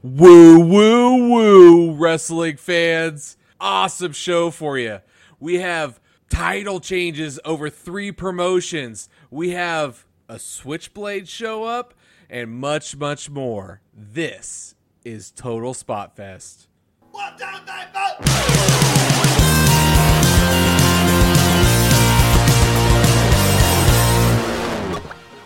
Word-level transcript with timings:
Woo, 0.00 0.60
woo, 0.60 1.28
woo, 1.28 1.92
wrestling 1.92 2.56
fans. 2.56 3.36
Awesome 3.60 4.12
show 4.12 4.52
for 4.52 4.78
you. 4.78 5.00
We 5.40 5.56
have 5.56 5.98
title 6.30 6.78
changes 6.78 7.40
over 7.44 7.68
three 7.68 8.12
promotions. 8.12 9.08
We 9.28 9.50
have 9.50 10.06
a 10.28 10.38
Switchblade 10.38 11.26
show 11.26 11.64
up 11.64 11.94
and 12.30 12.48
much, 12.50 12.96
much 12.96 13.28
more. 13.28 13.80
This 13.92 14.76
is 15.04 15.32
Total 15.32 15.74
Spot 15.74 16.14
Fest. 16.14 16.68
One, 17.10 17.36
two, 17.36 17.44
three, 17.66 17.82
four. 17.92 19.57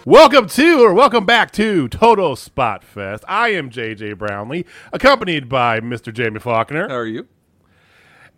Welcome 0.05 0.48
to 0.48 0.80
or 0.82 0.93
welcome 0.93 1.25
back 1.25 1.53
to 1.53 1.87
Total 1.87 2.34
Spot 2.34 2.82
Fest. 2.82 3.23
I 3.29 3.51
am 3.51 3.71
JJ 3.71 4.19
Brownlee, 4.19 4.64
accompanied 4.93 5.48
by 5.48 5.79
Mr. 5.79 6.12
Jamie 6.12 6.41
Faulkner. 6.41 6.88
How 6.88 6.97
are 6.97 7.06
you? 7.06 7.29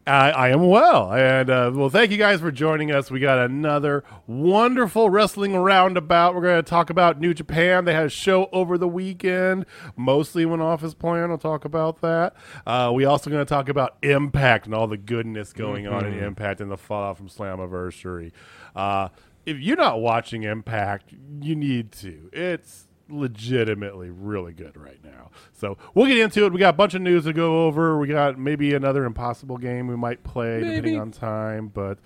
I, 0.07 0.31
I 0.31 0.49
am 0.51 0.69
well, 0.69 1.11
and 1.15 1.49
uh, 1.49 1.73
well, 1.75 1.89
thank 1.89 2.11
you 2.11 2.19
guys 2.19 2.41
for 2.41 2.53
joining 2.53 2.93
us. 2.93 3.11
We 3.11 3.19
got 3.19 3.39
another 3.39 4.05
wonderful 4.27 5.09
wrestling 5.09 5.57
roundabout. 5.57 6.35
We're 6.35 6.43
going 6.43 6.63
to 6.63 6.69
talk 6.69 6.91
about 6.91 7.19
New 7.19 7.33
Japan. 7.33 7.87
They 7.87 7.95
had 7.95 8.05
a 8.05 8.11
show 8.11 8.51
over 8.53 8.77
the 8.77 8.87
weekend. 8.87 9.65
Mostly 9.97 10.45
went 10.45 10.61
off 10.61 10.83
his 10.83 10.93
plan. 10.93 11.31
We'll 11.31 11.39
talk 11.39 11.65
about 11.65 12.03
that. 12.03 12.37
Uh, 12.67 12.93
we 12.95 13.07
also 13.07 13.31
going 13.31 13.41
to 13.41 13.49
talk 13.49 13.71
about 13.71 13.97
Impact 14.03 14.67
and 14.67 14.75
all 14.75 14.87
the 14.87 14.99
goodness 14.99 15.55
going 15.55 15.87
on 15.87 16.05
in 16.05 16.13
Impact 16.23 16.61
and 16.61 16.71
the 16.71 16.77
fallout 16.77 17.17
from 17.17 17.31
Slammiversary. 17.31 18.33
Uh, 18.77 19.09
if 19.47 19.59
you're 19.59 19.77
not 19.77 20.01
watching 20.01 20.43
Impact, 20.43 21.15
you 21.41 21.55
need 21.55 21.93
to. 21.93 22.31
It's 22.33 22.87
legitimately 23.09 24.11
really 24.11 24.53
good 24.53 24.77
right 24.77 25.03
now. 25.05 25.31
So 25.53 25.77
we'll 25.95 26.07
get 26.07 26.19
into 26.19 26.47
it. 26.47 26.53
We 26.53 26.59
got 26.59 26.71
a 26.75 26.77
bunch 26.77 26.95
of 26.95 27.03
news 27.03 27.25
to 27.25 27.33
go 27.33 27.67
over. 27.67 27.99
We 27.99 28.09
got 28.09 28.39
maybe 28.39 28.75
another 28.75 29.05
impossible 29.05 29.59
game 29.59 29.87
we 29.87 29.97
might 29.97 30.23
play 30.25 30.61
Maybe. 30.61 30.77
depending 30.77 31.01
on 31.01 31.11
time, 31.11 31.69
but 31.69 31.99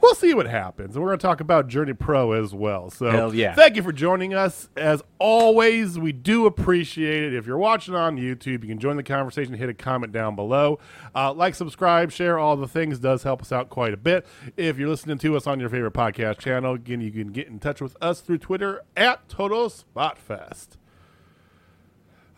we'll 0.00 0.14
see 0.14 0.34
what 0.34 0.46
happens. 0.46 0.94
And 0.94 1.02
we're 1.02 1.10
going 1.10 1.18
to 1.18 1.26
talk 1.26 1.40
about 1.40 1.68
Journey 1.68 1.92
Pro 1.92 2.32
as 2.32 2.54
well. 2.54 2.90
So 2.90 3.10
Hell 3.10 3.34
yeah. 3.34 3.54
thank 3.54 3.76
you 3.76 3.82
for 3.82 3.92
joining 3.92 4.34
us. 4.34 4.68
As 4.76 5.02
always, 5.18 5.98
we 5.98 6.12
do 6.12 6.46
appreciate 6.46 7.22
it. 7.22 7.34
If 7.34 7.46
you're 7.46 7.58
watching 7.58 7.94
on 7.94 8.16
YouTube, 8.16 8.62
you 8.62 8.68
can 8.68 8.78
join 8.78 8.96
the 8.96 9.02
conversation, 9.02 9.54
hit 9.54 9.68
a 9.68 9.74
comment 9.74 10.12
down 10.12 10.36
below. 10.36 10.78
Uh, 11.14 11.32
like, 11.32 11.54
subscribe, 11.54 12.10
share, 12.12 12.38
all 12.38 12.56
the 12.56 12.68
things 12.68 12.98
does 12.98 13.22
help 13.22 13.42
us 13.42 13.52
out 13.52 13.70
quite 13.70 13.92
a 13.92 13.96
bit. 13.96 14.26
If 14.56 14.78
you're 14.78 14.88
listening 14.88 15.18
to 15.18 15.36
us 15.36 15.46
on 15.46 15.60
your 15.60 15.68
favorite 15.68 15.94
podcast 15.94 16.38
channel, 16.38 16.74
again, 16.74 17.00
you 17.00 17.10
can 17.10 17.32
get 17.32 17.48
in 17.48 17.58
touch 17.58 17.80
with 17.80 17.96
us 18.00 18.20
through 18.20 18.38
Twitter 18.38 18.82
at 18.96 19.28
Total 19.28 19.68
Spotfest. 19.68 20.68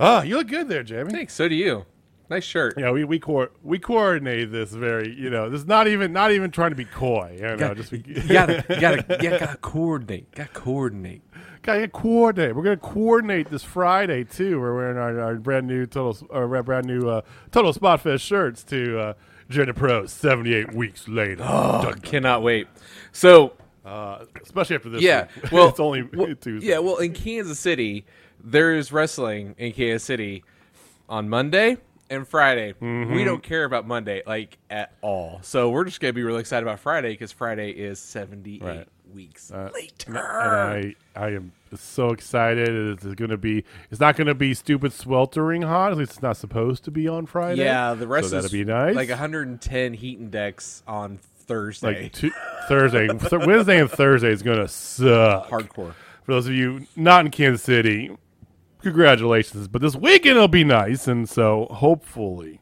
Ah, 0.00 0.22
you 0.22 0.36
look 0.36 0.48
good 0.48 0.68
there, 0.68 0.82
Jamie. 0.82 1.12
Thanks. 1.12 1.34
So 1.34 1.48
do 1.48 1.54
you. 1.54 1.86
Nice 2.32 2.44
shirt. 2.44 2.78
Yeah, 2.78 2.90
we 2.92 3.04
we 3.04 3.18
co- 3.18 3.50
we 3.62 3.78
coordinate 3.78 4.50
this 4.50 4.72
very, 4.72 5.14
you 5.14 5.28
know, 5.28 5.50
this 5.50 5.60
is 5.60 5.66
not 5.66 5.86
even 5.86 6.14
not 6.14 6.32
even 6.32 6.50
trying 6.50 6.70
to 6.70 6.76
be 6.76 6.86
coy. 6.86 7.34
You 7.36 7.42
know, 7.42 7.56
Got- 7.58 7.76
just 7.76 7.92
you 7.92 7.98
gotta, 8.28 8.64
you 8.70 8.80
gotta, 8.80 9.18
you 9.22 9.28
gotta 9.30 9.58
coordinate. 9.60 10.34
Gotta 10.34 10.48
coordinate. 10.54 11.20
Gotta 11.60 11.88
coordinate. 11.88 12.56
We're 12.56 12.62
gonna 12.62 12.78
coordinate 12.78 13.50
this 13.50 13.62
Friday 13.62 14.24
too. 14.24 14.58
We're 14.58 14.74
wearing 14.74 14.96
our, 14.96 15.20
our 15.20 15.34
brand 15.34 15.66
new 15.66 15.84
total, 15.84 16.26
uh, 16.32 16.62
brand 16.62 16.86
new 16.86 17.06
uh, 17.06 17.20
total 17.50 17.74
spot 17.74 18.00
fest 18.00 18.24
shirts 18.24 18.64
to 18.64 18.98
uh, 18.98 19.14
Journey 19.50 19.74
Pro. 19.74 20.06
Seventy 20.06 20.54
eight 20.54 20.72
weeks 20.72 21.06
later, 21.08 21.36
Dun- 21.36 22.00
Cannot 22.00 22.42
wait. 22.42 22.66
So, 23.12 23.52
uh, 23.84 24.24
especially 24.42 24.76
after 24.76 24.88
this. 24.88 25.02
yeah. 25.02 25.26
week. 25.42 25.52
Well, 25.52 25.68
it's 25.68 25.80
only 25.80 26.02
well, 26.04 26.34
Tuesday. 26.34 26.66
Yeah. 26.70 26.78
Well, 26.78 26.96
in 26.96 27.12
Kansas 27.12 27.58
City, 27.58 28.06
there's 28.42 28.90
wrestling 28.90 29.54
in 29.58 29.72
Kansas 29.72 30.02
City 30.02 30.44
on 31.10 31.28
Monday 31.28 31.76
and 32.12 32.26
Friday. 32.28 32.72
Mm-hmm. 32.80 33.14
We 33.14 33.24
don't 33.24 33.42
care 33.42 33.64
about 33.64 33.86
Monday 33.86 34.22
like 34.26 34.58
at 34.70 34.92
all. 35.00 35.40
So 35.42 35.70
we're 35.70 35.84
just 35.84 36.00
gonna 36.00 36.12
be 36.12 36.22
really 36.22 36.40
excited 36.40 36.62
about 36.66 36.80
Friday 36.80 37.10
because 37.12 37.32
Friday 37.32 37.70
is 37.70 37.98
78 37.98 38.62
Right. 38.62 38.88
weeks 39.14 39.50
Uh, 39.50 39.70
later. 39.74 40.16
and 40.16 40.16
I 40.16 40.94
I 41.16 41.28
am 41.30 41.52
so 41.74 42.10
excited. 42.10 42.68
It's 42.68 43.04
to 43.04 43.36
be. 43.36 43.64
It's 43.90 44.00
not 44.00 44.16
going 44.16 44.26
to 44.26 44.34
be 44.34 44.52
stupid 44.54 44.92
sweltering 44.92 45.62
hot. 45.62 45.92
At 45.92 45.98
least 45.98 46.12
it's 46.12 46.22
not 46.22 46.36
supposed 46.36 46.84
to 46.84 46.90
be 46.90 47.08
on 47.08 47.24
Friday. 47.26 47.64
yeah, 47.64 47.94
the 47.94 48.06
rest 48.06 48.30
so 48.30 48.36
is 48.38 48.44
that'd 48.44 48.52
be 48.52 48.64
nice. 48.70 48.94
Like 48.94 49.08
110 49.08 49.94
heat 49.94 50.18
index 50.18 50.82
on 50.86 51.18
Thursday. 51.46 52.02
like 52.04 52.12
two, 52.12 52.30
Thursday, 52.68 53.08
Wednesday 53.32 53.80
and 53.80 53.90
Thursday 53.90 54.30
is 54.30 54.42
going 54.42 54.58
to 54.58 54.68
suck. 54.68 55.48
Hardcore. 55.48 55.94
For 56.24 56.32
those 56.32 56.46
of 56.46 56.52
you 56.52 56.86
not 56.94 57.24
in 57.24 57.30
Kansas 57.30 57.62
City, 57.62 58.10
congratulations. 58.82 59.68
But 59.68 59.82
this 59.82 59.94
weekend 59.96 60.36
it'll 60.36 60.48
be 60.48 60.64
nice, 60.64 61.08
and 61.08 61.28
so 61.28 61.66
hopefully, 61.70 62.60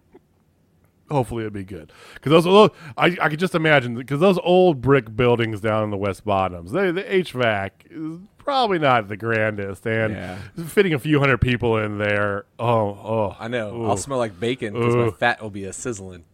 hopefully 1.11 1.45
it'll 1.45 1.55
be 1.55 1.65
good. 1.65 1.93
Because 2.15 2.31
those, 2.31 2.45
those 2.45 2.71
I, 2.97 3.17
I 3.21 3.29
could 3.29 3.39
just 3.41 3.55
imagine 3.55 3.95
because 3.97 4.21
those 4.21 4.39
old 4.43 4.81
brick 4.81 5.15
buildings 5.17 5.61
down 5.61 5.85
in 5.85 5.91
the 5.91 5.97
West 5.97 6.25
Bottoms, 6.25 6.73
they, 6.73 6.91
the 6.91 7.03
HVAC 7.03 7.71
is 7.91 8.19
probably 8.39 8.79
not 8.79 9.09
the 9.09 9.17
grandest, 9.17 9.87
and 9.87 10.15
Yeah. 10.15 10.39
fitting 10.67 10.95
a 10.95 10.99
few 10.99 11.19
hundred 11.21 11.39
people 11.41 11.77
in 11.77 11.99
there. 11.99 12.47
Oh, 12.59 12.89
oh, 12.91 13.37
I 13.39 13.49
know. 13.49 13.75
Ooh. 13.75 13.87
I'll 13.87 13.97
smell 13.97 14.19
like 14.19 14.39
bacon 14.41 14.73
because 14.73 14.95
my 14.97 15.11
fat 15.11 15.43
will 15.43 15.51
be 15.51 15.65
a 15.65 15.73
sizzling. 15.73 16.25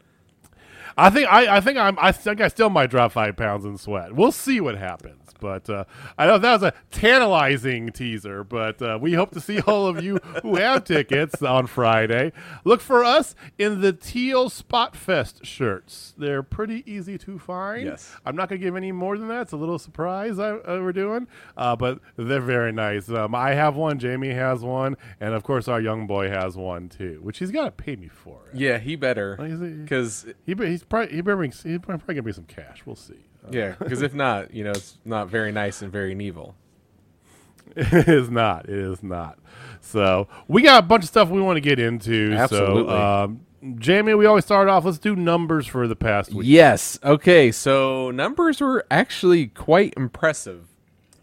I 0.97 1.11
think 1.11 1.31
I, 1.31 1.57
I 1.57 1.61
think 1.61 1.77
I'm 1.79 1.99
I 2.01 2.13
think 2.13 2.41
I 2.41 2.49
still 2.49 2.71
might 2.71 2.91
drop 2.91 3.13
five 3.13 3.37
pounds 3.37 3.65
in 3.65 3.77
sweat. 3.79 4.15
We'll 4.15 4.33
see 4.33 4.61
what 4.61 4.77
happens. 4.79 5.23
But 5.39 5.69
uh, 5.69 5.85
I 6.17 6.27
know 6.27 6.39
that 6.39 6.53
was 6.55 6.63
a 6.63 6.73
tantalizing 6.91 7.93
teaser. 7.93 8.43
But 8.45 8.81
uh, 8.83 8.99
we 9.01 9.13
hope 9.15 9.31
to 9.33 9.41
see 9.41 9.61
all 9.61 9.87
of 9.87 10.03
you 10.03 10.17
who 10.43 10.57
have 10.57 10.85
tickets 10.85 11.43
on 11.43 11.67
Friday. 11.67 12.33
Look 12.65 12.81
for 12.81 13.05
us 13.05 13.35
in 13.59 13.81
the 13.81 13.93
teal 13.93 14.49
Spot 14.51 14.97
Fest 14.97 15.45
shirts. 15.45 16.15
They're 16.19 16.43
pretty 16.43 16.83
easy 16.91 17.19
to 17.19 17.39
find. 17.39 17.85
Yes. 17.87 18.15
I'm 18.25 18.37
not 18.37 18.49
going 18.49 18.61
to 18.61 18.67
give 18.67 18.77
any 18.77 18.93
more 18.93 19.17
than 19.19 19.29
that. 19.29 19.43
It's 19.43 19.53
a 19.53 19.57
little 19.57 19.79
surprise 19.79 20.39
I, 20.39 20.51
uh, 20.53 20.81
we're 20.81 20.93
doing, 20.93 21.27
uh, 21.57 21.77
but 21.77 22.01
they're 22.17 22.41
very 22.41 22.73
nice. 22.73 23.09
Um, 23.09 23.35
I 23.35 23.55
have 23.55 23.77
one. 23.77 23.99
Jamie 23.99 24.33
has 24.33 24.63
one, 24.63 24.97
and 25.21 25.35
of 25.35 25.43
course 25.43 25.69
our 25.69 25.81
young 25.81 26.07
boy 26.07 26.29
has 26.31 26.57
one 26.57 26.89
too, 26.89 27.21
which 27.23 27.39
he's 27.39 27.51
got 27.51 27.65
to 27.65 27.71
pay 27.71 27.97
me 27.97 28.09
for. 28.09 28.41
Yeah, 28.53 28.79
he 28.79 28.97
better 28.97 29.35
it- 29.39 29.83
because 29.83 30.27
He, 30.45 30.55
he's 30.55 30.83
probably 30.89 31.15
he 31.15 31.21
better 31.21 31.43
he's 31.43 31.61
probably 31.63 32.15
gonna 32.15 32.23
bring 32.23 32.35
some 32.35 32.45
cash. 32.45 32.83
We'll 32.87 32.97
see. 32.97 33.15
Uh, 33.47 33.51
yeah, 33.53 33.75
because 33.79 34.03
if 34.03 34.15
not, 34.25 34.53
you 34.55 34.65
know, 34.65 34.71
it's 34.71 34.97
not 35.05 35.29
very 35.29 35.53
nice 35.53 35.83
and 35.83 35.93
very 35.93 36.13
evil. 36.19 36.55
it 37.77 38.09
is 38.09 38.31
not. 38.31 38.69
It 38.69 38.79
is 38.79 39.03
not. 39.03 39.39
So 39.81 40.29
we 40.49 40.63
got 40.63 40.83
a 40.85 40.87
bunch 40.87 41.05
of 41.05 41.09
stuff 41.09 41.29
we 41.29 41.41
want 41.41 41.57
to 41.57 41.61
get 41.61 41.79
into. 41.79 42.33
Absolutely. 42.33 42.93
So, 42.93 43.25
um, 43.25 43.41
Jamie, 43.79 44.15
we 44.15 44.27
always 44.27 44.45
start 44.45 44.69
off. 44.69 44.85
Let's 44.85 44.99
do 44.99 45.17
numbers 45.17 45.67
for 45.67 45.89
the 45.89 45.97
past 45.97 46.33
week. 46.33 46.47
Yes. 46.49 46.99
Okay. 47.03 47.51
So 47.53 48.11
numbers 48.11 48.61
were 48.61 48.87
actually 48.91 49.49
quite 49.49 49.95
impressive 49.97 50.69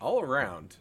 all 0.02 0.22
around. 0.22 0.78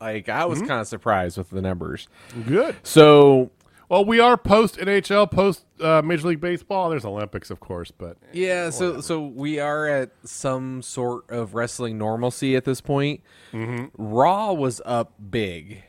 Like 0.00 0.28
I 0.28 0.40
Mm-hmm. 0.40 0.50
was 0.50 0.58
kind 0.60 0.80
of 0.80 0.86
surprised 0.86 1.38
with 1.38 1.48
the 1.50 1.62
numbers. 1.62 2.08
Good. 2.46 2.76
So 2.82 3.50
Well, 3.88 4.04
we 4.04 4.18
are 4.18 4.36
post 4.36 4.78
NHL, 4.78 5.30
post 5.30 5.64
uh, 5.80 6.02
Major 6.04 6.28
League 6.28 6.40
Baseball. 6.40 6.90
There's 6.90 7.04
Olympics, 7.04 7.50
of 7.50 7.60
course, 7.60 7.92
but 7.92 8.16
yeah, 8.32 8.70
so 8.70 9.00
so 9.00 9.24
we 9.24 9.60
are 9.60 9.86
at 9.86 10.10
some 10.24 10.82
sort 10.82 11.30
of 11.30 11.54
wrestling 11.54 11.96
normalcy 11.96 12.56
at 12.56 12.64
this 12.64 12.80
point. 12.80 13.20
Mm-hmm. 13.52 13.86
Raw 13.96 14.52
was 14.52 14.82
up 14.84 15.12
big, 15.30 15.84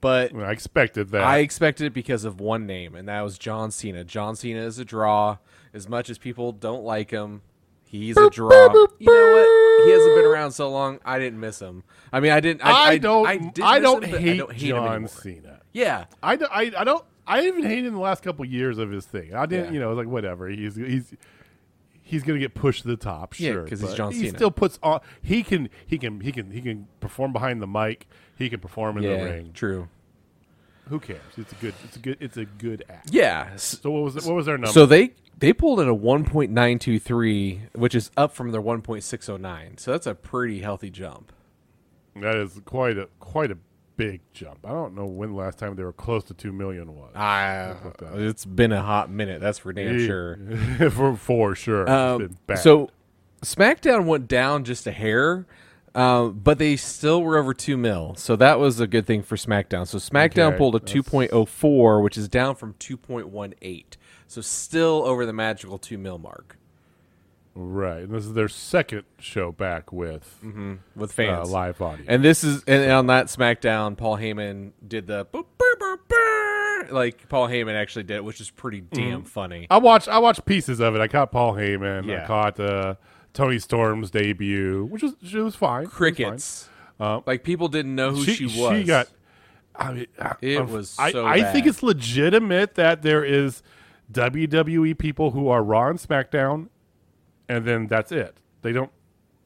but 0.00 0.34
I 0.34 0.50
expected 0.52 1.10
that. 1.10 1.22
I 1.22 1.38
expected 1.38 1.86
it 1.86 1.92
because 1.92 2.24
of 2.24 2.40
one 2.40 2.66
name, 2.66 2.94
and 2.94 3.08
that 3.08 3.20
was 3.20 3.36
John 3.36 3.70
Cena. 3.70 4.04
John 4.04 4.34
Cena 4.34 4.60
is 4.60 4.78
a 4.78 4.84
draw. 4.84 5.38
As 5.74 5.86
much 5.86 6.08
as 6.08 6.16
people 6.16 6.52
don't 6.52 6.82
like 6.82 7.10
him, 7.10 7.42
he's 7.84 8.16
a 8.16 8.30
draw. 8.30 8.50
You 8.98 9.06
know 9.06 9.32
what? 9.32 9.86
He 9.86 9.92
hasn't 9.92 10.16
been 10.16 10.24
around 10.24 10.52
so 10.52 10.70
long. 10.70 10.98
I 11.04 11.18
didn't 11.18 11.40
miss 11.40 11.60
him. 11.60 11.84
I 12.10 12.20
mean, 12.20 12.32
I 12.32 12.40
didn't. 12.40 12.62
I, 12.64 12.70
I, 12.70 12.88
I 12.88 12.98
don't. 12.98 13.26
I, 13.26 13.52
I, 13.62 13.78
don't 13.80 14.02
him, 14.02 14.18
hate 14.18 14.34
I 14.34 14.36
don't 14.38 14.52
hate 14.52 14.68
John. 14.68 15.08
Cena. 15.08 15.60
Yeah, 15.72 16.06
I, 16.22 16.34
I, 16.34 16.72
I 16.78 16.84
don't. 16.84 17.04
I 17.28 17.42
even 17.46 17.62
hated 17.64 17.86
him 17.86 17.94
the 17.94 18.00
last 18.00 18.22
couple 18.22 18.44
years 18.44 18.78
of 18.78 18.90
his 18.90 19.06
thing. 19.06 19.34
I 19.34 19.46
didn't. 19.46 19.66
Yeah. 19.66 19.72
You 19.72 19.80
know, 19.80 19.92
like 19.92 20.08
whatever. 20.08 20.48
He's 20.48 20.76
he's 20.76 21.12
he's 22.02 22.22
gonna 22.22 22.38
get 22.38 22.54
pushed 22.54 22.82
to 22.82 22.88
the 22.88 22.96
top. 22.96 23.38
Yeah, 23.38 23.52
Sure, 23.52 23.62
'cause 23.68 23.80
he's 23.80 23.90
but 23.90 23.96
John 23.96 24.12
He 24.12 24.28
still 24.30 24.50
puts 24.50 24.78
on. 24.82 25.00
He 25.22 25.42
can. 25.42 25.68
He 25.86 25.98
can. 25.98 26.20
He 26.20 26.32
can. 26.32 26.50
He 26.50 26.60
can 26.60 26.88
perform 27.00 27.32
behind 27.32 27.60
the 27.62 27.66
mic. 27.66 28.08
He 28.36 28.48
can 28.48 28.60
perform 28.60 28.96
in 28.98 29.04
yeah, 29.04 29.18
the 29.18 29.24
ring. 29.24 29.50
true. 29.52 29.88
Who 30.88 30.98
cares? 31.00 31.20
It's 31.36 31.52
a 31.52 31.56
good. 31.56 31.74
It's 31.84 31.96
a 31.96 31.98
good. 31.98 32.16
It's 32.18 32.36
a 32.38 32.44
good 32.46 32.82
act. 32.88 33.10
Yeah. 33.12 33.56
So 33.56 33.90
what 33.90 34.02
was 34.04 34.26
what 34.26 34.34
was 34.34 34.46
their 34.46 34.56
number? 34.56 34.72
So 34.72 34.86
they 34.86 35.10
they 35.38 35.52
pulled 35.52 35.80
in 35.80 35.88
a 35.88 35.94
1.923, 35.94 37.74
which 37.74 37.94
is 37.94 38.10
up 38.16 38.32
from 38.32 38.50
their 38.52 38.62
1.609. 38.62 39.78
So 39.78 39.92
that's 39.92 40.06
a 40.06 40.14
pretty 40.14 40.60
healthy 40.60 40.90
jump. 40.90 41.32
that 42.16 42.36
is 42.36 42.60
quite 42.64 42.96
a 42.98 43.08
quite 43.20 43.50
a 43.50 43.58
big 43.98 44.22
jump. 44.32 44.60
I 44.64 44.70
don't 44.70 44.94
know 44.94 45.04
when 45.04 45.32
the 45.32 45.36
last 45.36 45.58
time 45.58 45.76
they 45.76 45.84
were 45.84 45.92
close 45.92 46.24
to 46.24 46.34
two 46.34 46.52
million 46.52 46.94
was. 46.94 47.12
Ah, 47.14 47.74
it's 48.14 48.46
been 48.46 48.72
a 48.72 48.80
hot 48.80 49.10
minute. 49.10 49.42
That's 49.42 49.58
for 49.58 49.74
damn 49.74 49.98
sure. 50.06 50.38
for 50.90 51.14
for 51.16 51.54
sure. 51.54 51.82
It's 51.82 51.90
Um, 51.90 52.38
so 52.56 52.88
SmackDown 53.42 54.06
went 54.06 54.26
down 54.28 54.64
just 54.64 54.86
a 54.86 54.92
hair, 54.92 55.46
Um, 55.94 56.40
but 56.42 56.58
they 56.58 56.76
still 56.76 57.22
were 57.22 57.36
over 57.36 57.52
two 57.52 57.76
mil, 57.76 58.14
so 58.14 58.36
that 58.36 58.58
was 58.58 58.80
a 58.80 58.86
good 58.86 59.04
thing 59.06 59.22
for 59.22 59.36
SmackDown. 59.36 59.86
So 59.86 59.98
SmackDown 59.98 60.48
Okay, 60.50 60.58
pulled 60.58 60.76
a 60.76 60.80
two 60.80 61.02
point 61.02 61.32
oh 61.32 61.44
four, 61.44 62.00
which 62.00 62.16
is 62.16 62.28
down 62.28 62.54
from 62.54 62.74
two 62.78 62.96
point 62.96 63.28
one 63.28 63.52
eight. 63.60 63.96
So 64.26 64.40
still 64.40 65.02
over 65.04 65.26
the 65.26 65.32
magical 65.32 65.76
two 65.78 65.98
mil 65.98 66.18
mark 66.18 66.56
Right. 67.54 68.02
And 68.02 68.10
this 68.12 68.24
is 68.24 68.34
their 68.34 68.48
second 68.48 69.04
show 69.18 69.50
back 69.52 69.92
with 69.92 70.38
with 70.94 71.10
uh, 71.10 71.12
fans. 71.12 71.50
live 71.50 71.80
audience. 71.82 72.06
And 72.08 72.22
this 72.24 72.44
is 72.44 72.62
and 72.66 72.90
on 72.92 73.06
that 73.08 73.26
SmackDown, 73.26 73.96
Paul 73.96 74.16
Heyman 74.16 74.72
did 74.86 75.06
the 75.08 75.24
boop, 75.26 75.46
boop, 75.58 75.78
boop, 75.80 75.98
boop, 76.08 76.90
like 76.92 77.28
Paul 77.28 77.48
Heyman 77.48 77.74
actually 77.74 78.04
did, 78.04 78.16
it, 78.18 78.24
which 78.24 78.40
is 78.40 78.50
pretty 78.50 78.80
damn 78.80 79.24
funny. 79.24 79.66
I 79.70 79.78
watched 79.78 80.08
I 80.08 80.18
watched 80.18 80.44
pieces 80.44 80.78
of 80.80 80.94
it. 80.94 81.00
I 81.00 81.08
caught 81.08 81.32
Paul 81.32 81.54
Heyman. 81.54 82.14
I 82.22 82.26
caught 82.26 82.60
uh, 82.60 82.94
Toni 83.34 83.58
Storm's 83.58 84.10
debut, 84.12 84.84
which 84.84 85.02
was 85.02 85.14
she 85.24 85.38
was 85.38 85.54
fine. 85.56 85.82
It 85.82 85.86
was 85.86 85.90
fine. 85.92 85.96
Crickets, 85.98 86.68
Uh, 87.00 87.20
like 87.26 87.42
people 87.42 87.66
didn't 87.68 87.94
know 87.94 88.12
who 88.12 88.24
she, 88.24 88.44
was. 88.46 88.78
She 88.78 88.84
got. 88.84 89.08
I 89.74 89.92
mean, 89.92 90.06
I- 90.20 90.34
It 90.40 90.58
I'm- 90.58 90.70
was 90.72 90.96
I, 90.98 91.10
so 91.12 91.26
I 91.26 91.42
think 91.52 91.66
it's 91.66 91.82
legitimate 91.82 92.74
that 92.76 93.02
there 93.02 93.24
is 93.24 93.62
WWE 94.12 94.96
people 94.98 95.32
who 95.32 95.48
are 95.48 95.62
Raw 95.62 95.88
and 95.90 95.98
SmackDown, 95.98 96.68
and 97.48 97.64
then 97.64 97.86
that's 97.86 98.12
it. 98.12 98.36
They 98.62 98.72
don't 98.72 98.90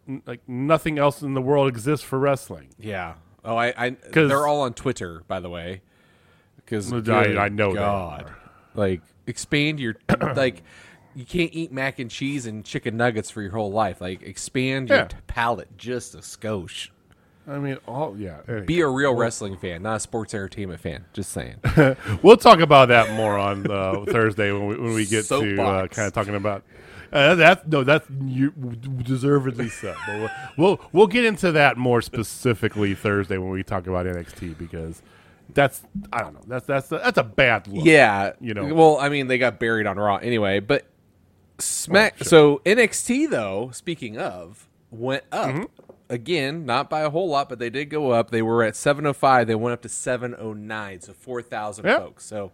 n- 0.08 0.22
like 0.26 0.40
nothing 0.48 0.98
else 0.98 1.22
in 1.22 1.34
the 1.34 1.42
world 1.42 1.68
exists 1.68 2.04
for 2.04 2.18
wrestling. 2.18 2.68
yeah. 2.78 3.14
Oh, 3.44 3.56
I, 3.56 3.74
I 3.76 3.90
'Cause- 3.90 4.28
they're 4.28 4.46
all 4.46 4.60
on 4.60 4.72
Twitter, 4.72 5.22
by 5.26 5.40
the 5.40 5.50
way. 5.50 5.82
Because 6.56 6.92
I- 7.08 7.36
I 7.36 7.48
know 7.48 7.74
God, 7.74 8.30
like 8.74 9.02
expand 9.26 9.80
your 9.80 9.96
like. 10.36 10.62
You 11.14 11.26
can't 11.26 11.50
eat 11.52 11.70
mac 11.70 11.98
and 11.98 12.10
cheese 12.10 12.46
and 12.46 12.64
chicken 12.64 12.96
nuggets 12.96 13.28
for 13.30 13.42
your 13.42 13.50
whole 13.50 13.70
life. 13.70 14.00
Like 14.00 14.22
expand 14.22 14.88
your 14.88 14.96
Yeah. 14.98 15.04
t- 15.08 15.16
palate 15.26 15.76
just 15.76 16.14
a 16.14 16.18
skosh. 16.18 16.88
I 17.46 17.58
mean, 17.58 17.76
all 17.86 18.16
yeah. 18.16 18.38
anyway. 18.48 18.64
Be 18.64 18.80
a 18.80 18.88
real 18.88 19.14
wrestling 19.14 19.58
fan, 19.58 19.82
not 19.82 19.96
a 19.96 20.00
sports 20.00 20.32
entertainment 20.32 20.80
fan. 20.80 21.04
Just 21.12 21.32
saying. 21.32 21.56
We'll 22.22 22.38
talk 22.38 22.60
about 22.60 22.88
that 22.88 23.14
more 23.14 23.36
on 23.36 23.70
uh, 23.70 24.06
Thursday 24.08 24.52
when 24.52 24.68
we 24.68 24.76
when 24.78 24.94
we 24.94 25.04
get 25.04 25.24
to 25.28 25.62
uh, 25.62 25.86
kind 25.88 26.06
of 26.06 26.14
talking 26.14 26.34
about. 26.34 26.62
Uh, 27.12 27.34
that's 27.34 27.66
no, 27.66 27.84
that's 27.84 28.08
you 28.24 28.50
deservedly 28.50 29.68
so. 29.68 29.94
But 30.06 30.18
we'll, 30.18 30.30
we'll 30.56 30.80
we'll 30.92 31.06
get 31.06 31.24
into 31.26 31.52
that 31.52 31.76
more 31.76 32.00
specifically 32.00 32.94
Thursday 32.94 33.36
when 33.38 33.50
we 33.50 33.62
talk 33.62 33.86
about 33.86 34.06
NXT 34.06 34.56
because 34.56 35.02
that's 35.52 35.82
I 36.12 36.22
don't 36.22 36.32
know 36.34 36.40
that's 36.46 36.66
that's 36.66 36.90
a, 36.90 36.98
that's 36.98 37.18
a 37.18 37.22
bad 37.24 37.68
look. 37.68 37.84
Yeah, 37.84 38.32
You 38.40 38.54
know. 38.54 38.72
Well, 38.74 38.98
I 38.98 39.08
mean, 39.10 39.26
they 39.26 39.36
got 39.38 39.60
buried 39.60 39.86
on 39.86 39.98
Raw 39.98 40.16
anyway, 40.16 40.60
but 40.60 40.86
Smack. 41.58 42.14
Oh, 42.14 42.18
sure. 42.18 42.26
So 42.26 42.62
NXT 42.64 43.28
though, 43.30 43.70
speaking 43.72 44.16
of, 44.18 44.68
went 44.90 45.24
up 45.30 45.50
Mm-hmm. 45.50 45.64
again, 46.08 46.64
not 46.64 46.88
by 46.88 47.02
a 47.02 47.10
whole 47.10 47.28
lot, 47.28 47.48
but 47.50 47.58
they 47.58 47.68
did 47.70 47.86
go 47.90 48.10
up. 48.10 48.30
They 48.30 48.42
were 48.42 48.62
at 48.62 48.74
seven 48.74 49.06
oh 49.06 49.12
five. 49.12 49.46
They 49.46 49.54
went 49.54 49.74
up 49.74 49.82
to 49.82 49.88
seven 49.90 50.34
oh 50.38 50.54
nine, 50.54 51.00
so 51.02 51.12
four 51.12 51.42
thousand 51.42 51.84
Yeah. 51.84 51.98
folks. 51.98 52.24
So, 52.24 52.52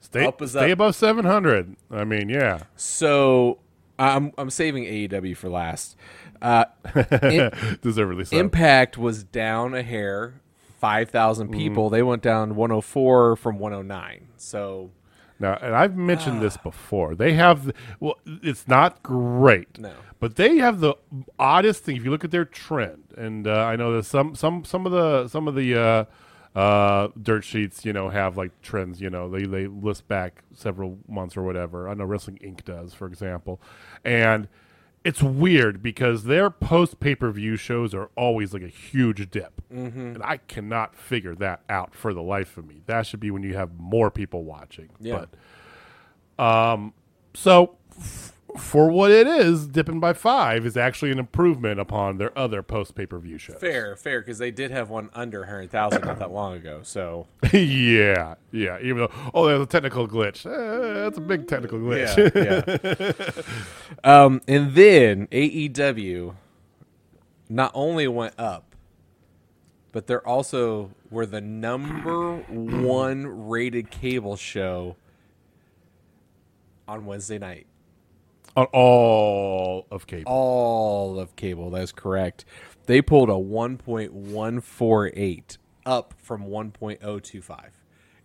stay 0.00 0.24
up 0.24 0.40
is 0.40 0.52
stay 0.52 0.66
up. 0.70 0.76
above 0.76 0.94
seven 0.94 1.24
hundred. 1.24 1.74
I 1.90 2.04
mean, 2.04 2.28
yeah, 2.28 2.62
so 2.76 3.58
I'm 3.98 4.32
I'm 4.38 4.50
saving 4.50 4.84
AEW 4.84 5.36
for 5.36 5.48
last. 5.48 5.96
Uh, 6.40 6.66
in- 7.22 7.50
deservedly 7.82 8.24
so. 8.24 8.36
Impact 8.36 8.96
was 8.96 9.24
down 9.24 9.74
a 9.74 9.82
hair, 9.82 10.40
five 10.78 11.10
thousand 11.10 11.48
Mm-hmm. 11.48 11.58
people. 11.58 11.90
They 11.90 12.04
went 12.04 12.22
down 12.22 12.54
one 12.54 12.70
hundred 12.70 12.82
four 12.82 13.34
from 13.34 13.58
one 13.58 13.72
hundred 13.72 13.88
nine. 13.88 14.28
So 14.36 14.92
Now, 15.40 15.54
and 15.60 15.74
I've 15.74 15.96
mentioned 15.96 16.36
Ah. 16.38 16.42
this 16.42 16.56
before. 16.56 17.16
They 17.16 17.32
have, 17.32 17.72
well, 17.98 18.14
it's 18.24 18.68
not 18.68 19.02
great, 19.02 19.80
No. 19.80 19.90
but 20.20 20.36
they 20.36 20.58
have 20.58 20.78
the 20.78 20.94
oddest 21.40 21.82
thing. 21.82 21.96
If 21.96 22.04
you 22.04 22.12
look 22.12 22.22
at 22.24 22.30
their 22.30 22.44
trend, 22.44 23.02
and 23.16 23.48
uh, 23.48 23.64
I 23.64 23.74
know 23.74 23.96
that 23.96 24.04
some 24.04 24.36
some 24.36 24.64
some 24.64 24.86
of 24.86 24.92
the 24.92 25.26
some 25.26 25.48
of 25.48 25.56
the 25.56 25.74
uh, 25.76 26.04
uh, 26.58 27.08
dirt 27.22 27.44
sheets, 27.44 27.84
you 27.84 27.92
know, 27.92 28.08
have 28.08 28.36
like 28.36 28.50
trends. 28.62 29.00
You 29.00 29.10
know, 29.10 29.30
they 29.30 29.44
they 29.44 29.68
list 29.68 30.08
back 30.08 30.42
several 30.52 30.98
months 31.06 31.36
or 31.36 31.44
whatever. 31.44 31.88
I 31.88 31.94
know 31.94 32.04
Wrestling 32.04 32.40
Inc. 32.42 32.64
does, 32.64 32.94
for 32.94 33.06
example, 33.06 33.60
and 34.04 34.48
it's 35.04 35.22
weird 35.22 35.84
because 35.84 36.24
their 36.24 36.50
post 36.50 36.98
pay 36.98 37.14
per 37.14 37.30
view 37.30 37.54
shows 37.54 37.94
are 37.94 38.10
always 38.16 38.52
like 38.52 38.62
a 38.62 38.68
huge 38.68 39.30
dip, 39.30 39.62
mm-hmm. 39.72 40.00
and 40.00 40.22
I 40.24 40.38
cannot 40.38 40.96
figure 40.96 41.36
that 41.36 41.60
out 41.68 41.94
for 41.94 42.12
the 42.12 42.22
life 42.22 42.58
of 42.58 42.66
me. 42.66 42.82
That 42.86 43.06
should 43.06 43.20
be 43.20 43.30
when 43.30 43.44
you 43.44 43.54
have 43.54 43.78
more 43.78 44.10
people 44.10 44.42
watching. 44.42 44.88
Yeah. 44.98 45.26
But 46.38 46.44
um, 46.44 46.92
so 47.34 47.76
for 48.58 48.90
what 48.90 49.10
it 49.10 49.26
is, 49.26 49.66
dipping 49.66 50.00
by 50.00 50.12
five 50.12 50.66
is 50.66 50.76
actually 50.76 51.10
an 51.10 51.18
improvement 51.18 51.80
upon 51.80 52.18
their 52.18 52.36
other 52.38 52.62
post 52.62 52.94
pay 52.94 53.06
per 53.06 53.18
view 53.18 53.38
shows. 53.38 53.56
fair, 53.58 53.96
fair, 53.96 54.20
because 54.20 54.38
they 54.38 54.50
did 54.50 54.70
have 54.70 54.90
one 54.90 55.10
under 55.14 55.44
hundred 55.44 55.70
thousand 55.70 56.04
not 56.04 56.18
that 56.18 56.30
long 56.30 56.54
ago. 56.54 56.80
So 56.82 57.26
yeah, 57.52 58.34
yeah. 58.52 58.78
Even 58.80 58.98
though, 58.98 59.30
oh, 59.34 59.46
there's 59.46 59.62
a 59.62 59.66
technical 59.66 60.06
glitch. 60.08 60.44
Eh, 60.46 61.02
that's 61.04 61.18
a 61.18 61.22
big 61.22 61.46
technical 61.46 61.78
glitch. 61.78 62.16
yeah, 62.34 63.42
yeah. 64.04 64.24
um, 64.24 64.40
and 64.46 64.74
then 64.74 65.26
AEW 65.28 66.34
not 67.48 67.70
only 67.74 68.08
went 68.08 68.34
up, 68.38 68.74
but 69.92 70.06
they're 70.06 70.26
also 70.26 70.90
were 71.10 71.26
the 71.26 71.40
number 71.40 72.36
one 72.36 73.48
rated 73.48 73.90
cable 73.90 74.36
show 74.36 74.96
on 76.86 77.06
Wednesday 77.06 77.38
night. 77.38 77.66
On 78.58 78.66
all 78.72 79.86
of 79.92 80.08
cable. 80.08 80.32
All 80.32 81.20
of 81.20 81.36
cable, 81.36 81.70
that's 81.70 81.92
correct. 81.92 82.44
They 82.86 83.00
pulled 83.00 83.28
a 83.28 83.34
1.148 83.34 85.58
up 85.86 86.14
from 86.18 86.42
1.025. 86.42 87.68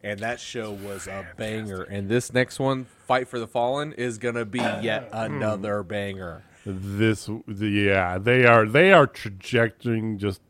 And 0.02 0.20
that 0.22 0.40
show 0.40 0.72
was 0.72 1.06
a 1.06 1.28
banger. 1.38 1.84
And 1.84 2.10
this 2.10 2.34
next 2.34 2.60
one, 2.60 2.88
Fight 3.06 3.28
for 3.28 3.38
the 3.38 3.46
Fallen, 3.46 3.94
is 3.94 4.18
going 4.18 4.34
to 4.34 4.46
be 4.46 4.58
yet 4.58 5.10
hmm. 5.12 5.18
another 5.18 5.84
banger. 5.84 6.44
This, 6.66 7.30
yeah, 7.48 8.18
they 8.18 8.48
are 8.48 8.66
they 8.66 8.92
are 8.92 9.06
trajecting 9.06 10.18
just. 10.18 10.42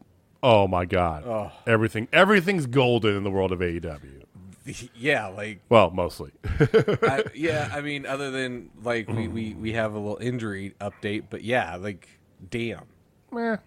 Oh 0.42 0.66
my 0.68 0.86
god! 0.86 1.52
Everything 1.68 2.08
everything's 2.14 2.68
golden 2.68 3.18
in 3.18 3.24
the 3.24 3.32
world 3.32 3.52
of 3.52 3.60
AEW. 3.60 4.23
Yeah, 4.96 5.28
like, 5.28 5.60
Well, 5.70 5.92
mostly. 5.92 6.32
I, 6.46 7.26
yeah, 7.36 7.70
I 7.74 7.82
mean, 7.82 8.06
other 8.06 8.32
than, 8.32 8.70
like, 8.82 9.10
we, 9.10 9.28
we, 9.28 9.54
we 9.54 9.74
have 9.74 9.94
a 9.94 10.00
little 10.00 10.20
injury 10.22 10.74
update, 10.80 11.26
but 11.30 11.44
yeah, 11.44 11.76
like, 11.76 12.08
damn. 12.50 12.86
Meh. 13.32 13.58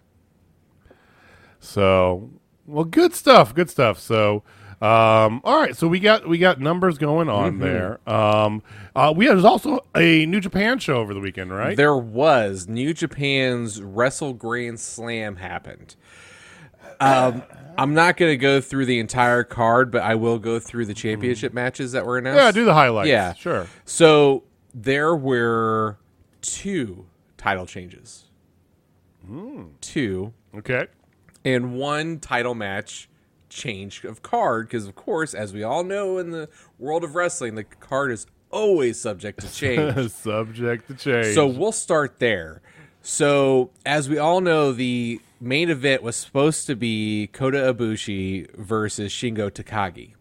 So, 1.59 2.29
well, 2.65 2.85
good 2.85 3.13
stuff. 3.13 3.53
Good 3.53 3.69
stuff. 3.69 3.99
So, 3.99 4.43
um, 4.81 5.41
all 5.43 5.59
right. 5.59 5.75
So 5.75 5.87
we 5.87 5.99
got 5.99 6.27
we 6.27 6.37
got 6.37 6.59
numbers 6.59 6.99
going 6.99 7.29
on 7.29 7.57
there. 7.57 7.99
Um, 8.07 8.61
uh, 8.95 9.11
we 9.15 9.25
there's 9.25 9.43
also 9.43 9.79
a 9.95 10.27
New 10.27 10.39
Japan 10.39 10.77
show 10.77 10.97
over 10.97 11.15
the 11.15 11.19
weekend, 11.19 11.51
right? 11.51 11.75
There 11.75 11.97
was 11.97 12.67
New 12.67 12.93
Japan's 12.93 13.81
Wrestle 13.81 14.33
Grand 14.33 14.79
Slam 14.79 15.37
happened. 15.37 15.95
Um, 16.99 17.43
I'm 17.77 17.93
not 17.93 18.17
going 18.17 18.31
to 18.31 18.37
go 18.37 18.59
through 18.59 18.85
the 18.85 18.99
entire 18.99 19.43
card, 19.43 19.91
but 19.91 20.01
I 20.01 20.15
will 20.15 20.39
go 20.39 20.59
through 20.59 20.85
the 20.85 20.93
mm. 20.93 20.97
championship 20.97 21.53
matches 21.53 21.91
that 21.91 22.05
were 22.05 22.17
announced. 22.17 22.37
yeah, 22.37 22.51
do 22.51 22.65
the 22.65 22.73
highlights. 22.73 23.09
Yeah. 23.09 23.33
sure. 23.33 23.67
So 23.85 24.43
there 24.73 25.15
were 25.15 25.97
two 26.41 27.05
title 27.37 27.65
changes. 27.65 28.25
Mm. 29.29 29.71
Two. 29.81 30.33
Okay. 30.55 30.87
And 31.45 31.75
one 31.75 32.19
title 32.19 32.55
match 32.55 33.09
change 33.49 34.03
of 34.03 34.21
card 34.21 34.67
because, 34.67 34.87
of 34.87 34.95
course, 34.95 35.33
as 35.33 35.53
we 35.53 35.63
all 35.63 35.83
know 35.83 36.17
in 36.17 36.31
the 36.31 36.49
world 36.79 37.03
of 37.03 37.15
wrestling, 37.15 37.55
the 37.55 37.63
card 37.63 38.11
is 38.11 38.27
always 38.51 38.99
subject 38.99 39.41
to 39.41 39.53
change. 39.53 40.11
Subject 40.11 40.87
to 40.87 40.95
change. 40.95 41.35
So 41.35 41.47
we'll 41.47 41.71
start 41.71 42.19
there. 42.19 42.61
So, 43.01 43.69
as 43.85 44.09
we 44.09 44.17
all 44.17 44.41
know, 44.41 44.73
the 44.73 45.21
main 45.39 45.69
event 45.69 46.01
was 46.03 46.15
supposed 46.15 46.67
to 46.67 46.75
be 46.75 47.27
Kota 47.33 47.73
Ibushi 47.73 48.55
versus 48.55 49.11
Shingo 49.11 49.49
Takagi. 49.51 50.13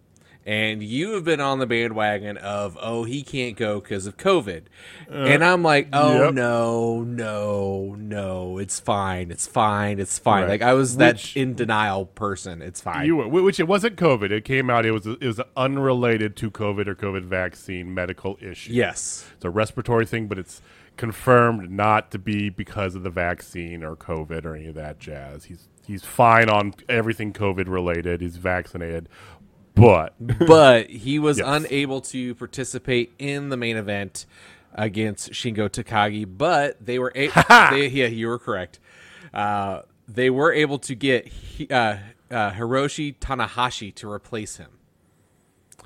And 0.49 0.81
you 0.81 1.15
have 1.15 1.25
been 1.25 1.41
on 1.41 1.59
the 1.59 1.67
bandwagon 1.67 2.37
of, 2.37 2.79
oh, 2.81 3.03
he 3.03 3.25
can't 3.25 3.57
go 3.57 3.81
because 3.81 4.07
of 4.07 4.17
COVID. 4.17 4.67
Uh, 5.11 5.15
and 5.15 5.43
I'm 5.45 5.65
like, 5.65 5.89
oh, 5.93 6.27
yep. 6.27 6.35
no, 6.35 7.01
no, 7.03 7.97
no. 7.99 8.59
It's 8.59 8.79
fine. 8.79 9.33
It's 9.33 9.49
fine. 9.49 9.99
It's 9.99 10.21
fine. 10.21 10.43
Right. 10.43 10.51
Like, 10.51 10.63
I 10.63 10.75
was 10.75 10.99
that 10.99 11.17
Which- 11.17 11.37
in 11.37 11.55
denial 11.55 12.07
person. 12.07 12.63
It's 12.63 12.81
fine. 12.81 13.07
you 13.07 13.17
were, 13.17 13.27
which 13.43 13.59
it 13.59 13.67
wasn't 13.67 13.97
COVID. 13.97 14.31
It 14.31 14.45
came 14.45 14.71
out. 14.71 14.87
It 14.87 14.93
was 14.93 15.05
it 15.09 15.21
was 15.25 15.41
unrelated 15.57 16.37
to 16.37 16.51
COVID 16.53 16.87
or 16.87 16.95
COVID 16.95 17.25
vaccine 17.25 17.93
medical 17.93 18.39
issue. 18.41 18.73
yes. 18.73 19.27
It's 19.35 19.45
a 19.45 19.51
respiratory 19.51 20.07
thing, 20.07 20.29
but 20.29 20.39
it's 20.39 20.63
confirmed 20.97 21.71
not 21.71 22.11
to 22.13 22.19
be 22.19 22.49
because 22.49 22.95
of 22.95 23.03
the 23.03 23.11
vaccine 23.11 23.83
or 23.85 23.97
COVID 23.97 24.45
or 24.45 24.55
any 24.57 24.67
of 24.67 24.75
that 24.77 24.99
jazz. 24.99 25.45
He's 25.45 25.69
he's 25.87 26.05
fine 26.05 26.49
on 26.49 26.75
everything 26.89 27.33
COVID 27.33 27.69
related. 27.69 28.21
He's 28.21 28.37
vaccinated, 28.37 29.09
but 29.75 30.15
but 30.47 30.89
he 30.91 31.19
was 31.19 31.39
Yes. 31.39 31.47
unable 31.49 32.01
to 32.03 32.35
participate 32.35 33.13
in 33.19 33.49
the 33.51 33.57
main 33.57 33.77
event 33.77 34.27
against 34.73 35.33
Shingo 35.33 35.69
Takagi. 35.69 36.27
But 36.37 36.85
they 36.85 36.99
were 36.99 37.13
a- 37.15 37.29
they, 37.71 37.89
yeah, 37.89 38.07
you 38.07 38.29
were 38.29 38.39
correct. 38.39 38.79
Uh, 39.35 39.83
they 40.09 40.31
were 40.31 40.53
able 40.53 40.79
to 40.81 40.95
get 40.95 41.31
uh, 41.71 41.97
uh, 42.31 42.51
Hiroshi 42.53 43.17
Tanahashi 43.19 43.95
to 43.97 44.11
replace 44.11 44.57
him, 44.57 44.71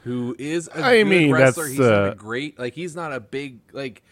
who 0.02 0.36
is 0.38 0.68
a 0.68 0.84
I 0.84 0.98
good 0.98 1.06
mean, 1.08 1.32
wrestler. 1.32 1.64
that's, 1.64 1.76
he's 1.76 1.80
not 1.80 1.92
uh, 2.08 2.10
a 2.12 2.14
great 2.14 2.58
like 2.58 2.74
he's 2.74 2.94
not 2.94 3.12
a 3.12 3.18
big 3.20 3.58
like. 3.72 4.02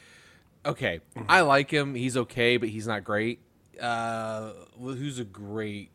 Okay, 0.68 1.00
I 1.28 1.40
like 1.40 1.70
him. 1.70 1.94
He's 1.94 2.16
okay, 2.16 2.56
but 2.58 2.68
he's 2.68 2.86
not 2.86 3.02
great. 3.02 3.40
Uh, 3.80 4.50
who's 4.78 5.18
a 5.18 5.24
great? 5.24 5.90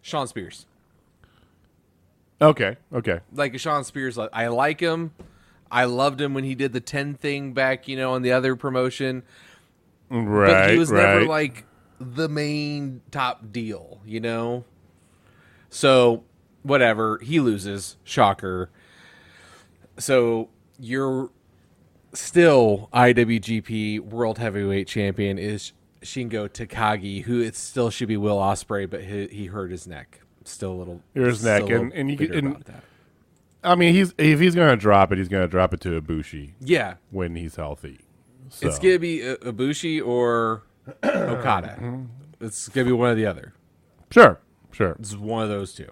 Shawn 0.00 0.26
Spears. 0.26 0.66
Okay, 2.40 2.76
okay. 2.92 3.20
like 3.32 3.56
Shawn 3.60 3.84
Spears. 3.84 4.18
I 4.18 4.48
like 4.48 4.80
him. 4.80 5.12
I 5.70 5.84
loved 5.84 6.20
him 6.20 6.34
when 6.34 6.44
he 6.44 6.54
did 6.54 6.72
the 6.72 6.80
ten 6.80 7.14
thing 7.14 7.52
back, 7.52 7.86
you 7.86 7.96
know, 7.96 8.14
on 8.14 8.22
the 8.22 8.32
other 8.32 8.56
promotion. 8.56 9.22
Right, 10.10 10.50
But 10.50 10.70
he 10.72 10.78
was 10.78 10.90
right. 10.90 11.02
never 11.02 11.24
like 11.26 11.64
the 12.00 12.28
main 12.28 13.00
top 13.10 13.52
deal, 13.52 14.00
you 14.04 14.20
know. 14.20 14.64
So 15.70 16.24
whatever, 16.62 17.18
he 17.18 17.40
loses. 17.40 17.96
Shocker. 18.04 18.70
So 19.98 20.48
you're 20.78 21.30
still 22.12 22.88
IWGP 22.92 24.00
World 24.00 24.38
Heavyweight 24.38 24.86
Champion 24.86 25.38
is 25.38 25.72
Shingo 26.02 26.48
Takagi, 26.48 27.22
who 27.22 27.40
it 27.40 27.54
still 27.56 27.90
should 27.90 28.08
be 28.08 28.16
Will 28.16 28.38
Ospreay, 28.38 28.88
but 28.90 29.04
he, 29.04 29.26
he 29.28 29.46
hurt 29.46 29.70
his 29.70 29.86
neck. 29.86 30.20
Still 30.44 30.72
a 30.72 30.74
little. 30.74 31.00
Hurt 31.14 31.26
his 31.28 31.44
neck, 31.44 31.68
and- 31.70 31.92
and 31.92 32.10
you 32.10 32.30
and- 32.32 32.48
about 32.48 32.64
that. 32.66 32.84
I 33.64 33.76
mean, 33.76 33.94
he's 33.94 34.12
if 34.18 34.40
he's 34.40 34.56
going 34.56 34.70
to 34.70 34.76
drop 34.76 35.12
it, 35.12 35.18
he's 35.18 35.28
going 35.28 35.44
to 35.44 35.48
drop 35.48 35.72
it 35.72 35.80
to 35.82 36.00
Ibushi 36.00 36.54
Yeah, 36.60 36.94
when 37.12 37.36
he's 37.36 37.54
healthy. 37.54 38.00
So. 38.48 38.66
It's 38.66 38.78
gonna 38.80 38.98
be 38.98 39.20
Ibushi 39.20 40.04
or 40.04 40.64
Okada. 41.04 41.78
It's 42.40 42.68
gonna 42.68 42.86
be 42.86 42.92
one 42.92 43.10
or 43.10 43.14
the 43.14 43.24
other. 43.24 43.54
sure, 44.10 44.40
sure. 44.72 44.96
It's 44.98 45.14
one 45.16 45.44
of 45.44 45.48
those 45.48 45.72
two. 45.74 45.90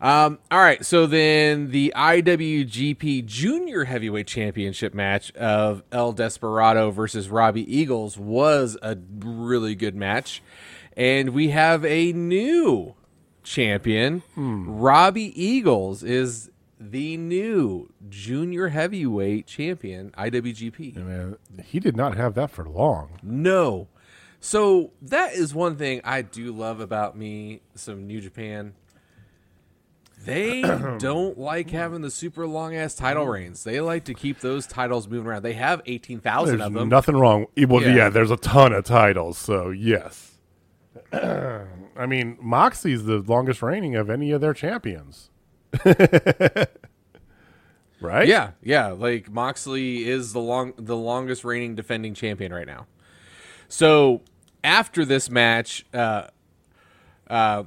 Um, 0.00 0.38
all 0.50 0.58
right, 0.60 0.84
so 0.84 1.06
then 1.06 1.70
the 1.70 1.92
IWGP 1.96 3.24
Junior 3.26 3.84
Heavyweight 3.84 4.26
Championship 4.26 4.94
match 4.94 5.32
of 5.32 5.82
El 5.92 6.12
Desperado 6.12 6.90
versus 6.90 7.28
Robbie 7.28 7.74
Eagles 7.74 8.18
was 8.18 8.76
a 8.82 8.96
really 9.20 9.74
good 9.74 9.94
match, 9.94 10.42
and 10.96 11.30
we 11.30 11.48
have 11.48 11.84
a 11.84 12.12
new 12.12 12.94
champion. 13.42 14.22
Robbie 14.36 15.42
Eagles 15.42 16.02
is 16.02 16.50
the 16.80 17.16
new 17.16 17.92
Junior 18.08 18.68
Heavyweight 18.68 19.46
Champion 19.46 20.10
IWGP. 20.12 20.96
Man, 20.96 21.36
he 21.64 21.80
did 21.80 21.96
not 21.96 22.16
have 22.16 22.34
that 22.34 22.50
for 22.50 22.68
long. 22.68 23.18
No. 23.22 23.88
So 24.40 24.92
that 25.02 25.32
is 25.32 25.54
one 25.54 25.76
thing 25.76 26.00
I 26.04 26.22
do 26.22 26.52
love 26.52 26.78
about 26.78 27.16
me, 27.16 27.62
some 27.74 28.06
New 28.06 28.20
Japan. 28.20 28.74
They 30.24 30.62
don't 30.98 31.38
like 31.38 31.70
having 31.70 32.00
the 32.02 32.10
super 32.10 32.46
long 32.46 32.74
ass 32.76 32.94
title 32.94 33.26
reigns. 33.26 33.64
They 33.64 33.80
like 33.80 34.04
to 34.04 34.14
keep 34.14 34.40
those 34.40 34.66
titles 34.66 35.08
moving 35.08 35.26
around. 35.28 35.42
They 35.42 35.54
have 35.54 35.80
18,000 35.86 36.58
There's 36.58 36.66
of 36.66 36.72
them. 36.74 36.88
nothing 36.88 37.16
wrong. 37.16 37.46
Well, 37.56 37.82
Yeah. 37.82 37.94
yeah. 37.94 38.08
there's 38.10 38.30
a 38.30 38.36
ton 38.36 38.72
of 38.72 38.84
titles, 38.84 39.38
so 39.38 39.70
yes. 39.70 40.32
I 41.12 42.06
mean, 42.06 42.36
Moxie's 42.40 43.04
the 43.04 43.18
longest 43.18 43.62
reigning 43.62 43.94
of 43.96 44.10
any 44.10 44.30
of 44.32 44.40
their 44.40 44.54
champions. 44.54 45.30
right? 48.00 48.26
Yeah, 48.28 48.50
yeah. 48.62 48.88
Like 48.88 49.30
Moxley 49.30 50.08
is 50.08 50.32
the 50.32 50.40
long 50.40 50.72
the 50.76 50.96
longest 50.96 51.44
reigning 51.44 51.74
defending 51.74 52.14
champion 52.14 52.52
right 52.52 52.66
now. 52.66 52.86
So 53.68 54.22
after 54.64 55.04
this 55.04 55.30
match, 55.30 55.84
uh, 55.92 56.28
uh, 57.28 57.64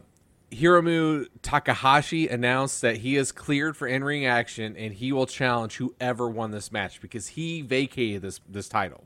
Hiromu 0.51 1.27
Takahashi 1.41 2.27
announced 2.27 2.81
that 2.81 2.98
he 2.98 3.15
is 3.15 3.31
cleared 3.31 3.77
for 3.77 3.88
in 3.88 4.03
ring 4.03 4.25
action 4.25 4.75
and 4.75 4.93
he 4.93 5.12
will 5.12 5.25
challenge 5.25 5.77
whoever 5.77 6.29
won 6.29 6.51
this 6.51 6.72
match 6.72 7.01
because 7.01 7.29
he 7.29 7.62
vacated 7.62 8.22
this 8.22 8.39
this 8.48 8.67
title. 8.67 9.05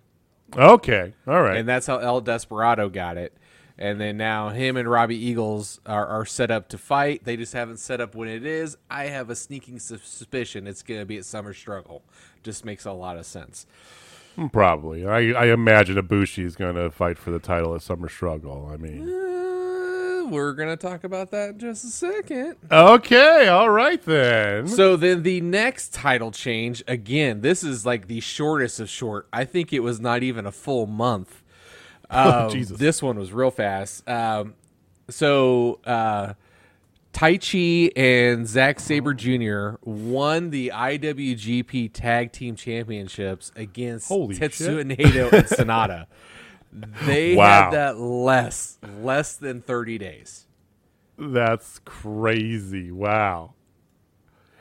Okay. 0.55 1.13
All 1.27 1.41
right. 1.41 1.57
And 1.57 1.67
that's 1.67 1.87
how 1.87 1.97
El 1.97 2.21
Desperado 2.21 2.89
got 2.89 3.17
it. 3.17 3.33
And 3.77 3.99
then 3.99 4.15
now 4.15 4.49
him 4.49 4.77
and 4.77 4.89
Robbie 4.89 5.17
Eagles 5.17 5.81
are, 5.85 6.07
are 6.07 6.25
set 6.25 6.49
up 6.49 6.69
to 6.69 6.77
fight. 6.77 7.25
They 7.25 7.35
just 7.35 7.51
haven't 7.53 7.77
set 7.77 7.99
up 7.99 8.15
when 8.15 8.29
it 8.29 8.45
is. 8.45 8.77
I 8.89 9.05
have 9.07 9.29
a 9.29 9.35
sneaking 9.35 9.79
suspicion 9.79 10.65
it's 10.65 10.81
going 10.81 11.01
to 11.01 11.05
be 11.05 11.17
at 11.17 11.25
Summer 11.25 11.53
Struggle. 11.53 12.01
Just 12.41 12.63
makes 12.63 12.85
a 12.85 12.93
lot 12.93 13.17
of 13.17 13.25
sense. 13.25 13.67
Probably. 14.51 15.05
I, 15.05 15.31
I 15.31 15.45
imagine 15.47 15.97
Ibushi 15.97 16.45
is 16.45 16.55
going 16.55 16.75
to 16.75 16.89
fight 16.89 17.17
for 17.17 17.31
the 17.31 17.39
title 17.39 17.75
at 17.75 17.81
Summer 17.81 18.07
Struggle. 18.07 18.69
I 18.71 18.77
mean, 18.77 19.09
Uh, 19.09 19.44
we're 20.29 20.53
going 20.53 20.70
to 20.70 20.77
talk 20.77 21.03
about 21.03 21.32
that 21.32 21.51
in 21.51 21.60
just 21.60 21.84
a 21.84 21.88
second. 21.88 22.55
okay. 22.72 23.48
All 23.48 23.70
right 23.70 24.01
then. 24.03 24.67
So 24.67 24.96
then 24.96 25.24
the 25.24 25.41
next 25.41 25.94
title 25.94 26.32
change, 26.32 26.84
again, 26.88 27.41
this 27.41 27.63
is 27.63 27.86
like 27.86 28.08
the 28.08 28.20
shortest 28.20 28.79
of 28.79 28.89
short. 28.89 29.27
I 29.32 29.46
think 29.46 29.72
it 29.74 29.82
was 29.82 30.00
not 30.00 30.24
even 30.24 30.46
a 30.46 30.51
full 30.51 30.88
month. 30.88 31.41
Um, 32.08 32.51
Jesus. 32.51 32.77
This 32.77 33.01
one 33.01 33.17
was 33.17 33.34
real 33.34 33.50
fast. 33.50 34.08
Um, 34.08 34.53
so 35.10 35.79
uh, 35.86 36.34
Taichi 37.13 37.91
and 37.96 38.48
Zack 38.48 38.79
Sabre 38.79 39.13
Jr. 39.15 39.77
won 39.84 40.51
the 40.51 40.72
IWGP 40.74 41.89
Tag 41.94 42.32
Team 42.32 42.55
Championships 42.55 43.51
against 43.55 44.08
Holy 44.08 44.36
Tetsuya. 44.36 44.84
Naito 44.96 45.32
and 45.34 45.48
Sanada. 45.48 46.05
They 47.05 47.36
Wow. 47.36 47.70
had 47.70 47.72
that 47.72 47.98
less 48.00 48.77
less 48.84 49.36
than 49.36 49.62
thirty 49.62 49.98
days. 49.98 50.46
That's 51.17 51.79
crazy. 51.86 52.91
Wow. 52.91 53.53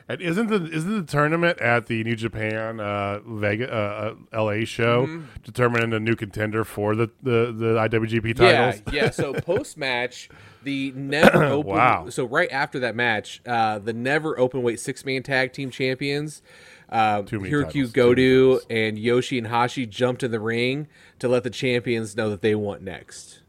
And 0.07 0.21
isn't 0.21 0.47
the 0.47 0.63
isn't 0.71 1.05
the 1.07 1.11
tournament 1.11 1.59
at 1.59 1.87
the 1.87 2.03
New 2.03 2.15
Japan 2.15 2.79
uh, 2.79 3.19
Vega 3.25 3.67
uh, 3.73 4.15
uh, 4.33 4.43
LA 4.43 4.63
show 4.63 5.07
Mm-hmm. 5.07 5.21
determining 5.43 5.93
a 5.93 5.99
new 5.99 6.15
contender 6.15 6.63
for 6.63 6.95
the 6.95 7.09
the, 7.23 7.51
the 7.51 7.75
IWGP 7.89 8.37
Yeah, 8.37 8.75
titles? 8.75 8.83
yeah. 8.93 9.09
So 9.11 9.33
post 9.33 9.77
match, 9.77 10.29
the 10.63 10.91
never 10.95 11.43
open. 11.49 11.71
Wow. 11.71 12.09
So 12.09 12.23
right 12.25 12.51
after 12.51 12.79
that 12.79 12.95
match, 12.95 13.41
uh, 13.47 13.79
the 13.79 13.93
never 13.93 14.37
open 14.39 14.61
weight 14.61 14.79
six 14.79 15.03
man 15.05 15.23
tag 15.23 15.53
team 15.53 15.71
champions, 15.71 16.43
uh, 16.89 17.21
Too 17.23 17.39
Hirokyu 17.39 17.65
titles, 17.65 17.93
too 17.93 18.03
many 18.09 18.15
Godu 18.21 18.59
and 18.69 18.99
Yoshi 18.99 19.37
and 19.37 19.47
Hashi 19.47 19.85
jumped 19.85 20.23
in 20.23 20.31
the 20.31 20.39
ring 20.39 20.87
to 21.19 21.27
let 21.27 21.43
the 21.43 21.49
champions 21.49 22.15
know 22.15 22.29
that 22.29 22.41
they 22.41 22.55
want 22.55 22.81
next. 22.81 23.41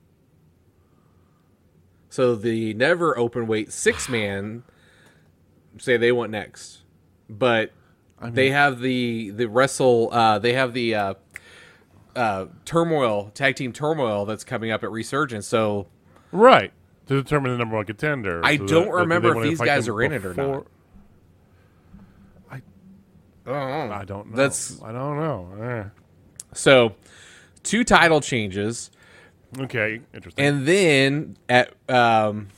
So 2.09 2.35
the 2.35 2.73
never 2.75 3.17
open 3.19 3.47
weight 3.47 3.73
six 3.73 4.09
man 4.09 4.63
say 5.79 5.97
they 5.97 6.13
want 6.13 6.31
next, 6.31 6.83
but 7.29 7.73
they 8.23 8.51
have 8.51 8.81
the 8.81 9.31
the 9.31 9.47
wrestle. 9.47 10.09
Uh, 10.13 10.39
they 10.39 10.55
have 10.55 10.73
the 10.73 10.95
uh, 10.95 11.15
uh, 12.15 12.47
turmoil 12.65 13.31
tag 13.35 13.57
team 13.57 13.73
turmoil 13.73 14.25
that's 14.25 14.45
coming 14.45 14.71
up 14.71 14.83
at 14.83 14.91
Resurgence. 14.91 15.47
So 15.47 15.89
Right. 16.33 16.73
To 17.09 17.23
determine 17.23 17.53
the 17.53 17.59
number 17.59 17.77
one 17.77 17.85
contender. 17.85 18.41
I 18.45 18.57
So 18.57 18.67
don't 18.67 18.85
that- 18.87 18.93
remember 18.93 19.37
if 19.37 19.43
these 19.43 19.61
guys 19.61 19.87
are 19.89 20.03
in 20.03 20.13
it 20.13 20.25
or 20.25 20.35
not. 20.35 20.67
I 23.47 23.51
don't 23.51 23.89
know. 23.89 23.95
I 23.95 24.05
don't 24.05 24.31
know. 24.31 24.37
That's 24.37 24.83
I 24.83 24.93
don't 24.93 25.17
know. 25.19 25.63
Eh. 25.65 25.85
so 26.53 26.95
two 27.63 27.85
title 27.85 28.21
changes, 28.21 28.91
Okay, 29.59 30.01
interesting. 30.15 30.45
and 30.45 30.67
then 30.67 31.37
at 31.49 31.73
um, 31.89 32.49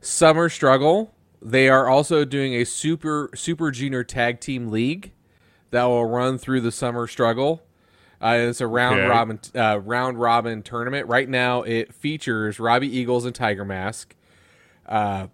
Summer 0.00 0.48
Struggle, 0.48 1.14
they 1.40 1.68
are 1.68 1.88
also 1.88 2.24
doing 2.24 2.54
a 2.54 2.64
super 2.64 3.30
super 3.34 3.70
junior 3.70 4.02
tag 4.04 4.40
team 4.40 4.70
league 4.70 5.12
that 5.70 5.84
will 5.84 6.06
run 6.06 6.38
through 6.38 6.60
the 6.62 6.72
Summer 6.72 7.06
Struggle. 7.06 7.62
Uh, 8.20 8.36
it's 8.48 8.60
a 8.60 8.66
round 8.66 8.98
Okay. 8.98 9.08
robin 9.08 9.38
uh, 9.54 9.78
round 9.84 10.18
robin 10.20 10.62
tournament. 10.62 11.06
Right 11.06 11.28
now, 11.28 11.62
it 11.62 11.94
features 11.94 12.58
Robbie 12.58 12.88
Eagles 12.96 13.24
and 13.24 13.32
Tiger 13.34 13.64
Mask, 13.64 14.16
uh, 14.86 15.28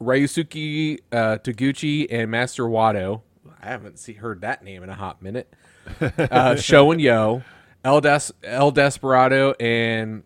Ryusuke 0.00 0.98
uh, 1.12 1.38
Taguchi 1.38 2.06
and 2.10 2.30
Master 2.30 2.64
Wato. 2.64 3.22
I 3.64 3.68
haven't 3.68 3.98
see, 3.98 4.12
heard 4.12 4.42
that 4.42 4.62
name 4.62 4.82
in 4.82 4.90
a 4.90 4.94
hot 4.94 5.22
minute. 5.22 5.52
Uh, 6.00 6.54
Sho 6.56 6.90
and 6.90 7.00
Yoh, 7.00 7.42
El, 7.82 8.00
Des- 8.02 8.32
El 8.42 8.70
Desperado, 8.72 9.54
and 9.58 10.22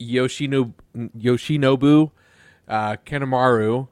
Yoshinobu, 0.00 0.72
Yoshinobu 0.96 2.10
uh, 2.68 2.96
Kanemaru. 3.04 3.88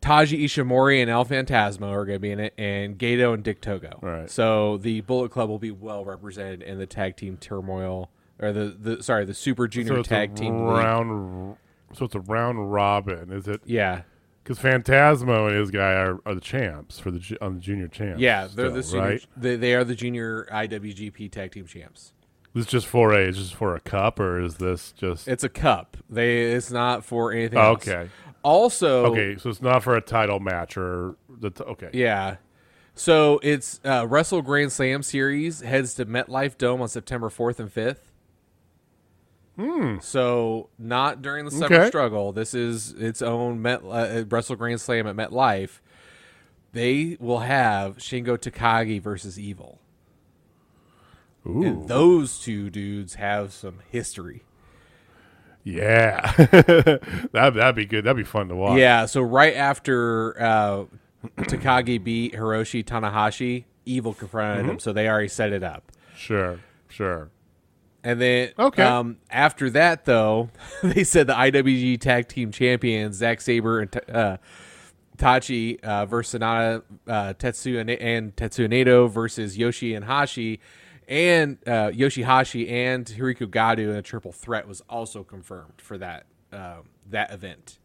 Taiji 0.00 0.42
Ishimori 0.44 1.00
and 1.00 1.08
El 1.08 1.24
Phantasmo 1.24 1.88
are 1.88 2.04
going 2.04 2.16
to 2.16 2.20
be 2.20 2.32
in 2.32 2.40
it, 2.40 2.54
and 2.58 2.98
Gedo 2.98 3.34
and 3.34 3.44
Dick 3.44 3.60
Togo. 3.60 4.00
Right. 4.02 4.28
So 4.28 4.78
the 4.78 5.00
Bullet 5.02 5.30
Club 5.30 5.48
will 5.48 5.60
be 5.60 5.70
well 5.70 6.04
represented 6.04 6.60
in 6.62 6.78
the 6.78 6.86
tag 6.86 7.16
team 7.16 7.36
turmoil, 7.36 8.10
or 8.40 8.52
the, 8.52 8.76
the 8.76 9.02
sorry, 9.02 9.24
the 9.24 9.34
Super 9.34 9.68
Junior 9.68 9.96
so 9.96 10.02
Tag 10.02 10.34
Team 10.34 10.66
League. 10.66 10.76
round. 10.76 11.56
So 11.94 12.06
it's 12.06 12.16
a 12.16 12.20
round 12.20 12.72
robin, 12.72 13.30
is 13.32 13.46
it? 13.46 13.60
Yeah, 13.64 14.02
because 14.42 14.58
Phantasmo 14.58 15.48
and 15.48 15.56
his 15.56 15.70
guy 15.70 15.92
are, 15.92 16.18
are 16.26 16.34
the 16.34 16.40
champs 16.40 16.98
for 16.98 17.10
the 17.10 17.38
on 17.40 17.54
the 17.54 17.60
junior 17.60 17.88
champs. 17.88 18.20
Yeah, 18.20 18.42
they're 18.42 18.66
still, 18.66 18.72
the 18.72 18.82
senior, 18.82 19.04
right? 19.04 19.26
they, 19.36 19.56
they 19.56 19.74
are 19.74 19.84
the 19.84 19.94
junior 19.94 20.48
IWGP 20.50 21.30
tag 21.30 21.52
team 21.52 21.66
champs. 21.66 22.12
This 22.54 22.66
is 22.66 22.70
just 22.70 22.86
for 22.86 23.12
a 23.12 23.28
is 23.28 23.38
just 23.38 23.54
for 23.54 23.74
a 23.74 23.80
cup 23.80 24.20
or 24.20 24.40
is 24.40 24.56
this 24.56 24.92
just 24.92 25.26
It's 25.26 25.44
a 25.44 25.48
cup. 25.48 25.96
They 26.10 26.52
it's 26.52 26.70
not 26.70 27.04
for 27.04 27.32
anything 27.32 27.58
oh, 27.58 27.72
Okay. 27.72 27.94
Else. 27.94 28.10
Also 28.42 29.06
Okay, 29.06 29.36
so 29.38 29.48
it's 29.48 29.62
not 29.62 29.82
for 29.82 29.96
a 29.96 30.00
title 30.00 30.40
match 30.40 30.76
or 30.76 31.16
the 31.28 31.50
t- 31.50 31.64
okay. 31.64 31.90
Yeah. 31.92 32.36
So 32.94 33.40
it's 33.42 33.80
uh, 33.84 34.06
Wrestle 34.06 34.42
Grand 34.42 34.70
Slam 34.70 35.02
series 35.02 35.60
heads 35.60 35.94
to 35.94 36.04
MetLife 36.04 36.58
Dome 36.58 36.82
on 36.82 36.88
September 36.88 37.30
4th 37.30 37.58
and 37.58 37.72
5th. 37.72 38.11
Mm. 39.58 40.02
So 40.02 40.68
not 40.78 41.22
during 41.22 41.44
the 41.44 41.50
summer 41.50 41.76
okay. 41.76 41.88
struggle. 41.88 42.32
This 42.32 42.54
is 42.54 42.92
its 42.92 43.20
own 43.22 43.60
Met 43.60 43.82
uh, 43.84 43.88
uh, 43.88 44.24
Wrestle 44.28 44.56
Grand 44.56 44.80
Slam 44.80 45.06
at 45.06 45.16
MetLife. 45.16 45.80
They 46.72 47.18
will 47.20 47.40
have 47.40 47.98
Shingo 47.98 48.38
Takagi 48.38 49.00
versus 49.00 49.38
Evil. 49.38 49.78
Ooh. 51.46 51.62
And 51.62 51.88
those 51.88 52.38
two 52.38 52.70
dudes 52.70 53.14
have 53.14 53.52
some 53.52 53.80
history. 53.90 54.44
Yeah, 55.64 56.32
that 56.36 57.00
that'd 57.32 57.76
be 57.76 57.86
good. 57.86 58.04
That'd 58.04 58.16
be 58.16 58.24
fun 58.24 58.48
to 58.48 58.56
watch. 58.56 58.78
Yeah. 58.78 59.06
So 59.06 59.20
right 59.20 59.54
after 59.54 60.40
uh, 60.40 60.84
Takagi 61.38 62.02
beat 62.02 62.34
Hiroshi 62.34 62.84
Tanahashi, 62.84 63.64
Evil 63.84 64.14
confronted 64.14 64.62
mm-hmm. 64.62 64.72
him, 64.72 64.78
so 64.80 64.92
they 64.92 65.08
already 65.08 65.28
set 65.28 65.52
it 65.52 65.62
up. 65.62 65.92
Sure, 66.16 66.58
sure. 66.88 67.30
And 68.04 68.20
then 68.20 68.50
Okay. 68.58 68.82
um, 68.82 69.18
after 69.30 69.70
that, 69.70 70.04
though, 70.04 70.50
they 70.82 71.04
said 71.04 71.26
the 71.28 71.34
IWG 71.34 72.00
Tag 72.00 72.28
Team 72.28 72.50
Champions, 72.50 73.16
Zack 73.16 73.40
Sabre 73.40 73.80
and 73.80 74.00
uh, 74.10 74.36
Tachi 75.16 75.78
uh, 75.84 76.06
versus 76.06 76.40
Sanada, 76.40 76.82
uh, 77.06 77.34
Tetsu 77.34 77.78
and, 77.80 77.90
and 77.90 78.34
Tetsuya 78.34 78.68
Naito 78.68 79.08
versus 79.10 79.56
Yoshi 79.56 79.94
and 79.94 80.04
Hashi, 80.04 80.58
and 81.06 81.58
uh, 81.66 81.90
Yoshihashi 81.90 82.68
and 82.70 83.06
Hirooki 83.06 83.48
Goto 83.48 83.82
in 83.82 83.90
a 83.96 84.02
triple 84.02 84.32
threat 84.32 84.66
was 84.66 84.80
also 84.88 85.22
confirmed 85.22 85.74
for 85.76 85.98
that 85.98 86.26
um, 86.52 86.88
that 87.10 87.32
event. 87.32 87.78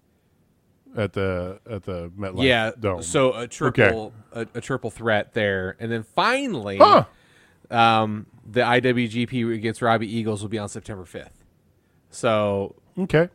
At 0.96 1.14
the 1.14 1.60
at 1.70 1.84
the 1.84 2.10
MetLife 2.18 2.44
yeah, 2.44 2.72
Dome. 2.80 3.04
so 3.04 3.34
a 3.34 3.46
triple 3.48 4.14
a, 4.32 4.48
a 4.56 4.62
triple 4.62 4.90
threat 4.90 5.34
there, 5.34 5.76
and 5.80 5.92
then 5.92 6.04
finally, 6.04 6.78
Huh. 6.80 7.04
Um, 7.72 8.26
the 8.50 8.62
IWGP 8.62 9.54
against 9.54 9.82
Robbie 9.82 10.14
Eagles 10.14 10.42
will 10.42 10.50
be 10.50 10.58
on 10.58 10.70
September 10.70 11.06
fifth. 11.06 11.44
So 12.10 12.76
okay. 12.98 13.30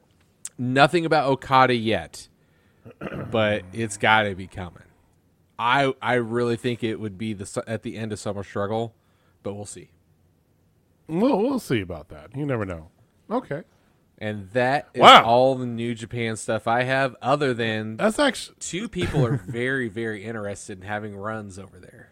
nothing 0.59 1.05
about 1.05 1.29
Okada 1.29 1.75
yet, 1.75 2.29
but 3.31 3.63
it's 3.73 3.97
got 3.97 4.23
to 4.23 4.35
be 4.35 4.47
coming. 4.47 4.83
I 5.59 5.93
I 6.01 6.15
really 6.15 6.57
think 6.57 6.83
it 6.83 6.97
would 6.99 7.19
be 7.19 7.35
the 7.35 7.63
at 7.67 7.83
the 7.83 7.97
end 7.97 8.13
of 8.13 8.19
Summer 8.19 8.43
Struggle, 8.43 8.95
but 9.43 9.55
we'll 9.55 9.67
see. 9.67 9.91
We'll 11.09 11.39
we'll 11.39 11.59
see 11.59 11.81
about 11.81 12.09
that. 12.09 12.35
You 12.37 12.47
never 12.47 12.65
know. 12.65 12.89
Okay, 13.31 13.63
And 14.19 14.51
that 14.51 14.89
is 14.95 15.01
Wow. 15.01 15.25
all 15.25 15.55
the 15.55 15.65
New 15.67 15.95
Japan 15.95 16.37
stuff 16.37 16.67
I 16.67 16.83
have, 16.83 17.17
other 17.23 17.55
than 17.55 17.97
that's 17.97 18.19
actually. 18.19 18.57
two 18.61 18.89
people 18.89 19.25
are 19.25 19.37
very 19.37 19.89
very 19.89 20.25
interested 20.25 20.79
in 20.81 20.87
having 20.87 21.17
runs 21.17 21.59
over 21.59 21.79
there. 21.79 22.12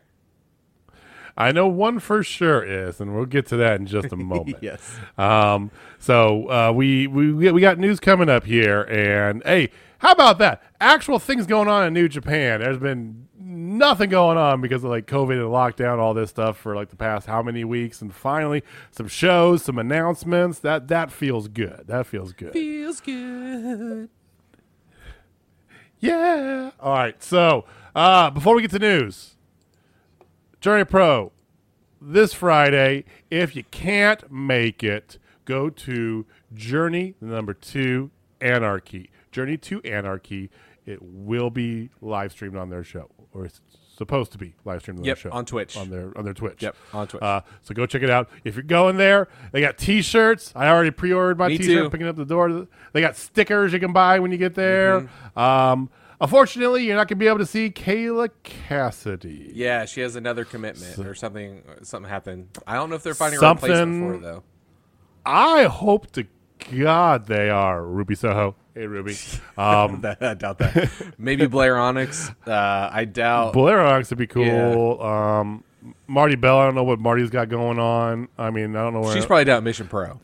I 1.40 1.52
know 1.52 1.66
one 1.66 2.00
for 2.00 2.23
sure 2.23 2.62
is, 2.62 3.00
and 3.00 3.14
we'll 3.14 3.25
get 3.25 3.47
to 3.47 3.56
that 3.56 3.80
in 3.80 3.87
just 3.87 4.12
a 4.12 4.16
moment. 4.32 4.59
Yes. 4.61 4.99
Um, 5.16 5.70
so 5.99 6.50
uh, 6.50 6.73
we 6.73 7.06
we 7.06 7.32
we 7.32 7.61
got 7.62 7.78
news 7.78 7.99
coming 7.99 8.28
up 8.28 8.44
here, 8.44 8.82
and 8.82 9.42
hey, 9.44 9.70
how 9.99 10.12
about 10.12 10.38
that? 10.38 10.62
Actual 10.82 11.18
things 11.18 11.47
going 11.47 11.66
on 11.66 11.87
in 11.87 11.94
New 11.94 12.09
Japan. 12.09 12.61
There's 12.61 12.76
been 12.76 13.26
nothing 13.38 14.11
going 14.11 14.37
on 14.37 14.61
because 14.61 14.85
of 14.85 14.90
like 14.90 15.06
COVID 15.06 15.32
and 15.32 15.49
lockdown, 15.49 15.99
all 15.99 16.12
this 16.12 16.28
stuff 16.28 16.59
for 16.59 16.76
like 16.76 16.90
the 16.90 16.97
past 16.97 17.26
how 17.26 17.42
many 17.42 17.64
weeks, 17.64 18.02
and 18.02 18.14
finally 18.14 18.62
some 18.90 19.09
shows, 19.09 19.64
some 19.64 19.78
announcements. 19.78 20.59
That 20.59 20.88
that 20.88 21.11
feels 21.11 21.49
good. 21.49 21.85
That 21.87 22.06
feels 22.06 22.35
good. 22.35 22.52
Feels 22.52 23.00
good. 23.00 24.11
Yeah. 26.00 26.70
All 26.80 26.92
right. 26.92 27.23
So 27.23 27.64
uh, 27.94 28.28
before 28.28 28.54
we 28.54 28.61
get 28.61 28.73
to 28.73 28.78
news, 28.78 29.37
Journey 30.61 30.85
Pro 30.85 31.33
this 32.00 32.35
Friday. 32.35 33.04
If 33.30 33.56
you 33.56 33.65
can't 33.71 34.30
make 34.30 34.82
it, 34.84 35.19
go 35.45 35.71
to 35.71 36.26
Journey 36.54 37.15
number 37.21 37.54
two 37.54 38.11
Anarchy. 38.41 39.11
Journey 39.32 39.56
to 39.58 39.80
Anarchy. 39.82 40.50
It 40.87 40.99
will 41.02 41.50
be 41.50 41.91
live 42.00 42.32
streamed 42.32 42.56
on 42.56 42.69
their 42.71 42.82
show, 42.84 43.08
or 43.32 43.45
it's 43.45 43.61
supposed 43.97 44.32
to 44.32 44.39
be 44.39 44.54
live 44.65 44.80
streamed 44.80 45.00
on 45.00 45.04
Yep, 45.04 45.17
their 45.17 45.30
show 45.30 45.37
on 45.37 45.45
Twitch. 45.45 45.76
on 45.76 45.91
their 45.91 46.17
on 46.17 46.25
their 46.25 46.34
Twitch. 46.34 46.63
Yep, 46.63 46.76
on 46.93 47.06
Twitch. 47.06 47.23
Uh, 47.23 47.41
so 47.63 47.75
go 47.75 47.87
check 47.87 48.02
it 48.02 48.11
out. 48.11 48.28
If 48.45 48.54
you're 48.56 48.63
going 48.63 48.97
there, 48.97 49.28
they 49.52 49.61
got 49.61 49.78
T-shirts. 49.78 50.52
I 50.56 50.69
already 50.69 50.91
pre-ordered 50.91 51.39
my 51.39 51.49
Me 51.49 51.58
T-shirt. 51.58 51.84
too. 51.84 51.91
Picking 51.91 52.06
up 52.06 52.17
the 52.17 52.25
door. 52.25 52.67
They 52.93 53.00
got 53.00 53.17
stickers 53.17 53.73
you 53.73 53.78
can 53.78 53.93
buy 53.93 54.19
when 54.19 54.30
you 54.32 54.39
get 54.39 54.54
there. 54.54 55.02
Mm-hmm. 55.02 55.39
Um, 55.39 55.91
unfortunately, 56.21 56.85
you're 56.85 56.97
not 56.97 57.09
going 57.09 57.17
to 57.19 57.23
be 57.25 57.26
able 57.26 57.39
to 57.39 57.47
see 57.47 57.71
Kayla 57.71 58.30
Cassidy. 58.43 59.50
Yeah, 59.54 59.85
she 59.85 60.00
has 60.00 60.17
another 60.17 60.45
commitment 60.45 60.99
or 60.99 61.15
something. 61.15 61.63
Something 61.83 62.09
happened. 62.11 62.49
I 62.67 62.75
don't 62.75 62.91
know 62.91 62.97
if 62.97 63.02
they're 63.02 63.15
finding 63.15 63.43
a 63.43 63.49
replacement 63.49 64.02
for 64.02 64.13
her 64.15 64.19
though. 64.19 64.43
I 65.25 65.65
hope 65.65 66.11
to 66.13 66.26
God 66.75 67.26
they 67.26 67.50
are 67.50 67.85
Ruby 67.85 68.15
Soho. 68.15 68.56
Hey, 68.75 68.87
Ruby. 68.87 69.17
Um, 69.59 70.02
I 70.21 70.35
doubt 70.35 70.59
that. 70.59 70.91
Maybe 71.19 71.47
Blair 71.47 71.76
Onyx. 71.76 72.30
Uh, 72.47 72.89
I 72.91 73.04
doubt. 73.04 73.52
Blair 73.52 73.80
Onyx 73.80 74.09
would 74.09 74.19
be 74.19 74.26
cool. 74.26 75.02
Um, 75.02 75.65
Marti 76.06 76.37
Belle. 76.37 76.59
I 76.59 76.65
don't 76.65 76.75
know 76.75 76.85
what 76.85 76.99
Marty's 76.99 77.28
got 77.28 77.50
going 77.50 77.78
on. 77.78 78.28
I 78.39 78.49
mean, 78.50 78.75
I 78.76 78.83
don't 78.83 78.95
know 78.95 79.00
where. 79.00 79.15
She's 79.15 79.26
probably 79.26 79.45
down 79.45 79.59
at 79.59 79.63
Mission 79.65 79.87
Pro. 79.87 80.19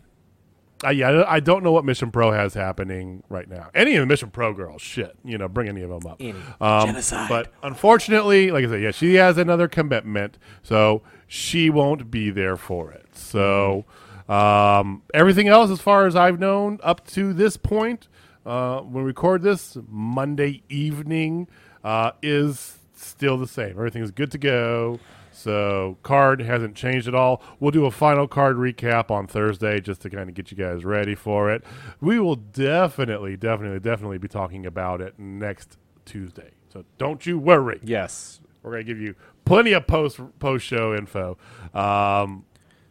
Uh, 0.85 0.91
yeah, 0.91 1.09
I- 1.11 1.37
I 1.37 1.41
don't 1.41 1.63
know 1.65 1.73
what 1.73 1.85
Mission 1.87 2.11
Pro 2.11 2.33
has 2.33 2.53
happening 2.55 3.23
right 3.31 3.49
now. 3.49 3.69
Any 3.75 3.97
of 3.97 4.01
the 4.03 4.07
Mission 4.07 4.31
Pro 4.31 4.53
girls, 4.53 4.83
shit, 4.83 5.17
you 5.25 5.39
know, 5.39 5.49
bring 5.49 5.69
any 5.69 5.81
of 5.83 5.89
them 5.89 6.11
up. 6.11 6.17
Any. 6.21 6.35
Um, 6.61 6.87
Genocide. 6.89 7.29
But 7.29 7.53
unfortunately, 7.63 8.51
like 8.51 8.65
I 8.67 8.69
said, 8.69 8.83
yeah, 8.83 8.91
she 8.91 9.15
has 9.15 9.39
another 9.39 9.69
commitment, 9.69 10.37
so 10.63 11.03
she 11.27 11.71
won't 11.71 12.11
be 12.11 12.29
there 12.31 12.57
for 12.59 12.93
it. 12.93 13.07
So 13.15 13.87
um, 14.29 15.03
everything 15.15 15.49
else, 15.49 15.71
as 15.71 15.81
far 15.81 16.07
as 16.07 16.15
I've 16.15 16.39
known 16.39 16.79
up 16.83 17.07
to 17.09 17.33
this 17.33 17.57
point, 17.57 18.09
uh, 18.45 18.81
when 18.81 19.03
we 19.05 19.09
record 19.09 19.43
this 19.43 19.79
Monday 19.89 20.63
evening, 20.69 21.49
uh, 21.85 22.11
is 22.23 22.76
still 23.17 23.37
the 23.39 23.47
same. 23.47 23.71
Everything 23.71 24.03
is 24.03 24.11
good 24.11 24.31
to 24.33 24.39
go. 24.39 24.99
So 25.33 25.99
card 26.03 26.41
hasn't 26.41 26.77
changed 26.77 27.09
at 27.09 27.15
all. 27.15 27.43
We'll 27.61 27.71
do 27.71 27.85
a 27.87 27.91
final 27.91 28.27
card 28.27 28.57
recap 28.57 29.11
on 29.11 29.27
Thursday 29.27 29.81
just 29.81 30.01
to 30.03 30.11
kind 30.11 30.29
of 30.29 30.35
get 30.35 30.51
you 30.51 30.57
guys 30.57 30.85
ready 30.85 31.15
for 31.15 31.51
it. 31.51 31.63
We 32.01 32.19
will 32.19 32.37
definitely, 32.37 33.37
definitely, 33.37 33.81
definitely 33.81 34.19
be 34.19 34.29
talking 34.29 34.65
about 34.65 35.01
it 35.01 35.19
next 35.19 35.77
Tuesday. 36.07 36.51
So 36.73 36.85
don't 36.99 37.25
you 37.27 37.39
worry. 37.39 37.81
Yes. 37.83 38.41
We're 38.63 38.73
gonna 38.73 38.85
give 38.85 38.99
you 39.01 39.15
plenty 39.45 39.73
of 39.73 39.87
post 39.87 40.21
post 40.39 40.65
show 40.67 40.95
info. 40.95 41.39
Um, 41.75 42.45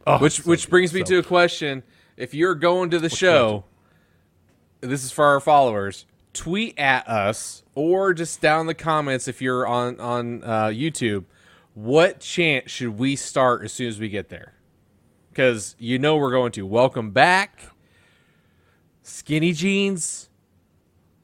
oh, 0.08 0.20
Which 0.20 0.42
so 0.42 0.50
which 0.50 0.70
brings 0.70 0.94
me 0.94 1.02
So- 1.02 1.06
to 1.08 1.18
a 1.20 1.24
question: 1.24 1.84
If 2.16 2.34
you're 2.34 2.56
going 2.56 2.90
to 2.92 3.00
the 3.00 3.10
show, 3.10 3.66
this 4.82 5.04
is 5.04 5.12
for 5.12 5.26
our 5.26 5.40
followers. 5.40 6.06
Tweet 6.36 6.78
at 6.78 7.08
us 7.08 7.64
or 7.76 8.14
just 8.14 8.42
down 8.42 8.62
in 8.62 8.68
the 8.68 8.74
comments 8.74 9.28
if 9.28 9.42
you're 9.42 9.66
on 9.66 10.00
on 10.00 10.44
uh, 10.44 10.66
YouTube. 10.68 11.24
What 11.74 12.20
chant 12.20 12.70
should 12.70 13.00
we 13.00 13.16
start 13.16 13.64
as 13.64 13.72
soon 13.74 13.88
as 13.88 14.00
we 14.00 14.10
get 14.10 14.30
there? 14.30 14.54
Because 15.30 15.76
you 15.80 15.98
know 15.98 16.18
we're 16.18 16.32
going 16.32 16.52
to 16.54 16.66
welcome 16.66 17.12
back, 17.12 17.70
skinny 19.02 19.54
jeans, 19.54 20.30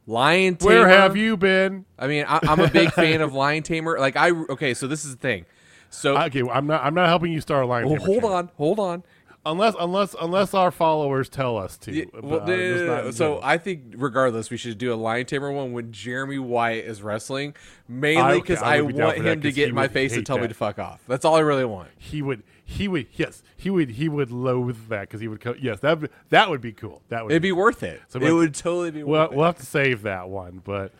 lion 0.07 0.55
tamer. 0.55 0.75
Where 0.75 0.87
have 0.87 1.15
you 1.17 1.35
been? 1.37 1.85
I 1.99 2.07
mean, 2.07 2.25
I, 2.27 2.39
I'm 2.43 2.59
a 2.59 2.69
big 2.69 2.91
fan 2.91 3.21
of 3.21 3.33
lion 3.33 3.63
tamer. 3.63 3.99
Like 3.99 4.15
I 4.15 4.31
okay, 4.31 4.73
so 4.73 4.87
this 4.87 5.03
is 5.05 5.15
the 5.15 5.21
thing. 5.21 5.45
So 5.89 6.17
Okay, 6.17 6.41
I'm 6.49 6.67
not. 6.67 6.83
I'm 6.85 6.93
not 6.93 7.07
helping 7.07 7.33
you 7.33 7.41
start 7.41 7.65
a 7.65 7.67
line. 7.67 7.87
well, 7.87 7.99
hold 7.99 8.23
on, 8.23 8.49
hold 8.55 8.79
on. 8.79 9.03
Unless, 9.43 9.73
unless, 9.79 10.15
unless 10.21 10.53
our 10.53 10.69
followers 10.69 11.27
tell 11.27 11.57
us 11.57 11.75
to. 11.79 11.91
Yeah, 11.91 12.05
well, 12.13 12.41
uh, 12.41 12.45
no, 12.45 12.55
no, 12.55 12.73
just 12.73 12.85
no, 12.85 13.03
not 13.05 13.13
So. 13.15 13.39
I 13.41 13.57
think 13.57 13.95
regardless, 13.97 14.51
we 14.51 14.57
should 14.57 14.77
do 14.77 14.93
a 14.93 14.95
lion 14.95 15.25
tamer 15.25 15.51
one 15.51 15.73
when 15.73 15.91
Jeremy 15.91 16.37
Wyatt 16.37 16.85
is 16.85 17.01
wrestling, 17.01 17.55
mainly 17.87 18.21
I- 18.21 18.35
because 18.35 18.61
I 18.61 18.75
I, 18.77 18.81
would 18.81 18.89
be 18.89 18.93
down 18.99 19.05
want 19.07 19.17
that 19.17 19.25
him 19.25 19.41
to 19.41 19.51
get 19.51 19.69
in 19.69 19.73
my 19.75 19.87
face 19.87 20.15
and 20.15 20.23
tell 20.25 20.37
me 20.37 20.47
to 20.47 20.53
fuck 20.53 20.77
off. 20.77 21.01
That's 21.07 21.25
all 21.25 21.35
I 21.35 21.39
really 21.39 21.65
want. 21.65 21.89
he 21.97 22.21
would 22.21 22.43
he 22.63 22.87
would 22.87 23.07
yes 23.15 23.41
he 23.57 23.69
would 23.71 23.89
he 23.89 24.07
would 24.07 24.29
loathe 24.31 24.87
that 24.89 25.01
because 25.01 25.19
he 25.19 25.27
would 25.27 25.41
co- 25.41 25.55
yes 25.59 25.79
that 25.81 25.99
would- 26.01 26.11
that 26.29 26.49
would 26.49 26.61
be 26.61 26.71
cool 26.71 27.01
that 27.09 27.23
would 27.23 27.31
It'd 27.33 27.41
be 27.41 27.51
worth 27.51 27.81
it. 27.83 27.99
So 28.07 28.19
it 28.21 28.31
would 28.31 28.53
totally 28.53 28.91
be 28.91 29.03
well 29.03 29.23
worth 29.27 29.35
we'll 29.35 29.45
have 29.47 29.57
to 29.57 29.65
save 29.65 30.03
that 30.03 30.29
one 30.29 30.61
but 30.63 30.93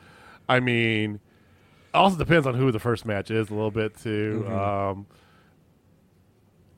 I 0.49 0.59
mean 0.59 1.21
also 1.93 2.17
depends 2.17 2.45
on 2.45 2.55
who 2.55 2.71
the 2.73 2.79
first 2.79 3.05
match 3.05 3.31
is 3.31 3.49
a 3.49 3.53
little 3.53 3.71
bit 3.71 3.95
too 4.01 4.43
Mm-hmm. 4.45 4.53
um 4.53 5.05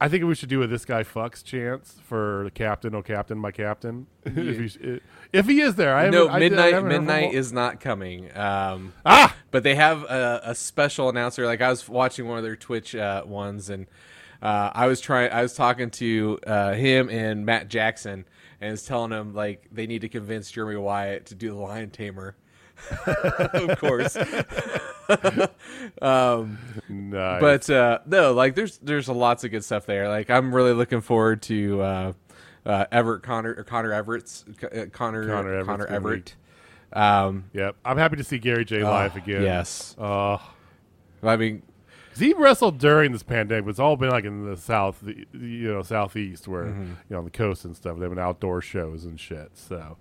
I 0.04 0.10
think 0.10 0.26
we 0.26 0.36
should 0.36 0.50
do 0.50 0.62
a 0.64 0.68
this 0.68 0.84
guy 0.86 1.04
fucks 1.04 1.44
chance 1.44 1.96
for 2.04 2.42
the 2.44 2.52
captain 2.52 2.94
oh 2.94 3.02
captain 3.02 3.38
my 3.38 3.52
captain 3.52 4.08
if, 4.26 4.76
he, 4.76 5.00
if 5.32 5.46
he 5.48 5.62
is 5.62 5.76
there 5.76 5.96
I. 5.96 6.10
No, 6.10 6.28
I 6.28 6.40
did- 6.40 6.54
I 6.54 6.58
midnight 6.58 6.74
haven't 6.74 6.92
heard 6.92 6.96
from 6.98 7.06
midnight 7.06 7.34
is 7.34 7.54
not 7.54 7.80
coming. 7.80 8.36
Um, 8.38 8.94
ah 9.06 9.36
but 9.52 9.64
they 9.64 9.76
have 9.76 10.04
a, 10.04 10.42
a 10.46 10.56
special 10.56 11.08
announcer. 11.10 11.46
Like 11.46 11.62
I 11.62 11.70
was 11.70 11.88
watching 11.88 12.28
one 12.28 12.38
of 12.38 12.44
their 12.44 12.56
Twitch 12.58 12.96
uh, 12.96 13.24
ones, 13.26 13.70
and 13.70 13.88
Uh, 14.42 14.70
I 14.76 14.88
was 14.88 15.00
trying. 15.00 15.32
I 15.32 15.42
was 15.42 15.54
talking 15.54 15.90
to 15.92 16.38
uh, 16.46 16.74
him 16.74 17.10
and 17.10 17.46
Matt 17.46 17.70
Jackson, 17.70 18.26
and 18.60 18.72
was 18.72 18.84
telling 18.84 19.12
him 19.12 19.34
like 19.34 19.68
they 19.72 19.88
need 19.88 20.02
to 20.02 20.10
convince 20.10 20.52
Jeremy 20.52 20.76
Wyatt 20.76 21.28
to 21.28 21.36
do 21.36 21.48
the 21.52 21.56
Lion 21.56 21.92
Tamer. 21.92 22.36
of 23.54 23.78
course, 23.80 24.16
Nice. 26.90 27.42
but 27.42 27.70
uh, 27.70 28.00
no, 28.06 28.34
like 28.34 28.56
there's 28.56 28.78
there's 28.80 29.08
lots 29.10 29.44
of 29.44 29.52
good 29.52 29.64
stuff 29.64 29.86
there. 29.86 30.08
Like 30.10 30.30
I'm 30.30 30.54
really 30.54 30.74
looking 30.74 31.02
forward 31.02 31.42
to 31.44 31.82
uh, 31.82 32.14
uh, 32.66 32.86
Everett 32.92 33.24
Connor 33.24 33.54
or 33.58 33.64
Connor 33.64 33.94
Everett's 33.94 34.46
uh, 34.64 34.86
Connor 34.92 35.28
Connor 35.28 35.64
Connor, 35.66 35.86
Everett's 35.88 35.92
Everett. 35.92 36.36
Um, 36.94 37.46
yep, 37.54 37.76
I'm 37.84 37.98
happy 37.98 38.18
to 38.18 38.24
see 38.24 38.38
Gary 38.38 38.66
Jay 38.66 38.84
live 38.84 39.14
oh, 39.16 39.18
again. 39.18 39.42
Yes, 39.42 39.96
Uh, 39.98 40.38
I 41.24 41.38
mean, 41.38 41.64
he 42.16 42.34
wrestled 42.34 42.78
during 42.78 43.12
this 43.14 43.24
pandemic. 43.24 43.66
but 43.66 43.72
It's 43.72 43.80
all 43.80 43.96
been 43.98 44.10
like 44.12 44.26
in 44.26 44.46
the 44.46 44.56
south, 44.58 45.00
the, 45.02 45.26
you 45.34 45.74
know, 45.74 45.82
southeast, 45.82 46.48
where 46.48 46.66
Mm-hmm. 46.66 46.82
you 46.84 46.96
know 47.10 47.18
on 47.20 47.26
the 47.26 47.32
coast 47.32 47.66
and 47.66 47.76
stuff. 47.76 47.98
They've 47.98 48.10
been 48.10 48.20
outdoor 48.20 48.62
shows 48.62 49.06
and 49.06 49.20
shit. 49.20 49.52
So, 49.56 49.98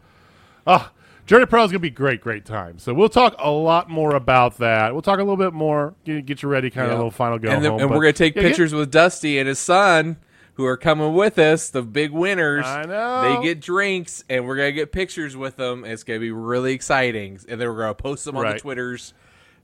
ah, 0.67 0.93
Journey 1.33 1.47
Pro 1.47 1.65
is 1.65 1.71
gonna 1.71 1.79
be 1.79 1.89
great, 1.89 2.21
great 2.21 2.45
time. 2.45 2.79
So 2.79 2.93
we'll 2.93 3.09
talk 3.09 3.35
a 3.39 3.51
lot 3.51 3.89
more 3.89 4.15
about 4.17 4.59
that. 4.59 4.93
We'll 4.93 5.01
talk 5.01 5.19
a 5.19 5.23
little 5.23 5.39
bit 5.39 5.55
more. 5.55 5.95
Get, 6.05 6.27
get 6.27 6.43
you 6.43 6.49
ready, 6.51 6.69
kind 6.69 6.85
of 6.89 6.91
Yeah. 6.91 6.97
a 6.97 6.99
little 6.99 7.11
final 7.11 7.39
go 7.39 7.49
and, 7.49 7.65
then, 7.65 7.71
home. 7.71 7.81
and 7.81 7.91
we're 7.91 8.03
gonna 8.03 8.13
take 8.13 8.37
yeah, 8.37 8.43
get- 8.43 8.49
pictures 8.49 8.75
with 8.75 8.91
Dusty 8.91 9.39
and 9.39 9.49
his 9.49 9.59
son, 9.59 10.19
who 10.57 10.67
are 10.67 10.77
coming 10.77 11.15
with 11.15 11.39
us, 11.39 11.71
the 11.71 11.81
big 11.81 12.11
winners. 12.11 12.67
I 12.67 12.83
know. 12.85 13.37
They 13.41 13.43
get 13.49 13.63
drinks, 13.63 14.23
and 14.29 14.47
we're 14.47 14.57
gonna 14.57 14.73
get 14.73 14.93
pictures 14.93 15.35
with 15.35 15.57
them. 15.57 15.87
It's 15.87 16.03
gonna 16.05 16.21
be 16.21 16.31
really 16.33 16.75
exciting, 16.75 17.39
and 17.49 17.59
then 17.59 17.67
we're 17.67 17.79
gonna 17.79 17.95
post 17.95 18.27
them 18.27 18.37
on 18.37 18.47
the 18.47 18.59
twitters. 18.59 19.15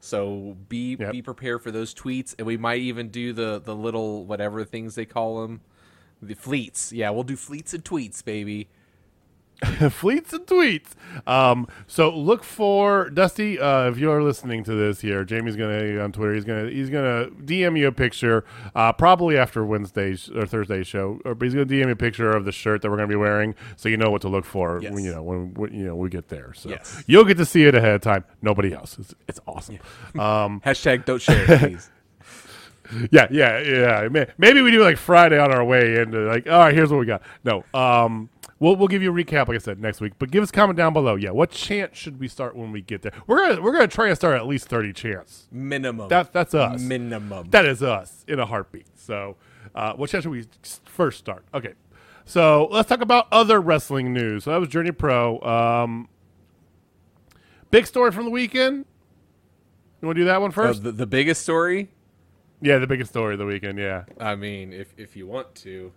So 0.00 0.56
be 0.70 0.96
Yep. 0.98 1.12
be 1.12 1.20
prepared 1.20 1.60
for 1.62 1.70
those 1.70 1.92
tweets, 1.92 2.34
and 2.38 2.46
we 2.46 2.56
might 2.56 2.80
even 2.80 3.10
do 3.10 3.34
the 3.34 3.60
the 3.62 3.74
little 3.76 4.24
whatever 4.24 4.64
things 4.64 4.94
they 4.94 5.04
call 5.04 5.42
them, 5.42 5.60
the 6.22 6.32
fleets. 6.32 6.94
Yeah, 6.94 7.10
we'll 7.10 7.24
do 7.24 7.36
fleets 7.36 7.74
and 7.74 7.84
tweets, 7.84 8.24
baby. 8.24 8.68
fleets 9.90 10.32
and 10.32 10.46
tweets. 10.46 10.90
Um, 11.26 11.66
so 11.88 12.10
look 12.16 12.44
for 12.44 13.10
Dusty. 13.10 13.58
Uh, 13.58 13.88
if 13.88 13.98
you're 13.98 14.22
listening 14.22 14.62
to 14.64 14.74
this 14.74 15.00
here, 15.00 15.24
Jamie's 15.24 15.56
gonna 15.56 15.98
on 16.00 16.12
Twitter. 16.12 16.34
He's 16.34 16.44
gonna 16.44 16.70
he's 16.70 16.90
gonna 16.90 17.26
DM 17.44 17.76
you 17.76 17.88
a 17.88 17.92
picture, 17.92 18.44
uh, 18.76 18.92
probably 18.92 19.36
after 19.36 19.64
Wednesday's 19.64 20.30
or 20.30 20.46
Thursday's 20.46 20.86
show. 20.86 21.20
Or, 21.24 21.34
but 21.34 21.46
he's 21.46 21.54
gonna 21.54 21.66
DM 21.66 21.86
you 21.86 21.90
a 21.90 21.96
picture 21.96 22.30
of 22.30 22.44
the 22.44 22.52
shirt 22.52 22.82
that 22.82 22.90
we're 22.90 22.96
gonna 22.96 23.08
be 23.08 23.16
wearing, 23.16 23.56
so 23.76 23.88
you 23.88 23.96
know 23.96 24.10
what 24.10 24.22
to 24.22 24.28
look 24.28 24.44
for. 24.44 24.78
Yes. 24.80 24.92
When, 24.92 25.02
you 25.02 25.12
know 25.12 25.22
when, 25.24 25.54
when 25.54 25.72
you 25.74 25.84
know 25.86 25.96
we 25.96 26.08
get 26.08 26.28
there. 26.28 26.52
So 26.54 26.68
Yes. 26.68 27.02
you'll 27.08 27.24
get 27.24 27.36
to 27.38 27.44
see 27.44 27.64
it 27.64 27.74
ahead 27.74 27.94
of 27.96 28.00
time. 28.00 28.24
Nobody 28.40 28.72
else. 28.72 28.96
It's, 28.98 29.14
it's 29.26 29.40
awesome. 29.46 29.78
Um, 30.18 30.60
Hashtag 30.64 31.04
don't 31.04 31.20
share, 31.20 31.44
it, 31.52 31.58
please. 31.60 31.90
yeah, 33.10 33.26
yeah, 33.30 33.58
yeah. 33.60 34.24
Maybe 34.38 34.62
we 34.62 34.70
do 34.70 34.82
like 34.82 34.96
Friday 34.96 35.38
on 35.38 35.52
our 35.52 35.64
way 35.64 35.96
into 36.00 36.18
like, 36.20 36.46
all 36.48 36.58
right, 36.60 36.74
here's 36.74 36.90
what 36.90 36.98
we 37.00 37.06
got. 37.06 37.22
No, 37.44 37.64
um, 37.74 38.28
we'll 38.60 38.76
we'll 38.76 38.88
give 38.88 39.02
you 39.02 39.10
a 39.10 39.24
recap, 39.24 39.48
like 39.48 39.56
I 39.56 39.58
said, 39.58 39.80
next 39.80 40.00
week. 40.00 40.14
But 40.18 40.30
give 40.30 40.42
us 40.42 40.50
a 40.50 40.52
comment 40.52 40.76
down 40.76 40.92
below. 40.92 41.14
Yeah, 41.14 41.30
what 41.30 41.50
chance 41.50 41.96
should 41.96 42.20
we 42.20 42.28
start 42.28 42.56
when 42.56 42.72
we 42.72 42.80
get 42.80 43.02
there? 43.02 43.12
We're 43.26 43.48
gonna 43.48 43.62
we're 43.62 43.72
gonna 43.72 43.88
try 43.88 44.08
and 44.08 44.16
start 44.16 44.36
at 44.36 44.46
least 44.46 44.68
thirty 44.68 44.92
chance. 44.92 45.46
Minimum. 45.50 46.08
That 46.08 46.32
that's 46.32 46.54
us. 46.54 46.80
minimum. 46.80 47.48
That 47.50 47.64
is 47.66 47.82
us 47.82 48.24
in 48.28 48.38
a 48.38 48.46
heartbeat. 48.46 48.86
So, 48.98 49.36
uh, 49.74 49.94
what 49.94 50.10
chance 50.10 50.24
should 50.24 50.30
we 50.32 50.46
first 50.84 51.18
start? 51.18 51.44
Okay, 51.54 51.74
so 52.24 52.68
let's 52.70 52.88
talk 52.88 53.00
about 53.00 53.28
other 53.32 53.60
wrestling 53.60 54.12
news. 54.12 54.44
So 54.44 54.50
that 54.52 54.60
was 54.60 54.68
Journey 54.68 54.92
Pro. 54.92 55.40
Um, 55.40 56.08
big 57.70 57.86
story 57.86 58.12
from 58.12 58.24
the 58.24 58.30
weekend. 58.30 58.84
You 60.00 60.06
want 60.06 60.16
to 60.16 60.22
do 60.22 60.26
that 60.26 60.40
one 60.40 60.52
first? 60.52 60.80
Uh, 60.80 60.84
the, 60.84 60.92
the 60.92 61.06
biggest 61.06 61.42
story. 61.42 61.88
yeah, 62.60 62.78
the 62.78 62.86
biggest 62.86 63.10
story 63.10 63.34
of 63.34 63.38
the 63.38 63.46
weekend. 63.46 63.78
Yeah. 63.78 64.04
I 64.20 64.36
mean, 64.36 64.72
if 64.72 64.94
if 64.96 65.16
you 65.16 65.26
want 65.26 65.54
to. 65.56 65.92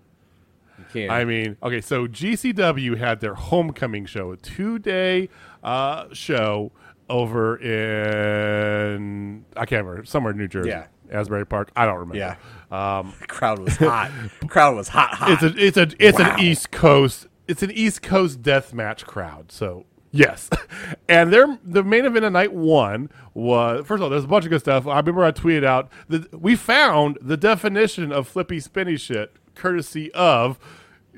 I 0.95 1.25
mean, 1.25 1.57
okay, 1.63 1.81
so 1.81 2.07
GCW 2.07 2.97
had 2.97 3.19
their 3.21 3.35
homecoming 3.35 4.05
show, 4.05 4.31
a 4.31 4.37
two 4.37 4.79
day 4.79 5.29
uh, 5.63 6.05
show 6.13 6.71
over 7.09 7.57
in, 7.57 9.45
I 9.55 9.65
can't 9.65 9.85
remember, 9.85 10.05
somewhere 10.05 10.31
in 10.31 10.37
New 10.37 10.47
Jersey. 10.47 10.69
Yeah. 10.69 10.85
Asbury 11.11 11.45
Park. 11.45 11.71
I 11.75 11.85
don't 11.85 11.97
remember. 11.97 12.17
Yeah. 12.17 12.35
Um, 12.71 13.13
crowd 13.27 13.59
was 13.59 13.75
hot. 13.75 14.11
crowd 14.47 14.75
was 14.77 14.87
hot, 14.87 15.13
hot. 15.13 15.31
it's 15.31 15.43
a, 15.43 15.65
it's 15.65 15.77
a, 15.77 16.05
it's 16.07 16.19
Wow. 16.19 16.35
an 16.35 16.39
East 16.39 16.71
Coast, 16.71 17.27
it's 17.49 17.61
an 17.63 17.71
East 17.71 18.01
Coast 18.01 18.41
death 18.41 18.73
match 18.73 19.05
crowd. 19.05 19.51
So 19.51 19.85
yes, 20.11 20.49
and 21.09 21.33
their 21.33 21.57
the 21.65 21.83
main 21.83 22.05
event 22.05 22.23
of 22.23 22.31
night 22.31 22.53
one 22.53 23.09
was 23.33 23.85
first 23.85 23.99
of 23.99 24.03
all, 24.03 24.09
there's 24.09 24.23
a 24.23 24.27
bunch 24.27 24.45
of 24.45 24.51
good 24.51 24.61
stuff. 24.61 24.87
I 24.87 24.97
remember 24.99 25.25
I 25.25 25.33
tweeted 25.33 25.65
out 25.65 25.89
that 26.07 26.39
we 26.39 26.55
found 26.55 27.17
the 27.21 27.35
definition 27.35 28.13
of 28.13 28.25
flippy 28.25 28.61
spinny 28.61 28.95
shit, 28.95 29.35
courtesy 29.55 30.11
of. 30.13 30.59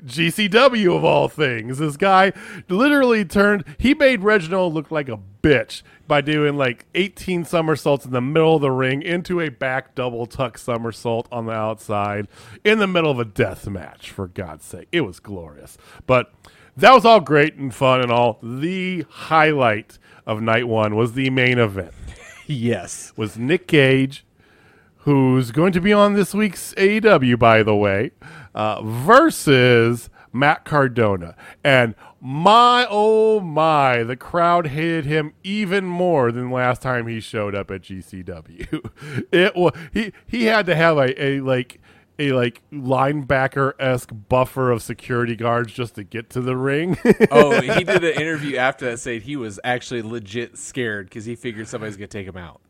GCW 0.04 0.94
of 0.94 1.04
all 1.04 1.28
things. 1.28 1.78
This 1.78 1.96
guy 1.96 2.32
literally 2.68 3.24
turned, 3.24 3.64
he 3.78 3.94
made 3.94 4.22
Reginald 4.22 4.74
look 4.74 4.90
like 4.90 5.08
a 5.08 5.18
bitch 5.42 5.82
by 6.06 6.20
doing 6.20 6.56
like 6.56 6.86
18 6.94 7.44
somersaults 7.44 8.04
in 8.04 8.12
the 8.12 8.20
middle 8.20 8.56
of 8.56 8.62
the 8.62 8.70
ring 8.70 9.02
into 9.02 9.40
a 9.40 9.48
back 9.48 9.94
double 9.94 10.26
tuck 10.26 10.58
somersault 10.58 11.26
on 11.32 11.46
the 11.46 11.52
outside 11.52 12.28
in 12.64 12.78
the 12.78 12.86
middle 12.86 13.10
of 13.10 13.18
a 13.18 13.24
death 13.24 13.66
match, 13.68 14.10
for 14.10 14.28
God's 14.28 14.64
sake. 14.64 14.88
It 14.92 15.02
was 15.02 15.20
glorious. 15.20 15.78
But 16.06 16.32
that 16.76 16.92
was 16.92 17.04
all 17.04 17.20
great 17.20 17.54
and 17.54 17.74
fun 17.74 18.00
and 18.00 18.12
all. 18.12 18.38
The 18.42 19.06
highlight 19.08 19.98
of 20.26 20.42
night 20.42 20.68
one 20.68 20.96
was 20.96 21.14
the 21.14 21.30
main 21.30 21.58
event, 21.58 21.94
yes. 22.46 23.12
was 23.16 23.38
Nick 23.38 23.66
Gage 23.66 24.24
who's 25.04 25.50
going 25.50 25.72
to 25.72 25.80
be 25.80 25.92
on 25.92 26.14
this 26.14 26.34
week's 26.34 26.74
AEW, 26.74 27.38
by 27.38 27.62
the 27.62 27.76
way, 27.76 28.10
uh, 28.54 28.82
versus 28.82 30.08
Matt 30.32 30.64
Cardona. 30.64 31.36
And 31.62 31.94
my, 32.20 32.86
oh 32.88 33.40
my, 33.40 34.02
the 34.02 34.16
crowd 34.16 34.68
hated 34.68 35.04
him 35.04 35.34
even 35.42 35.84
more 35.84 36.32
than 36.32 36.50
last 36.50 36.80
time 36.80 37.06
he 37.06 37.20
showed 37.20 37.54
up 37.54 37.70
at 37.70 37.82
GCW. 37.82 39.26
it 39.32 39.54
was, 39.54 39.72
he, 39.92 40.12
he 40.26 40.44
had 40.44 40.64
to 40.66 40.74
have 40.74 40.96
a, 40.96 41.22
a 41.22 41.40
like, 41.40 41.80
a 42.18 42.32
like 42.32 42.62
linebacker 42.72 43.72
esque 43.78 44.10
buffer 44.28 44.70
of 44.70 44.82
security 44.82 45.36
guards 45.36 45.72
just 45.72 45.96
to 45.96 46.04
get 46.04 46.30
to 46.30 46.40
the 46.40 46.56
ring. 46.56 46.96
Oh, 47.30 47.60
he 47.60 47.84
did 47.84 48.04
an 48.04 48.14
interview 48.14 48.56
after 48.56 48.86
that 48.86 48.98
saying 48.98 49.22
he 49.22 49.36
was 49.36 49.58
actually 49.64 50.02
legit 50.02 50.56
scared 50.56 51.06
because 51.06 51.24
he 51.24 51.34
figured 51.34 51.66
somebody's 51.68 51.96
gonna 51.96 52.06
take 52.06 52.26
him 52.26 52.36
out. 52.36 52.60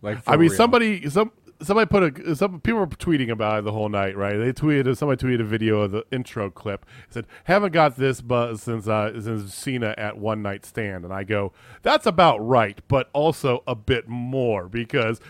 Like, 0.00 0.22
for 0.22 0.30
I 0.30 0.36
mean, 0.36 0.50
real. 0.50 0.56
somebody, 0.56 1.10
some 1.10 1.32
somebody 1.60 1.88
put 1.88 2.18
a 2.26 2.36
some 2.36 2.60
people 2.60 2.80
were 2.80 2.86
tweeting 2.86 3.30
about 3.30 3.60
it 3.60 3.64
the 3.64 3.72
whole 3.72 3.88
night, 3.88 4.16
right? 4.16 4.36
They 4.36 4.52
tweeted 4.52 4.96
somebody 4.96 5.24
tweeted 5.24 5.40
a 5.40 5.44
video 5.44 5.80
of 5.80 5.90
the 5.90 6.04
intro 6.10 6.50
clip. 6.50 6.86
It 7.08 7.14
said, 7.14 7.26
"Haven't 7.44 7.72
got 7.72 7.96
this 7.96 8.20
buzz 8.20 8.62
since 8.62 8.86
uh, 8.86 9.20
since 9.20 9.54
Cena 9.54 9.94
at 9.98 10.18
One 10.18 10.42
Night 10.42 10.64
Stand," 10.64 11.04
and 11.04 11.12
I 11.12 11.24
go, 11.24 11.52
"That's 11.82 12.06
about 12.06 12.38
right, 12.38 12.80
but 12.88 13.10
also 13.12 13.62
a 13.66 13.74
bit 13.74 14.08
more 14.08 14.68
because 14.68 15.20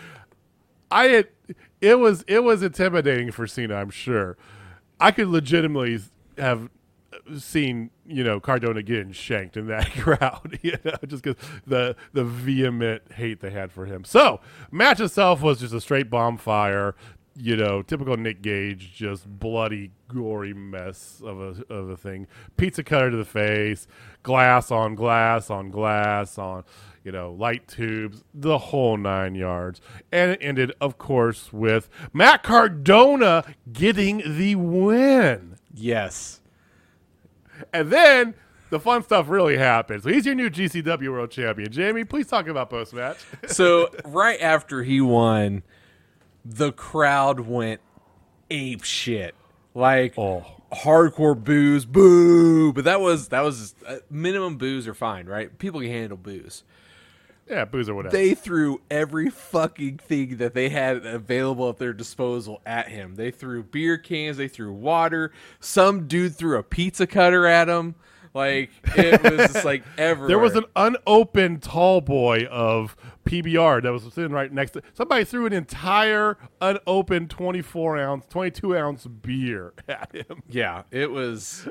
I 0.91 1.05
had 1.05 1.27
it 1.81 1.99
was 1.99 2.23
it 2.27 2.43
was 2.43 2.63
intimidating 2.63 3.31
for 3.31 3.47
Cena. 3.47 3.75
I'm 3.75 3.89
sure 3.89 4.37
I 4.99 5.11
could 5.11 5.27
legitimately 5.27 5.99
have 6.37 6.69
seen 7.37 7.91
you 8.05 8.23
know 8.23 8.39
Cardona 8.39 8.81
getting 8.83 9.11
shanked 9.11 9.57
in 9.57 9.67
that 9.67 9.91
crowd, 9.97 10.59
you 10.61 10.77
know, 10.83 10.95
just 11.07 11.23
because 11.23 11.41
the 11.65 11.95
the 12.13 12.23
vehement 12.23 13.03
hate 13.13 13.39
they 13.39 13.51
had 13.51 13.71
for 13.71 13.85
him. 13.85 14.03
So 14.03 14.39
match 14.71 14.99
itself 14.99 15.41
was 15.41 15.59
just 15.59 15.73
a 15.73 15.81
straight 15.81 16.09
bonfire, 16.09 16.95
you 17.35 17.55
know, 17.55 17.81
typical 17.81 18.17
Nick 18.17 18.41
Gage, 18.41 18.93
just 18.93 19.27
bloody, 19.27 19.91
gory 20.07 20.53
mess 20.53 21.21
of 21.23 21.39
a 21.39 21.73
of 21.73 21.89
a 21.89 21.97
thing. 21.97 22.27
Pizza 22.57 22.83
cutter 22.83 23.11
to 23.11 23.17
the 23.17 23.25
face, 23.25 23.87
glass 24.23 24.71
on 24.71 24.95
glass 24.95 25.49
on 25.49 25.71
glass 25.71 26.37
on. 26.37 26.63
You 27.01 27.13
know, 27.13 27.31
light 27.31 27.65
tubes, 27.65 28.25
the 28.33 28.57
whole 28.57 28.97
nine 28.97 29.33
yards. 29.33 29.79
And 30.11 30.31
it 30.31 30.39
ended, 30.41 30.73
of 30.81 30.97
course, 30.97 31.53
with 31.53 31.89
Matt 32.11 32.43
Cardona 32.43 33.45
getting 33.71 34.21
the 34.37 34.55
win. 34.55 35.55
yes, 35.73 36.41
And 37.73 37.89
then 37.91 38.33
the 38.69 38.79
fun 38.79 39.03
stuff 39.03 39.29
really 39.29 39.57
happened. 39.57 40.03
So 40.03 40.09
he's 40.09 40.25
your 40.25 40.35
new 40.35 40.49
GCW 40.49 41.09
World 41.11 41.31
Champion. 41.31 41.71
Jamie, 41.71 42.03
please 42.03 42.27
talk 42.27 42.47
about 42.47 42.69
post 42.69 42.93
match. 42.93 43.17
so 43.47 43.89
right 44.05 44.39
after 44.41 44.83
he 44.83 45.01
won, 45.01 45.63
the 46.45 46.71
crowd 46.71 47.41
went 47.41 47.81
ape 48.49 48.83
shit. 48.83 49.35
Like 49.75 50.13
Oh. 50.17 50.45
hardcore 50.71 51.41
booze, 51.41 51.85
boo. 51.85 52.73
But 52.73 52.83
that 52.85 53.01
was 53.01 53.29
that 53.29 53.41
was 53.41 53.75
uh, 53.87 53.97
minimum 54.09 54.57
booze 54.57 54.87
are 54.87 54.93
fine, 54.93 55.25
right? 55.27 55.55
People 55.59 55.79
can 55.81 55.89
handle 55.89 56.17
booze. 56.17 56.63
Yeah, 57.49 57.65
booze 57.65 57.89
or 57.89 57.95
whatever. 57.95 58.15
They 58.15 58.33
threw 58.35 58.81
every 58.91 59.29
fucking 59.29 59.97
thing 59.97 60.37
that 60.37 60.53
they 60.53 60.69
had 60.69 61.05
available 61.05 61.69
at 61.69 61.77
their 61.77 61.93
disposal 61.93 62.61
at 62.65 62.89
him. 62.89 63.15
They 63.15 63.31
threw 63.31 63.63
beer 63.63 63.97
cans, 63.97 64.37
they 64.37 64.47
threw 64.47 64.71
water. 64.71 65.31
Some 65.59 66.07
dude 66.07 66.35
threw 66.35 66.57
a 66.57 66.63
pizza 66.63 67.07
cutter 67.07 67.45
at 67.45 67.67
him. 67.67 67.95
Like 68.33 68.69
it 68.95 69.23
was 69.23 69.51
just 69.51 69.65
like 69.65 69.83
everywhere. 69.97 70.27
There 70.27 70.39
was 70.39 70.55
an 70.55 70.65
unopened 70.75 71.63
tall 71.63 72.01
boy 72.01 72.45
of 72.45 72.95
PBR 73.25 73.83
that 73.83 73.91
was 73.91 74.03
sitting 74.13 74.31
right 74.31 74.51
next 74.51 74.71
to 74.71 74.83
somebody 74.93 75.23
threw 75.23 75.45
an 75.45 75.53
entire 75.53 76.37
unopened 76.61 77.29
24 77.29 77.97
ounce, 77.97 78.25
22 78.27 78.77
ounce 78.77 79.07
beer 79.07 79.73
at 79.87 80.13
him. 80.13 80.43
Yeah, 80.47 80.83
it 80.91 81.09
was. 81.11 81.67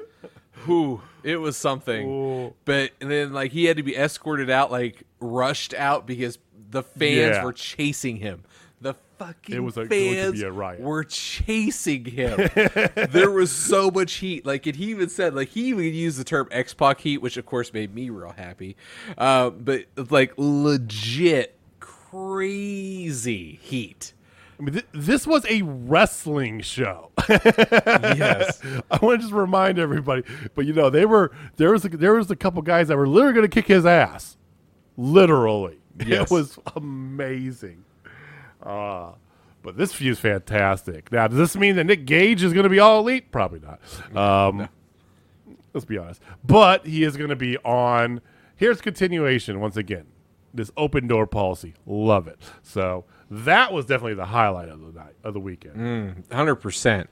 Who 0.64 1.01
it 1.23 1.37
was 1.37 1.57
something, 1.57 2.09
Ooh. 2.09 2.55
but 2.64 2.92
and 3.01 3.11
then 3.11 3.33
like 3.33 3.53
he 3.53 3.64
had 3.64 3.77
to 3.79 3.83
be 3.83 3.97
escorted 3.97 4.51
out, 4.51 4.71
like 4.71 5.03
rushed 5.21 5.75
out 5.75 6.07
because 6.07 6.38
the 6.71 6.83
fans 6.83 7.37
Yeah. 7.37 7.44
were 7.44 7.53
chasing 7.53 8.16
him. 8.16 8.44
The 8.81 8.94
fucking 9.18 9.55
It 9.57 9.59
was, 9.59 9.75
to 9.75 9.87
fans 9.87 10.40
a 10.42 10.53
riot. 10.53 10.81
were 10.81 11.03
chasing 11.03 12.05
him. 12.05 12.37
there 13.11 13.31
was 13.31 13.51
so 13.51 13.90
much 13.90 14.14
heat. 14.14 14.47
Like 14.47 14.66
and 14.66 14.77
he 14.77 14.90
even 14.90 15.09
said, 15.09 15.35
like 15.35 15.49
he 15.49 15.64
even 15.68 15.85
used 15.85 16.18
the 16.21 16.25
term 16.25 16.47
X 16.53 16.75
Pac 16.75 17.01
heat, 17.01 17.18
which 17.18 17.37
of 17.37 17.44
course 17.47 17.73
made 17.73 17.92
me 17.94 18.11
real 18.11 18.33
happy. 18.37 18.77
Uh, 19.16 19.51
but 19.51 19.87
like 20.11 20.33
legit 20.37 21.57
crazy 21.81 23.59
heat. 23.62 24.12
I 24.59 24.62
mean, 24.62 24.73
th- 24.75 24.87
this 24.92 25.27
was 25.27 25.44
a 25.49 25.62
wrestling 25.62 26.61
show. 26.62 27.11
Yes. 27.29 28.61
I 28.90 28.99
want 29.01 29.21
to 29.21 29.27
just 29.27 29.33
remind 29.33 29.79
everybody, 29.79 30.25
but 30.55 30.66
you 30.66 30.73
know, 30.73 30.90
they 30.90 31.07
were 31.07 31.31
there 31.57 31.71
was 31.73 31.85
a, 31.85 31.88
there 31.88 32.14
was 32.14 32.31
a 32.31 32.37
couple 32.37 32.61
guys 32.62 32.88
that 32.88 32.97
were 32.97 33.07
literally 33.07 33.35
going 33.35 33.49
to 33.49 33.55
kick 33.55 33.66
his 33.66 33.87
ass, 33.87 34.37
literally. 34.97 35.79
Yes. 36.05 36.31
It 36.31 36.35
was 36.35 36.59
amazing. 36.77 37.85
Uh, 38.62 39.12
but 39.62 39.77
this 39.77 39.92
feud's 39.92 40.18
fantastic. 40.18 41.11
Now, 41.12 41.29
does 41.29 41.38
this 41.38 41.57
mean 41.57 41.77
that 41.77 41.85
Nick 41.85 42.05
Gage 42.07 42.42
is 42.42 42.53
going 42.53 42.64
to 42.64 42.71
be 42.71 42.79
all 42.79 43.01
elite? 43.01 43.31
Probably 43.31 43.61
not. 43.61 43.81
Um, 44.16 44.68
Let's 45.75 45.85
be 45.85 45.99
honest. 45.99 46.23
But 46.44 46.87
he 46.87 47.05
is 47.05 47.16
going 47.16 47.31
to 47.31 47.37
be 47.37 47.57
on. 47.59 48.21
Here's 48.57 48.81
continuation 48.81 49.61
once 49.61 49.77
again. 49.77 50.07
This 50.53 50.71
open 50.77 51.07
door 51.07 51.27
policy, 51.27 51.75
love 51.87 52.27
it. 52.27 52.38
So 52.62 53.05
that 53.30 53.72
was 53.72 53.86
definitely 53.86 54.14
the 54.14 54.26
highlight 54.26 54.68
of 54.68 54.80
the 54.80 54.92
night 54.98 55.14
of 55.24 55.34
the 55.34 55.40
weekend. 55.40 56.24
Hundred 56.32 56.56
percent. 56.56 57.08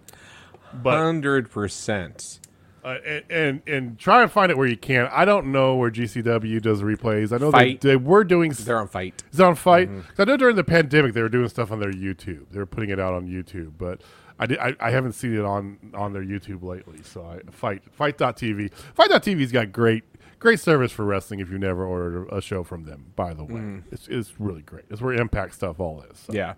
But 0.72 0.96
Hundred 0.98 1.50
percent. 1.50 2.40
uh, 2.84 2.96
and, 3.06 3.24
and 3.30 3.62
and 3.66 3.98
try 3.98 4.22
and 4.22 4.30
find 4.30 4.50
it 4.50 4.56
where 4.58 4.66
you 4.66 4.76
can. 4.76 5.08
I 5.12 5.24
don't 5.24 5.50
know 5.52 5.76
where 5.76 5.90
GCW 5.90 6.60
does 6.62 6.82
replays. 6.82 7.32
I 7.32 7.38
know 7.38 7.50
they, 7.50 7.58
Fight. 7.58 7.80
they 7.80 7.96
were 7.96 8.24
doing. 8.24 8.52
They're 8.52 8.78
on 8.80 8.88
fight. 8.88 9.22
Is 9.32 9.40
it 9.40 9.44
on 9.44 9.54
Fight? 9.54 9.88
'Cause 9.88 10.20
I 10.20 10.24
know 10.24 10.36
during 10.36 10.56
the 10.56 10.64
pandemic 10.64 11.12
they 11.14 11.22
were 11.22 11.28
doing 11.28 11.48
stuff 11.48 11.70
on 11.72 11.80
their 11.80 11.92
YouTube. 11.92 12.46
They 12.50 12.58
were 12.58 12.66
putting 12.66 12.90
it 12.90 12.98
out 13.00 13.14
on 13.14 13.26
YouTube, 13.28 13.72
but 13.78 14.02
I, 14.38 14.46
did, 14.46 14.58
I, 14.58 14.74
I 14.80 14.90
haven't 14.90 15.12
seen 15.12 15.34
it 15.34 15.44
on 15.44 15.78
on 15.94 16.12
their 16.12 16.24
YouTube 16.24 16.62
lately. 16.62 17.02
So 17.02 17.24
I 17.24 17.40
Fight 17.50 17.82
FITE.tv. 17.92 18.72
FITE.tv's 18.94 19.52
got 19.52 19.72
great 19.72 20.04
great 20.38 20.60
service 20.60 20.92
for 20.92 21.04
wrestling. 21.04 21.40
If 21.40 21.50
you 21.50 21.58
never 21.58 21.84
ordered 21.84 22.28
a 22.32 22.40
show 22.40 22.62
from 22.62 22.84
them, 22.84 23.12
by 23.16 23.34
the 23.34 23.44
way, 23.44 23.60
mm. 23.60 23.82
it's, 23.90 24.08
it's 24.08 24.38
really 24.38 24.62
great. 24.62 24.84
It's 24.90 25.00
where 25.00 25.14
Impact 25.14 25.54
stuff 25.54 25.80
all 25.80 26.02
is. 26.10 26.18
So. 26.18 26.32
Yeah. 26.32 26.54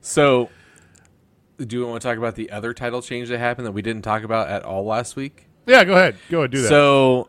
So, 0.00 0.50
do 1.58 1.78
you 1.78 1.86
want 1.86 2.02
to 2.02 2.08
talk 2.08 2.18
about 2.18 2.34
the 2.34 2.50
other 2.50 2.74
title 2.74 3.02
change 3.02 3.28
that 3.28 3.38
happened 3.38 3.66
that 3.66 3.72
we 3.72 3.82
didn't 3.82 4.02
talk 4.02 4.24
about 4.24 4.48
at 4.48 4.64
all 4.64 4.84
last 4.84 5.16
week? 5.16 5.46
yeah. 5.66 5.84
Go 5.84 5.92
ahead. 5.92 6.16
Go 6.30 6.38
ahead. 6.38 6.50
Do 6.50 6.62
that. 6.62 6.68
So, 6.68 7.28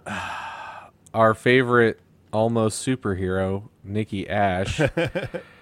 our 1.14 1.34
favorite 1.34 2.00
almost 2.32 2.86
superhero, 2.86 3.70
Nikki 3.84 4.28
Ash, 4.28 4.80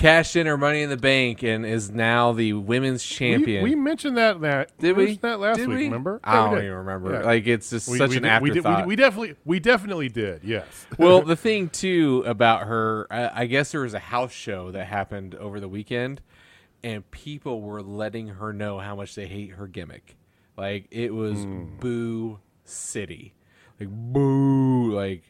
cashed 0.00 0.34
in 0.34 0.46
her 0.46 0.56
Money 0.56 0.82
in 0.82 0.90
the 0.90 0.96
Bank 0.96 1.42
and 1.42 1.64
is 1.64 1.90
now 1.90 2.32
the 2.32 2.54
women's 2.54 3.02
champion. 3.04 3.62
we 3.62 3.74
mentioned 3.74 4.16
that 4.16 4.40
that 4.40 4.76
did 4.78 4.96
we? 4.96 5.16
that 5.18 5.38
last 5.38 5.58
Did 5.58 5.68
week? 5.68 5.76
we? 5.78 5.84
Remember? 5.84 6.20
I 6.24 6.36
don't 6.36 6.54
did. 6.56 6.64
even 6.64 6.76
remember. 6.78 7.12
Yeah. 7.12 7.22
Like 7.22 7.46
it's 7.46 7.70
just 7.70 7.88
We- 7.88 7.98
such 7.98 8.10
we 8.10 8.16
an 8.16 8.22
did- 8.24 8.42
we 8.42 8.50
did- 8.50 8.58
afterthought. 8.58 8.86
we, 8.86 8.92
we 8.92 8.96
definitely 8.96 9.36
we 9.44 9.60
definitely 9.60 10.08
did. 10.08 10.42
Yes. 10.42 10.64
well, 10.98 11.22
the 11.22 11.36
thing 11.36 11.68
too 11.68 12.24
about 12.26 12.66
her, 12.66 13.06
I, 13.10 13.42
I 13.42 13.46
guess 13.46 13.72
there 13.72 13.82
was 13.82 13.94
a 13.94 13.98
house 13.98 14.32
show 14.32 14.70
that 14.72 14.86
happened 14.86 15.34
over 15.34 15.60
the 15.60 15.68
weekend, 15.68 16.20
and 16.82 17.08
people 17.10 17.60
were 17.60 17.82
letting 17.82 18.28
her 18.28 18.52
know 18.52 18.78
how 18.78 18.96
much 18.96 19.14
they 19.14 19.26
hate 19.26 19.50
her 19.52 19.66
gimmick. 19.66 20.16
Like 20.56 20.86
it 20.90 21.14
was 21.14 21.42
Hmm. 21.44 21.76
boo 21.78 22.40
city, 22.64 23.34
like 23.78 23.88
boo. 23.90 24.92
Like 24.92 25.24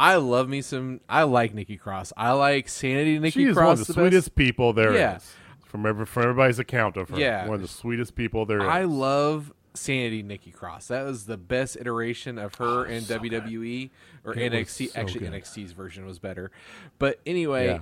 I 0.00 0.16
love 0.16 0.48
me 0.48 0.62
some. 0.62 1.00
I 1.10 1.24
like 1.24 1.52
Nikki 1.52 1.76
Cross. 1.76 2.14
I 2.16 2.32
like 2.32 2.70
Sanity 2.70 3.18
Nikki 3.18 3.40
she 3.40 3.50
is 3.50 3.54
Cross. 3.54 3.66
one 3.66 3.72
of 3.72 3.78
the, 3.80 3.84
the 3.84 3.92
sweetest 3.92 4.28
best. 4.28 4.34
people 4.34 4.72
there 4.72 4.94
is. 4.94 4.98
Yeah. 4.98 5.18
From 5.66 5.84
every, 5.84 6.06
from 6.06 6.22
everybody's 6.22 6.58
account 6.58 6.96
of 6.96 7.10
her. 7.10 7.18
Yeah. 7.18 7.46
One 7.46 7.56
of 7.56 7.60
the 7.62 7.68
sweetest 7.68 8.14
people 8.14 8.46
there 8.46 8.62
I 8.62 8.84
love 8.84 9.52
Sanity 9.74 10.22
Nikki 10.22 10.52
Cross. 10.52 10.88
That 10.88 11.02
was 11.02 11.26
the 11.26 11.36
best 11.36 11.76
iteration 11.76 12.38
of 12.38 12.54
her 12.54 12.86
oh, 12.86 12.90
in 12.90 13.02
WWE 13.02 13.90
or 14.24 14.32
It 14.32 14.52
NXT. 14.52 14.92
so 14.92 15.00
Actually, 15.00 15.28
good. 15.28 15.32
NXT's 15.32 15.72
version 15.72 16.06
was 16.06 16.18
better. 16.18 16.50
But 16.98 17.20
anyway, 17.26 17.78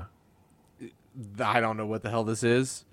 yeah. 0.81 0.89
I 1.41 1.61
don't 1.61 1.77
know 1.77 1.87
what 1.87 2.03
the 2.03 2.11
hell 2.11 2.25
this 2.25 2.43
is. 2.43 2.85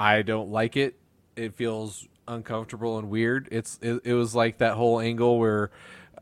I 0.00 0.22
don't 0.22 0.50
like 0.50 0.76
it. 0.76 0.96
It 1.36 1.54
feels 1.54 2.08
uncomfortable 2.26 2.98
and 2.98 3.08
weird. 3.08 3.48
It's 3.52 3.78
it, 3.80 4.00
it 4.02 4.14
was 4.14 4.34
like 4.34 4.58
that 4.58 4.74
whole 4.74 4.98
angle 4.98 5.38
where 5.38 5.70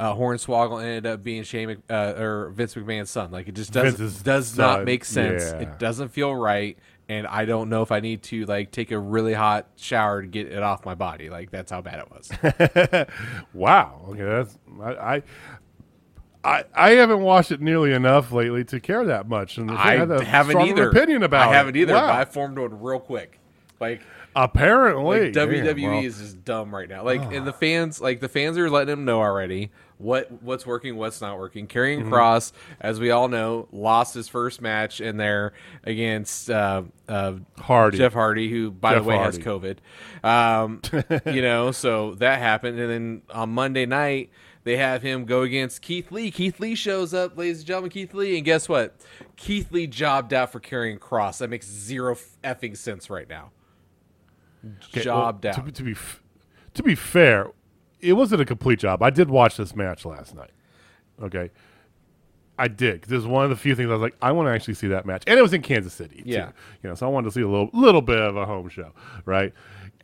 uh, 0.00 0.14
Hornswoggle 0.14 0.82
ended 0.82 1.06
up 1.06 1.22
being 1.22 1.42
Shane 1.42 1.68
Mc, 1.68 1.78
uh, 1.90 2.14
or 2.16 2.50
Vince 2.50 2.74
McMahon's 2.74 3.10
son. 3.10 3.30
Like 3.30 3.48
it 3.48 3.54
just 3.54 3.72
does 3.72 3.94
Vince's 3.94 4.22
does 4.22 4.56
not 4.58 4.78
son, 4.78 4.84
make 4.84 5.04
sense. 5.04 5.44
yeah. 5.44 5.60
It 5.60 5.78
doesn't 5.78 6.08
feel 6.10 6.34
right, 6.34 6.76
and 7.08 7.26
I 7.26 7.44
don't 7.44 7.68
know 7.68 7.82
if 7.82 7.92
I 7.92 8.00
need 8.00 8.22
to 8.24 8.44
like 8.46 8.70
take 8.70 8.90
a 8.90 8.98
really 8.98 9.34
hot 9.34 9.68
shower 9.76 10.22
to 10.22 10.28
get 10.28 10.46
it 10.48 10.62
off 10.62 10.84
my 10.84 10.94
body. 10.94 11.30
Like 11.30 11.50
that's 11.50 11.70
how 11.70 11.80
bad 11.80 12.00
it 12.00 12.10
was. 12.10 13.06
Wow. 13.54 14.06
Okay, 14.10 14.24
that's 14.24 14.58
I, 14.80 15.16
I 15.16 15.22
I 16.44 16.64
I 16.74 16.90
haven't 16.92 17.20
watched 17.20 17.52
it 17.52 17.60
nearly 17.60 17.92
enough 17.92 18.32
lately 18.32 18.64
to 18.64 18.80
care 18.80 19.04
that 19.04 19.28
much, 19.28 19.58
and 19.58 19.70
I 19.70 19.96
have 19.96 20.10
a 20.10 20.24
haven't 20.24 20.60
either. 20.62 20.90
Opinion 20.90 21.22
about 21.22 21.48
I 21.48 21.54
haven't 21.54 21.76
it. 21.76 21.80
either. 21.80 21.94
Wow. 21.94 22.08
But 22.08 22.16
I 22.16 22.24
formed 22.24 22.58
one 22.58 22.80
real 22.80 22.98
quick. 22.98 23.38
Like 23.80 24.02
Apparently, 24.34 25.24
Like 25.26 25.32
WWE 25.34 25.80
Yeah, 25.80 25.88
well, 25.90 26.04
is 26.04 26.18
just 26.18 26.44
dumb 26.44 26.74
right 26.74 26.88
now. 26.88 27.04
Like, 27.04 27.20
and 27.32 27.46
the 27.46 27.52
fans, 27.52 28.00
like 28.00 28.20
the 28.20 28.28
fans 28.28 28.56
are 28.58 28.70
letting 28.70 28.88
them 28.88 29.04
know 29.04 29.20
already 29.20 29.70
what 29.98 30.42
what's 30.42 30.66
working, 30.66 30.96
what's 30.96 31.20
not 31.20 31.38
working. 31.38 31.66
Karrion 31.68 32.00
Mm-hmm. 32.00 32.10
Cross, 32.10 32.52
as 32.80 32.98
we 32.98 33.10
all 33.10 33.28
know, 33.28 33.68
lost 33.72 34.14
his 34.14 34.28
first 34.28 34.60
match 34.60 35.00
in 35.00 35.16
there 35.16 35.52
against 35.84 36.50
uh, 36.50 36.82
uh, 37.08 37.34
Hardy. 37.58 37.98
Jeff 37.98 38.12
Hardy, 38.12 38.50
who 38.50 38.70
by 38.70 38.94
Jeff 38.94 39.02
the 39.02 39.08
way 39.08 39.16
Hardy. 39.16 39.38
has 39.38 39.44
COVID. 39.44 39.78
Um, 40.24 40.80
you 41.34 41.42
know, 41.42 41.70
so 41.70 42.14
that 42.16 42.38
happened, 42.40 42.78
and 42.78 42.90
then 42.90 43.22
on 43.32 43.50
Monday 43.50 43.86
night. 43.86 44.30
They 44.64 44.76
have 44.76 45.02
him 45.02 45.24
go 45.24 45.42
against 45.42 45.82
Keith 45.82 46.12
Lee. 46.12 46.30
Keith 46.30 46.60
Lee 46.60 46.76
shows 46.76 47.12
up, 47.12 47.36
ladies 47.36 47.58
and 47.58 47.66
gentlemen. 47.66 47.90
Keith 47.90 48.14
Lee, 48.14 48.36
and 48.36 48.44
guess 48.44 48.68
what? 48.68 48.94
Keith 49.34 49.72
Lee 49.72 49.88
jobbed 49.88 50.32
out 50.32 50.52
for 50.52 50.60
Karrion 50.60 51.00
Cross. 51.00 51.38
That 51.38 51.50
makes 51.50 51.66
zero 51.66 52.16
effing 52.44 52.76
sense 52.76 53.10
right 53.10 53.28
now. 53.28 53.50
Okay, 54.64 55.08
well, 55.08 55.18
out. 55.24 55.42
To, 55.42 55.62
be- 55.62 55.72
to 55.72 55.82
be 55.82 55.92
f- 55.92 56.22
to 56.74 56.82
be 56.82 56.94
fair, 56.94 57.48
it 58.00 58.12
wasn't 58.14 58.40
a 58.40 58.44
complete 58.44 58.78
job. 58.78 59.02
I 59.02 59.10
did 59.10 59.30
watch 59.30 59.56
this 59.56 59.74
match 59.76 60.04
last 60.04 60.34
night. 60.34 60.50
Okay, 61.22 61.50
I 62.58 62.68
did 62.68 63.02
This 63.02 63.16
was 63.16 63.26
one 63.26 63.44
of 63.44 63.50
the 63.50 63.56
few 63.56 63.74
things 63.74 63.88
I 63.90 63.92
was 63.94 64.02
like, 64.02 64.16
I 64.22 64.32
want 64.32 64.46
to 64.48 64.52
actually 64.52 64.74
see 64.74 64.88
that 64.88 65.06
match, 65.06 65.24
and 65.26 65.38
it 65.38 65.42
was 65.42 65.52
in 65.52 65.62
Kansas 65.62 65.92
City. 65.92 66.16
too. 66.22 66.30
Yeah. 66.30 66.50
you 66.82 66.88
know, 66.88 66.94
so 66.94 67.06
I 67.06 67.10
wanted 67.10 67.26
to 67.28 67.32
see 67.32 67.42
a 67.42 67.48
little 67.48 67.70
little 67.72 68.02
bit 68.02 68.18
of 68.18 68.36
a 68.36 68.44
home 68.46 68.68
show, 68.68 68.92
right? 69.24 69.52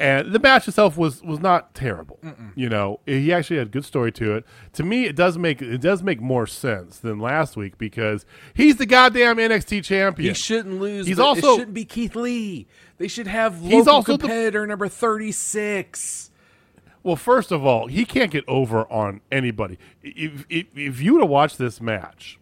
And 0.01 0.33
the 0.33 0.39
match 0.39 0.69
itself 0.69 0.97
was 0.97 1.23
was 1.25 1.41
not 1.41 1.75
terrible. 1.75 2.21
You 2.55 2.69
know, 2.69 3.01
he 3.05 3.33
actually 3.33 3.57
had 3.59 3.67
a 3.67 3.71
good 3.71 3.85
story 3.85 4.13
to 4.13 4.37
it. 4.37 4.45
To 4.75 4.85
me, 4.85 5.07
it 5.07 5.17
does 5.17 5.37
make 5.37 5.61
it 5.61 5.81
does 5.81 6.05
make 6.05 6.21
more 6.21 6.47
sense 6.47 6.99
than 6.99 7.19
last 7.19 7.57
week 7.57 7.79
because 7.79 8.25
he's 8.55 8.77
the 8.77 8.87
goddamn 8.87 9.39
NXT 9.39 9.83
champion. 9.83 10.29
He 10.29 10.35
shouldn't 10.35 10.81
lose. 10.81 11.07
He's 11.09 11.19
also- 11.19 11.57
shouldn't 11.57 11.75
be 11.75 11.85
Keith 11.85 12.15
Lee. 12.15 12.69
They 12.99 13.09
should 13.09 13.27
have 13.27 13.61
He's 13.61 13.87
local 13.87 13.93
also 13.95 14.13
the- 14.13 14.19
competitor 14.19 14.67
number 14.67 14.87
thirty 14.87 15.33
six. 15.33 16.31
Well, 17.03 17.17
first 17.17 17.51
of 17.51 17.65
all, 17.65 17.87
he 17.89 18.05
can't 18.05 18.31
get 18.31 18.45
over 18.47 18.91
on 18.93 19.21
anybody. 19.33 19.79
If 20.03 20.47
if, 20.49 20.67
if 20.77 21.01
you 21.01 21.15
would 21.15 21.23
have 21.23 21.31
watched 21.31 21.59
this 21.59 21.81
match, 21.81 22.39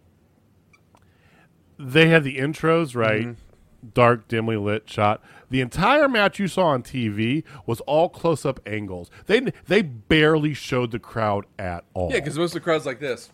they 1.79 2.09
had 2.09 2.23
the 2.23 2.37
intros 2.37 2.95
right, 2.95 3.21
mm-hmm. 3.23 3.89
dark, 3.93 4.27
dimly 4.27 4.57
lit 4.57 4.89
shot. 4.89 5.23
The 5.49 5.61
entire 5.61 6.09
match 6.09 6.39
you 6.39 6.47
saw 6.47 6.67
on 6.67 6.83
TV 6.83 7.43
was 7.65 7.79
all 7.81 8.09
close 8.09 8.45
up 8.45 8.59
angles. 8.65 9.09
They 9.27 9.39
they 9.67 9.81
barely 9.81 10.53
showed 10.53 10.91
the 10.91 10.99
crowd 10.99 11.45
at 11.57 11.83
all. 11.93 12.09
Yeah, 12.11 12.19
because 12.19 12.37
most 12.37 12.49
of 12.49 12.55
the 12.55 12.59
crowd's 12.61 12.85
like 12.85 12.99
this. 12.99 13.31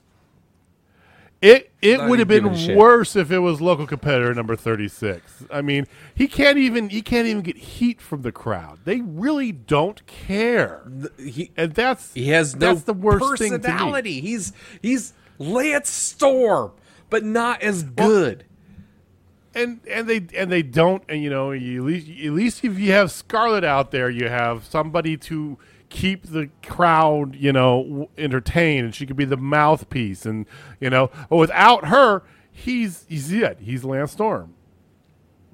It 1.42 1.72
it 1.82 1.98
Not 1.98 2.10
would 2.10 2.20
have 2.20 2.28
been 2.30 2.44
giving 2.44 2.58
a 2.58 2.62
shit. 2.68 2.78
worse 2.78 3.18
if 3.18 3.30
it 3.30 3.40
was 3.40 3.60
local 3.60 3.86
competitor 3.86 4.34
number 4.34 4.56
thirty 4.56 4.88
six. 4.88 5.44
I 5.52 5.62
mean, 5.62 5.88
he 6.16 6.26
can't 6.28 6.58
even 6.58 6.88
he 6.88 7.02
can't 7.02 7.28
even 7.28 7.42
get 7.42 7.58
heat 7.58 8.00
from 8.00 8.22
the 8.22 8.32
crowd. 8.32 8.80
They 8.86 9.02
really 9.02 9.52
don't 9.52 10.06
care, 10.08 10.84
He 11.20 11.52
and 11.58 11.74
that's 11.74 12.14
he 12.14 12.30
has 12.30 12.56
no 12.56 12.68
that's 12.74 12.84
the 12.86 12.94
worst 12.94 13.40
thing 13.42 13.52
to 13.52 13.58
me. 13.58 13.64
personality. 13.64 14.22
He's 14.22 14.54
he's 14.82 15.12
Lance 15.38 15.90
Storm, 15.90 16.72
but 17.10 17.26
not 17.26 17.62
as 17.62 17.84
good. 17.84 18.46
And 19.56 19.80
and 19.90 20.08
they 20.10 20.26
and 20.36 20.52
they 20.52 20.64
don't 20.64 21.04
and 21.08 21.22
you 21.22 21.30
know 21.30 21.52
you, 21.52 21.80
at 21.82 21.86
least 21.86 22.08
at 22.10 22.32
least 22.32 22.64
if 22.64 22.80
you 22.80 22.92
have 22.94 23.12
Scarlett 23.12 23.64
out 23.64 23.92
there, 23.92 24.10
you 24.10 24.28
have 24.30 24.66
somebody 24.66 25.16
to 25.18 25.58
keep 25.90 26.24
the 26.26 26.50
crowd, 26.66 27.36
you 27.36 27.54
know, 27.54 28.10
entertained, 28.18 28.86
and 28.86 28.96
she 28.96 29.06
could 29.06 29.16
be 29.16 29.26
the 29.26 29.38
mouthpiece, 29.38 30.26
and 30.26 30.48
you 30.80 30.90
know, 30.90 31.12
but 31.30 31.38
without 31.38 31.86
her, 31.86 32.24
he's 32.52 33.06
he's 33.08 33.32
it. 33.32 33.60
He's 33.62 33.84
Lance 33.84 34.14
Storm. 34.14 34.54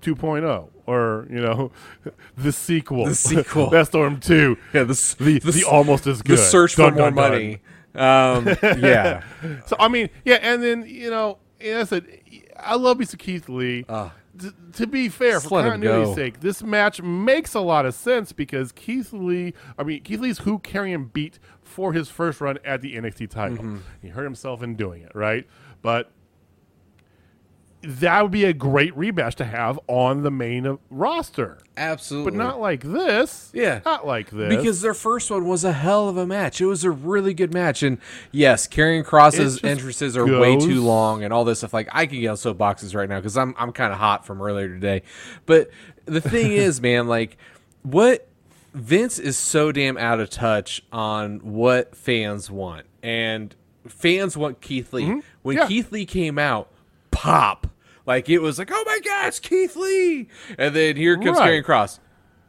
2.0 0.02 0.70
or 0.86 1.28
you 1.30 1.42
know 1.42 1.72
the 2.38 2.54
sequel 2.54 3.06
The 3.06 3.16
sequel. 3.16 3.68
Lance 3.72 3.90
Storm 3.90 4.20
2 4.22 4.58
Yeah, 4.74 4.84
the 4.84 5.16
the, 5.20 5.40
the 5.40 5.52
the 5.52 5.64
almost 5.66 6.08
as 6.08 6.22
good 6.22 6.38
the 6.38 6.42
search 6.42 6.78
Dun, 6.78 6.94
for 6.94 7.00
more 7.00 7.12
dun, 7.12 7.16
dun. 7.16 7.32
money. 7.32 7.60
Um, 7.96 8.48
yeah, 8.82 9.24
So 9.66 9.76
I 9.78 9.90
mean, 9.90 10.10
yeah, 10.24 10.36
and 10.42 10.64
then 10.64 10.86
you 10.88 11.10
know, 11.10 11.40
as 11.60 11.92
I 11.92 11.98
said, 11.98 12.22
I 12.63 12.76
love 12.76 13.00
me 13.00 13.06
some 13.06 13.17
Keith 13.17 13.50
Lee. 13.50 13.86
Ah. 13.89 14.13
T- 14.39 14.52
to 14.74 14.88
be 14.88 15.10
fair, 15.10 15.39
for 15.39 15.63
continuity's 15.63 16.15
sake, 16.15 16.39
this 16.39 16.62
match 16.63 17.02
makes 17.02 17.56
a 17.56 17.60
lot 17.60 17.86
of 17.86 17.93
sense 17.93 18.32
because 18.32 18.72
Keith 18.72 19.12
Lee, 19.12 19.54
I 19.78 19.84
mean, 19.84 20.02
Keith 20.04 20.19
Lee's 20.19 20.39
who 20.39 20.60
Karrion 20.60 21.12
beat 21.12 21.39
for 21.62 21.93
his 21.93 22.10
first 22.10 22.39
run 22.39 22.58
at 22.63 22.82
the 22.82 22.95
NXT 22.95 23.30
title. 23.30 23.58
Mm-hmm. 23.58 23.78
He 24.02 24.10
hurt 24.10 24.24
himself 24.24 24.63
in 24.63 24.76
doing 24.76 25.02
it, 25.02 25.12
right? 25.13 25.48
But 25.82 26.12
that 27.82 28.22
would 28.22 28.32
be 28.32 28.44
a 28.44 28.52
great 28.54 28.94
rematch 28.96 29.36
to 29.36 29.46
have 29.46 29.80
on 29.88 30.24
the 30.24 30.32
main 30.32 30.78
roster, 30.89 31.58
absolutely. 31.78 32.32
but 32.32 32.38
not 32.38 32.60
like 32.60 32.84
this. 32.84 33.52
Yeah. 33.54 33.80
not 33.86 34.06
like 34.06 34.32
this. 34.32 34.54
because 34.54 34.82
their 34.82 34.94
first 34.94 35.32
one 35.32 35.48
was 35.48 35.63
a 35.63 35.72
hell 35.72 36.10
of 36.10 36.18
a 36.18 36.28
match. 36.28 36.60
It 36.60 36.65
was 36.65 36.84
a 36.84 36.92
really 36.92 37.34
good 37.34 37.54
match, 37.54 37.82
and 37.82 37.98
yes, 38.32 38.68
Karrion 38.68 39.06
Cross's 39.06 39.54
just 39.56 39.65
entrances 39.65 40.18
are 40.18 40.26
way 40.26 40.58
too 40.58 40.84
long 40.84 41.24
and 41.24 41.32
all 41.32 41.46
this 41.46 41.60
stuff. 41.60 41.74
Like 41.74 41.88
I 41.94 42.06
can 42.06 42.20
get 42.20 42.28
on 42.28 42.36
soapboxes 42.36 42.94
right 42.96 43.08
now 43.08 43.18
because 43.20 43.38
I'm 43.38 43.56
I'm 43.58 43.72
kind 43.72 43.94
of 43.94 44.00
hot 44.00 44.26
from 44.26 44.42
earlier 44.42 44.68
today. 44.68 45.04
But 45.46 45.70
the 46.06 46.22
thing 46.22 46.52
is, 46.52 46.82
man, 46.82 47.08
like 47.08 47.38
what 47.84 48.28
Vince 48.74 49.20
is 49.20 49.38
so 49.38 49.72
damn 49.72 49.98
out 49.98 50.20
of 50.20 50.30
touch 50.30 50.84
on 50.92 51.39
what 51.39 51.96
fans 51.96 52.52
want, 52.52 52.86
and 53.02 53.56
fans 53.88 54.36
want 54.36 54.60
Keith 54.60 54.92
Lee. 54.92 55.06
When 55.06 55.56
Mm-hmm. 55.56 55.62
Yeah. 55.62 55.68
Keith 55.68 55.92
Lee 55.94 56.06
came 56.06 56.38
out, 56.38 56.70
pop. 57.12 57.68
Like 58.10 58.28
it 58.28 58.39
was 58.39 58.58
like, 58.58 58.72
oh 58.74 58.84
my 58.88 59.00
gosh, 59.06 59.38
Keith 59.39 59.76
Lee, 59.76 60.28
and 60.58 60.76
then 60.76 60.95
here 60.98 61.15
comes 61.15 61.38
Right. 61.38 61.62
Karrion 61.62 61.63
Cross, 61.63 62.00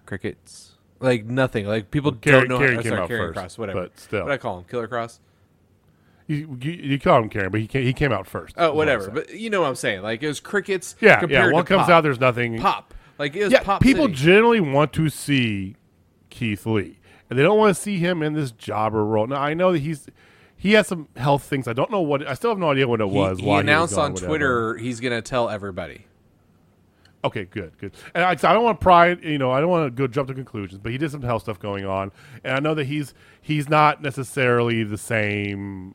crickets, 0.07 0.73
like 1.01 1.27
nothing. 1.27 1.67
Like 1.67 1.91
people 1.91 2.13
Carry- 2.13 2.49
don't 2.49 2.49
know. 2.49 2.59
Karrion 2.67 2.77
how, 2.77 2.83
came 2.83 2.91
sorry, 2.93 3.03
out 3.03 3.11
Karrion 3.11 3.19
first, 3.19 3.35
Cross, 3.35 3.59
whatever. 3.59 3.81
but 3.83 4.01
still. 4.01 4.23
what 4.23 4.33
I 4.33 4.39
call 4.39 4.59
him, 4.61 4.65
Killer 4.65 4.89
Cross. 4.89 5.21
you, 6.27 6.57
you, 6.63 6.71
you 6.73 6.99
call 6.99 7.23
him 7.23 7.29
Karen, 7.29 7.51
but 7.51 7.61
he 7.61 7.67
came, 7.67 7.83
he 7.85 7.93
came 7.93 8.11
out 8.11 8.27
first. 8.27 8.55
Oh, 8.57 8.71
is 8.71 8.75
what 8.75 8.89
I'm 8.89 8.99
whatever. 9.01 9.11
But 9.11 9.35
you 9.35 9.51
know 9.51 9.61
what 9.61 9.69
I'm 9.69 9.75
saying? 9.75 10.01
Like 10.01 10.23
it 10.23 10.29
was 10.29 10.41
crickets. 10.41 10.97
yeah, 10.99 11.11
yeah. 11.11 11.21
compared 11.21 11.53
One 11.53 11.65
comes 11.67 11.83
pop. 11.83 11.91
out, 11.91 12.01
there's 12.05 12.21
nothing. 12.21 12.59
pop. 12.59 12.95
Like 13.19 13.37
it 13.37 13.45
was 13.45 13.53
Yeah, 13.53 13.63
pop. 13.63 13.83
people 13.83 14.05
City. 14.07 14.15
generally 14.15 14.61
want 14.61 14.95
to 14.95 15.11
see 15.11 15.77
Keith 16.31 16.65
Lee, 16.65 16.99
and 17.29 17.39
they 17.39 17.43
don't 17.43 17.59
want 17.59 17.77
to 17.77 17.83
see 17.83 17.99
him 17.99 18.23
in 18.23 18.33
this 18.33 18.51
jobber 18.51 19.05
role. 19.05 19.27
Now, 19.27 19.43
I 19.43 19.53
know 19.53 19.73
that 19.73 19.81
he's 19.81 20.07
he 20.61 20.73
has 20.73 20.87
some 20.87 21.09
health 21.17 21.43
things. 21.45 21.67
I 21.67 21.73
don't 21.73 21.91
know 21.91 22.03
what. 22.03 22.27
I 22.29 22.35
still 22.35 22.51
have 22.51 22.59
no 22.59 22.71
idea 22.71 22.87
what 22.87 23.01
it 23.01 23.09
he, 23.09 23.17
was. 23.17 23.39
he 23.39 23.49
announced 23.49 23.93
was 23.93 23.97
gone, 23.97 24.05
on 24.05 24.13
whatever. 24.13 24.29
Twitter 24.29 24.77
he's 24.77 25.01
gonna 25.01 25.23
tell 25.23 25.49
everybody. 25.49 26.07
Okay, 27.25 27.47
good, 27.47 27.77
good. 27.79 27.93
And 28.15 28.23
I, 28.23 28.33
I 28.33 28.35
don't 28.35 28.63
want 28.63 28.79
to 28.79 28.83
pry, 28.83 29.09
you 29.09 29.39
know, 29.39 29.51
I 29.51 29.61
don't 29.61 29.71
want 29.71 29.87
to 29.87 29.91
go 29.91 30.07
jump 30.07 30.29
to 30.29 30.35
conclusions, 30.35 30.79
but 30.79 30.93
he 30.93 30.99
did 30.99 31.11
some 31.11 31.23
health 31.23 31.43
stuff 31.43 31.59
going 31.59 31.87
on, 31.87 32.13
and 32.45 32.55
I 32.55 32.61
know 32.61 32.75
that 32.75 32.85
he's 32.85 33.15
he's 33.41 33.71
not 33.71 34.03
necessarily 34.03 34.85
the 34.85 34.99
same. 34.99 35.95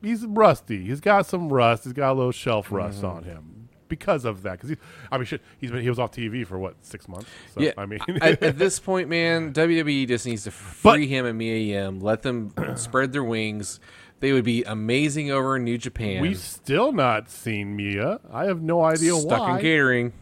He's 0.00 0.24
rusty. 0.24 0.84
He's 0.84 1.00
got 1.00 1.26
some 1.26 1.52
rust. 1.52 1.82
He's 1.82 1.92
got 1.92 2.12
a 2.12 2.14
little 2.14 2.30
shelf 2.30 2.70
rust 2.70 2.98
mm-hmm. 2.98 3.16
on 3.16 3.24
him 3.24 3.67
because 3.88 4.24
of 4.24 4.42
that. 4.42 4.52
Because 4.52 4.70
he, 4.70 4.76
I 5.10 5.16
mean, 5.18 5.26
shit, 5.26 5.40
he's 5.58 5.70
been 5.70 5.82
he 5.82 5.88
was 5.88 5.98
off 5.98 6.12
TV 6.12 6.46
for 6.46 6.58
what 6.58 6.76
six 6.82 7.08
months. 7.08 7.28
So, 7.54 7.60
yeah, 7.60 7.72
I 7.76 7.86
mean, 7.86 8.00
at, 8.20 8.42
at 8.42 8.58
this 8.58 8.78
point, 8.78 9.08
man, 9.08 9.52
WWE 9.52 10.06
just 10.08 10.26
needs 10.26 10.44
to 10.44 10.50
But- 10.50 10.94
free 10.94 11.06
him 11.06 11.26
and 11.26 11.36
Mia 11.38 11.56
Yim. 11.56 12.00
Let 12.00 12.22
them 12.22 12.52
spread 12.76 13.12
their 13.12 13.24
wings. 13.24 13.80
They 14.20 14.32
would 14.32 14.44
be 14.44 14.64
amazing 14.64 15.30
over 15.30 15.56
in 15.56 15.64
New 15.64 15.78
Japan. 15.78 16.20
we've 16.20 16.38
still 16.38 16.90
not 16.90 17.30
seen 17.30 17.76
Mia. 17.76 18.18
I 18.32 18.46
have 18.46 18.60
no 18.60 18.82
idea 18.82 19.14
stuck 19.14 19.30
why. 19.30 19.36
Stuck 19.36 19.48
in 19.50 19.60
catering. 19.60 20.12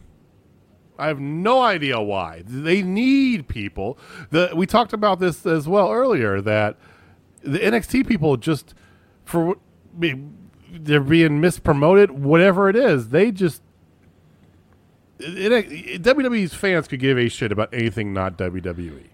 I 0.99 1.07
have 1.07 1.19
no 1.19 1.61
idea 1.61 1.99
why. 2.01 2.43
They 2.45 2.81
need 2.81 3.47
people. 3.47 3.97
The 4.31 4.51
we 4.55 4.65
talked 4.65 4.93
about 4.93 5.19
this 5.19 5.45
as 5.45 5.67
well 5.67 5.91
earlier 5.91 6.41
that 6.41 6.77
the 7.41 7.59
NXT 7.59 8.07
people 8.07 8.37
just 8.37 8.73
for 9.25 9.57
they're 10.71 10.99
being 11.01 11.41
mispromoted, 11.41 12.11
whatever 12.11 12.69
it 12.69 12.75
is. 12.75 13.09
They 13.09 13.31
just 13.31 13.61
it, 15.19 16.01
WWE's 16.01 16.53
fans 16.53 16.87
could 16.87 16.99
give 16.99 17.17
a 17.17 17.29
shit 17.29 17.51
about 17.51 17.73
anything 17.73 18.13
not 18.13 18.37
WWE, 18.37 19.05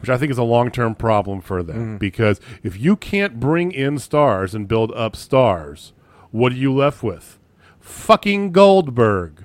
which 0.00 0.10
I 0.10 0.16
think 0.16 0.30
is 0.30 0.38
a 0.38 0.42
long 0.42 0.70
term 0.70 0.94
problem 0.94 1.40
for 1.40 1.62
them. 1.62 1.76
Mm-hmm. 1.76 1.96
Because 1.98 2.40
if 2.62 2.78
you 2.78 2.96
can't 2.96 3.38
bring 3.40 3.72
in 3.72 3.98
stars 3.98 4.54
and 4.54 4.66
build 4.66 4.92
up 4.92 5.16
stars, 5.16 5.92
what 6.30 6.52
are 6.52 6.56
you 6.56 6.74
left 6.74 7.02
with? 7.02 7.38
Fucking 7.80 8.52
Goldberg. 8.52 9.44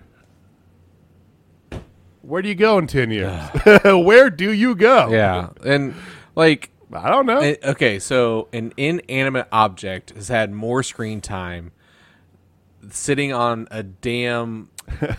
Where 2.21 2.41
do 2.41 2.49
you 2.49 2.55
go 2.55 2.79
in 2.79 2.87
10 2.87 3.11
years? 3.11 3.41
Where 3.83 4.29
do 4.29 4.51
you 4.51 4.75
go? 4.75 5.09
Yeah, 5.09 5.49
and 5.63 5.93
like 6.35 6.71
I 6.97 7.09
don't 7.09 7.25
know. 7.25 7.39
Eh, 7.39 7.55
okay, 7.63 7.99
so 7.99 8.47
an 8.53 8.73
inanimate 8.77 9.47
object 9.51 10.11
has 10.11 10.27
had 10.27 10.51
more 10.51 10.83
screen 10.83 11.21
time 11.21 11.71
sitting 12.89 13.33
on 13.33 13.67
a 13.71 13.83
damn 13.83 14.69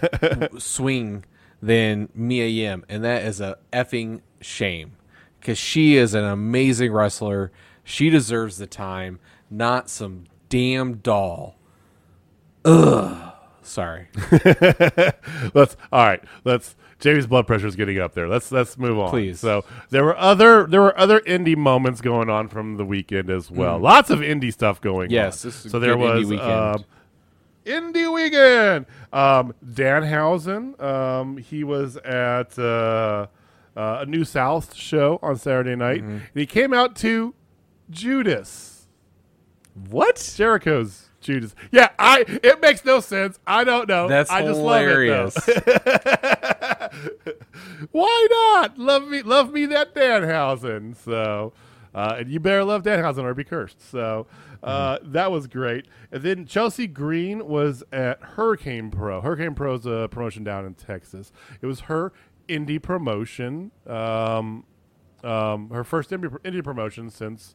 swing 0.58 1.24
than 1.60 2.08
Mia 2.14 2.46
Yim, 2.46 2.84
and 2.88 3.04
that 3.04 3.24
is 3.24 3.40
a 3.40 3.58
effing 3.72 4.20
shame 4.40 4.92
because 5.40 5.58
she 5.58 5.96
is 5.96 6.14
an 6.14 6.24
amazing 6.24 6.92
wrestler. 6.92 7.52
She 7.84 8.10
deserves 8.10 8.58
the 8.58 8.66
time, 8.66 9.20
not 9.50 9.88
some 9.88 10.24
damn 10.48 10.94
doll. 10.94 11.56
Ugh. 12.64 13.32
Sorry. 13.62 14.06
let's 15.54 15.76
all 15.90 16.06
right. 16.06 16.22
Let's 16.44 16.76
Jamie's 16.98 17.26
blood 17.26 17.46
pressure 17.46 17.66
is 17.66 17.76
getting 17.76 17.98
up 17.98 18.14
there. 18.14 18.26
Let's 18.26 18.50
let's 18.50 18.78
move 18.78 18.98
on. 18.98 19.10
Please. 19.10 19.38
So 19.38 19.64
there 19.90 20.02
were 20.04 20.16
other 20.16 20.66
there 20.66 20.80
were 20.80 20.98
other 20.98 21.20
indie 21.20 21.56
moments 21.56 22.00
going 22.00 22.30
on 22.30 22.48
from 22.48 22.76
the 22.78 22.84
weekend 22.86 23.28
as 23.30 23.50
well. 23.50 23.78
Lots 23.78 24.08
of 24.10 24.20
indie 24.20 24.52
stuff 24.52 24.80
going 24.80 25.10
Mm. 25.10 25.12
Yes, 25.12 25.44
on. 25.44 25.48
this 25.48 25.58
is 25.60 25.66
a 25.66 25.70
so 25.70 25.78
there 25.78 25.94
good 25.94 26.00
indie 26.02 26.18
was 26.18 26.28
weekend. 26.28 26.50
um, 26.52 26.84
indie 27.66 28.14
weekend. 28.14 28.86
Um, 29.12 29.54
Danhausen. 29.64 30.80
Um, 30.82 31.36
he 31.36 31.64
was 31.64 31.96
at 31.98 32.58
uh, 32.58 33.26
uh, 33.76 33.98
a 34.00 34.06
New 34.06 34.24
South 34.24 34.74
show 34.74 35.18
on 35.22 35.36
Saturday 35.36 35.76
night, 35.76 36.00
Mm-hmm. 36.02 36.10
and 36.12 36.22
he 36.34 36.46
came 36.46 36.72
out 36.72 36.96
to 36.96 37.34
Judas. 37.90 38.86
what? 39.90 40.32
Jericho's 40.36 41.05
Judas. 41.26 41.54
Yeah, 41.70 41.90
I. 41.98 42.24
It 42.42 42.60
makes 42.62 42.84
no 42.84 43.00
sense. 43.00 43.38
I 43.46 43.64
don't 43.64 43.88
know. 43.88 44.08
That's 44.08 44.30
I 44.30 44.42
just 44.42 44.58
hilarious. 44.58 45.36
love 45.48 45.58
it. 45.66 47.42
Why 47.92 48.26
not? 48.30 48.78
Love 48.78 49.08
me, 49.08 49.22
love 49.22 49.52
me 49.52 49.66
that 49.66 49.94
Danhausen. 49.94 50.96
So, 50.96 51.52
uh, 51.94 52.16
and 52.18 52.28
you 52.30 52.40
better 52.40 52.64
love 52.64 52.82
Danhausen 52.82 53.24
or 53.24 53.34
be 53.34 53.44
cursed. 53.44 53.80
So. 53.90 54.26
Uh, 54.62 54.98
That 55.02 55.30
was 55.30 55.46
great. 55.46 55.86
And 56.10 56.22
then 56.24 56.44
Chelsea 56.46 56.88
Green 56.88 57.46
was 57.46 57.84
at 57.92 58.20
Hurricane 58.20 58.90
Pro. 58.90 59.20
Hurricane 59.20 59.54
Pro's 59.54 59.86
a 59.86 60.08
promotion 60.10 60.42
down 60.42 60.64
in 60.64 60.74
Texas. 60.74 61.30
It 61.60 61.66
was 61.66 61.80
her 61.80 62.12
indie 62.48 62.82
promotion, 62.82 63.70
um, 63.86 64.64
um, 65.22 65.70
her 65.70 65.84
first 65.84 66.10
indie, 66.10 66.30
indie 66.42 66.64
promotion 66.64 67.10
since 67.10 67.54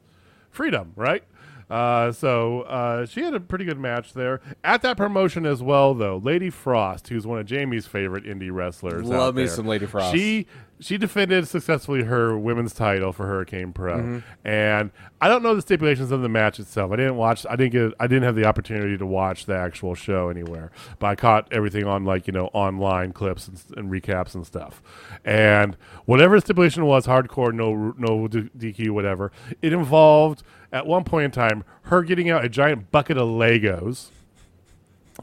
Freedom, 0.52 0.94
right? 0.96 1.24
Uh, 1.72 2.12
so 2.12 2.62
uh, 2.64 3.06
she 3.06 3.22
had 3.22 3.34
a 3.34 3.40
pretty 3.40 3.64
good 3.64 3.80
match 3.80 4.14
there 4.14 4.42
at 4.64 4.82
that 4.82 4.98
promotion 4.98 5.46
as 5.46 5.64
well, 5.64 5.94
though. 5.94 6.18
Lady 6.18 6.50
Frost, 6.50 7.08
who's 7.08 7.26
one 7.26 7.40
of 7.40 7.46
Jamie's 7.46 7.88
favorite 7.88 8.26
indie 8.26 8.52
wrestlers, 8.52 9.06
Love 9.06 9.36
me 9.36 9.44
there, 9.46 9.56
some 9.56 9.68
Lady 9.68 9.86
Frost. 9.86 10.14
She 10.14 10.48
she 10.82 10.98
defended 10.98 11.48
successfully 11.48 12.04
her 12.04 12.38
women's 12.38 12.74
title 12.74 13.14
for 13.14 13.28
Hurricane 13.28 13.72
Pro, 13.72 14.00
Mm-hmm. 14.00 14.48
and 14.48 14.92
I 15.22 15.28
don't 15.28 15.44
know 15.44 15.54
the 15.56 15.62
stipulations 15.62 16.12
of 16.12 16.22
the 16.22 16.28
match 16.30 16.60
itself. 16.60 16.92
I 16.92 16.96
didn't 16.96 17.16
watch. 17.18 17.46
I 17.50 17.56
didn't 17.56 17.72
get. 17.72 17.94
I 18.00 18.08
didn't 18.08 18.24
have 18.24 18.36
the 18.36 18.46
opportunity 18.46 18.98
to 18.98 19.06
watch 19.06 19.46
the 19.46 19.56
actual 19.56 19.94
show 19.96 20.30
anywhere, 20.30 20.72
but 21.00 21.08
I 21.08 21.16
caught 21.16 21.48
everything 21.54 21.86
on 21.86 22.04
like 22.04 22.26
you 22.28 22.34
know 22.34 22.48
online 22.54 23.14
clips 23.14 23.48
and, 23.48 23.62
and 23.78 23.92
recaps 23.92 24.34
and 24.36 24.46
stuff. 24.46 24.82
And 25.24 25.78
whatever 26.06 26.36
the 26.38 26.42
stipulation 26.42 26.86
was, 26.86 27.06
hardcore, 27.08 27.54
no 27.54 27.94
no 27.98 28.28
DQ, 28.28 28.90
whatever. 28.90 29.32
It 29.62 29.74
involved 29.74 30.44
at 30.74 30.88
one 30.88 31.04
point 31.04 31.26
in 31.26 31.32
time 31.32 31.64
her 31.84 32.02
getting 32.02 32.30
out 32.30 32.44
a 32.44 32.50
giant 32.50 32.92
bucket 32.92 33.18
of 33.18 33.28
Legos 33.28 34.10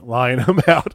lying 0.03 0.38
them 0.46 0.61
out, 0.66 0.94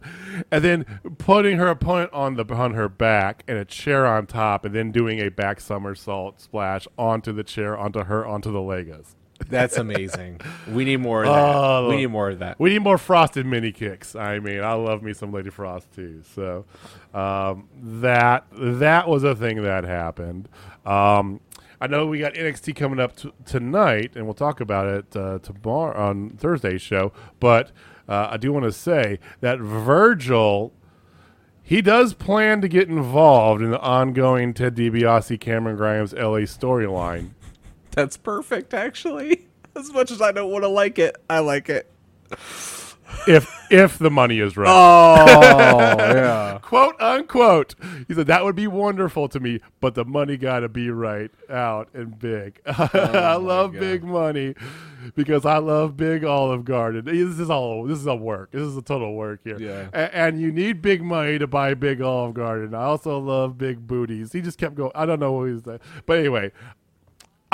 and 0.51 0.63
then 0.63 0.85
putting 1.17 1.57
her 1.57 1.67
opponent 1.67 2.11
on 2.13 2.35
the 2.35 2.45
on 2.53 2.73
her 2.73 2.89
back 2.89 3.43
and 3.47 3.57
a 3.57 3.65
chair 3.65 4.05
on 4.05 4.27
top, 4.27 4.65
and 4.65 4.73
then 4.73 4.91
doing 4.91 5.19
a 5.19 5.29
back 5.29 5.59
somersault 5.59 6.39
splash 6.41 6.87
onto 6.97 7.31
the 7.31 7.43
chair, 7.43 7.77
onto 7.77 8.03
her, 8.03 8.25
onto 8.25 8.51
the 8.51 8.59
Legos. 8.59 9.15
That's 9.49 9.77
amazing. 9.77 10.39
We 10.71 10.85
need 10.85 10.97
more 10.97 11.23
of 11.23 11.29
that. 11.33 11.55
Oh. 11.55 11.89
we 11.89 11.97
need 11.97 12.07
more 12.07 12.29
of 12.29 12.39
that. 12.39 12.59
We 12.59 12.69
need 12.71 12.81
more 12.81 12.97
frosted 12.97 13.45
mini 13.45 13.71
kicks. 13.71 14.15
I 14.15 14.39
mean, 14.39 14.61
I 14.61 14.73
love 14.73 15.03
me 15.03 15.13
some 15.13 15.31
Lady 15.31 15.49
Frost 15.49 15.91
too. 15.93 16.21
So 16.35 16.65
um, 17.13 17.67
that 17.81 18.45
that 18.53 19.07
was 19.07 19.23
a 19.23 19.35
thing 19.35 19.61
that 19.63 19.83
happened. 19.83 20.49
Um, 20.85 21.41
I 21.81 21.87
know 21.87 22.05
we 22.05 22.19
got 22.19 22.33
NXT 22.35 22.75
coming 22.77 22.99
up 22.99 23.15
t- 23.17 23.33
tonight, 23.45 24.13
and 24.15 24.25
we'll 24.25 24.33
talk 24.33 24.61
about 24.61 24.87
it 24.87 25.15
uh, 25.17 25.39
tomorrow 25.39 25.97
on 25.99 26.29
Thursday's 26.31 26.81
show. 26.81 27.11
But 27.41 27.71
uh, 28.13 28.29
I 28.31 28.37
do 28.37 28.53
want 28.53 28.65
to 28.65 28.71
say 28.71 29.19
that 29.41 29.59
Virgil, 29.59 30.71
he 31.63 31.81
does 31.81 32.13
plan 32.13 32.61
to 32.61 32.67
get 32.67 32.87
involved 32.87 33.61
in 33.63 33.71
the 33.71 33.79
ongoing 33.79 34.53
Ted 34.53 34.75
DiBiase, 34.75 35.39
Cameron 35.39 35.77
Grimes, 35.77 36.13
LA 36.13 36.45
storyline. 36.45 37.31
That's 37.91 38.17
perfect, 38.17 38.73
actually. 38.73 39.47
As 39.75 39.91
much 39.91 40.11
as 40.11 40.21
I 40.21 40.31
don't 40.31 40.51
want 40.51 40.63
to 40.63 40.67
like 40.67 40.99
it, 40.99 41.15
I 41.27 41.39
like 41.39 41.67
it. 41.67 41.91
if 43.27 43.49
if 43.71 43.97
the 43.97 44.11
money 44.11 44.39
is 44.39 44.55
right. 44.55 44.69
Oh 44.69 45.25
yeah. 45.97 46.59
quote 46.61 47.01
unquote. 47.01 47.73
He 48.07 48.13
said 48.13 48.27
that 48.27 48.43
would 48.43 48.55
be 48.55 48.67
wonderful 48.67 49.27
to 49.29 49.39
me, 49.39 49.61
but 49.81 49.95
the 49.95 50.05
money 50.05 50.37
got 50.37 50.59
to 50.59 50.69
be 50.69 50.91
right 50.91 51.31
out 51.49 51.89
and 51.95 52.19
big. 52.19 52.61
I 52.67 53.35
love 53.37 53.73
God. 53.73 53.79
big 53.79 54.03
money 54.03 54.53
because 55.15 55.45
I 55.45 55.57
love 55.57 55.95
big 55.97 56.23
Olive 56.23 56.65
Garden. 56.65 57.05
This 57.05 57.39
is 57.39 57.49
all 57.49 57.85
this 57.85 57.99
is 57.99 58.07
a 58.07 58.15
work. 58.15 58.51
This 58.51 58.61
is 58.63 58.77
a 58.77 58.81
total 58.81 59.15
work 59.15 59.41
here. 59.43 59.59
Yeah. 59.59 59.87
A- 59.93 60.15
and 60.15 60.39
you 60.41 60.51
need 60.51 60.81
big 60.81 61.01
money 61.03 61.39
to 61.39 61.47
buy 61.47 61.73
big 61.73 62.01
Olive 62.01 62.33
Garden. 62.33 62.73
I 62.73 62.83
also 62.83 63.17
love 63.19 63.57
big 63.57 63.85
booties. 63.87 64.31
He 64.31 64.41
just 64.41 64.57
kept 64.57 64.75
going. 64.75 64.91
I 64.95 65.05
don't 65.05 65.19
know 65.19 65.31
what 65.33 65.49
he's 65.49 65.63
saying, 65.63 65.79
but 66.05 66.19
anyway. 66.19 66.51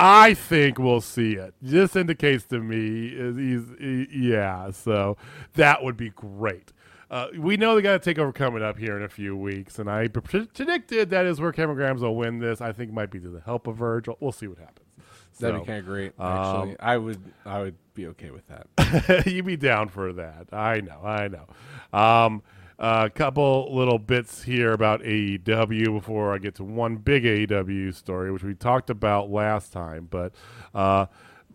I 0.02 0.34
think 0.34 0.80
we'll 0.80 1.02
see 1.02 1.34
it. 1.34 1.54
This 1.62 1.94
indicates 1.96 2.46
to 2.46 2.60
me 2.60 3.08
is 3.08 3.36
he's 3.36 3.78
he- 3.78 4.30
yeah. 4.30 4.72
So 4.72 5.18
that 5.56 5.84
would 5.84 5.98
be 5.98 6.10
great. 6.12 6.72
Uh, 7.12 7.28
we 7.38 7.58
know 7.58 7.76
they 7.76 7.82
got 7.82 7.94
to 7.94 8.00
take 8.00 8.18
over 8.18 8.32
coming 8.32 8.64
up 8.64 8.78
here 8.78 8.96
in 8.96 9.04
a 9.04 9.10
few 9.10 9.36
weeks, 9.36 9.78
and 9.78 9.90
I 9.90 10.08
pre- 10.08 10.46
predicted 10.46 11.10
that 11.10 11.26
is 11.26 11.42
where 11.42 11.52
Cameron 11.52 11.76
Grimes 11.78 12.02
will 12.02 12.16
win 12.16 12.40
this. 12.40 12.62
I 12.62 12.72
think 12.72 12.92
it 12.92 12.94
might 12.94 13.12
be 13.12 13.20
to 13.20 13.30
the 13.30 13.42
help 13.42 13.68
of 13.68 13.76
Virgil. 13.78 14.16
We'll 14.22 14.32
see 14.32 14.48
what 14.48 14.60
happens. 14.60 14.88
That'd 15.40 15.56
So, 15.56 15.60
be 15.62 15.66
kind 15.66 15.80
of 15.80 15.86
great. 15.86 16.14
Actually, 16.20 16.80
I 16.80 16.98
would. 16.98 17.22
I 17.46 17.62
would 17.62 17.76
be 17.94 18.08
okay 18.08 18.32
with 18.32 18.44
that. 18.48 19.26
you'd 19.28 19.46
be 19.46 19.58
down 19.58 19.90
for 19.90 20.14
that. 20.14 20.48
I 20.52 20.82
know, 20.82 21.02
I 21.04 21.28
know. 21.28 21.98
Um, 21.98 22.42
a 22.78 23.10
couple 23.10 23.76
little 23.76 24.00
bits 24.00 24.44
here 24.44 24.72
about 24.72 25.02
AEW 25.04 25.94
before 25.94 26.34
I 26.34 26.38
get 26.38 26.56
to 26.56 26.64
one 26.64 26.96
big 26.96 27.24
AEW 27.26 27.94
story, 27.94 28.32
which 28.32 28.44
we 28.44 28.54
talked 28.56 28.90
about 28.90 29.30
last 29.30 29.74
time. 29.74 30.08
But 30.10 30.34
uh, 30.74 31.08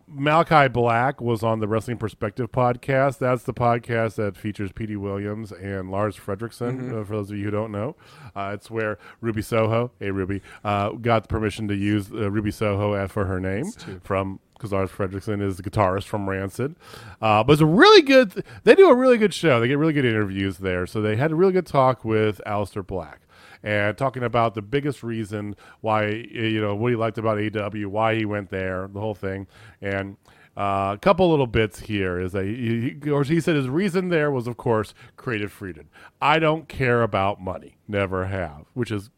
Malachi 0.07 0.68
Black 0.68 1.20
was 1.20 1.42
on 1.42 1.61
the 1.61 1.68
Wrestling 1.68 1.96
Perspective 1.96 2.52
podcast. 2.52 3.18
That's 3.18 3.44
the 3.44 3.55
podcast 3.55 4.16
that 4.16 4.36
features 4.36 4.70
Petey 4.72 4.96
Williams 4.96 5.50
and 5.52 5.90
Lars 5.90 6.16
Frederiksen, 6.16 6.92
uh, 6.92 7.05
for 7.05 7.16
those 7.16 7.30
of 7.30 7.38
you 7.38 7.44
who 7.44 7.50
don't 7.50 7.72
know. 7.72 7.96
Uh, 8.36 8.52
it's 8.55 8.70
where 8.70 8.98
Ruby 9.20 9.42
Soho, 9.42 9.92
hey 9.98 10.11
Ruby, 10.11 10.42
uh, 10.62 10.90
got 10.90 11.22
the 11.22 11.28
permission 11.28 11.68
to 11.68 11.74
use 11.74 12.11
uh, 12.12 12.30
Ruby 12.30 12.50
Soho 12.50 12.92
as 12.92 13.11
for 13.11 13.24
her 13.24 13.40
name 13.40 13.70
from 14.02 14.40
because 14.55 14.72
Lars 14.72 14.90
Frederiksen 14.90 15.42
is 15.42 15.57
the 15.57 15.62
guitarist 15.62 16.05
from 16.05 16.28
Rancid. 16.28 16.76
Uh, 17.20 17.42
but 17.42 17.55
it's 17.55 17.62
a 17.62 17.66
really 17.66 18.02
good, 18.02 18.44
they 18.62 18.74
do 18.74 18.88
a 18.88 18.94
really 18.94 19.18
good 19.18 19.34
show. 19.34 19.59
They 19.61 19.68
get 19.68 19.78
really 19.78 19.92
good 19.92 20.05
interviews 20.05 20.59
there. 20.59 20.86
So 20.86 21.02
they 21.02 21.16
had 21.16 21.32
a 21.32 21.34
really 21.34 21.52
good 21.52 21.66
talk 21.66 22.05
with 22.05 22.40
Aleister 22.46 22.86
Black 22.86 23.20
and 23.64 23.96
talking 23.96 24.22
about 24.22 24.54
the 24.54 24.62
biggest 24.62 25.02
reason 25.02 25.56
why 25.80 26.08
you 26.08 26.60
know 26.60 26.74
what 26.76 26.90
he 26.90 26.96
liked 26.96 27.18
about 27.18 27.38
AW, 27.38 27.88
why 27.88 28.14
he 28.14 28.24
went 28.24 28.50
there, 28.50 28.88
the 28.92 29.00
whole 29.00 29.14
thing, 29.14 29.48
and 29.80 30.16
uh, 30.56 30.92
a 30.94 30.98
couple 31.00 31.28
little 31.28 31.48
bits 31.48 31.80
here 31.80 32.20
is 32.20 32.32
that 32.32 32.44
he, 32.44 32.96
he, 33.02 33.10
or 33.10 33.24
he 33.24 33.40
said 33.40 33.56
his 33.56 33.68
reason 33.68 34.10
there 34.10 34.30
was 34.30 34.46
of 34.46 34.56
course 34.56 34.94
creative 35.16 35.50
freedom. 35.50 35.88
I 36.20 36.38
don't 36.38 36.68
care 36.68 37.02
about 37.02 37.40
money, 37.40 37.78
never 37.88 38.26
have, 38.26 38.66
which 38.74 38.92
is 38.92 39.10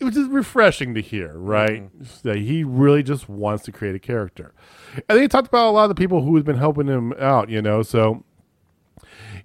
which 0.00 0.16
is 0.16 0.28
refreshing 0.28 0.92
to 0.94 1.00
hear, 1.00 1.38
right? 1.38 1.88
That 2.24 2.38
he 2.38 2.64
really 2.64 3.02
just 3.02 3.28
wants 3.28 3.64
to 3.64 3.72
create 3.72 3.94
a 3.94 4.00
character. 4.00 4.52
And 4.96 5.16
then 5.16 5.22
he 5.22 5.28
talked 5.28 5.46
about 5.46 5.68
a 5.68 5.70
lot 5.70 5.84
of 5.84 5.88
the 5.90 5.94
people 5.94 6.22
who 6.22 6.34
have 6.36 6.44
been 6.44 6.58
helping 6.58 6.88
him 6.88 7.12
out, 7.14 7.48
you 7.48 7.62
know, 7.62 7.82
so 7.82 8.24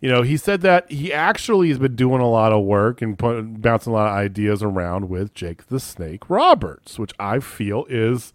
you 0.02 0.10
know, 0.10 0.22
he 0.22 0.38
said 0.38 0.62
that 0.62 0.92
he 0.92 1.12
actually 1.14 1.70
has 1.70 1.80
been 1.80 1.96
doing 1.96 2.22
a 2.22 2.30
lot 2.30 2.52
of 2.52 2.64
work 2.64 3.02
and 3.02 3.18
put, 3.18 3.62
bouncing 3.62 3.92
a 3.92 3.96
lot 3.96 4.08
of 4.10 4.14
ideas 4.18 4.64
around 4.64 5.10
with 5.10 5.34
Jake 5.34 5.68
the 5.68 5.80
Snake 5.80 6.30
Roberts, 6.30 6.98
which 7.00 7.12
I 7.20 7.40
feel 7.40 7.86
is 7.90 8.34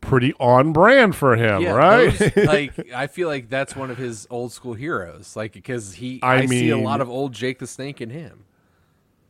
pretty 0.00 0.32
on 0.40 0.72
brand 0.72 1.14
for 1.14 1.36
him, 1.36 1.64
right? 1.64 2.16
those- 2.18 2.36
like 2.46 2.92
I 2.94 3.06
feel 3.06 3.28
like 3.28 3.48
that's 3.50 3.76
one 3.76 3.90
of 3.90 3.98
his 3.98 4.26
old 4.30 4.52
school 4.52 4.74
heroes. 4.74 5.36
Like 5.36 5.52
because 5.52 5.94
he, 5.94 6.20
I 6.22 6.36
I, 6.36 6.46
see 6.46 6.70
a 6.70 6.78
lot 6.78 7.00
of 7.00 7.08
old 7.10 7.32
Jake 7.34 7.58
the 7.58 7.66
Snake 7.66 8.00
in 8.00 8.10
him. 8.10 8.44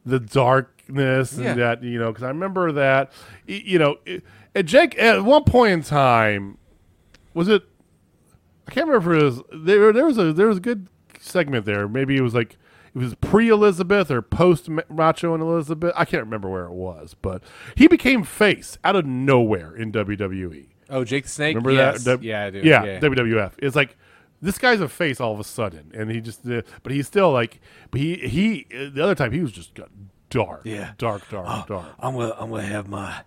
the 0.07 0.21
darkness 0.21 1.35
Yeah. 1.37 1.51
and 1.53 1.61
that 1.61 1.83
you 1.83 1.99
know 1.99 2.09
because 2.13 2.23
I 2.25 2.29
remember 2.29 2.73
that 2.73 3.13
you 3.47 3.79
know 3.79 3.99
it, 4.07 4.25
and 4.55 4.67
Jake 4.67 4.99
at 4.99 5.25
one 5.25 5.45
point 5.45 5.73
in 5.73 5.83
time 5.83 6.57
was 7.35 7.49
it 7.49 7.63
I 8.67 8.71
can't 8.73 8.87
remember 8.89 9.17
if 9.17 9.21
it 9.21 9.25
was 9.25 9.43
there 9.65 9.93
there 9.93 10.07
was 10.07 10.19
a 10.19 10.33
there 10.33 10.47
was 10.49 10.57
a 10.59 10.61
good 10.61 10.89
segment 11.21 11.65
there 11.65 11.87
maybe 11.87 12.17
it 12.17 12.23
was 12.23 12.35
like 12.35 12.57
it 12.95 12.99
was 12.99 13.15
pre 13.17 13.49
Elizabeth 13.49 14.11
or 14.11 14.23
post 14.23 14.69
Macho 14.89 15.35
and 15.35 15.43
Elizabeth 15.43 15.93
I 15.97 16.05
can't 16.05 16.25
remember 16.25 16.49
where 16.49 16.65
it 16.65 16.73
was 16.73 17.15
but 17.21 17.43
he 17.77 17.87
became 17.87 18.25
face 18.25 18.79
out 18.83 18.97
of 18.97 19.07
nowhere 19.07 19.77
in 19.77 19.93
WWE 19.93 20.67
Oh, 20.91 21.05
Jake 21.05 21.25
the 21.25 21.31
Snake. 21.31 21.55
Remember 21.55 21.71
yes. 21.71 22.05
that? 22.05 22.23
yeah, 22.23 22.45
I 22.47 22.51
do. 22.51 22.59
Yeah, 22.59 22.85
Yeah, 22.85 23.01
WWF. 23.01 23.53
It's 23.59 23.77
like 23.77 23.97
this 24.43 24.59
guy's 24.59 24.81
a 24.81 24.89
face 24.89 25.21
all 25.21 25.33
of 25.33 25.41
a 25.41 25.45
sudden, 25.45 25.93
and 25.95 26.11
he 26.11 26.21
just. 26.21 26.47
Uh, 26.47 26.63
but 26.83 26.93
he's 26.93 27.07
still 27.07 27.31
like. 27.31 27.61
But 27.91 28.01
he 28.01 28.17
he 28.17 28.67
uh, 28.75 28.91
the 28.93 29.03
other 29.03 29.15
time 29.15 29.33
he 29.33 29.41
was 29.41 29.53
just 29.53 29.75
got 29.75 29.89
dark. 30.29 30.63
Yeah. 30.65 30.93
dark, 30.99 31.29
dark, 31.31 31.69
dark. 31.69 31.87
I'm 31.99 32.15
gonna 32.15 32.35
I'm 32.39 32.51
gonna 32.51 32.63
have 32.63 32.89
my 32.89 33.23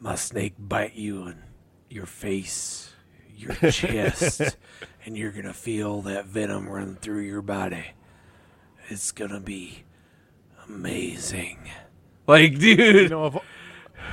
my 0.00 0.16
snake 0.16 0.54
bite 0.58 0.94
you 0.94 1.28
in 1.28 1.42
your 1.88 2.06
face, 2.06 2.92
your 3.36 3.54
chest, 3.70 4.56
and 5.08 5.16
you're 5.16 5.32
gonna 5.32 5.54
feel 5.54 6.02
that 6.02 6.26
venom 6.26 6.68
run 6.68 6.94
through 6.94 7.22
your 7.22 7.40
body. 7.40 7.92
It's 8.88 9.10
gonna 9.10 9.40
be 9.40 9.84
amazing. 10.68 11.58
Like, 12.26 12.58
dude, 12.58 12.78
You 12.78 13.08
know 13.08 13.24
of 13.24 13.38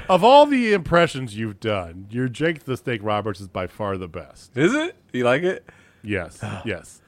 of 0.08 0.24
all 0.24 0.46
the 0.46 0.72
impressions 0.72 1.36
you've 1.36 1.60
done, 1.60 2.08
your 2.10 2.30
Jake 2.30 2.64
the 2.64 2.78
Snake 2.78 3.02
Roberts 3.04 3.42
is 3.42 3.50
by 3.50 3.68
far 3.68 3.98
the 3.98 4.08
best. 4.08 4.56
is 4.56 4.74
it? 4.74 4.96
You 5.12 5.26
like 5.26 5.44
it? 5.44 5.68
Yes, 6.02 6.40
yes. 6.66 7.02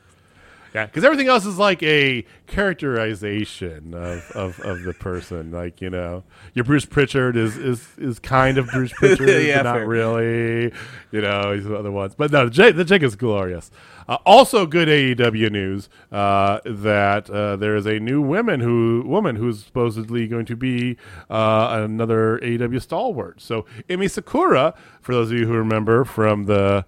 Yeah, 0.73 0.85
because 0.85 1.03
everything 1.03 1.27
else 1.27 1.45
is 1.45 1.57
like 1.57 1.81
a 1.83 2.23
characterization 2.47 3.93
of, 3.93 4.31
of, 4.31 4.59
of 4.61 4.83
the 4.83 4.93
person. 4.93 5.51
Like 5.51 5.81
you 5.81 5.89
know, 5.89 6.23
your 6.53 6.65
Bruce 6.65 6.85
Pritchard 6.85 7.35
is 7.35 7.57
is, 7.57 7.87
is 7.97 8.19
kind 8.19 8.57
of 8.57 8.67
Bruce 8.67 8.93
Pritchard, 8.97 9.29
Yeah, 9.29 9.57
but 9.57 9.63
not 9.63 9.75
fair. 9.75 9.87
really. 9.87 10.73
You 11.11 11.21
know, 11.21 11.53
he's 11.53 11.65
the 11.65 11.75
other 11.75 11.91
ones. 11.91 12.15
But 12.15 12.31
no, 12.31 12.45
the 12.45 12.51
Jake, 12.51 12.75
the 12.75 12.83
Jake 12.85 13.03
is 13.03 13.15
glorious. 13.15 13.71
Uh, 14.07 14.17
also, 14.25 14.65
good 14.65 14.87
AEW 14.87 15.51
news 15.51 15.89
uh, 16.11 16.59
that 16.65 17.29
uh, 17.29 17.55
there 17.57 17.75
is 17.75 17.85
a 17.85 17.99
new 17.99 18.21
woman 18.21 18.59
who 18.61 19.03
woman 19.05 19.35
who's 19.35 19.63
supposedly 19.65 20.27
going 20.27 20.45
to 20.45 20.55
be 20.55 20.97
uh, 21.29 21.79
another 21.83 22.39
AEW 22.41 22.81
stalwart. 22.81 23.41
So, 23.41 23.65
Emi 23.89 24.09
Sakura, 24.09 24.73
for 25.01 25.13
those 25.13 25.31
of 25.31 25.37
you 25.37 25.47
who 25.47 25.53
remember 25.53 26.05
from 26.05 26.45
the 26.45 26.85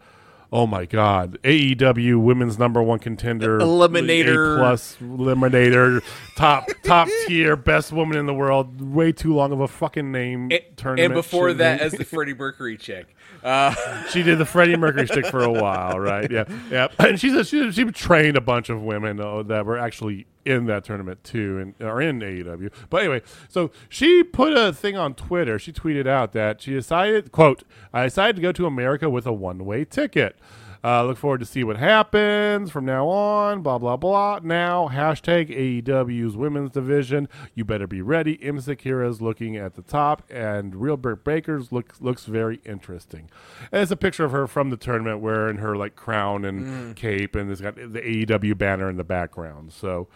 Oh 0.51 0.65
my 0.65 0.85
God! 0.85 1.37
AEW 1.43 2.19
Women's 2.19 2.57
Number 2.57 2.81
One 2.81 2.97
Contender, 2.97 3.59
Eliminator. 3.59 4.55
A 4.55 4.59
plus 4.59 4.97
Eliminator, 4.99 6.03
top 6.35 6.67
top 6.83 7.07
tier, 7.27 7.55
best 7.55 7.91
woman 7.91 8.17
in 8.17 8.25
the 8.25 8.33
world. 8.33 8.81
Way 8.81 9.11
too 9.11 9.35
long 9.35 9.51
of 9.51 9.59
a 9.59 9.67
fucking 9.67 10.11
name. 10.11 10.49
And, 10.51 10.61
tournament 10.75 11.05
and 11.05 11.13
before 11.13 11.53
that, 11.53 11.81
as 11.81 11.91
the 11.91 12.03
Freddie 12.03 12.33
Mercury 12.33 12.77
chick. 12.77 13.15
Uh, 13.41 13.73
she 14.07 14.21
did 14.21 14.37
the 14.37 14.45
Freddie 14.45 14.75
Mercury 14.75 15.07
stick 15.07 15.25
for 15.27 15.41
a 15.41 15.49
while, 15.49 15.97
right? 15.97 16.29
Yeah, 16.29 16.43
yeah. 16.69 16.89
And 16.99 17.17
she's 17.17 17.33
a, 17.33 17.45
she 17.45 17.71
she 17.71 17.85
trained 17.85 18.35
a 18.35 18.41
bunch 18.41 18.69
of 18.69 18.81
women 18.81 19.21
uh, 19.21 19.43
that 19.43 19.65
were 19.65 19.77
actually 19.77 20.27
in 20.49 20.65
that 20.65 20.83
tournament 20.83 21.23
too, 21.23 21.59
and 21.59 21.87
are 21.87 22.01
in 22.01 22.19
AEW. 22.19 22.71
But 22.89 23.01
anyway, 23.01 23.21
so 23.47 23.71
she 23.87 24.23
put 24.23 24.57
a 24.57 24.73
thing 24.73 24.97
on 24.97 25.13
Twitter. 25.13 25.59
She 25.59 25.71
tweeted 25.71 26.07
out 26.07 26.33
that 26.33 26.61
she 26.61 26.71
decided, 26.71 27.31
"quote 27.31 27.63
I 27.93 28.05
decided 28.05 28.35
to 28.37 28.41
go 28.41 28.51
to 28.51 28.65
America 28.65 29.09
with 29.09 29.25
a 29.25 29.33
one 29.33 29.65
way 29.65 29.85
ticket." 29.85 30.37
Uh, 30.83 31.03
look 31.03 31.17
forward 31.17 31.39
to 31.39 31.45
see 31.45 31.63
what 31.63 31.77
happens 31.77 32.71
from 32.71 32.85
now 32.85 33.07
on. 33.07 33.61
Blah 33.61 33.77
blah 33.77 33.97
blah. 33.97 34.39
Now 34.41 34.89
hashtag 34.91 35.49
AEW's 35.83 36.37
women's 36.37 36.71
division. 36.71 37.27
You 37.53 37.65
better 37.65 37.87
be 37.87 38.01
ready. 38.01 38.37
Emi 38.37 38.61
Sakura's 38.61 39.21
looking 39.21 39.57
at 39.57 39.75
the 39.75 39.81
top, 39.81 40.23
and 40.29 40.75
Real 40.75 40.97
Britt 40.97 41.23
Baker's 41.23 41.71
looks 41.71 41.99
looks 41.99 42.25
very 42.25 42.61
interesting. 42.65 43.29
And 43.71 43.81
it's 43.81 43.91
a 43.91 43.97
picture 43.97 44.23
of 44.23 44.31
her 44.31 44.47
from 44.47 44.69
the 44.69 44.77
tournament 44.77 45.19
wearing 45.19 45.57
her 45.57 45.75
like 45.75 45.95
crown 45.95 46.45
and 46.45 46.95
cape, 46.95 47.35
and 47.35 47.51
it's 47.51 47.61
got 47.61 47.75
the 47.75 48.01
AEW 48.01 48.57
banner 48.57 48.89
in 48.89 48.97
the 48.97 49.03
background. 49.03 49.73
So. 49.73 50.07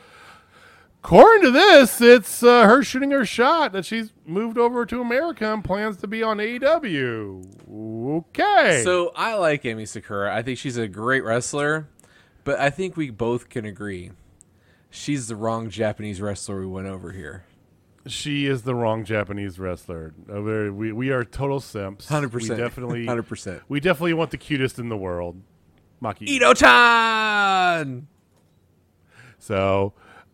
According 1.03 1.43
to 1.43 1.51
this, 1.51 1.99
it's 1.99 2.41
uh, 2.43 2.63
her 2.65 2.81
shooting 2.81 3.11
her 3.11 3.25
shot 3.25 3.73
that 3.73 3.83
she's 3.85 4.13
moved 4.25 4.57
over 4.57 4.85
to 4.85 5.01
America 5.01 5.51
and 5.51 5.61
plans 5.61 5.97
to 5.97 6.07
be 6.07 6.23
on 6.23 6.37
AEW. 6.37 8.19
Okay. 8.19 8.81
so 8.85 9.11
I 9.13 9.33
like 9.33 9.63
Emi 9.63 9.85
Sakura. 9.85 10.33
I 10.33 10.41
think 10.41 10.57
she's 10.57 10.77
a 10.77 10.87
great 10.87 11.25
wrestler, 11.25 11.89
but 12.45 12.57
I 12.57 12.69
think 12.69 12.95
we 12.95 13.09
both 13.09 13.49
can 13.49 13.65
agree 13.65 14.11
she's 14.89 15.27
the 15.27 15.35
wrong 15.35 15.69
Japanese 15.69 16.21
wrestler 16.21 16.61
we 16.61 16.67
went 16.67 16.87
over 16.87 17.11
here. 17.11 17.43
she 18.07 18.45
is 18.45 18.61
the 18.61 18.73
wrong 18.73 19.03
Japanese 19.03 19.59
wrestler. 19.59 20.13
Uh, 20.33 20.41
we 20.41 20.93
we 20.93 21.09
are 21.09 21.25
total 21.25 21.59
simps. 21.59 22.07
100%. 22.07 22.55
Definitely 22.55 23.05
100%. 23.07 23.61
We 23.67 23.81
definitely 23.81 24.13
want 24.13 24.31
the 24.31 24.37
cutest 24.37 24.79
in 24.79 24.87
the 24.87 24.97
world, 24.97 25.41
Maki. 26.01 26.29
So 29.39 29.91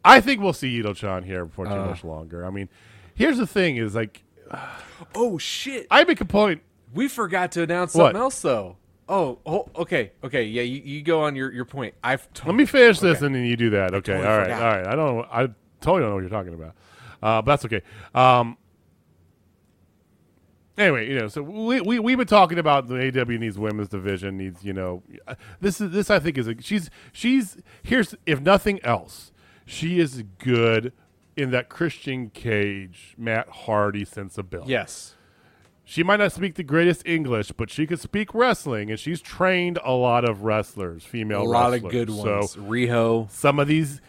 I 0.09 0.21
think 0.21 0.41
we'll 0.41 0.53
see 0.53 0.69
Ito-chan 0.79 1.23
here 1.23 1.45
before 1.45 1.65
too 1.65 1.71
Uh. 1.71 1.85
much 1.87 2.03
longer. 2.03 2.45
I 2.45 2.49
mean, 2.49 2.69
here's 3.15 3.37
the 3.37 3.47
thing: 3.47 3.77
is 3.77 3.95
like 3.95 4.23
Oh, 5.15 5.37
shit. 5.37 5.87
I 5.91 6.03
make 6.03 6.21
a 6.21 6.25
point. 6.25 6.61
We 6.93 7.07
forgot 7.07 7.51
to 7.53 7.63
announce 7.63 7.93
What? 7.93 8.05
something 8.07 8.21
else, 8.21 8.41
though. 8.41 8.77
Oh, 9.07 9.39
oh, 9.45 9.67
okay, 9.75 10.11
okay, 10.23 10.43
yeah. 10.43 10.61
You, 10.61 10.81
you 10.83 11.01
go 11.01 11.21
on 11.21 11.35
your, 11.35 11.51
your 11.51 11.65
point. 11.65 11.95
I've 12.03 12.31
t- 12.33 12.43
Let 12.45 12.55
me 12.55 12.65
finish 12.65 12.99
this 12.99 13.17
Okay. 13.17 13.25
and 13.27 13.35
then 13.35 13.43
you 13.45 13.55
do 13.55 13.71
that. 13.71 13.93
Okay. 13.95 14.13
totally 14.13 14.27
all 14.27 14.37
right. 14.37 14.43
forgot. 14.45 14.61
All 14.61 14.77
right. 14.77 14.87
I 14.87 14.95
don't. 14.95 15.27
I 15.31 15.53
totally 15.81 16.01
don't 16.01 16.09
know 16.09 16.15
what 16.15 16.21
you're 16.21 16.29
talking 16.29 16.53
about. 16.53 16.75
Uh, 17.21 17.41
but 17.41 17.45
that's 17.45 17.65
okay. 17.65 17.81
Um. 18.13 18.57
Anyway, 20.77 21.09
you 21.09 21.19
know, 21.19 21.27
so 21.27 21.41
we 21.41 21.81
we 21.81 21.99
we've 21.99 22.17
been 22.17 22.25
talking 22.27 22.57
about 22.57 22.87
the 22.87 22.95
AW 23.21 23.25
needs 23.37 23.57
women's 23.59 23.89
division 23.89 24.37
needs. 24.37 24.63
You 24.63 24.71
know, 24.73 25.03
uh, 25.27 25.35
this 25.59 25.81
is 25.81 25.91
this 25.91 26.09
I 26.09 26.19
think 26.19 26.37
is 26.37 26.47
a 26.47 26.55
she's 26.61 26.89
she's 27.11 27.57
here's 27.83 28.15
if 28.25 28.39
nothing 28.39 28.79
else, 28.85 29.33
she 29.69 29.99
is 29.99 30.23
good 30.39 30.91
in 31.37 31.51
that 31.51 31.69
Christian 31.69 32.31
Cage, 32.31 33.13
Matt 33.17 33.47
Hardy 33.49 34.03
sensibility. 34.03 34.71
Yes. 34.71 35.15
She 35.85 36.03
might 36.03 36.17
not 36.17 36.31
speak 36.31 36.55
the 36.55 36.63
greatest 36.63 37.07
English, 37.07 37.51
but 37.51 37.69
she 37.69 37.87
could 37.87 37.99
speak 37.99 38.33
wrestling, 38.33 38.89
and 38.89 38.99
she's 38.99 39.21
trained 39.21 39.79
a 39.83 39.91
lot 39.91 40.27
of 40.27 40.43
wrestlers, 40.43 41.03
female 41.03 41.41
A 41.41 41.43
lot 41.43 41.73
of 41.73 41.87
good 41.89 42.09
ones. 42.09 42.51
So 42.51 42.61
Riho. 42.61 43.29
some 43.31 43.59
of 43.59 43.67
these 43.67 44.01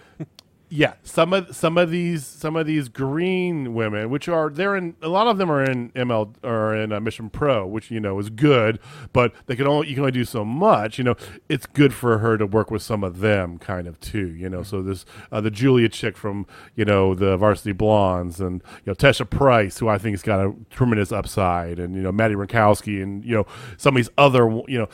yeah 0.70 0.94
some 1.02 1.32
of 1.32 1.54
some 1.54 1.76
of 1.76 1.90
these 1.90 2.24
some 2.24 2.56
of 2.56 2.66
these 2.66 2.88
green 2.88 3.74
women 3.74 4.08
which 4.08 4.28
are 4.28 4.48
they're 4.48 4.76
in 4.76 4.94
a 5.02 5.08
lot 5.08 5.26
of 5.26 5.36
them 5.36 5.50
are 5.50 5.62
in 5.62 5.90
ml 5.90 6.32
or 6.44 6.74
in 6.74 6.92
uh, 6.92 7.00
mission 7.00 7.28
pro 7.28 7.66
which 7.66 7.90
you 7.90 7.98
know 8.00 8.18
is 8.18 8.30
good 8.30 8.78
but 9.12 9.34
they 9.46 9.56
can 9.56 9.66
only 9.66 9.88
you 9.88 9.94
can 9.94 10.02
only 10.02 10.12
do 10.12 10.24
so 10.24 10.44
much 10.44 10.96
you 10.98 11.04
know. 11.04 11.16
It's 11.48 11.66
good 11.66 11.92
for 11.92 12.18
her 12.18 12.38
to 12.38 12.46
work 12.46 12.70
with 12.70 12.82
some 12.82 13.02
of 13.02 13.18
them 13.18 13.58
kind 13.58 13.86
of 13.86 13.98
too 14.00 14.28
you 14.28 14.48
know. 14.48 14.62
So 14.62 14.82
this 14.82 15.04
uh, 15.32 15.40
the 15.40 15.50
julia 15.50 15.88
chick 15.88 16.16
from 16.16 16.46
you 16.76 16.84
know 16.84 17.14
the 17.14 17.36
varsity 17.36 17.72
blondes 17.72 18.40
and 18.40 18.62
you 18.84 18.90
know 18.90 18.94
tesha 18.94 19.28
price 19.28 19.78
who 19.78 19.88
i 19.88 19.98
think 19.98 20.14
has 20.14 20.22
got 20.22 20.40
a 20.40 20.54
tremendous 20.70 21.10
upside 21.10 21.78
and 21.78 21.94
you 21.94 22.02
know 22.02 22.12
Madi 22.12 22.34
Wrenkowski 22.34 23.02
and 23.02 23.24
you 23.24 23.34
know 23.34 23.46
some 23.76 23.96
of 23.96 23.96
these 23.96 24.10
other 24.16 24.48
you 24.68 24.78
know 24.78 24.88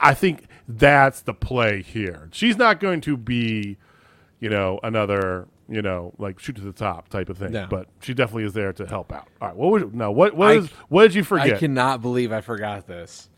i 0.00 0.14
think 0.14 0.46
that's 0.76 1.22
the 1.22 1.34
play 1.34 1.82
here. 1.82 2.28
She's 2.32 2.56
not 2.56 2.80
going 2.80 3.00
to 3.02 3.16
be 3.16 3.76
you 4.40 4.48
know, 4.50 4.80
another, 4.82 5.46
you 5.68 5.82
know, 5.82 6.12
like 6.18 6.38
shoot 6.40 6.56
to 6.56 6.62
the 6.62 6.72
top 6.72 7.08
type 7.08 7.28
of 7.28 7.38
thing. 7.38 7.52
No. 7.52 7.66
But 7.70 7.86
she 8.00 8.14
definitely 8.14 8.44
is 8.44 8.52
there 8.54 8.72
to 8.72 8.86
help 8.86 9.12
out. 9.12 9.28
All 9.40 9.48
right, 9.48 9.56
what 9.56 9.70
was 9.70 9.92
no? 9.92 10.10
What 10.10 10.34
what 10.34 10.50
I- 10.50 10.54
is 10.54 10.68
what 10.88 11.02
did 11.04 11.14
you 11.14 11.24
forget? 11.24 11.54
I 11.54 11.58
cannot 11.58 12.02
believe 12.02 12.32
I 12.32 12.40
forgot 12.40 12.86
this. 12.86 13.28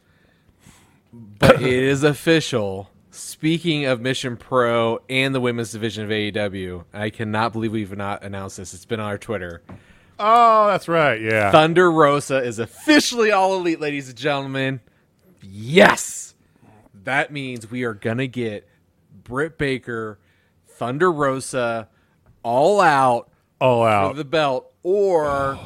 But 1.13 1.61
it 1.61 1.73
is 1.73 2.05
official. 2.05 2.89
Speaking 3.11 3.85
of 3.85 4.01
Mission 4.01 4.39
Pro 4.39 5.01
and 5.11 5.35
the 5.35 5.41
women's 5.41 5.71
division 5.73 6.05
of 6.05 6.11
AEW, 6.11 6.85
I 6.95 7.11
cannot 7.11 7.53
believe 7.53 7.73
we've 7.73 7.95
not 7.95 8.25
announced 8.25 8.57
this. 8.57 8.73
It's 8.73 8.87
been 8.87 9.01
on 9.01 9.07
our 9.07 9.19
Twitter. 9.19 9.61
oh, 10.19 10.69
that's 10.69 10.89
right. 10.89 11.21
Yeah. 11.21 11.51
Thunder 11.51 11.91
Rosa 11.93 12.43
is 12.43 12.59
officially 12.59 13.31
all 13.31 13.55
elite, 13.57 13.81
ladies 13.81 14.09
and 14.09 14.17
gentlemen. 14.17 14.81
Yes. 15.43 16.35
That 17.05 17.31
means 17.31 17.71
we 17.71 17.83
are 17.85 17.93
going 17.93 18.17
to 18.19 18.29
get 18.29 18.67
Britt 19.25 19.59
Baker, 19.59 20.19
Thunder 20.83 21.13
Rosa, 21.13 21.89
all 22.43 22.81
out 22.81 23.31
All 23.61 23.85
for 23.85 23.89
out. 23.89 24.17
the 24.17 24.25
belt, 24.25 24.73
or 24.83 25.57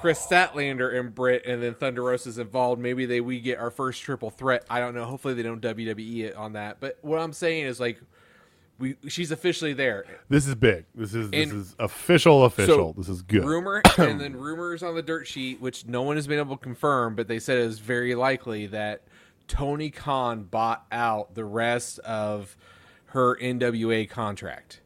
Kris 0.00 0.18
Statlander 0.24 0.98
and 1.00 1.14
Britt, 1.14 1.46
and 1.46 1.62
then 1.62 1.72
Thunder 1.72 2.02
Rosa's 2.02 2.36
involved. 2.36 2.78
Maybe 2.78 3.06
they 3.06 3.22
we 3.22 3.40
get 3.40 3.58
our 3.58 3.70
first 3.70 4.02
triple 4.02 4.28
threat. 4.28 4.66
I 4.68 4.80
don't 4.80 4.94
know. 4.94 5.06
Hopefully 5.06 5.32
they 5.32 5.42
don't 5.42 5.62
WWE 5.62 6.24
it 6.24 6.34
on 6.36 6.52
that. 6.52 6.78
But 6.78 6.98
what 7.00 7.18
I'm 7.18 7.32
saying 7.32 7.64
is 7.64 7.80
like 7.80 8.02
we 8.78 8.96
she's 9.08 9.30
officially 9.30 9.72
there. 9.72 10.04
this 10.28 10.46
is 10.46 10.54
big. 10.56 10.84
This 10.94 11.14
is 11.14 11.30
this 11.30 11.50
is 11.50 11.74
official. 11.78 12.44
Official. 12.44 12.92
So, 12.92 12.94
this 12.98 13.08
is 13.08 13.22
good. 13.22 13.46
Rumor 13.46 13.80
and 13.98 14.20
then 14.20 14.36
rumors 14.36 14.82
on 14.82 14.94
the 14.94 15.02
dirt 15.02 15.26
sheet, 15.26 15.58
which 15.62 15.86
no 15.86 16.02
one 16.02 16.16
has 16.16 16.26
been 16.26 16.38
able 16.38 16.58
to 16.58 16.62
confirm, 16.62 17.14
but 17.14 17.28
they 17.28 17.38
said 17.38 17.56
it 17.56 17.66
was 17.66 17.78
very 17.78 18.14
likely 18.14 18.66
that 18.66 19.04
Tony 19.48 19.88
Khan 19.88 20.42
bought 20.44 20.84
out 20.92 21.34
the 21.34 21.46
rest 21.46 21.98
of 22.00 22.56
her 23.10 23.36
NWA 23.36 24.08
contract. 24.08 24.80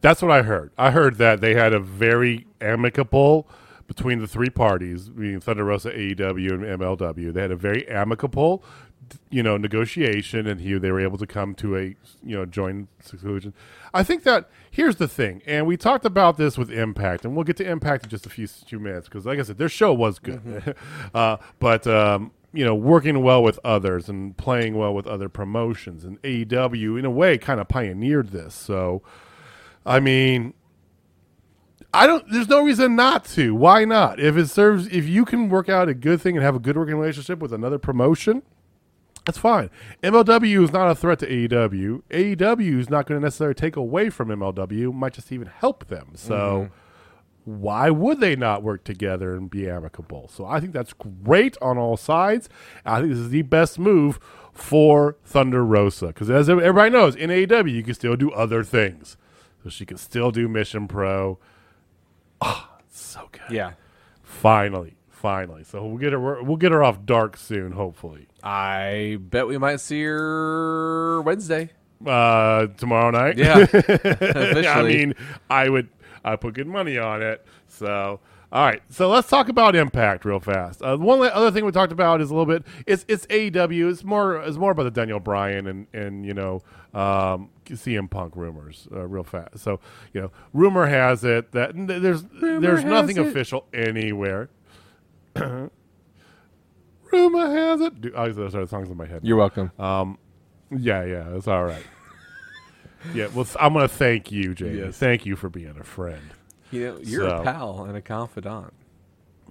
That's 0.00 0.22
what 0.22 0.30
I 0.30 0.42
heard. 0.42 0.70
I 0.78 0.90
heard 0.92 1.18
that 1.18 1.40
they 1.40 1.54
had 1.54 1.72
a 1.72 1.80
very 1.80 2.46
amicable 2.60 3.48
between 3.86 4.20
the 4.20 4.26
three 4.26 4.50
parties, 4.50 5.08
being 5.08 5.40
Thunder 5.40 5.64
Rosa, 5.64 5.90
AEW, 5.90 6.52
and 6.52 6.80
MLW. 6.80 7.32
They 7.32 7.40
had 7.42 7.50
a 7.50 7.56
very 7.56 7.86
amicable, 7.88 8.62
you 9.30 9.42
know, 9.42 9.56
negotiation, 9.56 10.46
and 10.46 10.60
he 10.60 10.78
they 10.78 10.90
were 10.90 11.00
able 11.00 11.18
to 11.18 11.26
come 11.26 11.54
to 11.56 11.76
a 11.76 11.82
you 12.22 12.36
know 12.36 12.46
joint 12.46 12.88
conclusion. 13.06 13.52
I 13.92 14.02
think 14.04 14.22
that 14.22 14.48
here's 14.70 14.96
the 14.96 15.08
thing, 15.08 15.42
and 15.44 15.66
we 15.66 15.76
talked 15.76 16.04
about 16.04 16.36
this 16.36 16.56
with 16.56 16.70
Impact, 16.70 17.24
and 17.24 17.34
we'll 17.34 17.44
get 17.44 17.56
to 17.56 17.68
Impact 17.68 18.04
in 18.04 18.10
just 18.10 18.26
a 18.26 18.30
few 18.30 18.46
few 18.46 18.78
minutes 18.78 19.08
because, 19.08 19.26
like 19.26 19.38
I 19.38 19.42
said, 19.42 19.58
their 19.58 19.68
show 19.68 19.92
was 19.92 20.18
good, 20.18 20.76
uh, 21.14 21.36
but. 21.58 21.86
Um, 21.86 22.32
you 22.52 22.64
know, 22.64 22.74
working 22.74 23.22
well 23.22 23.42
with 23.42 23.58
others 23.64 24.08
and 24.08 24.36
playing 24.36 24.76
well 24.76 24.94
with 24.94 25.06
other 25.06 25.28
promotions, 25.28 26.04
and 26.04 26.20
AEW 26.22 26.98
in 26.98 27.04
a 27.04 27.10
way 27.10 27.38
kind 27.38 27.60
of 27.60 27.68
pioneered 27.68 28.30
this. 28.30 28.54
So, 28.54 29.02
I 29.86 30.00
mean, 30.00 30.54
I 31.94 32.06
don't. 32.06 32.24
There's 32.30 32.48
no 32.48 32.62
reason 32.62 32.96
not 32.96 33.24
to. 33.26 33.54
Why 33.54 33.84
not? 33.84 34.18
If 34.18 34.36
it 34.36 34.48
serves, 34.48 34.88
if 34.88 35.06
you 35.06 35.24
can 35.24 35.48
work 35.48 35.68
out 35.68 35.88
a 35.88 35.94
good 35.94 36.20
thing 36.20 36.36
and 36.36 36.44
have 36.44 36.56
a 36.56 36.60
good 36.60 36.76
working 36.76 36.96
relationship 36.96 37.38
with 37.38 37.52
another 37.52 37.78
promotion, 37.78 38.42
that's 39.26 39.38
fine. 39.38 39.70
MLW 40.02 40.64
is 40.64 40.72
not 40.72 40.90
a 40.90 40.94
threat 40.94 41.20
to 41.20 41.26
AEW. 41.28 42.02
AEW 42.10 42.78
is 42.80 42.90
not 42.90 43.06
going 43.06 43.20
to 43.20 43.24
necessarily 43.24 43.54
take 43.54 43.76
away 43.76 44.10
from 44.10 44.28
MLW. 44.28 44.92
Might 44.92 45.14
just 45.14 45.30
even 45.30 45.48
help 45.48 45.86
them. 45.86 46.10
So. 46.14 46.34
Mm-hmm. 46.34 46.74
Why 47.44 47.90
would 47.90 48.20
they 48.20 48.36
not 48.36 48.62
work 48.62 48.84
together 48.84 49.34
and 49.34 49.50
be 49.50 49.68
amicable? 49.68 50.28
So 50.32 50.44
I 50.44 50.60
think 50.60 50.72
that's 50.72 50.92
great 50.92 51.56
on 51.62 51.78
all 51.78 51.96
sides. 51.96 52.48
I 52.84 53.00
think 53.00 53.10
this 53.10 53.18
is 53.18 53.30
the 53.30 53.42
best 53.42 53.78
move 53.78 54.18
for 54.52 55.16
Thunder 55.24 55.64
Rosa 55.64 56.08
because 56.08 56.30
as 56.30 56.48
everybody 56.50 56.90
knows, 56.90 57.16
in 57.16 57.30
AEW 57.30 57.72
you 57.72 57.82
can 57.82 57.94
still 57.94 58.16
do 58.16 58.30
other 58.30 58.62
things. 58.62 59.16
So 59.62 59.70
she 59.70 59.84
can 59.84 59.96
still 59.96 60.30
do 60.30 60.48
Mission 60.48 60.88
Pro. 60.88 61.38
Oh, 62.40 62.68
it's 62.80 63.00
so 63.00 63.28
good. 63.32 63.54
Yeah. 63.54 63.72
Finally, 64.22 64.94
finally. 65.08 65.64
So 65.64 65.84
we'll 65.84 65.98
get 65.98 66.12
her. 66.12 66.42
We'll 66.42 66.56
get 66.56 66.72
her 66.72 66.82
off 66.82 67.04
dark 67.04 67.36
soon, 67.36 67.72
hopefully. 67.72 68.28
I 68.42 69.18
bet 69.20 69.46
we 69.46 69.58
might 69.58 69.80
see 69.80 70.02
her 70.04 71.20
Wednesday. 71.22 71.70
Uh, 72.04 72.68
tomorrow 72.78 73.10
night. 73.10 73.36
Yeah. 73.36 73.66
I 74.74 74.82
mean, 74.82 75.14
I 75.50 75.68
would. 75.68 75.88
I 76.24 76.36
put 76.36 76.54
good 76.54 76.66
money 76.66 76.98
on 76.98 77.22
it. 77.22 77.44
So. 77.68 78.20
All 78.52 78.64
right, 78.64 78.82
so 78.90 79.08
let's 79.08 79.28
talk 79.28 79.48
about 79.48 79.76
Impact 79.76 80.24
real 80.24 80.40
fast. 80.40 80.82
Uh, 80.82 80.96
one 80.96 81.22
other 81.22 81.52
thing 81.52 81.64
we 81.64 81.70
talked 81.70 81.92
about 81.92 82.20
is 82.20 82.30
a 82.30 82.34
little 82.34 82.52
bit. 82.52 82.64
It's 82.84 83.04
it's 83.06 83.24
AEW. 83.26 83.88
It's 83.88 84.02
more 84.02 84.42
it's 84.42 84.56
more 84.56 84.72
about 84.72 84.82
the 84.82 84.90
Daniel 84.90 85.20
Bryan 85.20 85.68
and 85.68 85.86
and 85.92 86.26
you 86.26 86.34
know 86.34 86.60
um, 86.92 87.50
CM 87.66 88.10
Punk 88.10 88.34
rumors 88.34 88.88
uh, 88.90 89.06
real 89.06 89.22
fast. 89.22 89.60
So 89.60 89.78
you 90.12 90.20
know, 90.20 90.32
rumor 90.52 90.86
has 90.86 91.22
it 91.22 91.52
that 91.52 91.74
there's 91.76 92.24
there's 92.40 92.82
nothing 92.82 93.18
it. 93.18 93.26
official 93.28 93.66
anywhere. 93.72 94.50
rumor 95.36 95.70
has 97.54 97.80
it. 97.82 98.00
Dude, 98.00 98.16
I 98.16 98.32
sorry, 98.32 98.50
the 98.50 98.66
songs 98.66 98.90
in 98.90 98.96
my 98.96 99.06
head. 99.06 99.20
You're 99.22 99.36
welcome. 99.36 99.70
Yeah, 100.76 101.04
yeah, 101.04 101.36
it's 101.36 101.46
all 101.46 101.64
right. 101.64 101.84
Yeah, 103.14 103.26
well, 103.34 103.44
th- 103.44 103.56
I'm 103.60 103.72
going 103.72 103.88
to 103.88 103.94
thank 103.94 104.30
you, 104.32 104.54
Jamie. 104.54 104.78
Yes. 104.78 104.96
Thank 104.98 105.26
you 105.26 105.36
for 105.36 105.48
being 105.48 105.74
a 105.78 105.84
friend. 105.84 106.22
you 106.70 106.86
know, 106.86 106.98
you're 107.02 107.28
so- 107.28 107.36
a 107.38 107.42
pal 107.44 107.84
and 107.84 107.96
a 107.96 108.00
confidant. 108.02 108.72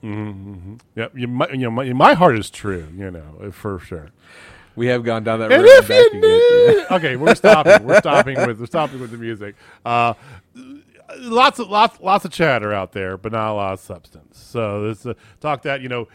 Mm-hmm, 0.04 0.54
mm-hmm. 0.54 0.74
Yep, 0.96 1.12
you, 1.18 1.28
my, 1.28 1.50
you 1.50 1.58
know, 1.58 1.72
my, 1.72 1.92
my 1.92 2.14
heart 2.14 2.38
is 2.40 2.50
true, 2.50 2.88
you 2.96 3.12
know, 3.12 3.36
uh, 3.44 3.52
for 3.52 3.80
sure. 3.80 4.12
We 4.78 4.88
have 4.88 5.04
gone 5.04 5.26
down 5.26 5.40
that 5.40 5.52
And 5.52 5.62
road. 5.62 5.70
if 5.70 5.90
you 5.90 6.08
again. 6.08 6.22
knew, 6.22 6.86
okay, 6.92 7.16
we're 7.18 7.36
stopping. 7.36 7.86
We're 7.86 8.00
stopping 8.00 8.38
with 8.48 8.62
we're 8.62 8.66
stopping 8.66 9.02
with 9.02 9.12
the 9.12 9.18
music. 9.18 9.56
Uh, 9.84 10.14
lots 11.18 11.60
of 11.60 11.70
lots 11.70 12.00
lots 12.00 12.26
of 12.26 12.32
chatter 12.32 12.74
out 12.74 12.92
there, 12.92 13.18
but 13.18 13.32
not 13.32 13.52
a 13.52 13.54
lot 13.54 13.74
of 13.74 13.80
substance. 13.80 14.38
So 14.40 14.88
this 14.88 15.06
uh, 15.06 15.14
talk 15.40 15.64
that 15.64 15.82
you 15.82 15.90
know 15.90 16.08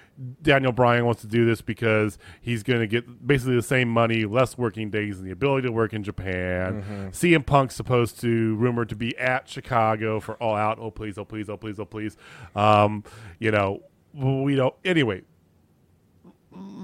Daniel 0.42 0.72
Bryan 0.72 1.04
wants 1.04 1.22
to 1.22 1.26
do 1.26 1.44
this 1.44 1.60
because 1.60 2.18
he's 2.40 2.62
going 2.62 2.80
to 2.80 2.86
get 2.86 3.26
basically 3.26 3.56
the 3.56 3.62
same 3.62 3.88
money, 3.88 4.24
less 4.24 4.56
working 4.56 4.90
days, 4.90 5.18
and 5.18 5.26
the 5.26 5.32
ability 5.32 5.66
to 5.66 5.72
work 5.72 5.92
in 5.92 6.02
Japan. 6.02 7.10
CM 7.12 7.44
Punk's 7.44 7.74
supposed 7.74 8.20
to 8.20 8.54
rumored 8.56 8.88
to 8.90 8.96
be 8.96 9.16
at 9.18 9.48
Chicago 9.48 10.20
for 10.20 10.34
All 10.34 10.54
Out. 10.56 10.78
Oh 10.78 10.90
please, 10.90 11.18
oh 11.18 11.24
please, 11.24 11.48
oh 11.48 11.56
please, 11.56 11.78
oh 11.80 11.84
please. 11.84 12.16
Um, 12.54 13.04
you 13.38 13.50
know 13.50 13.82
we 14.14 14.54
don't. 14.54 14.74
Anyway, 14.84 15.22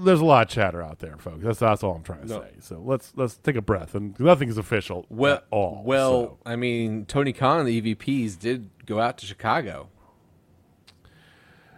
there's 0.03 0.19
a 0.19 0.25
lot 0.25 0.47
of 0.47 0.49
chatter 0.53 0.81
out 0.81 0.99
there, 0.99 1.15
folks. 1.17 1.43
That's 1.43 1.59
that's 1.59 1.83
all 1.83 1.95
I'm 1.95 2.03
trying 2.03 2.21
to 2.21 2.27
No. 2.27 2.41
say. 2.41 2.49
So 2.59 2.81
let's 2.83 3.13
let's 3.15 3.35
take 3.37 3.55
a 3.55 3.61
breath, 3.61 3.93
and 3.95 4.19
nothing's 4.19 4.57
official 4.57 5.05
Well, 5.09 5.35
at 5.35 5.45
all. 5.51 5.83
well, 5.85 6.11
so. 6.11 6.37
I 6.45 6.55
mean, 6.55 7.05
Tony 7.05 7.33
Khan 7.33 7.59
and 7.59 7.67
the 7.67 7.81
EVPs 7.95 8.37
did 8.39 8.69
go 8.85 8.99
out 8.99 9.17
to 9.19 9.25
Chicago. 9.25 9.89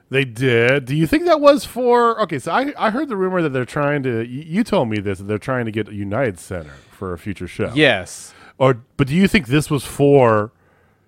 they 0.09 0.25
did. 0.25 0.85
Do 0.85 0.95
you 0.95 1.07
think 1.07 1.25
that 1.25 1.41
was 1.41 1.65
for? 1.65 2.19
Okay, 2.21 2.37
so 2.39 2.51
I 2.51 2.73
I 2.77 2.89
heard 2.91 3.09
the 3.09 3.17
rumor 3.17 3.41
that 3.41 3.49
they're 3.49 3.65
trying 3.65 4.03
to. 4.03 4.23
You, 4.25 4.41
you 4.43 4.63
told 4.63 4.89
me 4.89 4.99
this 4.99 5.17
that 5.19 5.25
they're 5.25 5.37
trying 5.37 5.65
to 5.65 5.71
get 5.71 5.87
a 5.87 5.93
United 5.95 6.39
Center 6.39 6.73
for 6.91 7.13
a 7.13 7.17
future 7.17 7.47
show. 7.47 7.71
Yes, 7.73 8.33
Or 8.57 8.83
but 8.97 9.07
do 9.07 9.15
you 9.15 9.27
think 9.27 9.47
this 9.47 9.69
was 9.71 9.83
for 9.83 10.51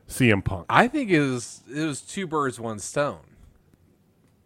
CM 0.09 0.43
Punk? 0.43 0.65
I 0.69 0.87
think 0.87 1.11
it 1.11 1.19
was 1.21 1.61
it 1.71 1.85
was 1.85 2.01
two 2.01 2.25
birds, 2.27 2.59
one 2.59 2.79
stone. 2.79 3.19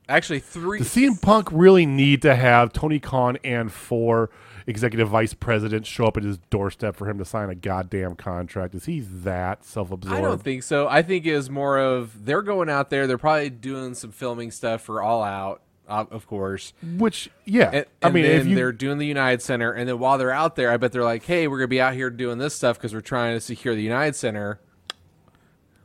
Actually, 0.09 0.39
three. 0.39 0.79
Does 0.79 0.87
CM 0.89 1.21
Punk 1.21 1.49
really 1.51 1.85
need 1.85 2.23
to 2.23 2.35
have 2.35 2.73
Tony 2.73 2.99
Khan 2.99 3.37
and 3.43 3.71
four 3.71 4.31
executive 4.65 5.07
vice 5.07 5.33
presidents 5.33 5.87
show 5.87 6.05
up 6.05 6.17
at 6.17 6.23
his 6.23 6.39
doorstep 6.49 6.95
for 6.95 7.07
him 7.07 7.19
to 7.19 7.25
sign 7.25 7.49
a 7.49 7.55
goddamn 7.55 8.15
contract? 8.15 8.73
Is 8.73 8.85
he 8.85 9.01
that 9.01 9.63
self-absorbed? 9.63 10.17
I 10.17 10.21
don't 10.21 10.41
think 10.41 10.63
so. 10.63 10.87
I 10.87 11.03
think 11.03 11.25
it 11.25 11.35
was 11.35 11.49
more 11.49 11.77
of 11.77 12.25
they're 12.25 12.41
going 12.41 12.69
out 12.69 12.89
there. 12.89 13.05
They're 13.05 13.19
probably 13.19 13.51
doing 13.51 13.93
some 13.93 14.11
filming 14.11 14.49
stuff 14.49 14.81
for 14.81 15.01
All 15.01 15.23
Out, 15.23 15.61
uh, 15.87 16.05
of 16.09 16.25
course. 16.25 16.73
Which, 16.97 17.29
yeah, 17.45 17.69
And, 17.71 17.85
I 18.01 18.07
and 18.07 18.13
mean, 18.15 18.25
if 18.25 18.47
you 18.47 18.55
they're 18.55 18.71
doing 18.71 18.97
the 18.97 19.07
United 19.07 19.43
Center, 19.43 19.71
and 19.71 19.87
then 19.87 19.99
while 19.99 20.17
they're 20.17 20.31
out 20.31 20.55
there, 20.55 20.71
I 20.71 20.77
bet 20.77 20.91
they're 20.91 21.03
like, 21.03 21.23
"Hey, 21.23 21.47
we're 21.47 21.59
gonna 21.59 21.67
be 21.67 21.81
out 21.81 21.93
here 21.93 22.09
doing 22.09 22.39
this 22.39 22.55
stuff 22.55 22.77
because 22.77 22.95
we're 22.95 23.01
trying 23.01 23.35
to 23.35 23.41
secure 23.41 23.75
the 23.75 23.83
United 23.83 24.15
Center." 24.15 24.59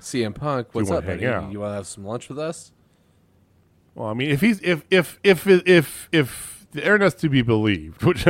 CM 0.00 0.34
Punk, 0.34 0.68
what's 0.72 0.90
up, 0.90 1.06
buddy? 1.06 1.26
out. 1.26 1.50
You 1.50 1.60
want 1.60 1.72
to 1.72 1.76
have 1.76 1.86
some 1.86 2.04
lunch 2.04 2.28
with 2.28 2.38
us? 2.38 2.72
Well, 3.94 4.08
I 4.08 4.14
mean, 4.14 4.30
if 4.30 4.40
he's 4.40 4.60
if 4.60 4.84
if 4.90 5.20
if 5.22 5.46
if 5.46 6.08
if 6.12 6.66
the 6.72 6.82
internet's 6.82 7.14
to 7.16 7.28
be 7.28 7.42
believed, 7.42 8.02
which 8.04 8.26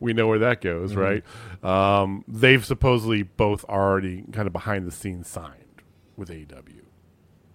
we 0.00 0.12
know 0.12 0.26
where 0.26 0.38
that 0.38 0.60
goes, 0.60 0.94
right? 0.94 1.22
Um, 1.62 2.24
they've 2.26 2.64
supposedly 2.64 3.22
both 3.22 3.64
already 3.66 4.24
kind 4.32 4.46
of 4.46 4.52
behind 4.52 4.86
the 4.86 4.90
scenes 4.90 5.28
signed 5.28 5.82
with 6.16 6.30
AEW. 6.30 6.82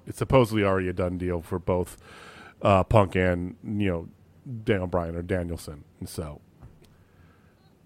It's 0.06 0.18
supposedly 0.18 0.64
already 0.64 0.90
a 0.90 0.94
done 0.94 1.18
deal 1.18 1.42
for 1.42 1.60
both 1.60 1.98
uh, 2.62 2.84
Punk 2.84 3.16
and 3.16 3.56
you 3.64 3.90
know 3.90 4.10
Daniel 4.64 4.88
Bryan 4.88 5.16
or 5.16 5.22
Danielson, 5.22 5.84
and 6.00 6.08
so. 6.08 6.42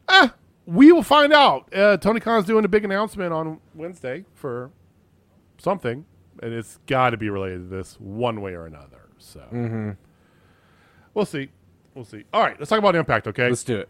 Ah, 0.10 0.34
we 0.66 0.92
will 0.92 1.04
find 1.04 1.32
out. 1.32 1.74
Uh, 1.74 1.98
Tony 1.98 2.20
Khan's 2.20 2.46
doing 2.46 2.66
a 2.66 2.68
big 2.68 2.84
announcement 2.84 3.34
on 3.34 3.60
Wednesday 3.74 4.26
for 4.34 4.72
something, 5.58 6.06
and 6.42 6.54
it's 6.54 6.80
got 6.88 7.12
to 7.12 7.18
be 7.18 7.30
related 7.30 7.70
to 7.70 7.76
this 7.76 7.96
one 8.00 8.42
way 8.42 8.54
or 8.54 8.66
another. 8.66 9.03
So 9.24 9.96
we'll 11.14 11.26
see. 11.26 11.50
We'll 11.96 12.06
see. 12.06 12.24
All 12.34 12.42
right, 12.42 12.56
let's 12.60 12.70
talk 12.70 12.80
about 12.80 12.96
Impact. 12.96 13.28
Okay, 13.28 13.50
Let's 13.50 13.64
do 13.64 13.78
it. 13.78 13.90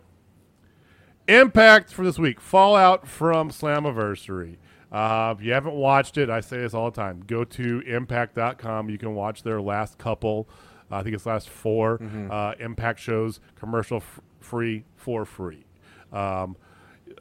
Impact 1.27 1.91
for 1.93 2.03
this 2.03 2.19
week. 2.19 2.41
Fallout 2.41 3.07
from 3.07 3.49
Slammiversary. 3.49 4.57
Uh, 4.91 5.33
if 5.37 5.43
you 5.43 5.53
haven't 5.53 5.73
watched 5.73 6.17
it, 6.17 6.29
I 6.29 6.41
say 6.41 6.57
this 6.57 6.73
all 6.73 6.91
the 6.91 6.95
time. 6.95 7.23
Go 7.25 7.43
to 7.45 7.79
impact.com. 7.87 8.89
You 8.89 8.97
can 8.97 9.15
watch 9.15 9.41
their 9.43 9.61
last 9.61 9.97
couple, 9.97 10.47
uh, 10.91 10.97
I 10.97 11.03
think 11.03 11.15
it's 11.15 11.25
last 11.25 11.49
4 11.49 11.99
uh, 12.29 12.53
Impact 12.59 12.99
shows, 12.99 13.39
commercial 13.55 13.97
f- 13.97 14.19
free 14.39 14.83
for 14.95 15.25
free. 15.25 15.65
Um, 16.11 16.57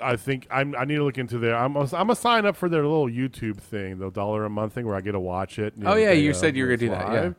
I 0.00 0.16
think 0.16 0.46
I'm, 0.50 0.74
I 0.76 0.84
need 0.84 0.96
to 0.96 1.04
look 1.04 1.18
into 1.18 1.38
their. 1.38 1.54
I'm 1.54 1.76
I'm 1.76 1.86
gonna 1.86 2.16
sign 2.16 2.44
up 2.44 2.56
for 2.56 2.68
their 2.68 2.82
little 2.82 3.08
YouTube 3.08 3.58
thing, 3.58 3.98
the 3.98 4.10
dollar 4.10 4.44
a 4.44 4.50
month 4.50 4.72
thing, 4.72 4.86
where 4.86 4.96
I 4.96 5.00
get 5.00 5.12
to 5.12 5.20
watch 5.20 5.58
it. 5.58 5.74
Oh, 5.84 5.96
yeah, 5.96 6.12
you 6.12 6.30
uh, 6.30 6.34
said 6.34 6.56
you 6.56 6.64
were 6.64 6.68
gonna 6.70 6.76
do 6.78 6.92
it's 6.92 6.98
that, 7.04 7.12
yeah. 7.12 7.32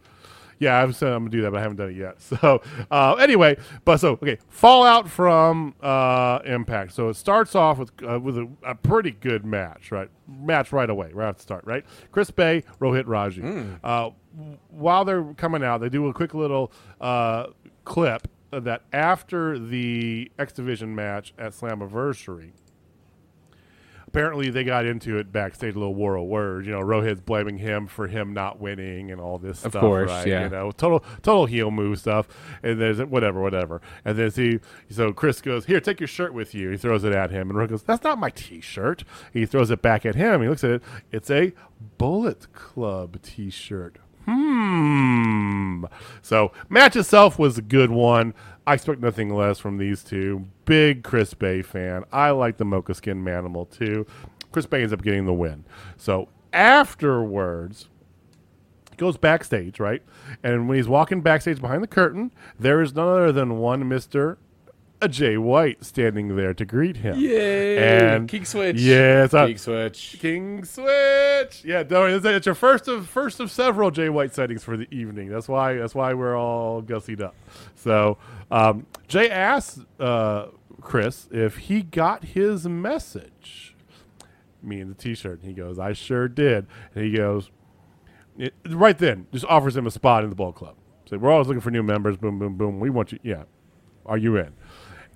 Yeah, 0.60 0.82
I've 0.82 0.96
said 0.96 1.14
I'm 1.14 1.22
gonna 1.24 1.32
do 1.32 1.42
that, 1.44 1.52
but 1.52 1.60
I 1.60 1.62
haven't 1.62 1.78
done 1.78 1.90
it 1.90 1.98
yet. 1.98 2.18
So 2.44 2.62
uh, 2.90 3.16
anyway, 3.16 3.58
but 3.86 3.98
so 3.98 4.14
okay, 4.14 4.38
Fallout 4.50 5.10
from 5.10 5.76
uh, 5.82 6.40
Impact. 6.46 6.94
So 6.94 7.10
it 7.10 7.16
starts 7.16 7.56
off 7.56 7.78
with 7.80 7.92
uh, 8.08 8.20
with 8.20 8.38
a, 8.38 8.48
a 8.64 8.76
pretty 8.76 9.12
good 9.12 9.46
match, 9.46 9.92
right? 9.92 10.10
Match 10.28 10.72
right 10.72 10.90
away, 10.90 11.12
right 11.14 11.28
off 11.30 11.38
the 11.38 11.42
start, 11.44 11.66
right? 11.66 11.86
Chris 12.12 12.32
Bey, 12.32 12.64
Rohit 12.80 13.04
Raju. 13.06 13.80
Uh, 13.84 14.10
while 14.70 15.06
they're 15.06 15.24
coming 15.36 15.64
out, 15.64 15.80
they 15.80 15.90
do 15.90 16.08
a 16.08 16.14
quick 16.14 16.34
little 16.34 16.72
uh, 17.02 17.48
clip 17.86 18.28
that 18.52 18.82
after 18.92 19.58
the 19.60 20.32
X 20.40 20.54
Division 20.54 20.94
match 20.96 21.34
at 21.38 21.52
Slammiversary 21.54 22.52
apparently 24.14 24.52
they 24.52 24.64
got 24.64 24.86
into 24.86 25.18
it 25.18 25.32
backstage, 25.32 25.74
a 25.76 25.80
little 25.80 25.96
war 25.96 26.16
of 26.16 26.26
words. 26.26 26.68
You 26.68 26.74
know, 26.74 26.82
Rohit's 26.82 27.20
blaming 27.20 27.58
him 27.58 27.88
for 27.88 28.08
him 28.08 28.32
not 28.32 28.60
winning 28.60 29.12
and 29.12 29.20
all 29.20 29.40
this 29.40 29.66
Of 29.66 29.72
stuff. 29.72 29.82
course, 29.82 30.10
right? 30.12 30.28
yeah. 30.28 30.44
You 30.44 30.50
know, 30.50 30.72
total 30.72 31.04
total 31.24 31.48
heel 31.48 31.72
move 31.72 32.00
stuff. 32.00 32.28
And 32.62 32.80
there's 32.80 33.00
whatever, 33.04 33.42
whatever. 33.42 33.82
And 34.06 34.18
then 34.18 34.30
see, 34.30 34.60
so 34.90 35.12
Chris 35.14 35.42
goes, 35.42 35.66
"Here, 35.66 35.80
take 35.80 36.00
your 36.00 36.08
shirt 36.08 36.34
with 36.34 36.54
you." 36.54 36.70
He 36.70 36.78
throws 36.78 37.04
it 37.04 37.14
at 37.14 37.32
him, 37.32 37.50
and 37.50 37.58
Rohit 37.58 37.70
goes, 37.70 37.84
"That's 37.84 38.04
not 38.04 38.20
my 38.20 38.30
T-shirt." 38.30 39.04
He 39.34 39.46
throws 39.48 39.72
it 39.72 39.82
back 39.82 40.06
at 40.06 40.14
him. 40.16 40.42
He 40.44 40.48
looks 40.48 40.64
at 40.64 40.70
it. 40.72 40.84
It's 41.12 41.32
a 41.32 41.52
Bullet 41.98 42.54
Club 42.54 43.20
T-shirt. 43.24 43.98
Hmm. 44.54 45.86
So 46.22 46.52
match 46.70 46.96
itself 46.96 47.40
was 47.40 47.58
a 47.58 47.62
good 47.62 47.90
one. 47.90 48.36
I 48.68 48.76
expect 48.76 49.02
nothing 49.02 49.34
less 49.34 49.58
from 49.58 49.78
these 49.78 50.04
two. 50.04 50.46
Big 50.66 51.04
Chris 51.04 51.34
Bey 51.34 51.64
fan. 51.64 52.04
I 52.12 52.30
like 52.30 52.58
the 52.58 52.66
Mocha 52.66 52.94
Skin 52.94 53.24
Manimal 53.24 53.70
too. 53.70 54.06
Chris 54.52 54.68
Bey 54.68 54.82
ends 54.82 54.94
up 54.94 55.02
getting 55.02 55.26
the 55.26 55.34
win. 55.34 55.66
So 55.98 56.30
afterwards, 56.54 57.90
he 58.92 58.96
goes 58.98 59.18
backstage, 59.18 59.80
right? 59.80 60.04
And 60.44 60.70
when 60.70 60.78
he's 60.78 60.88
walking 60.88 61.22
backstage 61.22 61.60
behind 61.60 61.82
the 61.82 61.88
curtain, 61.88 62.32
there 62.60 62.80
is 62.82 62.94
none 62.94 63.08
other 63.08 63.32
than 63.32 63.58
one 63.58 63.90
Mister 63.90 64.38
a 65.04 65.08
Jay 65.08 65.38
White 65.38 65.84
standing 65.84 66.36
there 66.36 66.54
to 66.54 66.66
greet 66.66 66.98
him. 66.98 67.18
Yay! 67.20 67.78
And 67.78 68.30
King 68.30 68.46
switch. 68.46 68.78
Yeah, 68.78 69.26
it's 69.26 69.34
a 69.34 69.48
King 69.48 69.58
switch. 69.58 70.18
King 70.20 70.64
Switch. 70.66 71.64
Yeah, 71.66 71.84
don't 71.84 72.02
worry, 72.02 72.14
it's, 72.14 72.26
it's 72.26 72.46
your 72.46 72.56
first 72.56 72.88
of 72.88 73.08
first 73.08 73.40
of 73.40 73.52
several 73.52 73.92
Jay 73.92 74.10
White 74.10 74.34
sightings 74.34 74.64
for 74.64 74.78
the 74.78 74.88
evening. 74.94 75.30
That's 75.30 75.48
why 75.48 75.76
that's 75.76 75.96
why 75.96 76.14
we're 76.14 76.38
all 76.38 76.82
gussied 76.82 77.22
up. 77.22 77.36
So 77.76 78.18
um, 78.50 78.86
Jay 79.08 79.30
asked 79.30 79.80
uh, 80.00 80.48
Chris 80.82 81.28
if 81.32 81.58
he 81.58 81.82
got 81.82 82.24
his 82.24 82.68
message. 82.68 83.76
Me 84.62 84.80
and 84.80 84.90
the 84.90 84.96
T-shirt. 84.96 85.42
And 85.42 85.50
he 85.50 85.54
goes, 85.54 85.78
"I 85.78 85.92
sure 85.92 86.30
did." 86.30 86.68
And 86.96 87.04
he 87.04 87.12
goes, 87.12 87.52
it, 88.38 88.54
right 88.68 88.98
then, 88.98 89.28
just 89.32 89.46
offers 89.46 89.76
him 89.76 89.86
a 89.86 89.92
spot 89.92 90.24
in 90.24 90.30
the 90.30 90.36
ball 90.36 90.54
Club. 90.54 90.76
So 91.06 91.18
we're 91.18 91.32
always 91.32 91.48
looking 91.48 91.62
for 91.62 91.72
new 91.72 91.84
members. 91.84 92.18
Boom, 92.18 92.40
boom, 92.40 92.56
boom. 92.56 92.80
We 92.80 92.90
want 92.90 93.12
you. 93.12 93.20
Yeah, 93.24 93.44
are 94.06 94.18
you 94.18 94.38
in? 94.38 94.54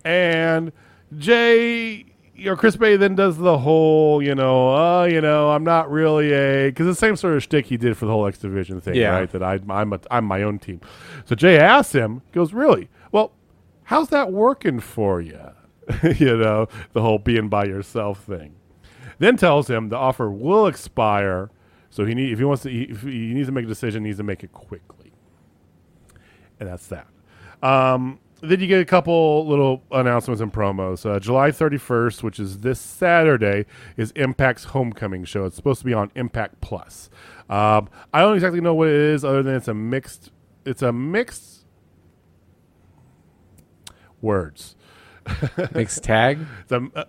And 0.07 0.71
Jay, 1.17 2.05
you 2.33 2.45
know, 2.45 2.55
Chris 2.55 2.77
Bey 2.77 2.95
then 2.95 3.15
does 3.15 3.37
the 3.37 3.57
whole, 3.57 4.21
you 4.23 4.33
know, 4.35 4.73
uh, 4.73 5.03
you 5.03 5.19
know, 5.19 5.51
I'm 5.51 5.65
not 5.65 5.91
really 5.91 6.31
a 6.31 6.69
because 6.69 6.85
the 6.85 6.95
same 6.95 7.15
sort 7.17 7.35
of 7.35 7.43
shtick 7.43 7.65
he 7.65 7.75
did 7.75 7.97
for 7.97 8.05
the 8.05 8.11
whole 8.13 8.25
X 8.25 8.37
Division 8.39 8.79
thing, 8.79 8.95
Yeah. 8.95 9.09
right? 9.09 9.29
That 9.31 9.43
I, 9.43 9.59
I'm 9.69 9.91
a, 9.91 9.99
I'm 10.09 10.23
my 10.23 10.43
own 10.43 10.59
team. 10.59 10.79
So 11.25 11.35
Jay 11.35 11.57
asks 11.59 11.93
him, 11.93 12.21
goes, 12.31 12.53
really? 12.53 12.89
Well, 13.11 13.33
how's 13.83 14.07
that 14.09 14.31
working 14.31 14.79
for 14.79 15.19
you? 15.19 15.39
you 16.17 16.37
know, 16.37 16.67
the 16.93 17.01
whole 17.01 17.17
being 17.19 17.49
by 17.49 17.65
yourself 17.65 18.23
thing. 18.23 18.55
Then 19.19 19.35
tells 19.35 19.69
him 19.69 19.89
the 19.89 19.97
offer 19.97 20.29
will 20.31 20.67
expire, 20.67 21.49
so 21.89 22.05
he 22.05 22.13
need 22.13 22.31
if 22.31 22.39
he 22.39 22.45
wants 22.45 22.63
to, 22.63 22.71
if 22.71 23.01
he 23.01 23.33
needs 23.33 23.47
to 23.49 23.51
make 23.53 23.65
a 23.65 23.67
decision, 23.67 24.03
he 24.03 24.09
needs 24.09 24.19
to 24.19 24.23
make 24.23 24.43
it 24.43 24.53
quickly 24.53 25.11
and 26.59 26.67
that's 26.69 26.87
that. 26.87 27.07
Um, 27.61 28.19
then 28.41 28.59
you 28.59 28.67
get 28.67 28.79
a 28.79 28.85
couple 28.85 29.47
little 29.47 29.83
announcements 29.91 30.41
and 30.41 30.53
promos. 30.53 31.05
Uh, 31.05 31.19
July 31.19 31.49
31st, 31.49 32.23
which 32.23 32.39
is 32.39 32.59
this 32.59 32.79
Saturday, 32.79 33.65
is 33.95 34.11
Impact's 34.11 34.65
homecoming 34.65 35.25
show. 35.25 35.45
It's 35.45 35.55
supposed 35.55 35.79
to 35.79 35.85
be 35.85 35.93
on 35.93 36.11
Impact 36.15 36.61
Plus. 36.61 37.09
Um, 37.49 37.89
I 38.13 38.21
don't 38.21 38.35
exactly 38.35 38.61
know 38.61 38.75
what 38.75 38.89
it 38.89 38.95
is, 38.95 39.25
other 39.25 39.41
than 39.41 39.55
it's 39.55 39.67
a 39.67 39.73
mixed. 39.73 40.31
It's 40.65 40.81
a 40.81 40.91
mixed 40.91 41.65
words. 44.21 44.75
Mixed 45.73 46.03
tag. 46.03 46.39
It's 46.61 46.71
a, 46.71 46.87
uh, 46.95 47.03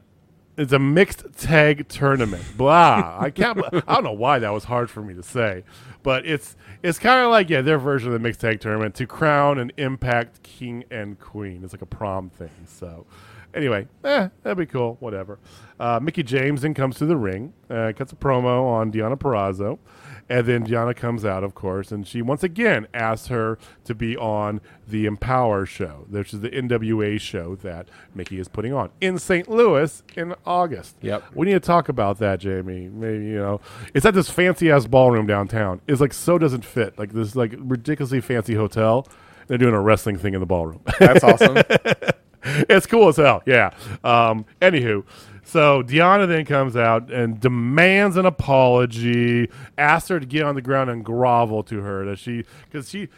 it's 0.57 0.73
a 0.73 0.79
mixed 0.79 1.25
tag 1.39 1.89
tournament. 1.89 2.43
Blah. 2.57 3.17
I 3.21 3.31
can't. 3.31 3.61
I 3.87 3.95
don't 3.95 4.05
know 4.05 4.13
why 4.13 4.41
that 4.41 4.51
was 4.51 4.65
hard 4.65 4.91
for 4.91 5.03
me 5.03 5.15
to 5.15 5.23
say, 5.23 5.63
but 6.09 6.25
it's 6.25 6.57
it's 6.83 6.99
kind 6.99 7.21
of 7.21 7.31
like 7.31 7.51
yeah, 7.51 7.61
their 7.61 7.79
version 7.79 8.09
of 8.09 8.15
the 8.15 8.19
mixed 8.19 8.41
tag 8.41 8.61
tournament 8.61 8.95
to 8.95 9.07
crown 9.07 9.59
an 9.59 9.71
Impact 9.77 10.43
King 10.43 10.83
and 10.91 11.21
Queen. 11.21 11.63
It's 11.63 11.75
like 11.75 11.83
a 11.83 11.87
prom 11.87 12.31
thing. 12.31 12.49
So 12.65 13.05
anyway, 13.53 13.87
eh, 14.05 14.31
that'd 14.43 14.57
be 14.57 14.65
cool. 14.65 14.97
Whatever. 15.01 15.39
Uh, 15.79 16.01
Mickie 16.03 16.23
James 16.23 16.63
then 16.63 16.73
comes 16.73 16.97
to 16.97 17.05
the 17.05 17.19
ring, 17.19 17.53
uh, 17.69 17.93
cuts 17.95 18.11
a 18.11 18.17
promo 18.17 18.65
on 18.65 18.91
Deonna 18.91 19.19
Purrazzo. 19.19 19.79
And 20.31 20.47
then 20.47 20.67
Deonna 20.67 20.95
comes 20.95 21.25
out, 21.25 21.43
of 21.43 21.55
course, 21.55 21.91
and 21.91 22.07
she 22.07 22.21
once 22.21 22.43
again 22.43 22.87
asks 22.93 23.29
her 23.29 23.59
to 23.85 23.95
be 23.95 24.17
on 24.17 24.61
the 24.87 25.07
Empower 25.07 25.65
show, 25.65 26.07
which 26.09 26.35
is 26.35 26.41
the 26.41 26.51
NWA 26.51 27.19
show 27.21 27.55
that 27.57 27.89
Mickie 28.15 28.39
is 28.39 28.49
putting 28.49 28.73
on 28.73 28.91
in 29.01 29.19
St. 29.19 29.49
Louis 29.49 30.03
in 30.17 30.35
August. 30.45 30.97
Yep. 31.01 31.25
We 31.35 31.47
need 31.47 31.55
to 31.55 31.61
talk 31.61 31.89
about 31.89 32.19
that, 32.19 32.41
Jamie. 32.41 32.89
Maybe 32.89 33.25
you 33.27 33.39
know, 33.39 33.61
it's 33.95 34.05
at 34.05 34.15
this 34.15 34.29
fancy 34.29 34.71
ass 34.71 34.87
ballroom 34.87 35.27
downtown. 35.27 35.81
It's 35.87 36.01
like 36.01 36.13
so 36.13 36.39
doesn't 36.39 36.65
fit, 36.65 36.99
like 36.99 37.13
this 37.13 37.35
like 37.35 37.55
ridiculously 37.57 38.21
fancy 38.21 38.55
hotel, 38.55 39.07
they're 39.47 39.59
doing 39.59 39.75
a 39.75 39.81
wrestling 39.81 40.19
thing 40.19 40.35
in 40.35 40.41
the 40.41 40.47
ballroom. 40.47 40.81
That's 40.99 41.25
awesome. 41.25 41.57
it's 42.43 42.87
cool 42.87 43.09
as 43.09 43.17
hell. 43.17 43.43
Yeah. 43.47 43.71
Um, 44.05 44.45
anywho, 44.61 45.05
so 45.49 45.83
Deonna 45.83 46.29
then 46.29 46.45
comes 46.45 46.77
out 46.77 47.11
and 47.11 47.41
demands 47.41 48.19
an 48.19 48.27
apology, 48.27 49.49
asks 49.79 50.11
her 50.11 50.21
to 50.21 50.27
get 50.27 50.43
on 50.43 50.55
the 50.55 50.61
ground 50.63 50.91
and 50.91 51.03
grovel 51.03 51.63
to 51.65 51.81
her 51.81 52.05
that 52.05 52.19
she 52.19 52.45
because 52.71 52.91
she. 52.91 53.09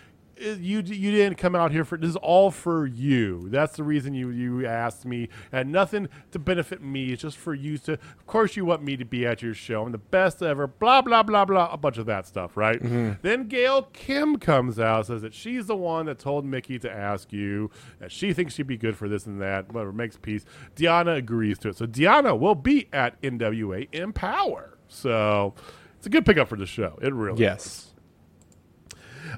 You 0.40 0.78
you 0.80 1.10
didn't 1.10 1.36
come 1.36 1.54
out 1.54 1.70
here 1.70 1.84
for 1.84 1.98
this 1.98 2.10
is 2.10 2.16
all 2.16 2.50
for 2.50 2.86
you. 2.86 3.48
That's 3.50 3.76
the 3.76 3.84
reason 3.84 4.14
you 4.14 4.30
you 4.30 4.66
asked 4.66 5.04
me. 5.04 5.28
and 5.52 5.70
nothing 5.70 6.08
to 6.30 6.38
benefit 6.38 6.82
me. 6.82 7.12
It's 7.12 7.22
just 7.22 7.36
for 7.36 7.52
you 7.52 7.76
to. 7.78 7.92
Of 7.92 8.26
course, 8.26 8.56
you 8.56 8.64
want 8.64 8.82
me 8.82 8.96
to 8.96 9.04
be 9.04 9.26
at 9.26 9.42
your 9.42 9.52
show. 9.54 9.82
I'm 9.82 9.92
the 9.92 9.98
best 9.98 10.42
ever. 10.42 10.66
Blah 10.66 11.02
blah 11.02 11.22
blah 11.22 11.44
blah. 11.44 11.68
A 11.70 11.76
bunch 11.76 11.98
of 11.98 12.06
that 12.06 12.26
stuff, 12.26 12.56
right? 12.56 12.82
Mm-hmm. 12.82 13.20
Then 13.22 13.48
Gail 13.48 13.82
Kim 13.92 14.38
comes 14.38 14.78
out 14.80 15.06
says 15.06 15.22
that 15.22 15.34
she's 15.34 15.66
the 15.66 15.76
one 15.76 16.06
that 16.06 16.18
told 16.18 16.44
Mickie 16.44 16.78
to 16.78 16.90
ask 16.90 17.32
you 17.32 17.70
that 17.98 18.12
she 18.12 18.32
thinks 18.32 18.54
she'd 18.54 18.66
be 18.66 18.76
good 18.76 18.96
for 18.96 19.08
this 19.08 19.26
and 19.26 19.40
that. 19.40 19.72
Whatever 19.72 19.92
makes 19.92 20.16
peace. 20.16 20.44
Deonna 20.76 21.16
agrees 21.16 21.58
to 21.58 21.68
it. 21.70 21.76
So 21.76 21.86
Deonna 21.86 22.38
will 22.38 22.54
be 22.54 22.88
at 22.92 23.20
NWA 23.22 23.88
Empower. 23.92 24.78
So 24.88 25.54
it's 25.96 26.06
a 26.06 26.10
good 26.10 26.24
pickup 26.24 26.48
for 26.48 26.56
the 26.56 26.66
show. 26.66 26.98
It 27.02 27.12
really 27.12 27.42
is. 27.44 27.89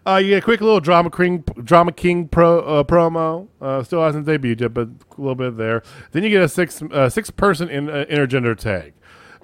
Uh, 0.07 0.16
you 0.16 0.30
get 0.30 0.38
a 0.38 0.43
quick 0.43 0.61
little 0.61 0.80
drama 0.80 1.11
king, 1.11 1.45
drama 1.62 1.93
king 1.93 2.28
pro 2.28 2.61
uh, 2.61 2.84
promo. 2.84 3.49
Uh, 3.61 3.82
still 3.82 4.03
hasn't 4.03 4.26
debuted 4.26 4.61
yet, 4.61 4.74
but 4.74 4.88
a 4.88 5.20
little 5.20 5.34
bit 5.34 5.57
there. 5.57 5.82
Then 6.12 6.22
you 6.22 6.30
get 6.30 6.43
a 6.43 6.49
six 6.49 6.82
uh, 6.82 7.09
six 7.09 7.30
person 7.30 7.68
in 7.68 7.88
uh, 7.88 8.05
intergender 8.11 8.57
tag 8.57 8.95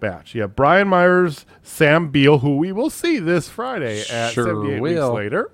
match. 0.01 0.35
You 0.35 0.43
have 0.43 0.55
Brian 0.57 0.89
Myers, 0.89 1.45
Sam 1.63 2.11
Beale, 2.11 2.39
who 2.39 2.57
we 2.57 2.73
will 2.73 2.91
see 2.91 3.19
this 3.19 3.49
Friday 3.49 4.01
at 4.11 4.33
Sure 4.33 4.47
78 4.47 4.81
will. 4.81 5.13
weeks 5.13 5.15
later. 5.15 5.51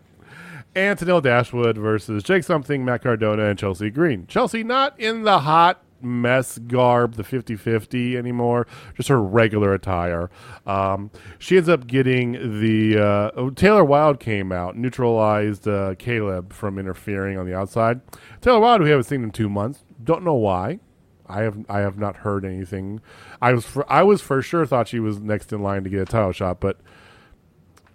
And 0.77 0.99
Tenille 0.99 1.23
Dashwood 1.23 1.79
versus 1.79 2.25
Jake 2.25 2.43
Something, 2.43 2.85
Matt 2.85 3.03
Cardona, 3.03 3.45
and 3.45 3.59
Chelsea 3.59 3.91
Green. 3.91 4.27
Chelsea 4.27 4.65
not 4.65 4.99
in 4.99 5.23
the 5.23 5.41
hot 5.41 5.81
mess 6.05 6.59
garb, 6.59 7.15
the 7.15 7.25
50 7.25 7.57
50 7.57 8.17
anymore, 8.17 8.67
just 8.95 9.09
her 9.09 9.21
regular 9.21 9.75
attire. 9.75 10.31
Um, 10.67 11.11
she 11.39 11.57
ends 11.57 11.69
up 11.69 11.87
getting 11.87 12.61
the. 12.61 12.99
Uh, 12.99 13.31
oh, 13.37 13.51
Taylor 13.51 13.85
Wilde 13.85 14.21
came 14.21 14.53
out, 14.53 14.77
neutralized 14.77 15.67
uh, 15.67 15.95
Kaleb 15.97 16.53
from 16.53 16.79
interfering 16.79 17.39
on 17.39 17.47
the 17.47 17.55
outside. 17.55 18.01
Taylor 18.41 18.61
Wilde, 18.61 18.83
we 18.83 18.91
haven't 18.91 19.05
seen 19.05 19.23
in 19.23 19.31
two 19.31 19.49
months. 19.49 19.85
Don't 20.03 20.23
know 20.23 20.35
why. 20.35 20.81
I 21.27 21.43
have 21.43 21.65
I 21.69 21.81
have 21.81 21.99
not 21.99 22.17
heard 22.17 22.45
anything. 22.45 23.01
I 23.41 23.53
was 23.53 23.65
for, 23.65 23.91
I 23.91 24.03
was 24.03 24.21
for 24.21 24.43
sure 24.43 24.67
thought 24.67 24.89
she 24.89 25.01
was 25.01 25.21
next 25.21 25.53
in 25.53 25.63
line 25.63 25.85
to 25.85 25.91
get 25.91 26.01
a 26.01 26.05
title 26.05 26.33
shot, 26.33 26.61
but 26.61 26.79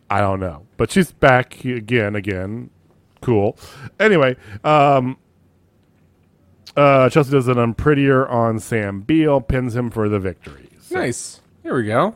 I 0.10 0.22
don't 0.22 0.40
know. 0.40 0.66
But 0.78 0.92
she's 0.92 1.12
back 1.12 1.64
again, 1.64 2.16
again. 2.16 2.72
Cool. 3.22 3.58
Anyway, 4.00 4.38
um, 4.64 5.18
uh, 6.80 7.10
Chelsea 7.10 7.32
does 7.32 7.48
Unprettier 7.48 8.28
on 8.30 8.60
Sam 8.60 9.02
Beale, 9.02 9.42
pins 9.42 9.76
him 9.76 9.90
for 9.90 10.08
the 10.10 10.20
victory. 10.20 10.70
So, 10.82 10.96
Nice. 10.96 11.42
Here 11.64 11.76
we 11.76 11.86
go. 11.86 12.16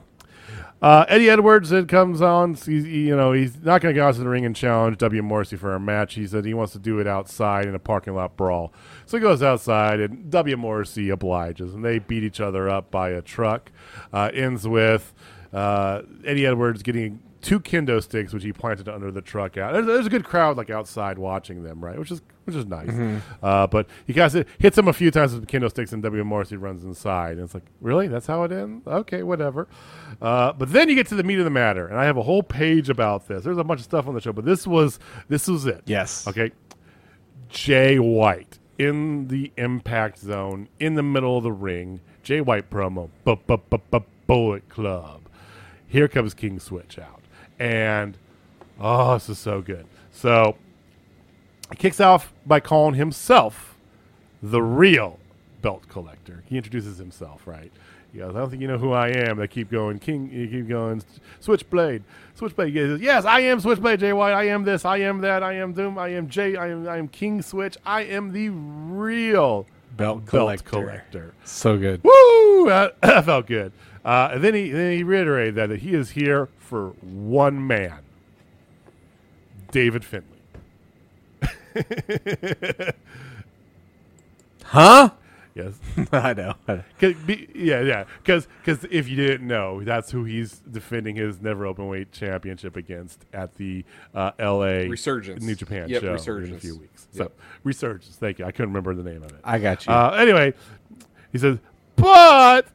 uh, 0.81 1.05
Eddie 1.07 1.29
Edwards 1.29 1.71
it 1.71 1.87
comes 1.87 2.21
on. 2.21 2.55
He's, 2.55 2.83
he- 2.85 3.07
you 3.07 3.15
know, 3.15 3.31
he's 3.31 3.61
not 3.63 3.81
going 3.81 3.93
to 3.93 3.99
go 3.99 4.07
out 4.07 4.15
to 4.15 4.21
the 4.21 4.27
ring 4.29 4.45
and 4.45 4.55
challenge 4.55 4.97
W. 4.97 5.21
Morrissey 5.21 5.55
for 5.57 5.73
a 5.75 5.79
match. 5.79 6.15
He 6.15 6.25
said 6.27 6.43
he 6.45 6.53
wants 6.53 6.73
to 6.73 6.79
do 6.79 6.99
it 6.99 7.07
outside 7.07 7.67
in 7.67 7.75
a 7.75 7.79
parking 7.79 8.15
lot 8.15 8.35
brawl. 8.35 8.73
So 9.05 9.17
he 9.17 9.21
goes 9.21 9.43
outside, 9.43 9.99
and 9.99 10.29
W. 10.31 10.57
Morrissey 10.57 11.09
obliges, 11.09 11.73
and 11.73 11.83
they 11.85 11.99
beat 11.99 12.23
each 12.23 12.39
other 12.41 12.69
up 12.69 12.89
by 12.91 13.09
a 13.09 13.21
truck. 13.21 13.71
Uh, 14.11 14.29
ends 14.33 14.67
with 14.67 15.13
uh, 15.53 16.01
Eddie 16.25 16.45
Edwards 16.47 16.81
getting 16.83 17.21
two 17.43 17.59
kendo 17.59 18.01
sticks, 18.01 18.33
which 18.33 18.43
he 18.43 18.51
planted 18.51 18.89
under 18.89 19.11
the 19.11 19.21
truck. 19.21 19.57
Out 19.57 19.73
there's, 19.73 19.85
there's 19.85 20.07
a 20.07 20.09
good 20.09 20.23
crowd 20.23 20.57
like 20.57 20.71
outside 20.71 21.19
watching 21.19 21.63
them, 21.63 21.83
right? 21.83 21.99
Which 21.99 22.09
is 22.09 22.21
which 22.45 22.55
is 22.55 22.65
nice. 22.65 22.89
Uh, 23.41 23.67
but 23.67 23.87
he 24.07 24.13
guys 24.13 24.33
hits 24.57 24.77
him 24.77 24.87
a 24.87 24.93
few 24.93 25.11
times 25.11 25.33
with 25.33 25.45
the 25.45 25.47
kendo 25.47 25.69
sticks, 25.69 25.93
and 25.93 26.01
W. 26.01 26.23
Morrissey 26.23 26.57
runs 26.57 26.83
inside, 26.83 27.33
and 27.33 27.41
it's 27.41 27.53
like, 27.53 27.63
really? 27.79 28.07
That's 28.07 28.25
how 28.25 28.43
it 28.43 28.51
ends? 28.51 28.85
Okay, 28.87 29.23
whatever. 29.23 29.67
Uh, 30.21 30.51
but 30.53 30.71
then 30.71 30.89
you 30.89 30.95
get 30.95 31.07
to 31.07 31.15
the 31.15 31.23
meat 31.23 31.37
of 31.37 31.45
the 31.45 31.51
matter, 31.51 31.87
and 31.87 31.99
I 31.99 32.05
have 32.05 32.17
a 32.17 32.23
whole 32.23 32.43
page 32.43 32.89
about 32.89 33.27
this. 33.27 33.43
There's 33.43 33.57
a 33.57 33.63
bunch 33.63 33.81
of 33.81 33.85
stuff 33.85 34.07
on 34.07 34.15
the 34.15 34.21
show, 34.21 34.33
but 34.33 34.45
this 34.45 34.65
was 34.65 34.99
this 35.29 35.47
was 35.47 35.65
it. 35.65 35.83
Yes. 35.85 36.27
Okay. 36.27 36.51
Jay 37.49 37.99
White 37.99 38.57
in 38.79 39.27
the 39.27 39.51
impact 39.57 40.17
zone 40.17 40.67
in 40.79 40.95
the 40.95 41.03
middle 41.03 41.37
of 41.37 41.43
the 41.43 41.51
ring. 41.51 42.01
Jay 42.23 42.41
White 42.41 42.69
promo. 42.69 43.09
Bullet 44.25 44.69
Club. 44.69 45.21
Here 45.87 46.07
comes 46.07 46.33
King 46.33 46.59
Switch 46.59 46.97
out. 46.97 47.21
And 47.63 48.17
oh, 48.77 49.13
this 49.13 49.29
is 49.29 49.39
so 49.39 49.61
good. 49.61 49.85
So 50.11 50.57
he 51.69 51.77
kicks 51.77 52.01
off 52.01 52.33
by 52.45 52.59
calling 52.59 52.95
himself 52.95 53.77
the 54.41 54.61
real 54.61 55.17
belt 55.61 55.87
collector. 55.87 56.43
He 56.45 56.57
introduces 56.57 56.97
himself, 56.97 57.47
right? 57.47 57.71
He 58.11 58.19
goes, 58.19 58.35
I 58.35 58.39
don't 58.39 58.49
think 58.49 58.61
you 58.61 58.67
know 58.67 58.77
who 58.77 58.91
I 58.91 59.07
am. 59.11 59.37
They 59.37 59.47
keep 59.47 59.71
going, 59.71 59.97
King, 59.99 60.29
you 60.29 60.49
keep 60.49 60.67
going, 60.67 61.01
Switchblade, 61.39 62.03
Switchblade. 62.35 62.67
He 62.67 62.73
goes, 62.73 62.99
yes, 62.99 63.23
I 63.23 63.39
am 63.39 63.61
Switchblade, 63.61 64.01
Jay 64.01 64.11
White. 64.11 64.33
I 64.33 64.43
am 64.49 64.65
this, 64.65 64.83
I 64.83 64.97
am 64.97 65.21
that, 65.21 65.41
I 65.41 65.53
am 65.53 65.71
Doom, 65.71 65.97
I 65.97 66.09
am 66.09 66.27
Jay, 66.27 66.57
I 66.57 66.67
am, 66.67 66.85
I 66.85 66.97
am 66.97 67.07
King 67.07 67.41
Switch. 67.41 67.77
I 67.85 68.01
am 68.01 68.33
the 68.33 68.49
real 68.49 69.65
Belt 69.95 70.25
collector. 70.25 70.69
belt 70.71 70.85
collector. 70.85 71.33
So 71.45 71.77
good. 71.77 72.03
Woo! 72.03 72.65
That, 72.67 72.99
that 73.01 73.23
felt 73.23 73.47
good. 73.47 73.71
Uh, 74.03 74.31
and 74.33 74.43
then 74.43 74.53
he 74.53 74.69
then 74.69 74.91
he 74.91 75.03
reiterated 75.03 75.55
that 75.55 75.69
that 75.69 75.79
he 75.79 75.93
is 75.93 76.11
here 76.11 76.49
for 76.59 76.89
one 77.01 77.65
man, 77.65 77.99
David 79.71 80.03
Finlay. 80.03 80.27
Huh? 84.73 85.11
Yes. 85.53 85.73
I 86.11 86.33
know. 86.33 86.55
I 86.67 86.83
be, 87.27 87.47
yeah, 87.53 87.81
yeah. 87.81 88.05
Because 88.23 88.47
if 88.89 89.07
you 89.07 89.15
didn't 89.15 89.45
know, 89.45 89.83
that's 89.83 90.09
who 90.09 90.23
he's 90.23 90.53
defending 90.71 91.15
his 91.15 91.41
never 91.41 91.67
open 91.67 91.87
weight 91.87 92.11
championship 92.11 92.75
against 92.75 93.23
at 93.33 93.53
the 93.55 93.85
uh, 94.15 94.31
L.A. 94.39 94.87
Resurgence. 94.87 95.43
New 95.43 95.53
Japan 95.53 95.89
Yep, 95.89 96.01
show 96.01 96.37
in 96.37 96.53
a 96.55 96.59
few 96.59 96.77
weeks. 96.77 97.07
Yep. 97.13 97.33
So 97.37 97.43
resurgence. 97.63 98.15
Thank 98.15 98.39
you. 98.39 98.45
I 98.45 98.51
couldn't 98.51 98.73
remember 98.73 98.95
the 98.95 99.07
name 99.07 99.21
of 99.21 99.31
it. 99.31 99.41
I 99.43 99.59
got 99.59 99.85
you. 99.85 99.93
Uh, 99.93 100.09
anyway, 100.19 100.55
he 101.31 101.37
says, 101.37 101.59
but 101.97 102.65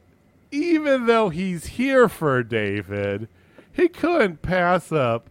even 0.51 1.05
though 1.05 1.29
he's 1.29 1.65
here 1.67 2.09
for 2.09 2.43
David, 2.43 3.27
he 3.71 3.87
couldn't 3.87 4.41
pass 4.41 4.91
up 4.91 5.29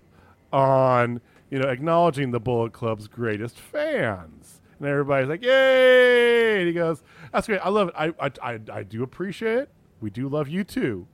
on 0.53 1.21
you 1.51 1.59
know 1.59 1.69
acknowledging 1.69 2.31
the 2.31 2.41
Bullet 2.41 2.73
Club's 2.73 3.09
greatest 3.09 3.59
fans. 3.59 4.61
And 4.79 4.89
everybody's 4.89 5.29
like, 5.29 5.43
"Yay!" 5.43 6.59
And 6.59 6.69
he 6.69 6.73
goes, 6.73 7.03
"That's 7.33 7.47
great. 7.47 7.61
I 7.61 7.69
love 7.69 7.89
it. 7.89 7.95
I 7.97 8.15
I, 8.21 8.31
I, 8.43 8.61
I 8.73 8.83
do 8.83 9.03
appreciate 9.03 9.59
it. 9.59 9.71
We 10.01 10.11
do 10.11 10.29
love 10.29 10.49
you 10.49 10.65
too." 10.65 11.07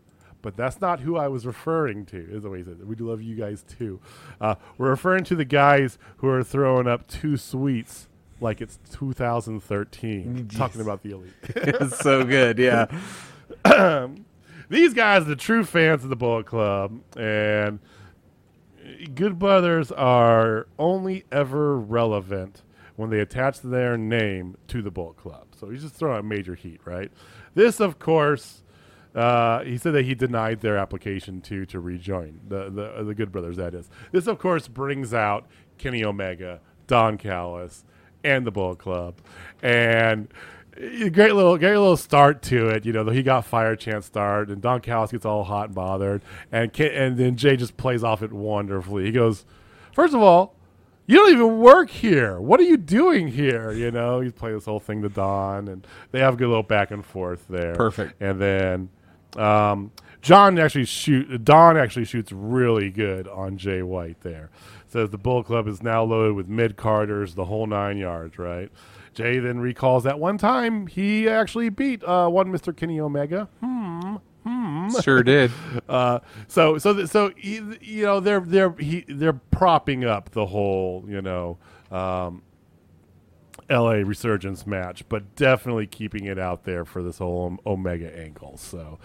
But 0.42 0.58
that's 0.58 0.78
not 0.78 1.00
who 1.00 1.16
I 1.16 1.26
was 1.28 1.46
referring 1.46 2.04
to, 2.06 2.18
is 2.18 2.42
the 2.42 2.50
way 2.50 2.58
he 2.58 2.64
said 2.64 2.76
it. 2.78 2.86
We 2.86 2.94
do 2.96 3.08
love 3.08 3.22
you 3.22 3.34
guys 3.34 3.62
too. 3.62 3.98
Uh, 4.38 4.56
we're 4.76 4.90
referring 4.90 5.24
to 5.24 5.34
the 5.34 5.46
guys 5.46 5.96
who 6.18 6.28
are 6.28 6.44
throwing 6.44 6.86
up 6.86 7.08
two 7.08 7.38
sweets 7.38 8.08
like 8.42 8.60
it's 8.60 8.78
2013, 8.92 10.48
talking 10.48 10.82
about 10.82 11.02
the 11.02 11.12
elite. 11.12 11.32
it's 11.56 11.98
so 11.98 12.24
good. 12.24 12.58
Yeah. 12.58 12.86
These 14.68 14.94
guys 14.94 15.22
are 15.22 15.26
the 15.26 15.36
true 15.36 15.64
fans 15.64 16.04
of 16.04 16.10
the 16.10 16.16
Bullet 16.16 16.46
Club, 16.46 17.00
and 17.16 17.78
Good 19.14 19.38
Brothers 19.38 19.90
are 19.92 20.66
only 20.78 21.24
ever 21.32 21.78
relevant 21.78 22.62
when 22.96 23.10
they 23.10 23.20
attach 23.20 23.60
their 23.60 23.96
name 23.96 24.56
to 24.68 24.82
the 24.82 24.90
Bullet 24.90 25.16
Club. 25.16 25.48
So 25.58 25.68
he's 25.68 25.82
just 25.82 25.94
throwing 25.94 26.18
out 26.18 26.24
major 26.24 26.54
heat, 26.54 26.80
right? 26.84 27.10
This, 27.54 27.80
of 27.80 27.98
course, 27.98 28.62
uh, 29.14 29.62
he 29.64 29.78
said 29.78 29.94
that 29.94 30.04
he 30.04 30.14
denied 30.14 30.60
their 30.60 30.76
application 30.76 31.40
to 31.42 31.64
to 31.66 31.80
rejoin 31.80 32.40
the 32.48 32.70
the, 32.70 33.04
the 33.04 33.14
Good 33.14 33.32
Brothers. 33.32 33.56
That 33.56 33.74
is, 33.74 33.88
this 34.12 34.26
of 34.26 34.38
course 34.38 34.68
brings 34.68 35.14
out 35.14 35.46
Kenny 35.78 36.04
Omega, 36.04 36.60
Don 36.86 37.16
Callis, 37.16 37.84
and 38.24 38.46
the 38.46 38.50
Bullet 38.50 38.78
Club, 38.78 39.20
and 39.62 40.28
great 40.74 41.34
little 41.34 41.56
great 41.58 41.76
little 41.76 41.96
start 41.96 42.42
to 42.42 42.68
it. 42.68 42.84
You 42.84 42.92
know, 42.92 43.08
he 43.08 43.22
got 43.22 43.44
fire 43.44 43.76
chance 43.76 44.06
start, 44.06 44.48
and 44.48 44.60
Don 44.60 44.80
Callis 44.80 45.10
gets 45.10 45.24
all 45.24 45.44
hot 45.44 45.66
and 45.66 45.74
bothered, 45.74 46.22
and 46.50 46.78
and 46.80 47.16
then 47.16 47.36
Jay 47.36 47.56
just 47.56 47.76
plays 47.76 48.02
off 48.02 48.22
it 48.22 48.32
wonderfully. 48.32 49.04
He 49.04 49.12
goes, 49.12 49.44
first 49.92 50.14
of 50.14 50.22
all. 50.22 50.54
You 51.06 51.16
don't 51.16 51.32
even 51.32 51.58
work 51.58 51.90
here. 51.90 52.40
What 52.40 52.60
are 52.60 52.62
you 52.62 52.78
doing 52.78 53.28
here? 53.28 53.70
You 53.72 53.90
know, 53.90 54.20
he's 54.20 54.32
playing 54.32 54.56
this 54.56 54.64
whole 54.64 54.80
thing 54.80 55.02
to 55.02 55.10
Don, 55.10 55.68
and 55.68 55.86
they 56.12 56.20
have 56.20 56.32
a 56.32 56.36
good 56.38 56.48
little 56.48 56.62
back 56.62 56.90
and 56.90 57.04
forth 57.04 57.44
there. 57.46 57.74
Perfect. 57.74 58.22
And 58.22 58.40
then 58.40 58.88
um, 59.36 59.92
John 60.22 60.58
actually 60.58 60.86
shoot. 60.86 61.44
Don 61.44 61.76
actually 61.76 62.06
shoots 62.06 62.32
really 62.32 62.88
good 62.90 63.28
on 63.28 63.58
Jay 63.58 63.82
White 63.82 64.22
there. 64.22 64.48
Says 64.88 65.10
the 65.10 65.18
Bull 65.18 65.42
Club 65.42 65.68
is 65.68 65.82
now 65.82 66.04
loaded 66.04 66.36
with 66.36 66.48
mid 66.48 66.78
carders, 66.78 67.34
the 67.34 67.44
whole 67.44 67.66
nine 67.66 67.98
yards. 67.98 68.38
Right. 68.38 68.70
Jay 69.14 69.38
then 69.38 69.58
recalls 69.60 70.04
that 70.04 70.18
one 70.18 70.38
time 70.38 70.86
he 70.86 71.28
actually 71.28 71.68
beat 71.68 72.02
uh, 72.04 72.28
one 72.28 72.50
Mister 72.50 72.72
Kenny 72.72 73.00
Omega. 73.00 73.48
Hmm. 73.60 74.16
Sure 75.02 75.22
did. 75.22 75.50
Uh, 75.88 76.20
so 76.48 76.78
so 76.78 76.94
th- 76.94 77.08
so 77.08 77.30
you 77.36 78.02
know 78.04 78.18
they're 78.20 78.40
they're 78.40 78.72
he, 78.78 79.04
they're 79.06 79.32
propping 79.34 80.04
up 80.04 80.30
the 80.30 80.46
whole 80.46 81.04
you 81.06 81.20
know 81.20 81.58
um, 81.90 82.42
LA 83.70 84.02
Resurgence 84.02 84.66
match, 84.66 85.06
but 85.08 85.36
definitely 85.36 85.86
keeping 85.86 86.24
it 86.24 86.38
out 86.38 86.64
there 86.64 86.84
for 86.84 87.02
this 87.02 87.18
whole 87.18 87.58
Omega 87.66 88.16
angle. 88.18 88.56
So 88.56 88.98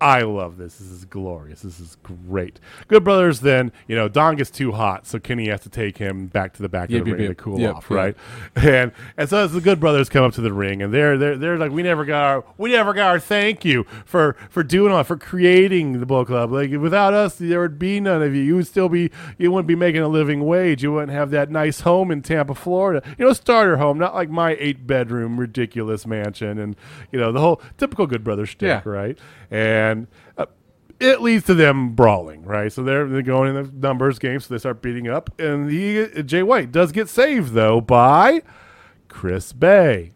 I 0.00 0.22
love 0.22 0.58
this. 0.58 0.76
This 0.76 0.88
is 0.88 1.04
glorious. 1.04 1.62
This 1.62 1.80
is 1.80 1.96
great. 2.04 2.60
Good 2.86 3.02
Brothers, 3.02 3.40
then, 3.40 3.72
you 3.88 3.96
know, 3.96 4.08
Don 4.08 4.36
gets 4.36 4.50
too 4.50 4.70
hot, 4.72 5.06
so 5.08 5.18
Kenny 5.18 5.48
has 5.48 5.60
to 5.62 5.68
take 5.68 5.98
him 5.98 6.26
back 6.28 6.52
to 6.54 6.62
the 6.62 6.68
back 6.68 6.88
Yep, 6.90 7.00
of 7.00 7.04
the 7.06 7.10
yep, 7.10 7.18
ring 7.18 7.28
yep. 7.28 7.36
to 7.36 7.42
cool 7.42 7.66
off, 7.66 7.90
right? 7.90 8.16
And 8.56 8.92
and 9.16 9.28
so 9.28 9.38
as 9.38 9.52
the 9.52 9.60
Good 9.60 9.80
Brothers 9.80 10.08
come 10.08 10.24
up 10.24 10.34
to 10.34 10.40
the 10.40 10.52
ring, 10.52 10.82
and 10.82 10.92
they're 10.94 11.16
they're 11.18 11.36
they're 11.36 11.58
like, 11.58 11.72
we 11.72 11.82
never 11.82 12.04
got 12.04 12.22
our 12.22 12.44
we 12.58 12.70
never 12.70 12.92
got 12.92 13.08
our 13.08 13.18
thank 13.20 13.64
you 13.64 13.84
for 14.04 14.36
for 14.50 14.62
doing 14.62 14.92
all 14.92 15.02
for 15.04 15.16
creating 15.16 15.98
the 16.00 16.06
Bullet 16.06 16.26
Club. 16.26 16.52
Like 16.52 16.70
without 16.72 17.12
us, 17.14 17.36
there 17.36 17.60
would 17.60 17.78
be 17.78 17.98
none 18.00 18.22
of 18.22 18.34
you. 18.34 18.42
You 18.42 18.56
would 18.56 18.66
still 18.66 18.88
be 18.88 19.10
you 19.36 19.50
wouldn't 19.50 19.66
be 19.68 19.74
making 19.76 20.02
a 20.02 20.08
living 20.08 20.44
wage. 20.44 20.82
You 20.82 20.92
wouldn't 20.92 21.12
have 21.12 21.30
that 21.30 21.50
nice 21.50 21.80
home 21.80 22.10
in 22.10 22.22
Tampa, 22.22 22.54
Florida. 22.54 23.02
You 23.18 23.24
know, 23.26 23.32
starter 23.32 23.78
home, 23.78 23.98
not 23.98 24.14
like 24.14 24.30
my 24.30 24.56
eight 24.60 24.86
bedroom 24.86 25.40
ridiculous 25.40 26.06
mansion, 26.06 26.58
and 26.58 26.76
you 27.10 27.18
know 27.18 27.32
the 27.32 27.40
whole 27.40 27.60
typical 27.78 28.06
Good 28.06 28.22
Brother 28.22 28.46
shtick, 28.46 28.66
Yeah. 28.68 28.82
right? 28.84 29.18
And 29.50 29.87
uh, 30.36 30.46
it 31.00 31.20
leads 31.20 31.46
to 31.46 31.54
them 31.54 31.94
brawling, 31.94 32.42
right? 32.42 32.72
So 32.72 32.82
they're, 32.82 33.06
they're 33.06 33.22
going 33.22 33.54
in 33.54 33.62
the 33.62 33.88
numbers 33.88 34.18
game, 34.18 34.40
so 34.40 34.52
they 34.52 34.58
start 34.58 34.82
beating 34.82 35.08
up. 35.08 35.30
And 35.40 35.70
he, 35.70 36.06
Jay 36.24 36.42
White 36.42 36.72
does 36.72 36.92
get 36.92 37.08
saved, 37.08 37.52
though, 37.52 37.80
by 37.80 38.42
Chris 39.08 39.52
Bay. 39.52 40.12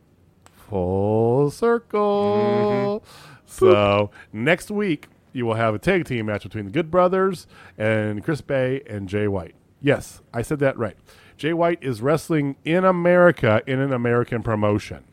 Full 0.68 1.50
circle. 1.50 3.04
So 3.46 4.10
next 4.32 4.70
week, 4.70 5.08
you 5.32 5.46
will 5.46 5.54
have 5.54 5.74
a 5.74 5.78
tag 5.78 6.04
team 6.04 6.26
match 6.26 6.42
between 6.42 6.64
the 6.66 6.70
Good 6.70 6.90
Brothers 6.90 7.46
and 7.78 8.24
Chris 8.24 8.40
Bay 8.40 8.82
and 8.88 9.08
Jay 9.08 9.28
White. 9.28 9.54
Yes, 9.80 10.20
I 10.32 10.42
said 10.42 10.58
that 10.60 10.78
right. 10.78 10.96
Jay 11.36 11.52
White 11.52 11.82
is 11.82 12.02
wrestling 12.02 12.56
in 12.64 12.84
America 12.84 13.62
in 13.66 13.80
an 13.80 13.92
American 13.92 14.42
promotion. 14.42 15.04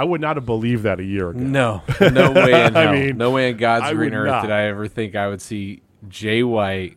I 0.00 0.04
would 0.04 0.20
not 0.20 0.36
have 0.36 0.44
believed 0.46 0.82
that 0.84 1.00
a 1.00 1.04
year 1.04 1.30
ago. 1.30 1.38
No, 1.40 1.82
no 2.00 2.32
way 2.32 2.66
in 2.66 2.76
I 2.76 2.92
mean, 2.92 3.16
no 3.16 3.30
way 3.30 3.50
in 3.50 3.56
God's 3.56 3.86
I 3.86 3.94
green 3.94 4.12
earth 4.14 4.26
not. 4.28 4.42
did 4.42 4.50
I 4.50 4.62
ever 4.64 4.88
think 4.88 5.14
I 5.16 5.28
would 5.28 5.40
see 5.40 5.82
Jay 6.08 6.42
White, 6.42 6.96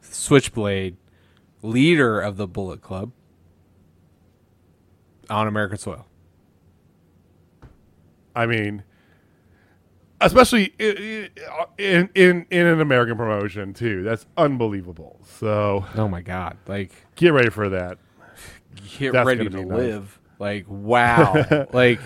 Switchblade, 0.00 0.96
leader 1.62 2.20
of 2.20 2.36
the 2.36 2.46
Bullet 2.48 2.80
Club, 2.82 3.12
on 5.30 5.46
American 5.46 5.78
soil. 5.78 6.06
I 8.34 8.46
mean, 8.46 8.82
especially 10.20 10.72
i- 10.80 11.28
i- 11.38 11.66
in 11.78 12.08
in 12.14 12.46
in 12.50 12.66
an 12.66 12.80
American 12.80 13.16
promotion 13.16 13.74
too. 13.74 14.02
That's 14.02 14.26
unbelievable. 14.36 15.20
So 15.38 15.84
Oh 15.94 16.08
my 16.08 16.22
God! 16.22 16.56
Like, 16.66 16.92
get 17.14 17.32
ready 17.32 17.50
for 17.50 17.68
that. 17.68 17.98
get 18.98 19.12
That's 19.12 19.26
ready 19.26 19.48
gonna 19.48 19.66
live. 19.66 20.02
nice. 20.02 20.18
Like, 20.42 20.64
wow! 20.66 21.68
like, 21.72 22.00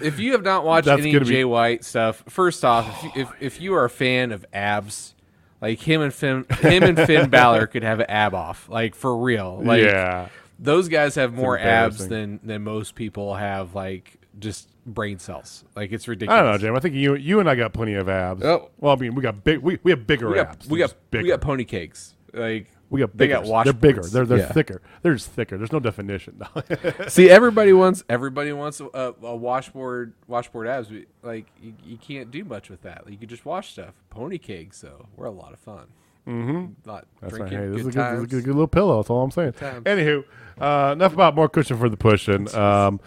if 0.00 0.18
you 0.18 0.32
have 0.32 0.42
not 0.42 0.64
watched 0.64 0.86
That's 0.86 1.02
any 1.02 1.12
gonna 1.12 1.24
be- 1.24 1.30
Jay 1.30 1.44
White 1.44 1.84
stuff, 1.84 2.24
first 2.28 2.64
off, 2.64 2.88
if, 2.88 3.04
you, 3.04 3.22
if 3.22 3.32
if 3.38 3.60
you 3.60 3.74
are 3.74 3.84
a 3.84 3.88
fan 3.88 4.32
of 4.32 4.44
abs, 4.52 5.14
like 5.60 5.78
him 5.78 6.00
and 6.00 6.12
Finn, 6.12 6.46
him 6.58 6.82
and 6.82 6.98
Finn 6.98 7.30
Balor 7.30 7.68
could 7.68 7.84
have 7.84 8.00
an 8.00 8.06
ab 8.08 8.34
off, 8.34 8.68
like 8.68 8.96
for 8.96 9.16
real. 9.16 9.60
Like, 9.62 9.84
yeah, 9.84 10.30
those 10.58 10.88
guys 10.88 11.14
have 11.14 11.32
more 11.32 11.56
abs 11.56 12.08
than 12.08 12.40
than 12.42 12.64
most 12.64 12.96
people 12.96 13.36
have 13.36 13.72
like 13.72 14.18
just 14.40 14.68
brain 14.84 15.20
cells 15.20 15.62
like 15.76 15.92
it's 15.92 16.08
ridiculous. 16.08 16.40
I 16.40 16.42
don't 16.42 16.50
know, 16.50 16.58
Jim. 16.58 16.74
I 16.74 16.80
think 16.80 16.96
you 16.96 17.14
you 17.14 17.38
and 17.38 17.48
I 17.48 17.54
got 17.54 17.72
plenty 17.72 17.94
of 17.94 18.08
abs. 18.08 18.42
Oh. 18.42 18.72
Well, 18.78 18.94
I 18.94 18.96
mean, 18.96 19.14
we 19.14 19.22
got 19.22 19.44
big. 19.44 19.60
We, 19.60 19.78
we 19.84 19.92
have 19.92 20.08
bigger 20.08 20.28
we 20.28 20.34
got 20.34 20.48
abs. 20.48 20.68
we 20.68 20.80
got 20.80 20.92
bigger. 21.12 21.22
we 21.22 21.28
got 21.28 21.40
pony 21.40 21.64
cakes 21.64 22.16
like 22.32 22.66
we 22.90 23.00
got 23.00 23.16
they 23.16 23.28
bigger. 23.28 23.42
got 23.42 23.64
They're 23.64 23.72
bigger. 23.72 24.02
They're 24.02 24.26
they're 24.26 24.38
Yeah. 24.38 24.52
thicker. 24.52 24.82
They're 25.02 25.14
just 25.14 25.30
thicker. 25.30 25.56
There's 25.56 25.72
no 25.72 25.80
definition. 25.80 26.40
see 27.08 27.30
everybody 27.30 27.72
wants 27.72 28.02
everybody 28.08 28.52
wants 28.52 28.80
a, 28.80 29.14
a 29.22 29.36
washboard 29.36 30.12
washboard 30.26 30.66
abs 30.66 30.90
like 31.22 31.46
you, 31.62 31.72
you 31.84 31.96
can't 31.96 32.30
do 32.30 32.44
much 32.44 32.68
with 32.68 32.82
that 32.82 33.04
you 33.08 33.16
can 33.16 33.28
just 33.28 33.44
wash 33.44 33.72
stuff 33.72 33.94
pony 34.10 34.38
cakes 34.38 34.80
though 34.80 35.06
we're 35.16 35.26
a 35.26 35.30
lot 35.30 35.52
of 35.52 35.58
fun 35.58 35.86
mm-hmm. 36.26 36.88
lot 36.88 37.06
That's 37.20 37.38
right. 37.38 37.50
Hey, 37.50 37.66
this 37.66 37.84
is, 37.86 37.94
good 37.94 37.96
a 37.96 37.96
good, 37.96 38.12
this 38.12 38.18
is 38.18 38.24
a 38.24 38.26
good, 38.26 38.44
good 38.44 38.54
little 38.54 38.68
pillow. 38.68 38.96
That's 38.96 39.10
all 39.10 39.22
I'm 39.22 39.30
saying. 39.30 39.52
times. 39.54 39.84
Anywho, 39.84 40.24
uh, 40.60 40.92
enough 40.92 41.12
about 41.12 41.34
more 41.34 41.48
cushion 41.48 41.78
for 41.78 41.88
the 41.88 41.96
pushing. 41.96 42.48
Um, 42.60 43.00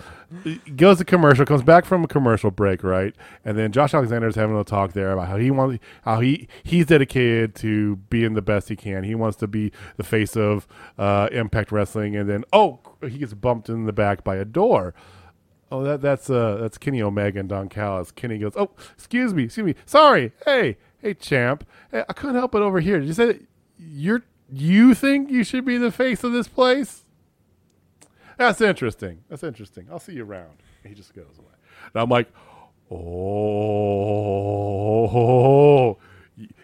goes 0.76 0.98
to 0.98 1.06
commercial, 1.06 1.46
comes 1.46 1.62
back 1.62 1.86
from 1.86 2.04
a 2.04 2.08
commercial 2.08 2.50
break, 2.50 2.84
right? 2.84 3.14
And 3.46 3.56
then 3.58 3.72
Josh 3.72 3.94
Alexander 3.94 4.28
is 4.28 4.36
having 4.36 4.58
a 4.58 4.64
talk 4.64 4.94
there 4.94 5.12
about 5.12 5.28
how 5.28 5.38
he 5.38 5.52
wants, 5.52 5.84
how 6.04 6.22
he 6.22 6.48
he's 6.64 6.88
dedicated 6.88 7.54
to 7.56 7.98
being 8.10 8.34
the 8.34 8.42
best 8.42 8.70
he 8.70 8.76
can. 8.76 9.04
He 9.04 9.14
wants 9.14 9.38
to 9.38 9.48
be 9.48 9.72
the 9.98 10.04
face 10.04 10.36
of 10.36 10.68
uh, 10.98 11.30
Impact 11.32 11.72
Wrestling, 11.72 12.16
and 12.16 12.28
then 12.28 12.46
oh, 12.52 12.80
he 13.02 13.20
gets 13.20 13.34
bumped 13.36 13.70
in 13.70 13.86
the 13.86 13.94
back 13.94 14.24
by 14.24 14.38
a 14.38 14.46
door. 14.46 14.96
Oh, 15.72 15.84
that 15.84 16.02
that's 16.02 16.30
uh 16.30 16.58
that's 16.60 16.78
Kenny 16.78 17.02
Omega 17.02 17.40
and 17.40 17.50
Don 17.50 17.70
Callis. 17.70 18.12
Kenny 18.12 18.40
goes, 18.40 18.54
"Oh, 18.56 18.72
excuse 18.96 19.34
me, 19.34 19.44
excuse 19.44 19.66
me, 19.66 19.76
sorry. 19.86 20.32
Hey, 20.46 20.78
hey, 21.04 21.14
champ, 21.14 21.68
I 21.92 22.12
couldn't 22.14 22.36
help 22.36 22.56
it 22.56 22.62
over 22.62 22.80
here. 22.80 23.00
Did 23.00 23.08
you 23.08 23.14
say 23.14 23.42
you're 23.78 24.24
you 24.52 24.96
think 24.96 25.30
you 25.30 25.44
should 25.44 25.66
be 25.66 25.78
the 25.78 25.92
face 25.92 26.24
of 26.24 26.32
this 26.32 26.48
place? 26.48 27.04
That's 28.38 28.62
interesting. 28.62 29.20
That's 29.30 29.44
interesting. 29.44 29.88
I'll 29.92 30.00
see 30.00 30.14
you 30.14 30.26
around." 30.26 30.58
He 30.84 30.96
just 30.96 31.14
goes 31.14 31.38
away. 31.38 31.54
And 31.94 32.02
I'm 32.02 32.10
like, 32.10 32.30
"Oh." 32.90 33.04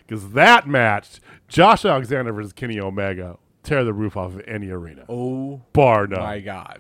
Because 0.08 0.32
that 0.32 0.68
match, 0.68 1.22
Josh 1.48 1.86
Alexander 1.86 2.34
versus 2.34 2.54
Kenny 2.54 2.80
Omega, 2.80 3.38
tear 3.64 3.84
the 3.84 3.94
roof 3.94 4.18
off 4.18 4.34
of 4.34 4.42
any 4.48 4.70
arena, 4.70 5.06
oh 5.10 5.62
bar 5.74 6.08
none. 6.08 6.20
my 6.20 6.40
god 6.40 6.80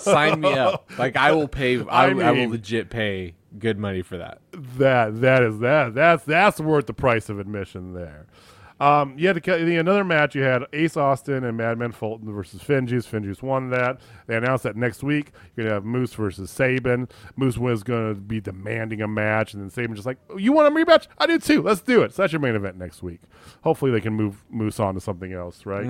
sign 0.00 0.40
me 0.40 0.52
up 0.52 0.88
like 0.98 1.16
i 1.16 1.32
will 1.32 1.48
pay 1.48 1.82
I, 1.82 2.06
I 2.06 2.10
I 2.10 2.30
will 2.30 2.50
legit 2.50 2.90
pay 2.90 3.34
good 3.58 3.78
money 3.78 4.02
for 4.02 4.16
that 4.16 4.38
that 4.78 5.20
that 5.20 5.42
is 5.42 5.58
that 5.60 5.94
that's 5.94 6.24
that's 6.24 6.60
worth 6.60 6.86
the 6.86 6.94
price 6.94 7.28
of 7.28 7.38
admission 7.38 7.92
there. 7.94 8.26
Um, 8.78 9.18
you 9.18 9.26
had 9.26 9.34
to 9.34 9.40
cut 9.40 9.60
another 9.60 10.04
match. 10.04 10.34
You 10.34 10.42
had 10.42 10.64
Ace 10.74 10.98
Austin 10.98 11.44
and 11.44 11.56
Madman 11.56 11.92
Fulton 11.92 12.30
versus 12.30 12.60
Finjuice. 12.60 13.08
Finjuice 13.08 13.42
won 13.42 13.70
that. 13.70 14.00
They 14.26 14.36
announced 14.36 14.64
that 14.64 14.76
next 14.76 15.02
week 15.02 15.32
you're 15.54 15.64
gonna 15.64 15.76
have 15.76 15.84
Moose 15.84 16.12
versus 16.12 16.50
Sabin. 16.50 17.08
Moose 17.36 17.56
was 17.56 17.82
gonna 17.82 18.14
be 18.14 18.40
demanding 18.40 19.00
a 19.00 19.08
match, 19.08 19.54
and 19.54 19.62
then 19.62 19.70
Sabin 19.70 19.94
just 19.94 20.06
like, 20.06 20.18
"You 20.36 20.52
want 20.52 20.68
a 20.68 20.78
rematch? 20.78 21.06
I 21.16 21.26
do 21.26 21.38
too. 21.38 21.62
Let's 21.62 21.80
do 21.80 22.02
it." 22.02 22.12
So 22.12 22.22
that's 22.22 22.32
your 22.32 22.40
main 22.40 22.54
event 22.54 22.76
next 22.76 23.02
week. 23.02 23.20
Hopefully 23.62 23.90
they 23.90 24.00
can 24.00 24.12
move 24.12 24.44
Moose 24.50 24.78
on 24.78 24.94
to 24.94 25.00
something 25.00 25.32
else, 25.32 25.64
right? 25.64 25.86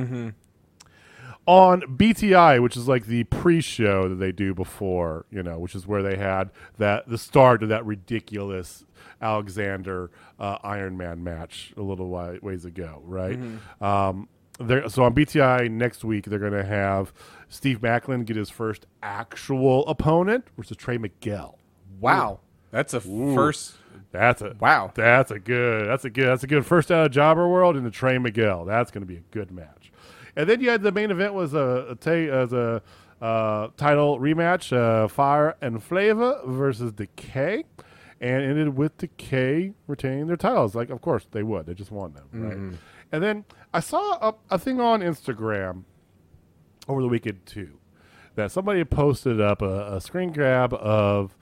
On 1.46 1.80
BTI, 1.82 2.60
which 2.60 2.76
is 2.76 2.88
like 2.88 3.06
the 3.06 3.22
pre-show 3.24 4.08
that 4.08 4.16
they 4.16 4.32
do 4.32 4.52
before, 4.52 5.26
you 5.30 5.42
know, 5.44 5.58
which 5.60 5.76
is 5.76 5.86
where 5.86 6.02
they 6.02 6.16
had 6.16 6.50
that 6.78 7.08
the 7.08 7.16
start 7.18 7.62
of 7.62 7.68
that 7.68 7.86
ridiculous 7.86 8.84
Alexander 9.22 10.10
uh, 10.40 10.58
Iron 10.64 10.96
Man 10.96 11.22
match 11.22 11.72
a 11.76 11.82
little 11.82 12.10
wi- 12.10 12.40
ways 12.42 12.64
ago, 12.64 13.00
right? 13.04 13.38
Um, 13.80 14.28
they're, 14.58 14.88
so 14.88 15.04
on 15.04 15.14
BTI 15.14 15.70
next 15.70 16.02
week, 16.04 16.24
they're 16.24 16.38
going 16.38 16.52
to 16.52 16.64
have 16.64 17.12
Steve 17.48 17.80
Maclin 17.80 18.24
get 18.24 18.36
his 18.36 18.50
first 18.50 18.86
actual 19.02 19.86
opponent, 19.86 20.46
which 20.56 20.70
is 20.70 20.76
Trey 20.76 20.98
Miguel. 20.98 21.58
wow 22.00 22.40
that's 22.70 22.92
a 22.92 23.00
first 23.00 23.76
That's 24.12 24.42
a 24.42 24.54
Wow. 24.60 24.92
That's 24.94 25.30
a 25.30 25.38
good. 25.38 25.88
That's 25.88 26.04
a 26.04 26.10
good. 26.10 26.26
That's 26.26 26.44
a 26.44 26.46
good 26.46 26.66
first 26.66 26.90
out 26.90 27.06
of 27.06 27.12
Jobber 27.12 27.48
World 27.48 27.76
into 27.76 27.90
Trey 27.90 28.18
Miguel. 28.18 28.64
That's 28.64 28.90
going 28.90 29.02
to 29.02 29.06
be 29.06 29.16
a 29.16 29.22
good 29.30 29.50
match. 29.50 29.85
And 30.36 30.48
then 30.48 30.60
you 30.60 30.68
had 30.70 30.82
the 30.82 30.92
main 30.92 31.10
event 31.10 31.34
was 31.34 31.54
a, 31.54 31.86
a 31.90 31.94
ta- 31.94 32.10
as 32.10 32.52
a 32.52 32.82
uh, 33.20 33.68
title 33.76 34.18
rematch: 34.20 34.76
uh, 34.76 35.08
Fire 35.08 35.56
and 35.62 35.82
Flavor 35.82 36.40
versus 36.46 36.92
Decay, 36.92 37.64
and 38.20 38.42
ended 38.42 38.76
with 38.76 38.98
Decay 38.98 39.72
retaining 39.86 40.26
their 40.26 40.36
titles. 40.36 40.74
Like, 40.74 40.90
of 40.90 41.00
course 41.00 41.26
they 41.30 41.42
would. 41.42 41.66
They 41.66 41.74
just 41.74 41.90
won 41.90 42.12
them, 42.12 42.28
right? 42.32 42.78
And 43.12 43.22
then 43.22 43.44
I 43.72 43.80
saw 43.80 44.18
a, 44.30 44.34
a 44.50 44.58
thing 44.58 44.80
on 44.80 45.00
Instagram 45.00 45.84
over 46.88 47.00
the 47.00 47.08
weekend 47.08 47.46
too 47.46 47.78
that 48.34 48.52
somebody 48.52 48.84
posted 48.84 49.40
up 49.40 49.62
a, 49.62 49.94
a 49.94 50.00
screen 50.00 50.30
grab 50.32 50.74
of 50.74 51.36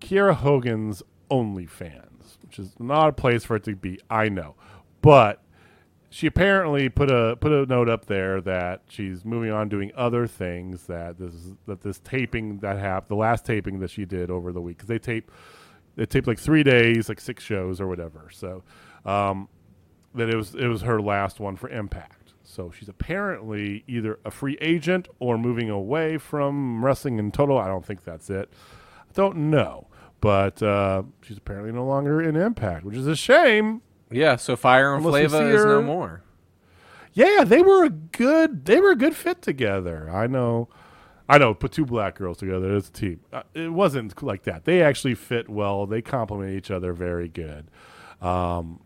Kiera 0.00 0.34
Hogan's 0.34 1.02
OnlyFans, 1.30 2.38
which 2.42 2.58
is 2.58 2.72
not 2.78 3.10
a 3.10 3.12
place 3.12 3.44
for 3.44 3.56
it 3.56 3.64
to 3.64 3.76
be. 3.76 4.00
I 4.08 4.30
know, 4.30 4.54
but 5.02 5.41
she 6.12 6.26
apparently 6.26 6.90
put 6.90 7.10
a 7.10 7.36
put 7.40 7.52
a 7.52 7.64
note 7.64 7.88
up 7.88 8.04
there 8.04 8.42
that 8.42 8.82
she's 8.86 9.24
moving 9.24 9.50
on 9.50 9.70
doing 9.70 9.90
other 9.96 10.26
things. 10.26 10.86
That 10.86 11.18
this 11.18 11.32
that 11.66 11.80
this 11.80 12.00
taping 12.00 12.58
that 12.58 12.78
happened, 12.78 13.08
the 13.08 13.20
last 13.20 13.46
taping 13.46 13.80
that 13.80 13.90
she 13.90 14.04
did 14.04 14.30
over 14.30 14.52
the 14.52 14.60
week, 14.60 14.76
because 14.76 14.88
they 14.88 14.98
tape 14.98 15.30
they 15.96 16.04
taped 16.04 16.26
like 16.26 16.38
three 16.38 16.62
days, 16.62 17.08
like 17.08 17.18
six 17.18 17.42
shows 17.42 17.80
or 17.80 17.88
whatever. 17.88 18.28
So 18.30 18.62
um, 19.06 19.48
that 20.14 20.28
it 20.28 20.36
was 20.36 20.54
it 20.54 20.66
was 20.66 20.82
her 20.82 21.00
last 21.00 21.40
one 21.40 21.56
for 21.56 21.70
Impact. 21.70 22.34
So 22.42 22.70
she's 22.70 22.90
apparently 22.90 23.82
either 23.88 24.18
a 24.26 24.30
free 24.30 24.58
agent 24.60 25.08
or 25.18 25.38
moving 25.38 25.70
away 25.70 26.18
from 26.18 26.84
wrestling 26.84 27.18
in 27.18 27.32
total. 27.32 27.56
I 27.56 27.68
don't 27.68 27.86
think 27.86 28.04
that's 28.04 28.28
it. 28.28 28.52
I 29.00 29.12
don't 29.14 29.50
know, 29.50 29.86
but 30.20 30.62
uh, 30.62 31.04
she's 31.22 31.38
apparently 31.38 31.72
no 31.72 31.86
longer 31.86 32.20
in 32.20 32.36
Impact, 32.36 32.84
which 32.84 32.96
is 32.96 33.06
a 33.06 33.16
shame. 33.16 33.80
Yeah 34.12 34.36
so 34.36 34.56
fire 34.56 34.94
and 34.94 35.04
Unless 35.04 35.30
flava 35.30 35.48
is 35.54 35.64
no 35.64 35.82
more 35.82 36.22
Yeah, 37.14 37.44
they 37.44 37.62
were 37.62 37.84
a 37.84 37.90
good 37.90 38.64
they 38.64 38.80
were 38.80 38.90
a 38.90 38.96
good 38.96 39.14
fit 39.16 39.42
together. 39.42 40.10
I 40.10 40.26
know 40.26 40.68
I 41.28 41.38
know, 41.38 41.54
put 41.54 41.72
two 41.72 41.86
black 41.86 42.16
girls 42.16 42.38
together 42.38 42.74
as 42.74 42.88
a 42.88 42.92
team. 42.92 43.20
Uh, 43.32 43.42
it 43.54 43.72
wasn't 43.72 44.22
like 44.22 44.42
that. 44.42 44.64
They 44.64 44.82
actually 44.82 45.14
fit 45.14 45.48
well. 45.48 45.86
They 45.86 46.02
complement 46.02 46.52
each 46.54 46.70
other 46.70 46.92
very 46.92 47.28
good. 47.28 47.68
Um, 48.20 48.80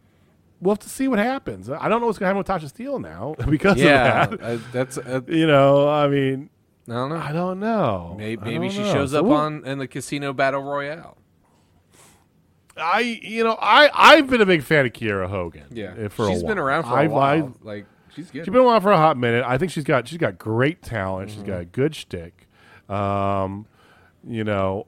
we'll 0.60 0.74
have 0.74 0.78
to 0.80 0.88
see 0.88 1.08
what 1.08 1.18
happens. 1.18 1.68
I 1.68 1.88
don't 1.88 2.00
know 2.00 2.06
what's 2.06 2.18
going 2.18 2.32
to 2.32 2.36
happen 2.36 2.62
with 2.62 2.70
Tasha 2.70 2.72
Steelz 2.72 3.00
now 3.00 3.34
because 3.50 3.78
Yeah, 3.78 4.24
of 4.24 4.30
that. 4.38 4.42
uh, 4.42 4.58
that's. 4.70 4.98
Uh, 4.98 5.22
You 5.26 5.46
know, 5.46 5.88
I 5.88 6.06
mean, 6.08 6.50
I 6.88 6.92
don't 6.92 7.08
know. 7.08 7.16
I 7.16 7.32
don't 7.32 7.58
know. 7.58 8.14
Maybe, 8.16 8.42
maybe 8.44 8.68
don't 8.68 8.70
she 8.76 8.82
know. 8.82 8.92
shows 8.92 9.10
So 9.12 9.20
up 9.20 9.24
we'll- 9.24 9.36
on 9.38 9.64
in 9.66 9.78
the 9.78 9.88
casino 9.88 10.32
battle 10.32 10.62
royale. 10.62 11.16
I, 12.78 13.00
you 13.00 13.42
know, 13.44 13.56
I 13.60 13.90
I've 13.94 14.28
been 14.28 14.40
a 14.40 14.46
big 14.46 14.62
fan 14.62 14.86
of 14.86 14.92
Kiera 14.92 15.28
Hogan. 15.28 15.64
Yeah, 15.70 15.92
uh, 15.92 16.08
for 16.08 16.08
she's 16.08 16.18
a 16.18 16.22
while. 16.22 16.32
She's 16.34 16.42
been 16.44 16.58
around 16.58 16.82
for 16.84 16.88
I've- 16.90 17.06
a 17.12 17.14
while. 17.14 17.44
I've- 17.46 17.52
like 17.62 17.86
she's 18.14 18.30
good. 18.30 18.44
She's 18.44 18.52
been 18.52 18.62
around 18.62 18.80
for 18.82 18.92
a 18.92 18.96
hot 18.96 19.16
minute. 19.16 19.44
I 19.46 19.58
think 19.58 19.70
she's 19.72 19.84
got 19.84 20.06
she's 20.08 20.18
got 20.18 20.38
great 20.38 20.82
talent. 20.82 21.30
Mm-hmm. 21.30 21.38
She's 21.40 21.46
got 21.46 21.60
a 21.60 21.64
good 21.64 21.94
shtick. 21.94 22.48
Um, 22.88 23.66
you 24.28 24.44
know, 24.44 24.86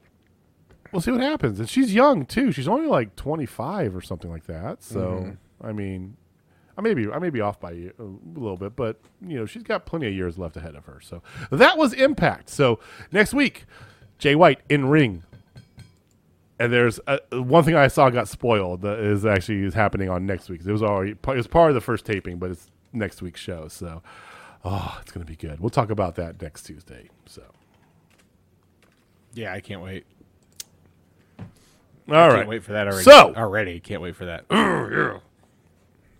we'll 0.93 1.01
see 1.03 1.11
what 1.11 1.21
happens. 1.21 1.59
And 1.59 1.69
she's 1.69 1.95
young 1.95 2.27
too. 2.27 2.53
She's 2.53 2.69
only 2.69 2.87
like 2.87 3.17
twenty 3.17 3.47
five 3.47 3.97
or 3.97 4.01
something 4.01 4.31
like 4.31 4.47
that. 4.47 4.83
So 4.83 5.01
Mm-hmm. 5.01 5.67
I 5.67 5.73
mean, 5.73 6.17
I 6.77 6.81
may 6.83 6.95
be 6.95 7.11
I 7.11 7.19
may 7.19 7.31
be 7.31 7.41
off 7.41 7.59
by 7.59 7.73
a 7.73 7.93
little 8.35 8.57
bit, 8.57 8.77
but 8.77 9.01
you 9.27 9.37
know 9.39 9.47
she's 9.47 9.63
got 9.65 9.87
plenty 9.87 10.07
of 10.07 10.15
years 10.15 10.39
left 10.39 10.57
ahead 10.57 10.77
of 10.77 10.85
her. 10.85 11.01
So 11.03 11.23
that 11.51 11.77
was 11.79 11.93
Impact. 11.93 12.49
So 12.51 12.79
next 13.11 13.35
week, 13.35 13.65
Jay 14.19 14.35
White 14.37 14.61
in 14.69 14.87
ring. 14.89 15.25
And 16.61 16.73
there's 16.73 16.99
uh 17.07 17.19
one 17.33 17.63
thing 17.65 17.77
I 17.77 17.89
saw 17.89 18.11
got 18.11 18.29
spoiled 18.29 18.83
that 18.83 18.99
is 18.99 19.25
actually 19.25 19.63
is 19.65 19.75
happening 19.75 20.09
on 20.11 20.27
next 20.27 20.49
week. 20.49 20.61
It 20.65 20.73
was 20.73 20.83
already 20.83 21.13
it 21.13 21.27
was 21.27 21.47
part 21.47 21.71
of 21.71 21.75
the 21.75 21.81
first 21.81 22.05
taping, 22.05 22.39
but 22.39 22.51
it's 22.51 22.71
next 22.93 23.23
week's 23.23 23.41
show. 23.41 23.69
So, 23.69 24.03
oh, 24.65 24.99
it's 25.01 25.13
gonna 25.13 25.25
be 25.27 25.37
good. 25.37 25.61
We'll 25.61 25.71
talk 25.71 25.91
about 25.91 26.17
that 26.17 26.41
next 26.43 26.65
Tuesday. 26.65 27.09
So, 27.27 27.43
yeah, 29.35 29.53
I 29.53 29.61
can't 29.61 29.83
wait. 29.83 30.05
all 31.39 31.45
Can't 32.09 32.33
right. 32.35 32.49
wait 32.49 32.65
for 32.65 32.73
that 32.73 32.89
already. 32.89 33.05
So- 33.05 33.35
already 33.37 33.79
can't 33.81 34.03
wait 34.03 34.17
for 34.17 34.25
that. 34.25 34.47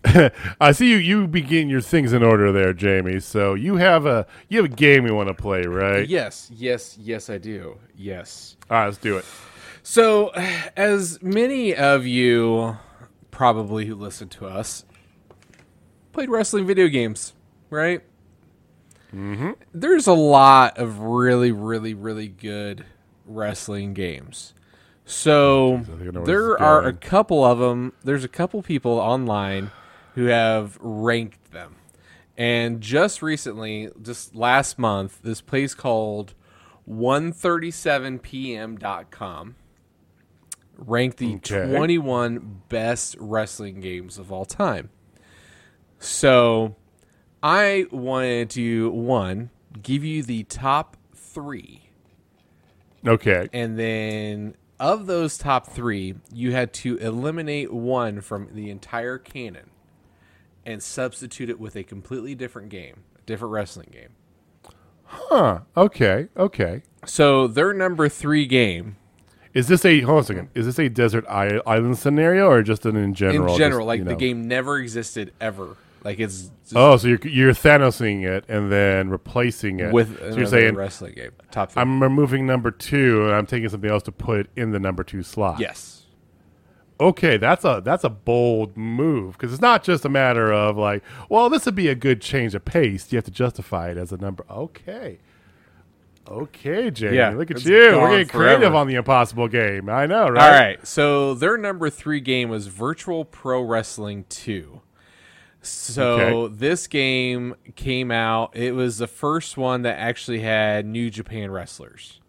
I 0.61 0.73
see 0.73 0.91
you. 0.91 0.97
You 0.97 1.27
begin 1.27 1.69
your 1.69 1.81
things 1.81 2.13
in 2.13 2.23
order 2.23 2.53
there, 2.53 2.73
Jamie. 2.73 3.19
So 3.21 3.55
you 3.55 3.77
have 3.77 4.07
a 4.07 4.27
you 4.49 4.59
have 4.63 4.67
a 4.73 4.75
game 4.75 5.07
you 5.07 5.15
want 5.15 5.29
to 5.29 5.35
play, 5.35 5.63
right? 5.63 6.09
yes, 6.09 6.49
yes, 6.55 6.97
yes, 6.99 7.29
I 7.29 7.39
do. 7.39 7.77
Yes. 7.97 8.57
All 8.71 8.79
right, 8.79 8.85
let's 8.87 8.99
do 8.99 9.19
it. 9.19 9.25
So, 9.83 10.29
as 10.77 11.23
many 11.23 11.75
of 11.75 12.07
you 12.07 12.77
probably 13.31 13.87
who 13.87 13.95
listen 13.95 14.29
to 14.29 14.47
us 14.47 14.85
played 16.13 16.29
wrestling 16.29 16.67
video 16.67 16.89
games, 16.89 17.33
right? 17.71 18.03
Mm-hmm. 19.15 19.53
There's 19.73 20.07
a 20.07 20.13
lot 20.13 20.77
of 20.79 20.99
really, 20.99 21.51
really, 21.53 21.95
really 21.95 22.29
good 22.29 22.85
wrestling 23.25 23.95
games. 23.95 24.53
So 25.05 25.83
think 25.87 26.01
I 26.01 26.05
know 26.05 26.11
where 26.11 26.13
this 26.13 26.27
there 26.27 26.61
are 26.61 26.85
a 26.85 26.93
couple 26.93 27.45
of 27.45 27.59
them. 27.59 27.95
There's 28.05 28.25
a 28.25 28.29
couple 28.29 28.61
people 28.63 28.99
online 28.99 29.71
who 30.15 30.27
have 30.27 30.77
ranked 30.81 31.53
them. 31.53 31.77
And 32.37 32.81
just 32.81 33.23
recently, 33.23 33.91
just 34.03 34.35
last 34.35 34.79
month, 34.79 35.23
this 35.23 35.41
place 35.41 35.75
called 35.75 36.35
137pm.com 36.89 39.57
ranked 40.79 41.19
the 41.19 41.35
Okay. 41.35 41.71
21 41.71 42.63
best 42.69 43.17
wrestling 43.19 43.81
games 43.81 44.19
of 44.19 44.33
all 44.33 44.45
time. 44.45 44.91
So 45.99 46.77
I 47.43 47.87
wanted 47.91 48.51
to, 48.51 48.91
one, 48.91 49.51
give 49.83 50.05
you 50.05 50.23
the 50.23 50.45
top 50.45 50.97
three. 51.15 51.91
Okay. 53.07 53.49
And 53.53 53.79
then 53.79 54.55
of 54.81 55.07
those 55.07 55.39
top 55.39 55.69
three, 55.69 56.15
you 56.33 56.53
had 56.53 56.73
to 56.75 56.97
eliminate 56.99 57.73
one 57.73 58.21
from 58.21 58.49
the 58.53 58.71
entire 58.71 59.19
canon 59.19 59.71
and 60.65 60.83
substitute 60.83 61.49
it 61.49 61.59
with 61.59 61.77
a 61.77 61.83
completely 61.83 62.35
different 62.35 62.69
game, 62.69 63.05
a 63.19 63.23
different 63.23 63.53
wrestling 63.53 63.89
game. 63.93 64.11
Huh. 65.05 65.61
Okay. 65.77 66.29
Okay. 66.37 66.83
So 67.07 67.47
their 67.47 67.73
number 67.73 68.09
three 68.09 68.47
game, 68.47 68.97
Is 69.59 69.67
this 69.67 69.85
a 69.85 70.01
hold 70.03 70.19
on 70.19 70.23
a 70.23 70.27
second? 70.27 70.49
Is 70.55 70.67
this 70.67 70.79
a 70.79 70.89
desert 70.89 71.25
island 71.29 71.99
scenario 71.99 72.49
or 72.49 72.63
just 72.63 72.87
an 72.87 72.95
in 72.95 73.13
general? 73.13 73.53
in 73.53 73.59
general, 73.59 73.81
just, 73.81 73.89
like 73.89 73.99
you 73.99 74.05
the 74.05 74.15
game 74.15 74.47
never 74.47 74.79
existed 74.79 75.33
ever. 75.41 75.77
Like 76.05 76.21
it's 76.21 76.53
Oh, 76.77 76.97
so 76.97 77.09
you're 77.09 77.19
you're 77.25 77.53
Thanosing 77.53 78.25
it 78.25 78.45
and 78.49 78.71
then 78.71 79.11
replacing 79.11 79.81
it 79.81 79.93
with 79.93 80.17
So 80.21 80.37
you're 80.39 80.47
saying 80.47 80.77
wrestling 80.77 81.15
game. 81.15 81.33
Top 81.51 81.73
three. 81.73 81.83
I'm 81.83 82.01
removing 82.01 82.47
number 82.47 82.71
two 82.71 83.25
and 83.25 83.35
I'm 83.35 83.47
taking 83.47 83.69
something 83.69 83.91
else 83.91 84.05
to 84.05 84.13
put 84.13 84.49
in 84.55 84.71
the 84.71 84.79
number 84.79 85.03
two 85.03 85.25
slot. 85.25 85.59
yes. 85.59 86.05
Okay, 87.01 87.37
that's 87.37 87.65
a 87.65 87.81
that's 87.85 88.05
a 88.05 88.09
bold 88.11 88.77
move 88.77 89.33
because 89.35 89.53
it's 89.53 89.63
not 89.63 89.83
just 89.85 90.05
a 90.05 90.09
matter 90.09 90.53
of 90.53 90.77
like, 90.77 91.03
well, 91.29 91.49
this 91.49 91.65
would 91.65 91.75
be 91.77 91.89
a 91.89 91.95
good 91.97 92.21
change 92.21 92.55
of 92.55 92.65
pace. 92.65 93.11
You 93.11 93.17
have 93.17 93.25
to 93.25 93.31
justify 93.31 93.91
it 93.91 93.97
as 93.97 94.13
a 94.13 94.17
number. 94.17 94.45
Okay. 94.51 95.19
Okay, 96.31 96.91
Jamie. 96.91 97.17
Yeah, 97.17 97.31
look 97.31 97.51
at 97.51 97.65
you. 97.65 97.73
We're 97.75 98.11
getting 98.11 98.29
forever. 98.29 98.57
creative 98.57 98.75
on 98.75 98.87
the 98.87 98.97
impossible 98.97 99.49
game. 99.49 99.89
I 99.89 100.07
know, 100.07 100.29
right? 100.29 100.43
All 100.43 100.51
right. 100.51 100.87
So 100.87 101.35
their 101.35 101.57
number 101.57 101.89
three 101.91 102.21
game 102.21 102.51
was 102.51 102.67
Virtual 102.67 103.25
Pro 103.25 103.63
Wrestling 103.63 104.25
2. 104.29 104.81
So 105.63 106.43
Okay. 106.45 106.55
this 106.57 106.87
game 106.87 107.55
came 107.75 108.11
out. 108.11 108.55
It 108.57 108.73
was 108.75 108.99
the 108.99 109.07
first 109.07 109.57
one 109.57 109.83
that 109.83 109.99
actually 109.99 110.41
had 110.41 110.87
New 110.87 111.11
Japan 111.11 111.51
wrestlers. 111.51 112.21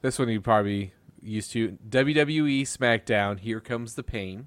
This 0.01 0.19
one 0.19 0.29
you 0.31 0.41
probably 0.41 0.95
used 1.23 1.53
to 1.53 1.77
WWE 1.89 2.63
SmackDown. 2.63 3.39
Here 3.41 3.61
comes 3.61 3.95
the 3.95 4.03
pain. 4.03 4.47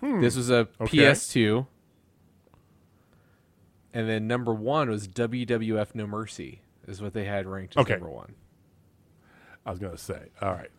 This 0.00 0.34
was 0.36 0.50
a 0.50 0.64
Hmm. 0.78 0.84
Okay. 0.84 0.96
PS2. 0.98 1.66
And 3.94 4.08
then 4.08 4.26
number 4.26 4.54
one 4.54 4.88
was 4.88 5.06
WWF 5.08 5.94
No 5.94 6.06
Mercy, 6.06 6.62
is 6.86 7.02
what 7.02 7.12
they 7.12 7.24
had 7.24 7.46
ranked 7.46 7.76
as 7.76 7.82
Okay. 7.82 7.94
number 7.94 8.10
one. 8.10 8.34
I 9.66 9.70
was 9.70 9.78
going 9.78 9.92
to 9.92 9.98
say. 10.02 10.30
All 10.40 10.50
right. 10.52 10.70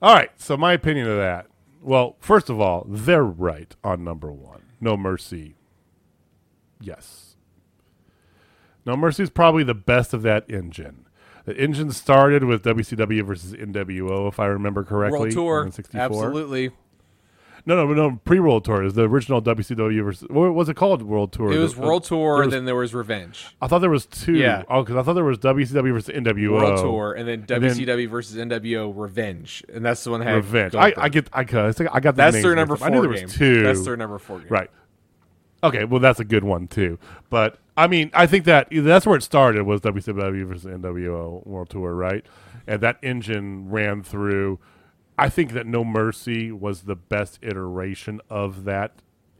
All 0.00 0.14
right. 0.14 0.30
So 0.36 0.56
my 0.56 0.72
opinion 0.72 1.08
of 1.08 1.16
that. 1.16 1.46
Well, 1.82 2.16
first 2.20 2.48
of 2.48 2.60
all, 2.60 2.86
they're 2.88 3.22
right 3.24 3.74
on 3.84 4.02
number 4.04 4.32
one. 4.32 4.62
No 4.80 4.96
Mercy. 4.96 5.56
Yes. 6.80 7.36
No 8.84 8.96
Mercy 8.96 9.22
is 9.24 9.30
probably 9.30 9.64
the 9.64 9.74
best 9.74 10.14
of 10.14 10.22
that 10.22 10.48
engine. 10.50 11.06
The 11.44 11.56
engine 11.56 11.92
started 11.92 12.44
with 12.44 12.64
WCW 12.64 13.24
versus 13.24 13.52
NWO, 13.52 14.28
if 14.28 14.40
I 14.40 14.46
remember 14.46 14.82
correctly. 14.82 15.18
World 15.20 15.32
Tour. 15.32 15.62
in 15.64 15.72
64. 15.72 16.02
Absolutely. 16.02 16.70
No, 17.68 17.74
no, 17.74 17.92
no. 17.92 18.20
Pre-World 18.24 18.64
Tour 18.64 18.84
is 18.84 18.94
the 18.94 19.02
original 19.08 19.42
WCW 19.42 20.04
versus. 20.04 20.28
What 20.30 20.54
was 20.54 20.68
it 20.68 20.74
called? 20.74 21.02
World 21.02 21.32
Tour. 21.32 21.52
It 21.52 21.58
was 21.58 21.74
The- 21.74 21.82
uh, 21.82 21.86
World 21.86 22.04
Tour, 22.04 22.36
there 22.36 22.42
and 22.44 22.52
then 22.52 22.64
there 22.64 22.76
was 22.76 22.94
Revenge. 22.94 23.48
I 23.60 23.66
thought 23.66 23.80
there 23.80 23.90
was 23.90 24.06
two. 24.06 24.34
Yeah. 24.34 24.62
Oh, 24.70 24.82
because 24.84 24.96
I 24.96 25.02
thought 25.02 25.14
there 25.14 25.24
was 25.24 25.38
WCW 25.38 25.92
versus 25.92 26.14
NWO. 26.14 26.52
World 26.52 26.78
Tour, 26.78 27.12
and 27.14 27.26
then 27.28 27.44
then- 27.48 27.62
WCW 27.62 28.08
versus 28.08 28.36
NWO 28.36 28.92
Revenge. 28.96 29.64
And 29.72 29.84
that's 29.84 30.04
the 30.04 30.12
one 30.12 30.20
that 30.20 30.26
had 30.26 30.36
Revenge. 30.36 30.76
I, 30.76 30.92
I 30.96 31.08
get. 31.08 31.28
I 31.32 31.42
got. 31.42 31.80
I 31.92 31.98
got 32.00 32.14
That's 32.14 32.40
their 32.40 32.54
number 32.54 32.76
four 32.76 32.86
I 32.86 32.90
knew 32.90 33.02
there 33.02 33.12
game. 33.12 33.24
was 33.24 33.34
two. 33.34 33.62
That's 33.64 33.84
their 33.84 33.96
number 33.96 34.18
four 34.18 34.38
game. 34.38 34.48
Right. 34.48 34.70
Okay. 35.64 35.84
Well, 35.84 35.98
that's 36.00 36.20
a 36.20 36.24
good 36.24 36.44
one 36.44 36.68
too. 36.68 37.00
But 37.30 37.58
I 37.76 37.88
mean, 37.88 38.12
I 38.14 38.26
think 38.26 38.44
that 38.44 38.68
that's 38.70 39.06
where 39.06 39.16
it 39.16 39.22
started 39.24 39.64
was 39.64 39.80
WCW 39.80 40.46
versus 40.46 40.66
NWO 40.66 41.44
World 41.44 41.70
Tour, 41.70 41.94
right? 41.94 42.24
And 42.68 42.80
that 42.82 42.98
engine 43.02 43.68
ran 43.70 44.04
through. 44.04 44.60
I 45.18 45.28
think 45.28 45.52
that 45.52 45.66
No 45.66 45.84
Mercy 45.84 46.52
was 46.52 46.82
the 46.82 46.96
best 46.96 47.38
iteration 47.42 48.20
of 48.28 48.64
that 48.64 48.92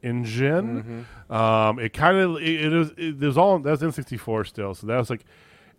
engine. 0.02 1.06
Um, 1.30 1.78
it 1.78 1.92
kind 1.92 2.16
of 2.16 2.36
it, 2.36 2.64
it 2.64 2.72
was 2.72 2.92
it, 2.96 3.20
there's 3.20 3.36
all 3.36 3.58
that 3.58 3.70
was 3.70 3.80
N64 3.80 4.46
still, 4.46 4.74
so 4.74 4.86
that 4.86 4.96
was 4.96 5.10
like 5.10 5.24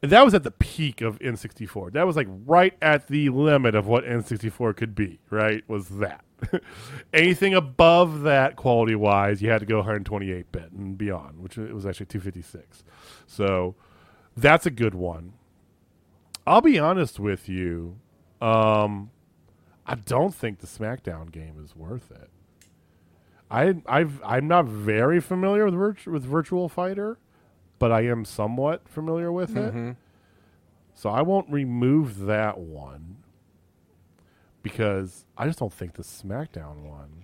that 0.01 0.23
was 0.23 0.35
at 0.35 0.43
the 0.43 0.51
peak 0.51 1.01
of 1.01 1.17
N64. 1.19 1.93
That 1.93 2.05
was 2.05 2.15
like 2.15 2.27
right 2.45 2.75
at 2.81 3.07
the 3.07 3.29
limit 3.29 3.73
of 3.73 3.87
what 3.87 4.03
N64 4.03 4.75
could 4.75 4.93
be. 4.93 5.19
Right? 5.29 5.63
Was 5.67 5.89
that 5.89 6.23
anything 7.13 7.53
above 7.55 8.21
that 8.21 8.55
quality 8.55 8.95
wise, 8.95 9.41
you 9.41 9.49
had 9.49 9.59
to 9.59 9.65
go 9.65 9.77
128 9.77 10.51
bit 10.51 10.71
and 10.71 10.97
beyond, 10.97 11.39
which 11.39 11.57
it 11.57 11.73
was 11.73 11.85
actually 11.85 12.05
256. 12.07 12.83
So 13.25 13.75
that's 14.35 14.65
a 14.67 14.71
good 14.71 14.93
one. 14.93 15.33
I'll 16.45 16.61
be 16.61 16.77
honest 16.79 17.19
with 17.19 17.49
you. 17.49 17.97
Um, 18.39 19.09
I 19.87 19.95
don't 19.95 20.35
think 20.35 20.59
the 20.59 20.67
SmackDown 20.67 21.31
game 21.31 21.55
is 21.63 21.75
worth 21.75 22.11
it. 22.11 22.29
I 23.49 23.75
I've 23.85 24.21
I'm 24.23 24.47
not 24.47 24.65
very 24.65 25.21
familiar 25.21 25.65
with 25.65 25.73
virtu- 25.73 26.11
with 26.11 26.23
Virtual 26.23 26.67
Fighter, 26.67 27.17
but 27.79 27.91
I 27.91 28.01
am 28.01 28.25
somewhat 28.25 28.87
familiar 28.89 29.31
with 29.31 29.55
it. 29.55 29.73
Mm-hmm. 29.73 29.91
So 30.93 31.09
I 31.09 31.21
won't 31.21 31.49
remove 31.49 32.25
that 32.25 32.57
one 32.57 33.17
because 34.61 35.25
I 35.37 35.45
just 35.45 35.59
don't 35.59 35.71
think 35.71 35.93
the 35.93 36.03
SmackDown 36.03 36.81
one 36.81 37.23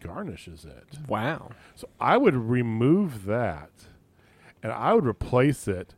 garnishes 0.00 0.64
it. 0.64 0.98
Wow. 1.08 1.50
So 1.74 1.88
I 1.98 2.16
would 2.16 2.36
remove 2.36 3.24
that 3.24 3.70
and 4.62 4.72
I 4.72 4.94
would 4.94 5.06
replace 5.06 5.66
it. 5.66 5.94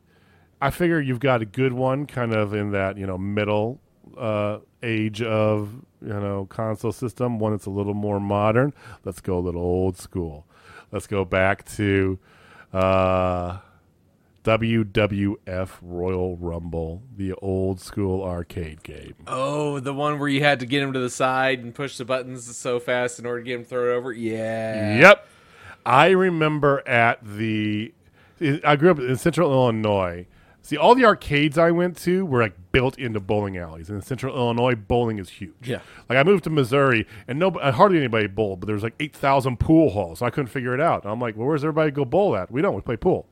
I 0.61 0.69
figure 0.69 0.99
you've 0.99 1.19
got 1.19 1.41
a 1.41 1.45
good 1.45 1.73
one 1.73 2.05
kind 2.05 2.33
of 2.33 2.53
in 2.53 2.71
that, 2.71 2.97
you 2.97 3.05
know, 3.05 3.17
middle 3.17 3.81
uh, 4.17 4.59
age 4.81 5.21
of, 5.21 5.73
you 6.01 6.09
know, 6.09 6.45
console 6.49 6.91
system, 6.91 7.39
one 7.39 7.51
that's 7.53 7.65
a 7.65 7.71
little 7.71 7.93
more 7.93 8.19
modern. 8.19 8.73
Let's 9.03 9.21
go 9.21 9.37
a 9.37 9.41
little 9.41 9.61
old 9.61 9.97
school. 9.97 10.45
Let's 10.91 11.07
go 11.07 11.25
back 11.25 11.65
to 11.75 12.19
uh, 12.71 13.57
WWF 14.43 15.69
Royal 15.81 16.35
Rumble, 16.35 17.01
the 17.15 17.33
old 17.33 17.79
school 17.79 18.23
arcade 18.23 18.83
game. 18.83 19.15
Oh, 19.25 19.79
the 19.79 19.93
one 19.93 20.19
where 20.19 20.29
you 20.29 20.43
had 20.43 20.59
to 20.59 20.65
get 20.65 20.83
him 20.83 20.93
to 20.93 20.99
the 20.99 21.09
side 21.09 21.59
and 21.59 21.73
push 21.73 21.97
the 21.97 22.05
buttons 22.05 22.55
so 22.55 22.79
fast 22.79 23.19
in 23.19 23.25
order 23.25 23.39
to 23.39 23.45
get 23.45 23.59
him 23.59 23.65
thrown 23.65 23.95
over. 23.95 24.11
Yeah. 24.11 24.99
Yep. 24.99 25.27
I 25.85 26.09
remember 26.09 26.87
at 26.87 27.19
the. 27.23 27.93
I 28.65 28.75
grew 28.75 28.91
up 28.91 28.99
in 28.99 29.15
Central 29.15 29.51
Illinois. 29.51 30.25
See, 30.65 30.77
all 30.77 30.95
the 30.95 31.03
arcades 31.03 31.57
I 31.57 31.71
went 31.71 31.97
to 31.97 32.25
were 32.25 32.41
like 32.41 32.53
built 32.71 32.97
into 32.97 33.19
bowling 33.19 33.57
alleys. 33.57 33.89
And 33.89 33.97
in 33.97 34.01
Central 34.01 34.33
Illinois, 34.33 34.75
bowling 34.75 35.19
is 35.19 35.29
huge. 35.29 35.53
Yeah. 35.67 35.79
Like 36.07 36.17
I 36.17 36.23
moved 36.23 36.45
to 36.45 36.49
Missouri, 36.49 37.05
and 37.27 37.37
no, 37.37 37.49
uh, 37.49 37.73
hardly 37.73 37.97
anybody 37.97 38.27
bowled, 38.27 38.61
but 38.61 38.67
there 38.67 38.73
was 38.73 38.83
like 38.83 38.95
eight 39.01 39.13
thousand 39.13 39.59
pool 39.59 39.89
halls. 39.89 40.19
So 40.19 40.25
I 40.25 40.29
couldn't 40.29 40.47
figure 40.47 40.73
it 40.73 40.79
out. 40.79 41.03
And 41.03 41.11
I'm 41.11 41.19
like, 41.19 41.35
well, 41.35 41.47
where's 41.47 41.65
everybody 41.65 41.91
go 41.91 42.05
bowl 42.05 42.35
at? 42.37 42.49
We 42.49 42.61
don't. 42.61 42.75
We 42.75 42.81
play 42.81 42.95
pool. 42.95 43.27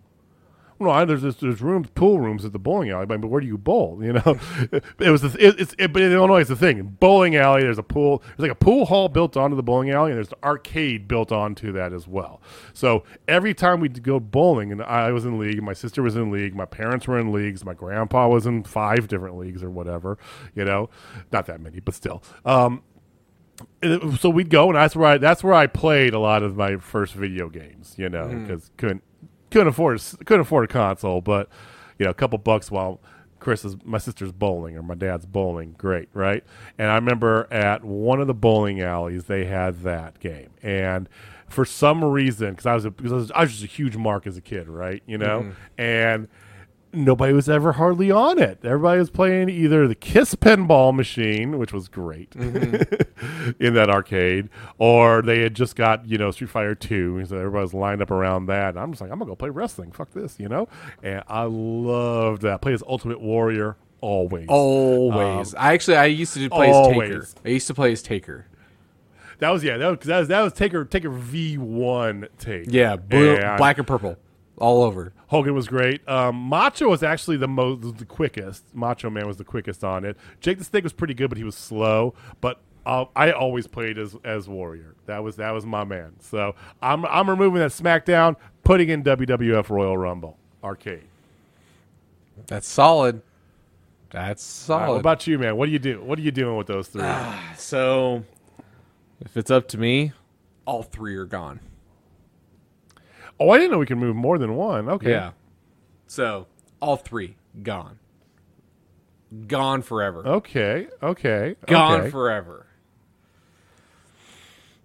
No, 0.82 0.90
I, 0.90 1.06
there's 1.06 1.22
this, 1.22 1.36
there's 1.36 1.62
rooms, 1.62 1.90
pool 1.94 2.20
rooms 2.20 2.44
at 2.44 2.54
the 2.54 2.60
bowling 2.60 2.90
alley, 2.90 3.06
but 3.06 3.24
where 3.26 3.40
do 3.40 3.48
you 3.48 3.58
bowl? 3.58 4.00
You 4.12 4.14
know, 4.14 4.40
it 5.00 5.10
was 5.10 5.22
the, 5.22 5.36
it, 5.40 5.60
it's 5.60 5.76
it, 5.78 5.94
but 5.94 6.02
in 6.02 6.12
Illinois, 6.12 6.42
it's 6.42 6.50
the 6.50 6.56
thing. 6.56 6.98
Bowling 7.00 7.36
alley, 7.36 7.62
there's 7.62 7.78
a 7.78 7.84
pool. 7.84 8.22
There's 8.36 8.50
like 8.50 8.52
a 8.52 8.56
pool 8.56 8.86
hall 8.86 9.08
built 9.08 9.38
onto 9.38 9.56
the 9.56 9.64
bowling 9.64 9.92
alley, 9.92 10.12
and 10.12 10.18
there's 10.18 10.30
an 10.30 10.40
arcade 10.44 11.08
built 11.08 11.32
onto 11.32 11.72
that 11.74 11.94
as 11.94 12.08
well. 12.08 12.42
So 12.74 13.04
every 13.28 13.54
time 13.54 13.80
we'd 13.80 14.04
go 14.04 14.20
bowling, 14.20 14.72
and 14.72 14.82
I 14.82 15.12
was 15.12 15.24
in 15.24 15.40
league, 15.40 15.62
my 15.64 15.74
sister 15.74 16.02
was 16.02 16.18
in 16.18 16.30
league, 16.32 16.56
my 16.56 16.66
parents 16.66 17.08
were 17.08 17.20
in 17.20 17.32
leagues, 17.32 17.64
my 17.64 17.74
grandpa 17.74 18.28
was 18.28 18.46
in 18.46 18.64
five 18.64 19.08
different 19.08 19.38
leagues 19.38 19.64
or 19.64 19.70
whatever. 19.70 20.18
You 20.56 20.66
know, 20.66 20.90
not 21.32 21.46
that 21.46 21.62
many, 21.62 21.80
but 21.80 21.94
still. 21.94 22.22
Um, 22.44 22.84
so 24.18 24.30
we'd 24.30 24.50
go, 24.50 24.68
and 24.68 24.76
that's 24.76 24.96
where 24.96 25.08
I 25.08 25.18
that's 25.18 25.44
where 25.44 25.54
I 25.54 25.68
played 25.68 26.14
a 26.14 26.20
lot 26.20 26.44
of 26.44 26.58
my 26.58 26.78
first 26.78 27.14
video 27.14 27.50
games. 27.50 27.96
You 27.98 28.10
know, 28.10 28.28
because 28.28 28.72
couldn't 28.78 29.04
couldn't 29.52 29.68
afford 29.68 30.02
couldn't 30.26 30.42
afford 30.42 30.66
a 30.66 30.74
console, 30.74 31.22
but 31.22 31.50
you 32.00 32.06
know, 32.06 32.12
a 32.12 32.16
couple 32.16 32.38
bucks 32.40 32.72
while 32.72 33.00
Chris 33.40 33.66
is 33.66 33.76
my 33.84 33.98
sister's 33.98 34.32
bowling 34.32 34.78
or 34.78 34.84
my 34.84 34.96
dad's 34.96 35.26
bowling, 35.26 35.76
great, 35.78 36.10
right? 36.14 36.44
And 36.78 36.90
I 36.90 36.96
remember 36.96 37.48
at 37.52 37.84
one 37.84 38.22
of 38.22 38.28
the 38.28 38.34
bowling 38.34 38.82
alleys 38.82 39.26
they 39.26 39.46
had 39.46 39.82
that 39.82 40.20
game, 40.20 40.50
and 40.64 41.10
for 41.50 41.66
some 41.66 42.04
reason, 42.04 42.52
because 42.52 42.66
I 42.66 42.74
was 42.74 42.86
a, 42.86 42.92
because 42.92 43.12
I 43.12 43.16
was, 43.16 43.32
I 43.32 43.42
was 43.42 43.52
just 43.52 43.64
a 43.64 43.68
huge 43.68 43.98
mark 43.98 44.26
as 44.26 44.38
a 44.38 44.42
kid, 44.42 44.68
right? 44.70 45.04
You 45.06 45.18
know, 45.18 45.42
mm-hmm. 45.42 45.82
and 45.82 46.28
nobody 46.94 47.34
was 47.34 47.50
ever 47.50 47.74
hardly 47.74 48.12
on 48.12 48.40
it. 48.40 48.60
Everybody 48.64 49.00
was 49.00 49.10
playing 49.10 49.50
either 49.50 49.88
the 49.88 49.96
Kiss 49.96 50.36
pinball 50.36 50.94
machine, 50.94 51.58
which 51.58 51.74
was 51.74 51.88
great 51.88 52.32
mm-hmm. 52.32 53.52
in 53.60 53.74
that 53.74 53.90
arcade, 53.90 54.50
or 54.78 55.22
they 55.22 55.42
had 55.42 55.56
just 55.56 55.76
got 55.76 56.08
you 56.08 56.18
know 56.18 56.32
Street 56.32 56.50
Fighter 56.50 56.76
Two, 56.76 57.24
so 57.26 57.38
everybody 57.38 57.62
was 57.62 57.74
lined 57.74 58.02
up 58.02 58.12
around 58.12 58.48
that. 58.48 58.70
And 58.70 58.80
I'm 58.80 58.92
just 58.92 59.02
like, 59.02 59.12
I'm 59.12 59.20
gonna 59.20 59.30
go 59.30 59.36
play 59.36 59.50
wrestling. 59.50 59.92
Fuck 59.92 60.12
this, 60.12 60.40
you 60.40 60.50
know. 60.50 60.68
And 61.04 61.24
I 61.28 61.44
loved 61.44 62.42
that. 62.44 62.54
I 62.54 62.58
Play 62.58 62.74
as 62.74 62.84
Ultimate 62.88 63.22
Warrior 63.22 63.78
always. 64.02 64.48
Always. 64.50 65.54
Um, 65.54 65.62
I 65.62 65.74
actually 65.74 65.98
I 65.98 66.06
used 66.06 66.34
to 66.34 66.50
play 66.50 66.70
as 66.70 66.88
Taker. 66.88 67.28
I 67.46 67.50
used 67.50 67.68
to 67.68 67.74
play 67.74 67.92
as 67.92 68.02
Taker. 68.02 68.46
That 69.40 69.50
was 69.50 69.64
yeah. 69.64 69.78
That 69.78 69.88
was 69.88 70.08
that 70.08 70.20
was, 70.20 70.28
that 70.28 70.42
was 70.42 70.54
Taker 70.54 70.86
Taker 70.86 71.10
V 71.10 71.58
one 71.58 72.28
take. 72.38 72.66
Yeah, 72.68 72.96
blue, 72.96 73.36
And 73.38 73.58
black 73.58 73.80
and 73.80 73.88
purple, 73.88 74.18
all 74.62 74.84
over. 74.84 75.14
Hogan 75.28 75.54
was 75.54 75.68
great. 75.68 76.08
Um, 76.08 76.36
Macho 76.36 76.90
was 76.90 77.04
actually 77.04 77.38
the 77.38 77.48
most 77.48 77.98
the 77.98 78.06
quickest. 78.06 78.64
Macho 78.74 79.10
Man 79.10 79.28
was 79.28 79.38
the 79.38 79.44
quickest 79.44 79.84
on 79.84 80.06
it. 80.06 80.18
Jake 80.40 80.58
the 80.58 80.64
Snake 80.64 80.84
was 80.84 80.94
pretty 80.94 81.14
good, 81.14 81.30
but 81.30 81.38
he 81.38 81.44
was 81.44 81.56
slow. 81.56 82.14
But 82.40 82.60
uh, 82.86 83.06
I 83.16 83.32
always 83.32 83.68
played 83.68 83.98
as 83.98 84.16
as 84.24 84.48
Warrior. 84.48 84.96
That 85.06 85.24
was 85.24 85.36
that 85.38 85.52
was 85.52 85.66
my 85.66 85.84
man. 85.84 86.14
So 86.20 86.56
I'm 86.82 87.06
I'm 87.06 87.30
removing 87.30 87.60
that 87.60 87.72
SmackDown, 87.72 88.36
putting 88.64 88.90
in 88.90 89.04
WWF 89.04 89.70
Royal 89.70 89.98
Rumble 89.98 90.38
arcade. 90.64 91.04
That's 92.48 92.68
solid. 92.68 93.22
That's 94.12 94.70
All 94.70 94.78
right, 94.78 94.84
solid. 94.86 94.94
what 94.94 95.00
about 95.00 95.28
you, 95.28 95.40
man? 95.40 95.56
What 95.56 95.68
do 95.68 95.72
you 95.72 95.80
do? 95.80 96.02
What 96.02 96.20
are 96.20 96.22
you 96.22 96.32
doing 96.32 96.58
with 96.58 96.68
those 96.68 96.88
three? 96.88 97.08
so, 97.58 98.24
if 99.22 99.38
it's 99.38 99.50
up 99.50 99.68
to 99.70 99.78
me, 99.78 100.12
all 100.66 100.84
three 100.84 101.16
are 101.16 101.26
gone. 101.26 101.60
Oh, 103.42 103.50
I 103.50 103.58
didn't 103.58 103.72
know 103.72 103.80
we 103.80 103.86
could 103.86 103.98
move 103.98 104.16
more 104.16 104.38
than 104.38 104.56
one. 104.56 104.90
Okay. 104.90 105.12
Yeah. 105.12 105.32
So 106.08 106.48
all 106.80 106.98
three 106.98 107.36
gone. 107.64 108.00
Gone 109.48 109.82
forever. 109.82 110.26
Okay. 110.28 110.88
Okay. 111.02 111.56
Gone 111.66 112.02
okay. 112.02 112.10
forever. 112.10 112.68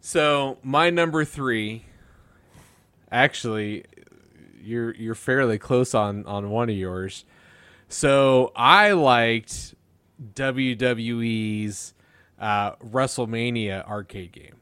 So 0.01 0.59
my 0.63 0.91
number 0.91 1.25
three, 1.25 1.85
actually, 3.11 3.85
you're 4.63 4.95
you're 4.95 5.17
fairly 5.17 5.59
close 5.59 5.95
on 5.95 6.25
on 6.27 6.51
one 6.51 6.71
of 6.71 6.77
yours. 6.77 7.25
So 7.89 8.53
I 8.55 8.93
liked 8.93 9.75
WWE's 10.35 11.95
uh, 12.39 12.77
WrestleMania 12.77 13.87
arcade 13.89 14.33
game. 14.33 14.57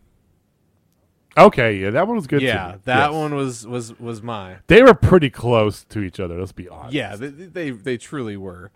Okay. 1.37 1.78
Yeah, 1.78 1.91
that 1.91 2.07
one 2.07 2.16
was 2.16 2.26
good. 2.26 2.43
Yeah, 2.43 2.76
that 2.85 3.11
Yes. 3.11 3.12
one 3.12 3.35
was 3.35 3.66
was 3.66 3.99
was 3.99 4.22
my. 4.22 4.59
They 4.68 4.82
were 4.82 4.95
pretty 4.95 5.30
close 5.30 5.85
to 5.85 6.01
each 6.01 6.20
other. 6.20 6.39
Let's 6.39 6.53
be 6.53 6.68
honest. 6.68 6.95
Yeah, 6.95 7.16
they 7.16 7.28
they, 7.28 7.70
they 7.70 7.97
truly 7.97 8.37
were. 8.37 8.70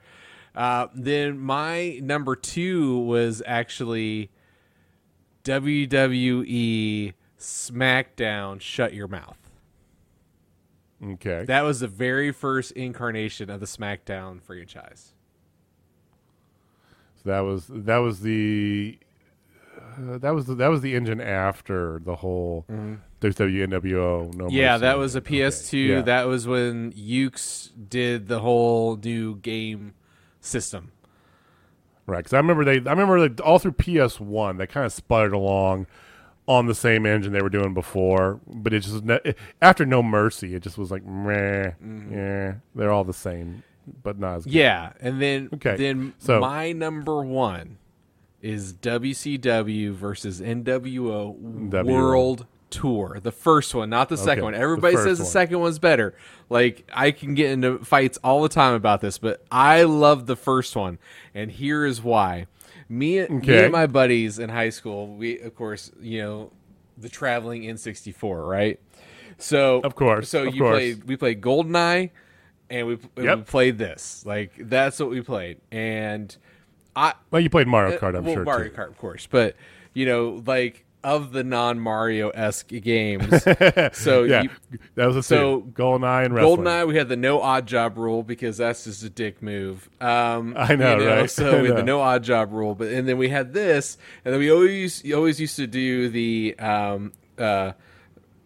Uh, 0.54 0.88
then 0.94 1.38
my 1.38 2.00
number 2.02 2.34
two 2.34 2.98
was 2.98 3.42
actually 3.46 4.30
WWE 5.44 7.14
SmackDown. 7.38 8.60
Shut 8.60 8.92
your 8.94 9.08
mouth. 9.08 9.38
Okay. 11.04 11.44
That 11.44 11.62
was 11.62 11.80
the 11.80 11.86
very 11.88 12.32
first 12.32 12.72
incarnation 12.72 13.50
of 13.50 13.60
the 13.60 13.66
SmackDown 13.66 14.42
franchise. 14.42 15.12
So 17.22 17.30
that 17.30 17.40
was 17.40 17.66
that 17.68 17.98
was 17.98 18.20
the 18.20 18.98
uh, 19.98 20.18
that 20.18 20.34
was 20.34 20.46
the, 20.46 20.54
that 20.56 20.68
was 20.68 20.80
the 20.80 20.94
engine 20.94 21.20
after 21.20 22.00
the 22.04 22.16
whole 22.16 22.64
WWE 22.68 23.68
NWO. 23.68 24.34
No 24.34 24.44
Mm-hmm. 24.46 24.54
yeah, 24.54 24.72
Mercy. 24.72 24.80
that 24.82 24.98
was 24.98 25.16
a 25.16 25.20
PS2. 25.20 25.88
Yeah. 25.88 26.00
That 26.02 26.26
was 26.28 26.46
when 26.46 26.92
Yuke's 26.92 27.70
did 27.88 28.28
the 28.28 28.40
whole 28.40 28.96
new 28.96 29.36
game 29.36 29.94
system. 30.40 30.92
right. 32.06 32.18
Because 32.18 32.32
I 32.32 32.36
remember 32.38 32.64
they 32.64 32.76
I 32.88 32.92
remember 32.92 33.18
like, 33.20 33.40
all 33.44 33.58
through 33.58 33.72
PS 33.72 34.20
One 34.20 34.56
they 34.58 34.66
kind 34.66 34.86
of 34.86 34.92
sputtered 34.92 35.32
along 35.32 35.86
on 36.46 36.66
the 36.66 36.74
same 36.74 37.04
engine 37.04 37.32
they 37.32 37.42
were 37.42 37.50
doing 37.50 37.74
before, 37.74 38.40
but 38.46 38.72
it 38.72 38.80
just 38.80 39.04
ne- 39.04 39.34
after 39.60 39.84
No 39.84 40.02
Mercy 40.02 40.54
it 40.54 40.62
just 40.62 40.78
was 40.78 40.90
like 40.90 41.04
meh, 41.04 41.72
yeah, 42.10 42.54
they're 42.74 42.90
all 42.90 43.04
the 43.04 43.12
same, 43.12 43.62
but 44.02 44.18
not 44.18 44.36
as 44.36 44.44
good. 44.44 44.54
Yeah, 44.54 44.92
and 45.00 45.20
then 45.20 45.50
Okay, 45.54 45.76
then 45.76 46.14
so- 46.18 46.40
my 46.40 46.72
number 46.72 47.22
one 47.22 47.77
is 48.42 48.72
WCW 48.74 49.92
versus 49.92 50.40
NWO 50.40 51.34
WO. 51.36 51.82
World 51.84 52.46
Tour, 52.70 53.18
the 53.22 53.32
first 53.32 53.74
one, 53.74 53.88
not 53.90 54.08
the 54.10 54.16
second 54.16 54.40
Okay, 54.40 54.42
one. 54.42 54.54
Everybody 54.54 54.94
first 54.96 55.04
says 55.04 55.18
the 55.18 55.24
one. 55.24 55.32
second 55.32 55.60
one's 55.60 55.78
better. 55.78 56.14
Like 56.50 56.88
I 56.92 57.10
can 57.10 57.34
get 57.34 57.50
into 57.50 57.78
fights 57.84 58.18
all 58.22 58.42
the 58.42 58.48
time 58.48 58.74
about 58.74 59.00
this, 59.00 59.18
but 59.18 59.42
I 59.50 59.84
love 59.84 60.26
the 60.26 60.36
first 60.36 60.76
one, 60.76 60.98
and 61.34 61.50
here 61.50 61.84
is 61.86 62.02
why. 62.02 62.46
Me, 62.90 63.26
me 63.28 63.62
and 63.64 63.72
my 63.72 63.86
buddies 63.86 64.38
in 64.38 64.50
high 64.50 64.70
school, 64.70 65.08
we 65.14 65.38
of 65.40 65.54
course, 65.54 65.90
you 66.00 66.20
know, 66.22 66.52
the 66.96 67.08
traveling 67.08 67.62
N64, 67.62 68.48
right? 68.48 68.80
So 69.38 69.80
Of 69.80 69.94
course, 69.94 70.28
so 70.28 70.44
of 70.44 70.54
you 70.54 70.60
course. 70.60 70.76
played 70.76 71.04
we 71.04 71.16
played 71.16 71.40
GoldenEye, 71.40 72.10
and 72.70 72.86
we, 72.86 72.98
we 73.16 73.24
Yep. 73.24 73.46
played 73.46 73.78
this. 73.78 74.24
Like 74.26 74.52
that's 74.58 75.00
what 75.00 75.10
we 75.10 75.20
played, 75.22 75.58
and 75.70 76.36
I 76.98 77.14
Well, 77.30 77.40
you 77.40 77.48
played 77.48 77.68
Mario 77.68 77.96
Kart, 77.96 78.16
I'm 78.16 78.16
Uh, 78.16 78.22
well, 78.22 78.34
sure 78.34 78.44
Mario 78.44 78.68
too. 78.70 78.76
Kart, 78.76 78.88
of 78.88 78.98
course, 78.98 79.28
but 79.30 79.54
you 79.94 80.04
know, 80.04 80.42
like 80.46 80.84
of 81.04 81.30
the 81.32 81.44
non 81.44 81.78
Mario 81.78 82.30
esque 82.30 82.68
games. 82.68 83.42
so 83.92 84.24
yeah, 84.24 84.42
you, 84.42 84.50
that 84.96 85.06
was 85.06 85.16
a 85.16 85.22
so. 85.22 85.60
Goldeneye 85.60 86.24
and 86.24 86.34
wrestling. 86.34 86.64
Goldeneye, 86.64 86.88
we 86.88 86.96
had 86.96 87.08
the 87.08 87.16
no 87.16 87.38
Oddjob 87.38 87.96
rule 87.96 88.24
because 88.24 88.56
that's 88.56 88.84
just 88.84 89.04
a 89.04 89.10
dick 89.10 89.40
move. 89.40 89.88
Um, 90.00 90.54
I 90.58 90.74
know, 90.74 90.98
you 90.98 91.08
right? 91.08 91.30
So 91.30 91.62
we 91.62 91.68
had 91.68 91.76
the 91.76 91.84
no 91.84 92.00
Oddjob 92.00 92.50
rule, 92.50 92.74
but 92.74 92.88
and 92.88 93.08
then 93.08 93.16
we 93.16 93.28
had 93.28 93.52
this, 93.52 93.96
and 94.24 94.34
then 94.34 94.40
we 94.40 94.50
always 94.50 95.12
always 95.12 95.40
used 95.40 95.56
to 95.56 95.68
do 95.68 96.08
the 96.08 96.56
um, 96.58 97.12
uh, 97.38 97.72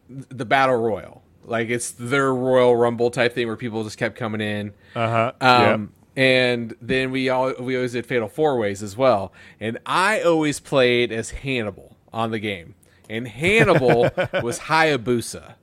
the 0.08 0.44
battle 0.44 0.76
royal, 0.76 1.22
like 1.44 1.70
it's 1.70 1.92
their 1.92 2.34
Royal 2.34 2.76
Rumble 2.76 3.10
type 3.10 3.34
thing 3.34 3.46
where 3.46 3.56
people 3.56 3.82
just 3.82 3.96
kept 3.96 4.16
coming 4.16 4.42
in. 4.42 4.74
Uh 4.94 5.08
huh. 5.08 5.32
Um, 5.40 5.92
And 6.14 6.74
then 6.80 7.10
we 7.10 7.28
all 7.28 7.54
we 7.58 7.74
always 7.76 7.92
did 7.92 8.06
fatal 8.06 8.28
four 8.28 8.58
ways 8.58 8.82
as 8.82 8.96
well. 8.96 9.32
And 9.60 9.78
I 9.86 10.20
always 10.20 10.60
played 10.60 11.10
as 11.10 11.30
Hannibal 11.30 11.96
on 12.12 12.30
the 12.30 12.38
game, 12.38 12.74
and 13.08 13.26
Hannibal 13.26 14.02
was 14.42 14.58
Hayabusa. 14.60 15.54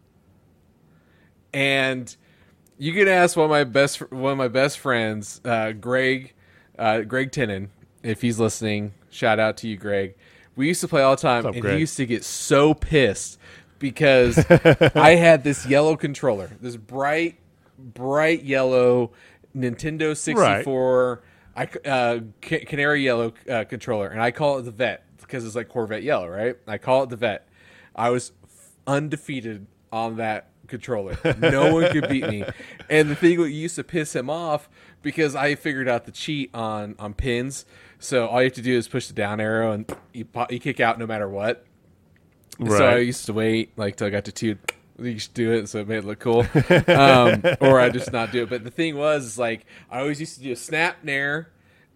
And 1.53 2.15
you 2.79 2.93
can 2.93 3.07
ask 3.07 3.37
one 3.37 3.45
of 3.45 3.51
my 3.51 3.63
best 3.63 4.11
one 4.11 4.31
of 4.31 4.37
my 4.37 4.47
best 4.47 4.79
friends, 4.79 5.39
uh, 5.45 5.73
Greg, 5.73 6.33
uh, 6.79 7.01
Greg 7.01 7.31
Tenen, 7.31 7.69
if 8.01 8.21
he's 8.21 8.39
listening. 8.39 8.93
Shout 9.11 9.39
out 9.39 9.57
to 9.57 9.67
you, 9.67 9.77
Greg. 9.77 10.15
We 10.55 10.67
used 10.67 10.81
to 10.81 10.87
play 10.87 11.01
all 11.01 11.15
the 11.15 11.21
time, 11.21 11.45
up, 11.45 11.53
and 11.53 11.61
Greg? 11.61 11.75
he 11.75 11.79
used 11.79 11.97
to 11.97 12.05
get 12.05 12.23
so 12.23 12.73
pissed 12.73 13.39
because 13.79 14.37
I 14.95 15.15
had 15.15 15.43
this 15.43 15.65
yellow 15.65 15.95
controller, 15.95 16.49
this 16.61 16.75
bright, 16.75 17.39
bright 17.77 18.43
yellow 18.43 19.11
Nintendo 19.55 20.15
64, 20.15 21.23
I, 21.55 21.67
uh, 21.85 22.19
canary 22.41 23.03
yellow 23.03 23.33
uh, 23.49 23.63
controller, 23.65 24.07
and 24.07 24.21
I 24.21 24.31
call 24.31 24.59
it 24.59 24.63
the 24.63 24.71
Vet 24.71 25.03
because 25.17 25.45
it's 25.45 25.55
like 25.55 25.69
Corvette 25.69 26.03
yellow, 26.03 26.27
right? 26.27 26.55
I 26.67 26.77
call 26.77 27.03
it 27.03 27.09
the 27.09 27.15
Vet. 27.15 27.47
I 27.95 28.09
was 28.09 28.31
undefeated 28.87 29.67
on 29.91 30.17
that 30.17 30.49
controller. 30.67 31.17
No 31.39 31.73
one 31.73 31.91
could 31.91 32.07
beat 32.09 32.27
me. 32.27 32.43
And 32.89 33.09
the 33.09 33.15
thing 33.15 33.39
that 33.39 33.51
used 33.51 33.75
to 33.75 33.83
piss 33.83 34.15
him 34.15 34.31
off 34.31 34.67
because 35.03 35.35
I 35.35 35.53
figured 35.53 35.87
out 35.87 36.05
the 36.05 36.11
cheat 36.11 36.49
on 36.55 36.95
on 36.97 37.13
pins. 37.13 37.65
So 37.99 38.25
all 38.27 38.39
you 38.41 38.45
have 38.45 38.53
to 38.53 38.63
do 38.63 38.75
is 38.75 38.87
push 38.87 39.07
the 39.07 39.13
down 39.13 39.39
arrow 39.39 39.71
and 39.73 39.95
you 40.11 40.25
pop, 40.25 40.51
you 40.51 40.59
kick 40.59 40.79
out 40.79 40.97
no 40.97 41.05
matter 41.05 41.29
what. 41.29 41.65
So 42.77 42.87
I 42.87 42.97
used 42.97 43.27
to 43.27 43.33
wait 43.33 43.77
like 43.77 43.95
till 43.97 44.07
I 44.07 44.09
got 44.09 44.25
to 44.25 44.31
two. 44.31 44.57
You 45.01 45.19
should 45.19 45.33
do 45.33 45.51
it, 45.53 45.69
so 45.69 45.79
it 45.79 45.87
made 45.87 45.99
it 45.99 46.05
look 46.05 46.19
cool. 46.19 46.41
um, 46.87 47.43
or 47.61 47.79
I 47.79 47.89
just 47.89 48.11
not 48.11 48.31
do 48.31 48.43
it. 48.43 48.49
But 48.49 48.63
the 48.63 48.71
thing 48.71 48.97
was, 48.97 49.37
like 49.37 49.65
I 49.89 49.99
always 49.99 50.19
used 50.19 50.35
to 50.37 50.43
do 50.43 50.51
a 50.51 50.55
snap 50.55 51.03
mare, 51.03 51.49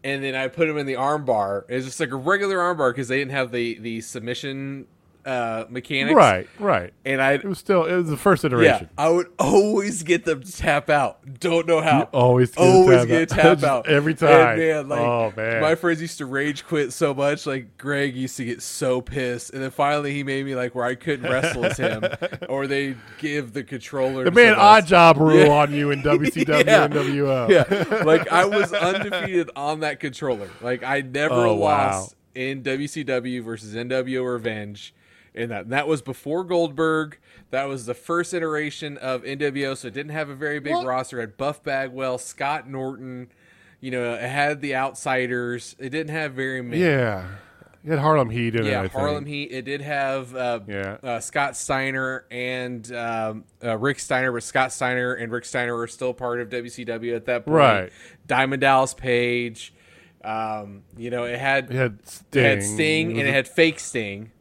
and 0.03 0.23
then 0.23 0.35
I 0.35 0.47
put 0.47 0.69
him 0.69 0.77
in 0.77 0.85
the 0.85 0.95
arm 0.95 1.25
bar. 1.25 1.65
It 1.69 1.81
just 1.81 1.99
like 1.99 2.11
a 2.11 2.15
regular 2.15 2.59
arm 2.59 2.77
bar 2.77 2.91
because 2.91 3.07
they 3.07 3.17
didn't 3.17 3.31
have 3.31 3.51
the 3.51 3.77
the 3.79 4.01
submission 4.01 4.87
uh, 5.25 5.65
mechanics. 5.69 6.15
Right. 6.15 6.47
Right. 6.59 6.93
And 7.05 7.21
I 7.21 7.33
It 7.33 7.45
was 7.45 7.57
still. 7.59 7.85
It 7.85 7.95
was 7.95 8.09
the 8.09 8.17
first 8.17 8.43
yeah, 8.43 8.47
iteration. 8.47 8.89
I 8.97 9.09
would 9.09 9.27
always 9.39 10.03
get 10.03 10.25
them 10.25 10.43
to 10.43 10.51
tap 10.51 10.89
out. 10.89 11.39
Don't 11.39 11.65
know 11.67 11.81
how. 11.81 12.03
always 12.13 12.51
get 12.51 12.59
a 12.59 12.63
always 12.67 12.97
tap 12.99 13.07
get 13.07 13.31
a 13.31 13.35
out. 13.47 13.59
tap 13.59 13.63
out 13.69 13.87
every 13.89 14.11
And, 14.11 14.19
time. 14.19 14.57
man, 14.59 14.89
like, 14.89 14.99
Oh, 14.99 15.33
man. 15.37 15.61
my 15.61 15.75
friends 15.75 16.01
used 16.01 16.17
to 16.17 16.25
rage 16.25 16.65
quit 16.65 16.91
so 16.91 17.13
much. 17.13 17.45
Like 17.45 17.77
Greg 17.77 18.15
used 18.15 18.35
to 18.37 18.45
get 18.45 18.61
so 18.61 18.99
pissed, 19.01 19.53
and 19.53 19.63
then 19.63 19.71
finally 19.71 20.13
he 20.13 20.23
made 20.23 20.45
me 20.45 20.55
like 20.55 20.75
where 20.75 20.85
I 20.85 20.95
couldn't 20.95 21.31
wrestle 21.31 21.65
as 21.65 21.77
him, 21.77 22.03
or 22.49 22.67
they 22.67 22.95
give 23.19 23.53
the 23.53 23.63
controller. 23.63 24.25
The 24.25 24.31
man 24.31 24.55
Oddjob 24.55 25.17
rule 25.17 25.37
Yeah. 25.37 25.47
on 25.53 25.73
you 25.73 25.91
in 25.91 26.01
WCW 26.03 26.47
Yeah. 26.65 26.83
and 26.85 26.93
WO. 26.93 27.47
Yeah, 27.49 28.03
like 28.05 28.29
I 28.31 28.43
was 28.45 28.73
undefeated 28.73 29.51
on 29.55 29.79
that 29.81 29.99
controller. 30.01 30.49
Like 30.61 30.83
I 30.83 30.99
never 31.01 31.33
Oh, 31.35 31.53
wow. 31.55 31.91
lost 31.91 32.15
in 32.35 32.63
WCW 32.63 33.43
versus 33.43 33.75
NWO 33.75 34.25
Revenge. 34.33 34.93
And 35.35 35.49
that 35.51 35.69
that 35.69 35.87
was 35.87 36.01
before 36.01 36.43
Goldberg. 36.43 37.17
That 37.49 37.67
was 37.67 37.85
the 37.85 37.93
first 37.93 38.33
iteration 38.33 38.97
of 38.97 39.23
NWO, 39.23 39.75
so 39.75 39.87
it 39.87 39.93
didn't 39.93 40.11
have 40.11 40.29
a 40.29 40.35
very 40.35 40.59
big 40.59 40.73
What? 40.73 40.85
roster. 40.85 41.17
It 41.19 41.21
had 41.21 41.37
Buff 41.37 41.63
Bagwell, 41.63 42.17
Scott 42.19 42.69
Norton. 42.69 43.29
You 43.79 43.91
know, 43.91 44.13
it 44.13 44.21
had 44.21 44.61
the 44.61 44.75
Outsiders. 44.75 45.75
It 45.79 45.89
didn't 45.89 46.13
have 46.15 46.33
very 46.33 46.61
many. 46.61 46.81
Yeah. 46.83 47.25
You 47.83 47.91
had 47.91 47.99
Harlem 47.99 48.29
Heat 48.29 48.55
in 48.55 48.65
it. 48.65 48.69
Yeah, 48.69 48.87
Harlem 48.87 49.25
think. 49.25 49.27
Heat. 49.27 49.51
It 49.51 49.63
did 49.65 49.81
have 49.81 50.33
uh, 50.33 50.61
Yeah. 50.67 50.97
uh, 51.03 51.19
Scott 51.19 51.57
Steiner 51.57 52.23
and 52.31 52.89
um, 52.93 53.43
uh, 53.61 53.77
Rick 53.77 53.99
Steiner, 53.99 54.31
but 54.31 54.41
Scott 54.43 54.71
Steiner 54.71 55.15
and 55.15 55.29
Rick 55.33 55.43
Steiner 55.43 55.75
were 55.75 55.87
still 55.87 56.13
part 56.13 56.39
of 56.39 56.47
WCW 56.49 57.13
at 57.13 57.25
that 57.25 57.43
point. 57.45 57.55
Right. 57.57 57.91
Diamond 58.25 58.61
Dallas 58.61 58.93
Page. 58.93 59.73
Um, 60.23 60.83
you 60.95 61.09
know, 61.09 61.25
it 61.25 61.37
had 61.37 61.65
It 61.71 61.75
had 61.75 62.07
Sting. 62.07 62.41
it 62.41 62.49
had 62.49 62.63
Sting 62.63 63.07
was 63.09 63.17
and 63.17 63.27
a- 63.27 63.29
it 63.29 63.33
had 63.33 63.47
fake 63.49 63.79
Sting. 63.79 64.31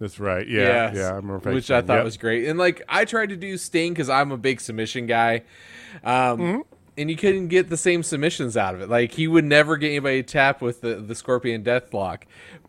That's 0.00 0.18
right. 0.18 0.48
Yeah. 0.48 0.92
Yeah. 0.94 1.08
I 1.08 1.12
remember. 1.16 1.52
Which 1.52 1.70
I 1.70 1.82
thought 1.82 1.96
Yep. 1.96 2.04
was 2.04 2.16
great. 2.16 2.46
And 2.48 2.58
like 2.58 2.82
I 2.88 3.04
tried 3.04 3.28
to 3.28 3.36
do 3.36 3.56
Sting 3.58 3.92
because 3.92 4.08
I'm 4.08 4.32
a 4.32 4.36
big 4.38 4.60
submission 4.60 5.06
guy, 5.06 5.42
um, 6.02 6.38
Mm-hmm. 6.38 6.60
and 6.98 7.10
you 7.10 7.16
couldn't 7.16 7.48
get 7.48 7.68
the 7.68 7.76
same 7.76 8.02
submissions 8.02 8.56
out 8.56 8.74
of 8.74 8.80
it. 8.80 8.88
Like 8.88 9.12
he 9.12 9.28
would 9.28 9.44
never 9.44 9.76
get 9.76 9.88
anybody 9.88 10.22
to 10.22 10.26
tap 10.32 10.62
with 10.62 10.80
the 10.80 10.94
the 10.96 11.14
Scorpion 11.14 11.62
Deathlock, 11.62 12.22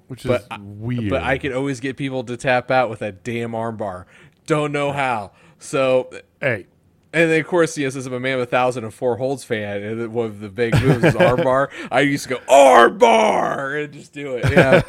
Which 0.07 0.25
is 0.25 0.29
but 0.29 0.45
I- 0.51 0.57
weird. 0.61 1.09
but 1.09 1.23
I 1.23 1.37
could 1.37 1.53
always 1.53 1.79
get 1.79 1.95
people 1.97 2.23
to 2.25 2.35
tap 2.35 2.69
out 2.69 2.89
with 2.89 2.99
that 2.99 3.23
damn 3.23 3.51
armbar. 3.53 4.05
Don't 4.45 4.71
know 4.73 4.91
how. 4.91 5.31
So 5.57 6.09
Hey. 6.41 6.65
And 7.13 7.29
then, 7.31 7.39
of 7.41 7.47
course, 7.47 7.77
yes, 7.77 7.95
as 7.95 8.05
I'm 8.05 8.13
a 8.13 8.19
man 8.19 8.35
of 8.35 8.41
a 8.41 8.45
thousand 8.45 8.83
and 8.83 8.93
four 8.93 9.17
holds 9.17 9.43
fan, 9.43 9.83
and 9.83 10.13
one 10.13 10.27
of 10.27 10.39
the 10.39 10.49
big 10.49 10.73
moves 10.81 11.03
is 11.03 11.13
armbar. 11.15 11.69
I 11.91 12.01
used 12.01 12.23
to 12.23 12.29
go 12.35 12.37
armbar 12.47 13.83
and 13.83 13.93
just 13.93 14.13
do 14.13 14.35
it. 14.37 14.49
Yeah, 14.51 14.81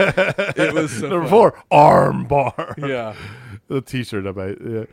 it 0.57 0.73
was 0.75 0.91
so 0.93 1.09
Number 1.09 1.21
fun. 1.23 1.31
four, 1.31 1.65
arm 1.71 2.25
bar. 2.25 2.75
Yeah, 2.79 3.15
the 3.69 3.81
T-shirt 3.81 4.27
up, 4.27 4.37
yeah, 4.37 4.85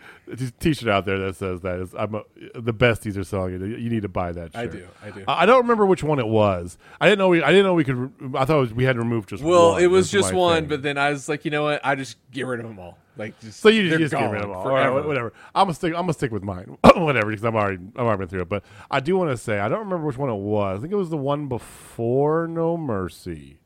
T-shirt 0.59 0.89
out 0.89 1.05
there 1.05 1.19
that 1.19 1.35
says 1.35 1.61
that 1.61 1.79
is 1.79 1.93
I'm 1.93 2.15
a, 2.15 2.23
the 2.55 2.73
besties 2.73 3.17
are 3.17 3.23
selling. 3.23 3.59
You 3.59 3.89
need 3.89 4.03
to 4.03 4.09
buy 4.09 4.31
that. 4.31 4.53
Shirt. 4.53 4.61
I 4.61 4.65
do, 4.67 4.87
I 5.03 5.09
do. 5.11 5.23
I 5.27 5.43
I 5.43 5.45
don't 5.45 5.61
remember 5.61 5.85
which 5.85 6.03
one 6.03 6.19
it 6.19 6.27
was. 6.27 6.77
I 6.99 7.07
didn't 7.07 7.19
know 7.19 7.29
we. 7.29 7.41
I 7.43 7.49
didn't 7.49 7.65
know 7.65 7.73
we 7.73 7.83
could. 7.83 8.11
I 8.35 8.45
thought 8.45 8.59
was, 8.59 8.73
we 8.73 8.83
had 8.83 8.93
to 8.93 8.99
remove 8.99 9.25
just. 9.27 9.43
well, 9.43 9.71
one. 9.73 9.83
it 9.83 9.87
was 9.87 10.11
That's 10.11 10.23
just 10.23 10.33
one, 10.33 10.61
thing. 10.63 10.69
but 10.69 10.81
then 10.83 10.97
I 10.97 11.09
was 11.11 11.27
like, 11.29 11.45
you 11.45 11.51
know 11.51 11.63
what? 11.63 11.81
I 11.83 11.95
just 11.95 12.17
get 12.31 12.45
rid 12.45 12.59
of 12.59 12.67
them 12.67 12.79
all. 12.79 12.97
Like, 13.19 13.37
just 13.41 13.59
so 13.59 13.67
you 13.67 13.97
just 13.97 14.13
get 14.13 14.31
rid 14.31 14.41
of 14.41 14.49
all. 14.49 14.63
All 14.65 14.73
right, 14.73 14.89
whatever. 14.89 15.33
I'm 15.53 15.65
gonna 15.65 15.73
stick. 15.73 15.93
I'm 15.93 16.03
gonna 16.03 16.13
stick 16.13 16.31
with 16.31 16.41
mine. 16.41 16.77
whatever, 16.95 17.29
because 17.29 17.43
I'm 17.43 17.55
already. 17.55 17.77
I'm 17.97 18.05
already 18.05 18.19
been 18.19 18.27
through 18.29 18.41
it. 18.43 18.49
But 18.49 18.63
I 18.89 19.01
do 19.01 19.17
want 19.17 19.29
to 19.29 19.37
say 19.37 19.59
I 19.59 19.67
don't 19.67 19.79
remember 19.79 20.07
which 20.07 20.17
one 20.17 20.29
it 20.29 20.35
was. 20.35 20.79
I 20.79 20.81
think 20.81 20.93
it 20.93 20.97
was 20.97 21.09
the 21.09 21.17
one 21.17 21.47
before 21.47 22.47
No 22.47 22.77
Mercy. 22.77 23.59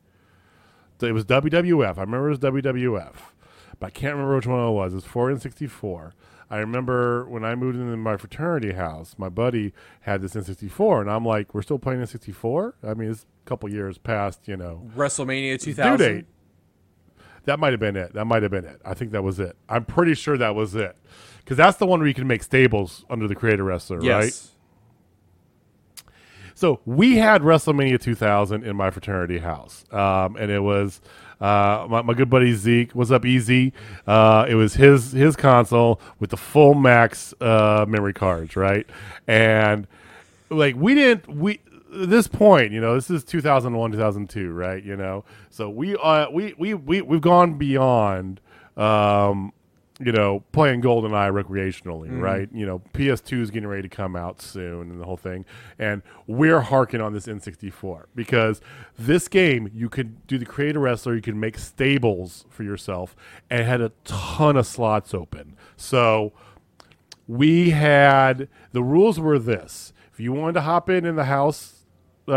It 1.00 1.12
was 1.12 1.24
WWF. 1.24 1.98
I 1.98 2.00
remember 2.00 2.26
it 2.26 2.30
was 2.30 2.38
WWF, 2.40 3.14
but 3.78 3.86
I 3.86 3.90
can't 3.90 4.14
remember 4.14 4.36
which 4.36 4.46
one 4.46 4.58
it 4.66 4.72
was. 4.72 4.92
It 4.92 4.96
was 4.96 5.04
four 5.04 5.30
and 5.30 5.40
sixty 5.40 5.68
four. 5.68 6.14
I 6.50 6.58
remember 6.58 7.24
when 7.28 7.44
I 7.44 7.54
moved 7.54 7.78
into 7.78 7.96
my 7.96 8.16
fraternity 8.16 8.72
house, 8.72 9.14
my 9.18 9.28
buddy 9.28 9.72
had 10.00 10.20
this 10.20 10.34
N64, 10.34 11.02
and 11.02 11.10
I'm 11.10 11.24
like, 11.24 11.54
"We're 11.54 11.62
still 11.62 11.78
playing 11.78 12.00
N64." 12.00 12.72
I 12.82 12.94
mean, 12.94 13.10
it's 13.10 13.26
a 13.44 13.48
couple 13.48 13.70
years 13.70 13.98
past, 13.98 14.48
you 14.48 14.56
know, 14.56 14.90
WrestleMania 14.96 15.58
due 15.58 15.72
2000. 15.72 15.98
date. 15.98 16.26
That 17.46 17.58
might 17.60 17.72
have 17.72 17.80
been 17.80 17.96
it. 17.96 18.14
That 18.14 18.24
might 18.26 18.42
have 18.42 18.50
been 18.50 18.64
it. 18.64 18.80
I 18.84 18.94
think 18.94 19.12
that 19.12 19.22
was 19.22 19.38
it. 19.40 19.56
I'm 19.68 19.84
pretty 19.84 20.14
sure 20.14 20.36
that 20.38 20.54
was 20.54 20.74
it, 20.74 20.96
because 21.38 21.56
that's 21.56 21.76
the 21.76 21.86
one 21.86 22.00
where 22.00 22.08
you 22.08 22.14
can 22.14 22.26
make 22.26 22.42
stables 22.42 23.04
under 23.10 23.28
the 23.28 23.34
Creator 23.34 23.64
Wrestler, 23.64 23.98
right? 23.98 24.50
So 26.56 26.80
we 26.86 27.16
had 27.16 27.42
WrestleMania 27.42 28.00
2000 28.00 28.64
in 28.64 28.76
my 28.76 28.90
fraternity 28.90 29.38
house, 29.38 29.84
um, 29.92 30.36
and 30.36 30.50
it 30.50 30.60
was 30.60 31.00
uh, 31.40 31.86
my, 31.90 32.02
my 32.02 32.14
good 32.14 32.30
buddy 32.30 32.52
Zeke. 32.54 32.92
What's 32.92 33.10
up, 33.10 33.26
Easy? 33.26 33.72
Uh, 34.06 34.46
it 34.48 34.54
was 34.54 34.74
his 34.74 35.12
his 35.12 35.34
console 35.36 36.00
with 36.20 36.30
the 36.30 36.36
full 36.36 36.74
max 36.74 37.34
uh, 37.40 37.84
memory 37.88 38.12
cards, 38.14 38.54
right? 38.56 38.86
And 39.26 39.86
like 40.48 40.76
we 40.76 40.94
didn't 40.94 41.28
we 41.28 41.60
this 41.94 42.28
point, 42.28 42.72
you 42.72 42.80
know, 42.80 42.94
this 42.94 43.10
is 43.10 43.24
2001, 43.24 43.92
2002, 43.92 44.50
right? 44.52 44.82
You 44.82 44.96
know, 44.96 45.24
so 45.50 45.68
we 45.70 45.96
uh 45.96 46.30
we 46.30 46.54
we 46.58 46.74
we 46.74 47.00
we've 47.02 47.20
gone 47.20 47.54
beyond 47.58 48.40
um 48.76 49.52
you 50.00 50.10
know, 50.10 50.40
playing 50.50 50.82
GoldenEye 50.82 51.30
recreationally, 51.30 52.20
right? 52.20 52.48
You 52.52 52.66
know, 52.66 52.82
PS2 52.94 53.42
is 53.42 53.50
getting 53.52 53.68
ready 53.68 53.82
to 53.82 53.88
come 53.88 54.16
out 54.16 54.42
soon 54.42 54.90
and 54.90 55.00
the 55.00 55.04
whole 55.04 55.16
thing. 55.16 55.44
And 55.78 56.02
we're 56.26 56.62
harking 56.62 57.00
on 57.00 57.12
this 57.12 57.26
N64 57.26 58.06
because 58.12 58.60
this 58.98 59.28
game, 59.28 59.70
you 59.72 59.88
could 59.88 60.26
do 60.26 60.36
the 60.36 60.44
creator 60.46 60.80
wrestler, 60.80 61.14
you 61.14 61.22
could 61.22 61.36
make 61.36 61.58
stables 61.58 62.44
for 62.50 62.64
yourself, 62.64 63.14
and 63.48 63.60
it 63.60 63.64
had 63.66 63.80
a 63.80 63.92
ton 64.04 64.56
of 64.56 64.66
slots 64.66 65.14
open. 65.14 65.56
So 65.76 66.32
we 67.28 67.70
had 67.70 68.48
the 68.72 68.82
rules 68.82 69.20
were 69.20 69.38
this 69.38 69.92
if 70.12 70.20
you 70.20 70.32
wanted 70.32 70.54
to 70.54 70.60
hop 70.62 70.90
in 70.90 71.04
in 71.04 71.16
the 71.16 71.24
house 71.24 71.83
uh, 72.28 72.32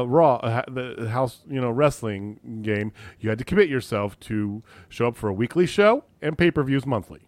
uh, 0.00 0.04
raw 0.06 0.36
uh, 0.36 0.62
the 0.70 1.08
house 1.10 1.40
you 1.48 1.60
know 1.60 1.70
wrestling 1.70 2.38
game 2.62 2.92
you 3.20 3.28
had 3.28 3.38
to 3.38 3.44
commit 3.44 3.68
yourself 3.68 4.18
to 4.20 4.62
show 4.88 5.08
up 5.08 5.16
for 5.16 5.28
a 5.28 5.32
weekly 5.32 5.66
show 5.66 6.04
and 6.20 6.38
pay-per-views 6.38 6.86
monthly 6.86 7.20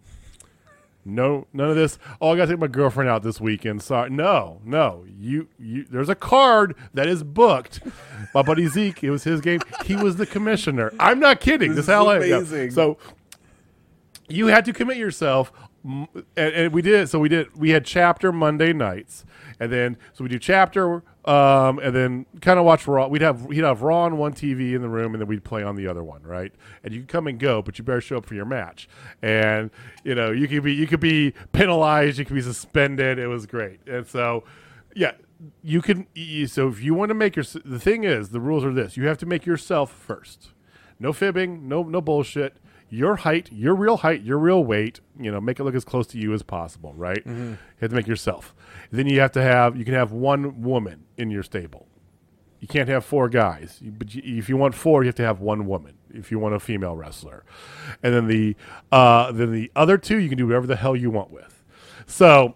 No, 1.07 1.45
none 1.53 1.69
of 1.69 1.75
this. 1.75 1.99
Oh, 2.19 2.31
I 2.33 2.37
got 2.37 2.45
to 2.45 2.53
take 2.53 2.59
my 2.59 2.67
girlfriend 2.67 3.09
out 3.11 3.21
this 3.21 3.39
weekend. 3.39 3.83
Sorry, 3.83 4.09
no, 4.09 4.59
no. 4.65 5.05
You, 5.05 5.47
you. 5.59 5.85
There's 5.85 6.09
a 6.09 6.15
card 6.15 6.75
that 6.95 7.05
is 7.07 7.21
booked. 7.23 7.81
my 8.33 8.41
buddy 8.41 8.65
Zeke. 8.75 9.03
It 9.03 9.11
was 9.11 9.23
his 9.23 9.39
game. 9.39 9.59
He 9.85 9.95
was 9.95 10.15
the 10.15 10.25
commissioner. 10.25 10.91
I'm 10.99 11.19
not 11.19 11.41
kidding. 11.41 11.75
This, 11.75 11.85
This 11.85 11.89
is 11.89 11.93
how 11.93 12.07
I. 12.07 12.23
yeah. 12.25 12.37
amazing. 12.37 12.71
So 12.71 12.97
you 14.27 14.47
had 14.47 14.65
to 14.65 14.73
commit 14.73 14.97
yourself 14.97 15.51
and, 15.83 16.07
and 16.35 16.73
we 16.73 16.81
did 16.81 17.07
so 17.09 17.19
we 17.19 17.29
did 17.29 17.55
we 17.55 17.69
had 17.69 17.85
chapter 17.85 18.31
monday 18.31 18.73
nights 18.73 19.23
and 19.59 19.71
then 19.71 19.97
so 20.13 20.23
we 20.23 20.29
do 20.31 20.39
chapter 20.39 21.03
um, 21.25 21.79
and 21.79 21.95
then 21.95 22.25
kind 22.41 22.59
of 22.59 22.65
watch 22.65 22.87
raw. 22.87 23.07
We'd 23.07 23.21
have 23.21 23.45
we'd 23.45 23.63
have 23.63 23.81
raw 23.81 24.03
on 24.03 24.17
one 24.17 24.33
tv 24.33 24.73
in 24.73 24.81
the 24.81 24.89
room 24.89 25.13
and 25.13 25.21
then 25.21 25.27
we'd 25.27 25.43
play 25.43 25.63
on 25.63 25.75
the 25.75 25.87
other 25.87 26.03
one 26.03 26.21
right? 26.23 26.53
And 26.83 26.93
you 26.93 27.01
can 27.01 27.07
come 27.07 27.27
and 27.27 27.39
go 27.39 27.61
but 27.61 27.77
you 27.77 27.83
better 27.83 28.01
show 28.01 28.17
up 28.17 28.25
for 28.25 28.35
your 28.35 28.45
match. 28.45 28.87
And 29.21 29.71
you 30.03 30.13
know 30.15 30.31
you 30.31 30.47
could 30.47 30.63
be 30.63 30.73
you 30.73 30.87
could 30.87 30.99
be 30.99 31.33
penalized 31.51 32.19
you 32.19 32.25
could 32.25 32.35
be 32.35 32.41
suspended. 32.41 33.17
It 33.17 33.27
was 33.27 33.45
great. 33.45 33.79
And 33.87 34.07
so 34.07 34.43
yeah 34.95 35.13
you 35.63 35.81
can 35.81 36.07
you, 36.13 36.47
so 36.47 36.67
if 36.67 36.81
you 36.81 36.93
want 36.93 37.09
to 37.09 37.15
make 37.15 37.35
your 37.35 37.45
the 37.63 37.79
thing 37.79 38.03
is 38.03 38.29
the 38.29 38.39
rules 38.39 38.63
are 38.63 38.73
this. 38.73 38.95
You 38.95 39.07
have 39.07 39.17
to 39.19 39.25
make 39.25 39.45
yourself 39.45 39.91
first. 39.91 40.51
No 40.99 41.11
fibbing, 41.11 41.67
no 41.67 41.83
no 41.83 42.01
bullshit. 42.01 42.57
Your 42.95 43.15
height, 43.17 43.49
your 43.51 43.75
real 43.75 43.97
height, 43.97 44.21
your 44.23 44.37
real 44.37 44.63
weight. 44.63 45.01
You 45.19 45.31
know, 45.31 45.41
make 45.41 45.59
it 45.59 45.63
look 45.63 45.75
as 45.75 45.85
close 45.85 46.07
to 46.07 46.17
you 46.17 46.33
as 46.33 46.43
possible. 46.43 46.93
Right? 46.95 47.21
You 47.25 47.57
have 47.81 47.89
to 47.89 47.95
make 47.95 48.07
yourself. 48.07 48.55
Then 48.91 49.07
you 49.07 49.19
have 49.19 49.31
to 49.33 49.41
have. 49.41 49.75
You 49.75 49.85
can 49.85 49.93
have 49.93 50.11
one 50.11 50.61
woman 50.61 51.03
in 51.17 51.29
your 51.29 51.43
stable. 51.43 51.87
You 52.59 52.67
can't 52.67 52.89
have 52.89 53.03
four 53.05 53.29
guys. 53.29 53.79
But 53.83 54.15
you, 54.15 54.21
if 54.39 54.49
you 54.49 54.57
want 54.57 54.75
four, 54.75 55.03
you 55.03 55.07
have 55.07 55.15
to 55.15 55.23
have 55.23 55.39
one 55.39 55.67
woman. 55.67 55.93
If 56.13 56.31
you 56.31 56.39
want 56.39 56.55
a 56.55 56.59
female 56.59 56.95
wrestler, 56.95 57.43
and 58.01 58.13
then 58.13 58.27
the 58.27 58.55
uh, 58.91 59.31
then 59.31 59.51
the 59.51 59.71
other 59.75 59.97
two, 59.97 60.17
you 60.17 60.29
can 60.29 60.37
do 60.37 60.47
whatever 60.47 60.67
the 60.67 60.77
hell 60.77 60.95
you 60.95 61.11
want 61.11 61.31
with. 61.31 61.63
So 62.07 62.55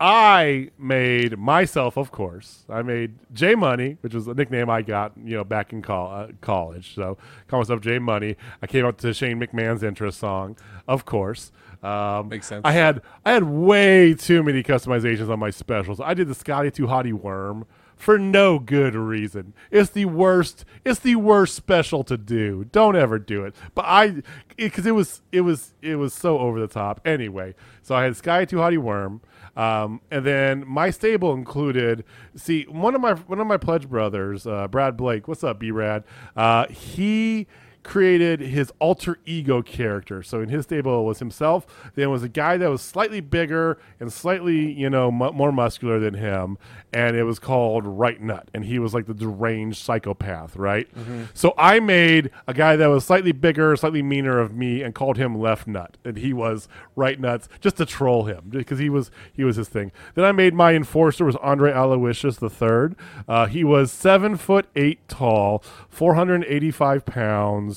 I 0.00 0.70
made 0.78 1.38
myself, 1.38 1.96
of 1.96 2.12
course. 2.12 2.64
I 2.68 2.82
made 2.82 3.14
J 3.32 3.54
Money, 3.54 3.96
which 4.00 4.14
was 4.14 4.28
a 4.28 4.34
nickname 4.34 4.70
I 4.70 4.82
got, 4.82 5.12
you 5.22 5.36
know, 5.36 5.44
back 5.44 5.72
in 5.72 5.82
col- 5.82 6.12
uh, 6.12 6.28
college. 6.40 6.94
So 6.94 7.18
call 7.48 7.60
myself 7.60 7.80
J 7.80 7.98
Money. 7.98 8.36
I 8.62 8.66
came 8.66 8.84
up 8.86 8.98
to 8.98 9.12
Shane 9.12 9.40
McMahon's 9.40 9.82
intro 9.82 10.10
song, 10.10 10.56
of 10.86 11.04
course. 11.04 11.50
Um, 11.82 12.28
Makes 12.28 12.46
sense. 12.46 12.62
I 12.64 12.72
had 12.72 13.02
I 13.24 13.32
had 13.32 13.44
way 13.44 14.14
too 14.14 14.42
many 14.42 14.62
customizations 14.62 15.30
on 15.30 15.38
my 15.38 15.50
specials. 15.50 16.00
I 16.00 16.14
did 16.14 16.28
the 16.28 16.34
Scotty 16.34 16.70
Too 16.70 16.86
Hottie 16.86 17.12
Worm 17.12 17.66
for 17.96 18.18
no 18.18 18.58
good 18.58 18.94
reason. 18.94 19.52
It's 19.70 19.90
the 19.90 20.04
worst. 20.06 20.64
It's 20.84 21.00
the 21.00 21.16
worst 21.16 21.54
special 21.54 22.04
to 22.04 22.16
do. 22.16 22.64
Don't 22.70 22.96
ever 22.96 23.18
do 23.18 23.44
it. 23.44 23.54
But 23.74 23.84
I, 23.86 24.22
because 24.56 24.86
it, 24.86 24.92
was 24.92 25.22
it 25.32 25.42
was 25.42 25.74
it 25.82 25.96
was 25.96 26.14
so 26.14 26.38
over 26.38 26.60
the 26.60 26.68
top. 26.68 27.00
Anyway, 27.04 27.54
so 27.82 27.94
I 27.94 28.04
had 28.04 28.16
Sky 28.16 28.44
Too 28.44 28.56
Hottie 28.56 28.78
Worm, 28.78 29.20
um, 29.58 30.00
and 30.10 30.24
then 30.24 30.64
my 30.66 30.90
stable 30.90 31.34
included. 31.34 32.04
See, 32.36 32.62
one 32.64 32.94
of 32.94 33.00
my 33.00 33.14
one 33.14 33.40
of 33.40 33.46
my 33.46 33.56
pledge 33.56 33.88
brothers, 33.88 34.46
uh, 34.46 34.68
Brad 34.68 34.96
Blake. 34.96 35.26
What's 35.26 35.42
up, 35.42 35.58
B 35.58 35.72
Rad? 35.72 36.04
Uh, 36.36 36.66
he 36.68 37.48
created 37.82 38.40
his 38.40 38.72
alter 38.78 39.18
ego 39.24 39.62
character. 39.62 40.22
So 40.22 40.40
in 40.40 40.48
his 40.48 40.64
stable 40.64 41.04
was 41.04 41.18
himself. 41.20 41.66
Then 41.94 42.10
was 42.10 42.22
a 42.22 42.28
guy 42.28 42.56
that 42.56 42.68
was 42.68 42.82
slightly 42.82 43.20
bigger 43.20 43.78
and 43.98 44.12
slightly, 44.12 44.70
you 44.72 44.90
know, 44.90 45.10
mu- 45.10 45.32
more 45.32 45.52
muscular 45.52 45.98
than 45.98 46.14
him, 46.14 46.58
and 46.92 47.16
it 47.16 47.24
was 47.24 47.38
called 47.38 47.86
Right 47.86 48.20
Nut, 48.20 48.50
and 48.52 48.64
he 48.64 48.78
was 48.78 48.94
like 48.94 49.06
the 49.06 49.14
deranged 49.14 49.78
psychopath, 49.78 50.56
right? 50.56 50.88
So 51.34 51.54
I 51.56 51.80
made 51.80 52.30
a 52.46 52.54
guy 52.54 52.76
that 52.76 52.86
was 52.88 53.04
slightly 53.04 53.32
bigger, 53.32 53.74
slightly 53.76 54.02
meaner 54.02 54.38
of 54.38 54.54
me, 54.54 54.82
and 54.82 54.94
called 54.94 55.16
him 55.16 55.38
Left 55.38 55.66
Nut, 55.66 55.96
and 56.04 56.16
he 56.18 56.32
was 56.32 56.68
Right 56.96 57.18
Nuts 57.20 57.48
just 57.60 57.76
to 57.78 57.86
troll 57.86 58.24
him 58.24 58.44
because 58.48 58.78
he 58.78 58.90
was 58.90 59.10
he 59.32 59.44
was 59.44 59.56
his 59.56 59.68
thing. 59.68 59.92
Then 60.14 60.24
I 60.24 60.32
made 60.32 60.52
my 60.54 60.74
enforcer 60.74 61.24
was 61.24 61.36
Andre 61.36 61.72
Aloysius 61.72 62.36
the 62.36 62.50
third. 62.50 62.96
Uh, 63.26 63.46
he 63.46 63.64
was 63.64 63.90
seven 63.92 64.36
foot 64.36 64.66
eight 64.76 65.06
tall, 65.08 65.62
four 65.88 66.14
hundred 66.14 66.44
eighty 66.44 66.70
five 66.70 67.06
pounds. 67.06 67.67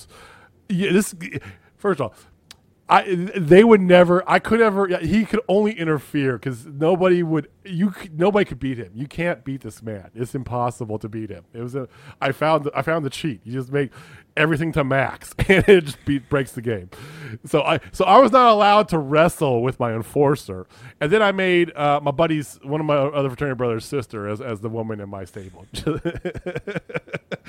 Yeah, 0.70 0.92
this 0.94 1.14
first 1.78 2.00
of 2.00 2.08
all, 2.08 2.14
I 2.92 3.16
they 3.38 3.64
would 3.64 3.80
never. 3.80 4.22
I 4.30 4.40
could 4.40 4.60
ever. 4.60 4.86
He 4.98 5.24
could 5.24 5.40
only 5.48 5.72
interfere 5.72 6.34
because 6.34 6.66
nobody 6.66 7.24
would. 7.24 7.50
You 7.64 7.94
nobody 8.12 8.44
could 8.44 8.60
beat 8.60 8.78
him. 8.78 8.92
You 8.94 9.08
can't 9.08 9.46
beat 9.46 9.62
this 9.62 9.82
man. 9.82 10.12
It's 10.14 10.36
impossible 10.36 11.00
to 11.00 11.08
beat 11.08 11.30
him. 11.30 11.46
It 11.54 11.62
was 11.62 11.74
a. 11.74 11.88
I 12.20 12.34
found. 12.34 12.70
I 12.76 12.82
found 12.82 13.06
the 13.06 13.10
cheat. 13.10 13.40
You 13.46 13.54
just 13.54 13.72
make 13.72 13.92
everything 14.36 14.74
to 14.74 14.84
max, 14.84 15.34
and 15.48 15.64
it 15.70 15.86
just 15.86 16.04
beat, 16.04 16.28
breaks 16.30 16.52
the 16.52 16.62
game. 16.62 16.90
So 17.46 17.62
I. 17.62 17.80
So 17.94 18.04
I 18.04 18.18
was 18.20 18.34
not 18.34 18.52
allowed 18.52 18.90
to 18.90 18.98
wrestle 19.00 19.62
with 19.62 19.80
my 19.80 19.94
enforcer, 19.94 20.68
and 21.00 21.10
then 21.10 21.22
I 21.22 21.32
made 21.32 21.74
uh, 21.78 22.02
my 22.04 22.12
buddy's 22.12 22.60
one 22.62 22.82
of 22.82 22.86
my 22.86 22.98
other 22.98 23.30
fraternity 23.30 23.56
brothers' 23.56 23.86
sister 23.86 24.28
as 24.28 24.42
as 24.42 24.60
the 24.60 24.70
woman 24.70 25.00
in 25.00 25.08
my 25.08 25.24
stable. 25.24 25.66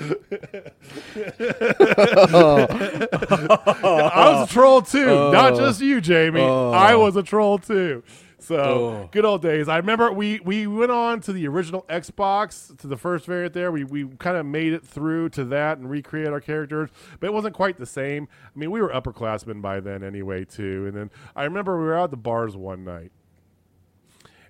I 3.83 4.31
was 4.31 4.49
a 4.49 4.53
troll 4.53 4.81
too, 4.81 5.31
not 5.31 5.53
oh. 5.53 5.57
just 5.57 5.81
you, 5.81 6.01
Jamie. 6.01 6.41
I 6.41 6.93
oh. 6.93 6.99
was 6.99 7.15
a 7.15 7.23
troll 7.23 7.59
too. 7.59 8.03
So 8.43 8.57
Oh. 8.57 9.09
good 9.11 9.23
old 9.23 9.41
days. 9.41 9.69
I 9.69 9.77
remember 9.77 10.11
we 10.11 10.41
we 10.41 10.67
went 10.67 10.91
on 10.91 11.21
to 11.21 11.33
the 11.33 11.47
original 11.47 11.85
Xbox 11.87 12.75
to 12.77 12.87
the 12.87 12.97
first 12.97 13.25
variant 13.25 13.53
there. 13.53 13.71
We 13.71 13.85
we 13.85 14.05
kind 14.19 14.35
of 14.35 14.45
made 14.45 14.73
it 14.73 14.85
through 14.85 15.29
to 15.29 15.45
that 15.45 15.77
and 15.77 15.89
recreate 15.89 16.27
our 16.27 16.41
characters, 16.41 16.89
but 17.21 17.27
it 17.27 17.33
wasn't 17.33 17.55
quite 17.55 17.77
the 17.77 17.85
same. 17.85 18.27
I 18.53 18.59
mean, 18.59 18.69
we 18.69 18.81
were 18.81 18.89
upperclassmen 18.89 19.61
by 19.61 19.79
then 19.79 20.03
anyway 20.03 20.43
too. 20.43 20.85
And 20.87 20.95
then 20.95 21.11
I 21.35 21.45
remember 21.45 21.79
we 21.79 21.85
were 21.85 21.95
out 21.95 22.05
at 22.05 22.11
the 22.11 22.17
bars 22.17 22.57
one 22.57 22.83
night, 22.83 23.13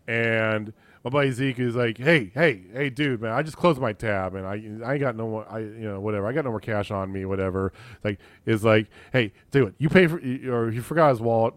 and 0.07 0.73
my 1.03 1.09
buddy 1.09 1.31
Zeke 1.31 1.59
is 1.59 1.75
like, 1.75 1.97
"Hey, 1.97 2.31
hey, 2.34 2.61
hey, 2.71 2.89
dude, 2.89 3.21
man, 3.21 3.34
I 3.34 3.43
just 3.43 3.57
closed 3.57 3.80
my 3.80 3.91
tab 3.91 4.35
and 4.35 4.47
I, 4.47 4.88
I 4.88 4.93
ain't 4.93 5.01
got 5.01 5.15
no 5.17 5.27
more, 5.27 5.45
I, 5.49 5.59
you 5.59 5.89
know, 5.89 5.99
whatever. 5.99 6.27
I 6.27 6.31
got 6.31 6.45
no 6.45 6.51
more 6.51 6.61
cash 6.61 6.91
on 6.91 7.11
me, 7.11 7.25
whatever." 7.25 7.73
Like, 8.03 8.19
is 8.45 8.63
like, 8.63 8.88
"Hey, 9.11 9.34
do 9.51 9.67
it. 9.67 9.75
You 9.77 9.89
pay 9.89 10.07
for, 10.07 10.17
or 10.49 10.71
he 10.71 10.80
forgot 10.80 11.09
his 11.09 11.19
wallet, 11.19 11.55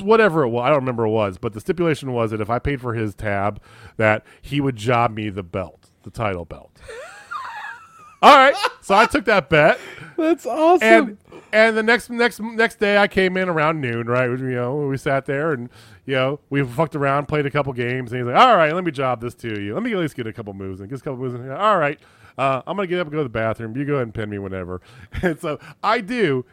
whatever 0.00 0.42
it 0.44 0.48
was. 0.48 0.64
I 0.64 0.68
don't 0.70 0.78
remember 0.78 1.06
what 1.06 1.24
it 1.24 1.26
was, 1.28 1.38
but 1.38 1.52
the 1.52 1.60
stipulation 1.60 2.12
was 2.12 2.30
that 2.30 2.40
if 2.40 2.48
I 2.48 2.58
paid 2.58 2.80
for 2.80 2.94
his 2.94 3.14
tab, 3.14 3.60
that 3.98 4.24
he 4.40 4.60
would 4.60 4.76
job 4.76 5.14
me 5.14 5.28
the 5.28 5.42
belt, 5.42 5.90
the 6.02 6.10
title 6.10 6.44
belt." 6.46 6.80
All 8.22 8.36
right, 8.36 8.54
so 8.82 8.94
I 8.94 9.06
took 9.06 9.24
that 9.26 9.48
bet 9.48 9.80
That's 10.18 10.44
awesome. 10.44 10.86
and 10.86 11.18
and 11.52 11.76
the 11.76 11.82
next 11.82 12.10
next 12.10 12.40
next 12.40 12.78
day 12.78 12.98
I 12.98 13.08
came 13.08 13.36
in 13.36 13.48
around 13.48 13.80
noon, 13.80 14.06
right? 14.06 14.28
You 14.28 14.36
know, 14.36 14.76
we 14.76 14.96
sat 14.96 15.26
there 15.26 15.52
and 15.52 15.68
you 16.06 16.14
know 16.14 16.40
we 16.50 16.62
fucked 16.64 16.96
around, 16.96 17.26
played 17.26 17.46
a 17.46 17.50
couple 17.50 17.72
games, 17.72 18.12
and 18.12 18.20
he's 18.20 18.26
like, 18.26 18.40
"All 18.40 18.56
right, 18.56 18.72
let 18.74 18.84
me 18.84 18.90
job 18.90 19.20
this 19.20 19.34
to 19.36 19.60
you. 19.60 19.74
Let 19.74 19.82
me 19.82 19.92
at 19.92 19.98
least 19.98 20.16
get 20.16 20.26
a 20.26 20.32
couple 20.32 20.52
moves 20.54 20.80
in. 20.80 20.88
Get 20.88 20.98
a 21.00 21.02
couple 21.02 21.18
moves 21.18 21.34
in. 21.34 21.50
All 21.50 21.78
right, 21.78 21.98
uh, 22.38 22.62
I'm 22.66 22.76
gonna 22.76 22.86
get 22.86 23.00
up 23.00 23.06
and 23.06 23.12
go 23.12 23.18
to 23.18 23.24
the 23.24 23.28
bathroom. 23.28 23.76
You 23.76 23.84
go 23.84 23.94
ahead 23.94 24.04
and 24.04 24.14
pin 24.14 24.30
me 24.30 24.38
whenever." 24.38 24.80
And 25.22 25.40
so 25.40 25.58
I 25.82 26.00
do. 26.00 26.44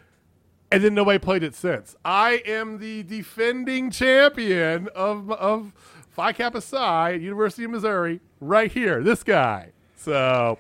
And 0.70 0.84
then 0.84 0.94
nobody 0.94 1.18
played 1.18 1.44
it 1.44 1.56
since. 1.56 1.96
I 2.04 2.42
am 2.46 2.80
the 2.80 3.04
defending 3.04 3.90
champion 3.90 4.90
of 4.96 5.32
of 5.32 5.74
Phi 6.10 6.34
Kappa 6.34 6.62
Psi, 6.62 7.12
University 7.12 7.64
of 7.64 7.72
Missouri, 7.72 8.20
right 8.42 8.72
here. 8.72 9.02
This 9.02 9.24
guy. 9.24 9.72
So 9.96 10.58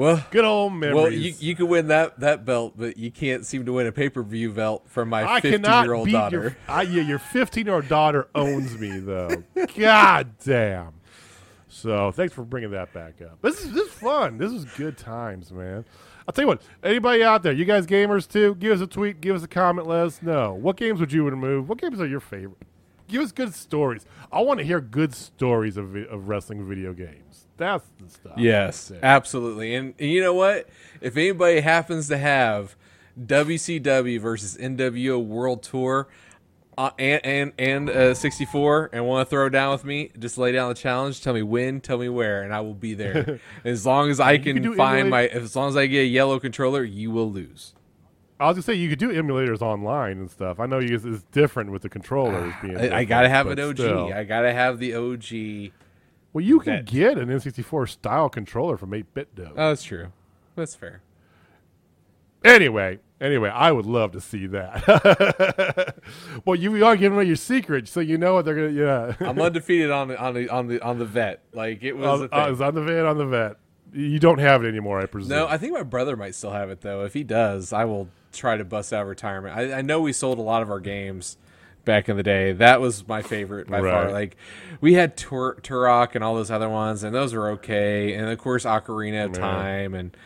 well, 0.00 0.24
good 0.30 0.46
old 0.46 0.72
memories. 0.72 0.94
well, 0.94 1.12
you 1.12 1.34
you 1.38 1.54
can 1.54 1.68
win 1.68 1.88
that 1.88 2.20
that 2.20 2.46
belt, 2.46 2.72
but 2.74 2.96
you 2.96 3.10
can't 3.10 3.44
seem 3.44 3.66
to 3.66 3.72
win 3.74 3.86
a 3.86 3.92
pay 3.92 4.08
per 4.08 4.22
view 4.22 4.50
belt 4.50 4.84
from 4.86 5.10
my 5.10 5.40
fifteen 5.40 5.62
year 5.62 5.92
old 5.92 6.10
daughter. 6.10 6.40
your. 6.40 6.56
I, 6.66 6.82
yeah, 6.82 7.02
your 7.02 7.18
15 7.18 7.66
year 7.66 7.74
old 7.74 7.88
daughter 7.88 8.28
owns 8.34 8.78
me 8.78 8.98
though. 8.98 9.44
God 9.76 10.38
damn. 10.42 10.94
So 11.68 12.12
thanks 12.12 12.32
for 12.32 12.44
bringing 12.44 12.70
that 12.70 12.94
back 12.94 13.20
up. 13.20 13.42
This 13.42 13.62
is 13.62 13.72
this 13.72 13.88
is 13.88 13.92
fun. 13.92 14.38
This 14.38 14.52
is 14.52 14.64
good 14.64 14.96
times, 14.96 15.52
man. 15.52 15.84
I'll 16.26 16.32
tell 16.32 16.44
you 16.44 16.48
what. 16.48 16.62
Anybody 16.82 17.22
out 17.22 17.42
there, 17.42 17.52
you 17.52 17.66
guys 17.66 17.86
gamers 17.86 18.26
too? 18.26 18.54
Give 18.54 18.72
us 18.72 18.80
a 18.80 18.86
tweet. 18.86 19.20
Give 19.20 19.36
us 19.36 19.42
a 19.42 19.48
comment. 19.48 19.86
Let 19.86 20.06
us 20.06 20.22
know 20.22 20.54
what 20.54 20.78
games 20.78 20.98
would 21.00 21.12
you 21.12 21.24
remove. 21.28 21.68
What 21.68 21.78
games 21.78 22.00
are 22.00 22.06
your 22.06 22.20
favorite? 22.20 22.62
Give 23.06 23.20
us 23.20 23.32
good 23.32 23.52
stories. 23.52 24.06
I 24.32 24.40
want 24.40 24.60
to 24.60 24.64
hear 24.64 24.80
good 24.80 25.14
stories 25.14 25.76
of 25.76 25.94
of 25.94 26.28
wrestling 26.28 26.66
video 26.66 26.94
games. 26.94 27.48
That's 27.60 27.84
the 27.98 28.08
stuff. 28.08 28.32
Yes, 28.38 28.90
absolutely. 29.02 29.74
And, 29.74 29.94
and 29.98 30.10
you 30.10 30.22
know 30.22 30.32
what? 30.32 30.66
If 31.02 31.16
anybody 31.18 31.60
happens 31.60 32.08
to 32.08 32.16
have 32.16 32.74
WCW 33.22 34.18
versus 34.18 34.56
NWO 34.56 35.22
World 35.22 35.62
Tour 35.62 36.08
uh, 36.78 36.90
and 36.98 37.20
and 37.22 37.52
and 37.58 37.90
uh, 37.90 38.14
64 38.14 38.90
and 38.94 39.06
want 39.06 39.26
to 39.26 39.30
throw 39.30 39.50
down 39.50 39.72
with 39.72 39.84
me, 39.84 40.10
just 40.18 40.38
lay 40.38 40.52
down 40.52 40.70
the 40.70 40.74
challenge. 40.74 41.22
Tell 41.22 41.34
me 41.34 41.42
when, 41.42 41.82
tell 41.82 41.98
me 41.98 42.08
where, 42.08 42.42
and 42.42 42.54
I 42.54 42.62
will 42.62 42.72
be 42.72 42.94
there. 42.94 43.40
as 43.64 43.84
long 43.84 44.08
as 44.08 44.20
I 44.20 44.38
can 44.38 44.62
can, 44.62 44.74
find 44.74 45.00
emulate- 45.00 45.34
my, 45.34 45.38
as 45.40 45.54
long 45.54 45.68
as 45.68 45.76
I 45.76 45.84
get 45.86 46.00
a 46.00 46.06
yellow 46.06 46.40
controller, 46.40 46.82
you 46.82 47.10
will 47.10 47.30
lose. 47.30 47.74
I 48.38 48.46
was 48.46 48.54
gonna 48.54 48.62
say 48.62 48.74
you 48.74 48.88
could 48.88 48.98
do 48.98 49.12
emulators 49.12 49.60
online 49.60 50.16
and 50.16 50.30
stuff. 50.30 50.60
I 50.60 50.64
know 50.64 50.78
you 50.78 50.94
it's 50.94 51.22
different 51.24 51.72
with 51.72 51.82
the 51.82 51.90
controllers 51.90 52.54
being. 52.62 52.78
I, 52.78 53.00
I 53.00 53.04
gotta 53.04 53.28
have 53.28 53.48
an 53.48 53.60
OG. 53.60 53.76
still. 53.76 54.14
I 54.14 54.24
gotta 54.24 54.54
have 54.54 54.78
the 54.78 54.94
OG. 54.94 55.72
Well, 56.32 56.44
you 56.44 56.60
can 56.60 56.76
that- 56.76 56.84
get 56.86 57.18
an 57.18 57.28
N64 57.28 57.88
style 57.88 58.28
controller 58.28 58.76
from 58.76 58.94
8 58.94 59.12
Bit 59.14 59.34
Dough. 59.34 59.52
Oh, 59.52 59.68
that's 59.70 59.82
true. 59.82 60.12
That's 60.56 60.74
fair. 60.74 61.02
Anyway, 62.44 62.98
anyway, 63.20 63.50
I 63.50 63.70
would 63.70 63.84
love 63.84 64.12
to 64.12 64.20
see 64.20 64.46
that. 64.46 65.94
well, 66.46 66.56
you 66.56 66.84
are 66.86 66.96
giving 66.96 67.16
away 67.16 67.24
your 67.26 67.36
secret, 67.36 67.86
so 67.86 68.00
you 68.00 68.16
know 68.16 68.34
what 68.34 68.46
they're 68.46 68.54
gonna. 68.54 68.70
Yeah, 68.70 69.14
I'm 69.28 69.38
undefeated 69.38 69.90
on 69.90 70.08
the 70.08 70.18
on 70.18 70.32
the 70.34 70.48
on 70.48 70.66
the 70.68 70.80
on 70.80 70.98
the 70.98 71.04
vet. 71.04 71.42
Like 71.52 71.82
it 71.82 71.92
was. 71.92 72.06
on, 72.06 72.24
a 72.24 72.28
thing. 72.28 72.62
uh, 72.62 72.66
on 72.66 72.74
the 72.74 72.82
vet, 72.82 73.04
on 73.04 73.18
the 73.18 73.26
vet. 73.26 73.56
You 73.92 74.18
don't 74.20 74.38
have 74.38 74.64
it 74.64 74.68
anymore, 74.68 75.00
I 75.00 75.06
presume. 75.06 75.36
No, 75.36 75.48
I 75.48 75.58
think 75.58 75.74
my 75.74 75.82
brother 75.82 76.16
might 76.16 76.34
still 76.34 76.52
have 76.52 76.70
it 76.70 76.80
though. 76.80 77.04
If 77.04 77.12
he 77.12 77.24
does, 77.24 77.74
I 77.74 77.84
will 77.84 78.08
try 78.32 78.56
to 78.56 78.64
bust 78.64 78.92
out 78.92 79.06
retirement. 79.06 79.54
I, 79.56 79.78
I 79.78 79.82
know 79.82 80.00
we 80.00 80.12
sold 80.14 80.38
a 80.38 80.42
lot 80.42 80.62
of 80.62 80.70
our 80.70 80.80
games 80.80 81.36
back 81.84 82.08
in 82.08 82.16
the 82.16 82.22
day. 82.22 82.52
That 82.52 82.80
was 82.80 83.06
my 83.08 83.22
favorite 83.22 83.68
by 83.68 83.80
far. 83.80 84.10
Like 84.12 84.36
we 84.80 84.94
had 84.94 85.16
Tur- 85.16 85.56
Turok 85.62 86.14
and 86.14 86.22
all 86.24 86.34
those 86.34 86.50
other 86.50 86.68
ones, 86.68 87.02
and 87.02 87.14
those 87.14 87.34
were 87.34 87.50
okay. 87.52 88.14
And 88.14 88.28
of 88.28 88.38
course, 88.38 88.64
Ocarina 88.64 89.26
of 89.26 89.32
Time 89.32 89.94
and. 89.94 90.16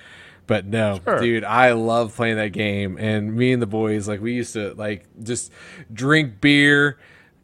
But 0.46 0.66
no, 0.66 1.00
Sure. 1.04 1.20
dude, 1.20 1.42
I 1.42 1.72
love 1.72 2.14
playing 2.14 2.36
that 2.36 2.52
game. 2.52 2.98
And 2.98 3.34
me 3.34 3.54
and 3.54 3.62
the 3.62 3.66
boys, 3.66 4.06
like, 4.06 4.20
we 4.20 4.34
used 4.34 4.52
to 4.52 4.74
like 4.74 5.06
just 5.22 5.50
drink 5.90 6.38
beer, 6.42 6.98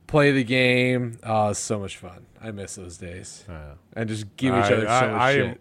play 0.07 0.33
the 0.33 0.45
game. 0.45 1.17
Oh, 1.23 1.55
so 1.55 1.79
much 1.79 1.97
fun. 1.97 2.27
I 2.43 2.51
miss 2.51 2.75
those 2.75 2.99
days. 2.99 3.47
And 3.95 4.07
just 4.07 4.37
give 4.37 4.55
each 4.55 4.65
I- 4.65 4.73
other 4.75 4.87
so 4.87 4.93
I- 4.93 5.07
much 5.13 5.21
I 5.23 5.33
shit. 5.35 5.61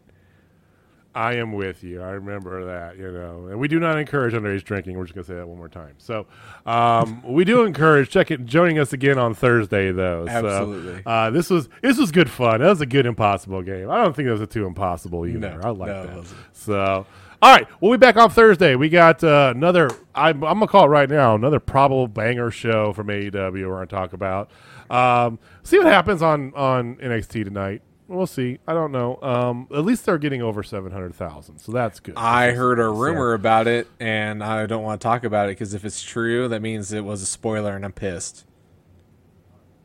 I 1.20 1.34
am 1.34 1.52
with 1.52 1.84
you. 1.84 2.02
I 2.02 2.12
remember 2.12 2.64
that, 2.68 2.98
you 2.98 3.12
know. 3.12 3.48
And 3.48 3.60
we 3.60 3.68
do 3.68 3.78
not 3.78 4.00
encourage 4.00 4.34
underage 4.34 4.64
drinking. 4.64 4.98
We're 4.98 5.04
just 5.04 5.16
going 5.16 5.26
to 5.26 5.30
say 5.30 5.36
that 5.36 5.46
one 5.46 5.58
more 5.58 5.68
time. 5.68 5.96
So, 5.98 6.28
um, 6.66 7.22
we 7.28 7.44
do 7.44 7.66
encourage 7.66 8.10
check 8.10 8.32
it, 8.32 8.46
joining 8.46 8.80
us 8.80 8.94
again 8.94 9.20
on 9.20 9.34
Thursday, 9.34 9.92
though. 9.92 10.26
So, 10.28 10.32
Absolutely. 10.32 11.04
uh, 11.06 11.30
this 11.32 11.50
was 11.50 11.68
this 11.82 11.98
was 11.98 12.14
good 12.14 12.30
fun. 12.30 12.62
That 12.62 12.70
was 12.70 12.80
a 12.80 12.86
good 12.86 13.06
impossible 13.06 13.62
game. 13.64 13.92
I 13.92 14.02
don't 14.02 14.16
think 14.16 14.28
that 14.28 14.32
was 14.32 14.40
a 14.40 14.48
too 14.48 14.66
impossible 14.66 15.28
either. 15.28 15.40
No, 15.40 15.60
I 15.62 15.70
like 15.72 15.90
no, 15.90 16.22
that. 16.22 16.34
So, 16.54 17.06
all 17.42 17.54
right, 17.54 17.68
we'll 17.82 17.92
be 17.92 17.98
back 17.98 18.16
on 18.16 18.30
Thursday. 18.30 18.78
We 18.78 18.88
got 18.88 19.22
uh, 19.22 19.52
another. 19.54 19.90
I'm, 20.16 20.42
I'm 20.42 20.60
gonna 20.60 20.68
call 20.68 20.86
it 20.86 20.88
right 20.88 21.10
now. 21.10 21.36
Another 21.36 21.60
probable 21.60 22.08
banger 22.08 22.50
show 22.50 22.94
from 22.94 23.08
AEW. 23.08 23.68
We're 23.68 23.76
gonna 23.76 23.88
talk 23.88 24.14
about. 24.14 24.52
Um, 24.90 25.38
see 25.64 25.78
what 25.80 25.88
happens 25.88 26.22
on 26.22 26.54
on 26.56 26.96
NXT 26.96 27.44
tonight. 27.44 27.82
We'll 28.10 28.26
see. 28.26 28.58
I 28.68 28.74
don't 28.74 28.92
know. 28.92 29.20
Um, 29.22 29.68
at 29.72 29.86
least 29.86 30.04
they're 30.08 30.18
getting 30.18 30.42
over 30.42 30.64
seven 30.64 30.92
hundred 30.92 31.14
thousand, 31.14 31.60
so 31.60 31.72
that's 31.72 32.00
good. 32.00 32.16
I 32.18 32.54
heard 32.54 32.80
a 32.80 32.90
rumor 32.90 33.34
about 33.34 33.68
it, 33.68 33.88
and 34.00 34.44
I 34.44 34.66
don't 34.66 34.82
want 34.82 35.00
to 35.00 35.04
talk 35.06 35.24
about 35.24 35.48
it 35.48 35.52
because 35.52 35.76
if 35.76 35.86
it's 35.86 36.02
true, 36.02 36.48
that 36.48 36.60
means 36.60 36.92
it 36.92 37.06
was 37.06 37.22
a 37.22 37.28
spoiler, 37.28 37.76
and 37.76 37.86
I'm 37.86 37.92
pissed. 37.92 38.46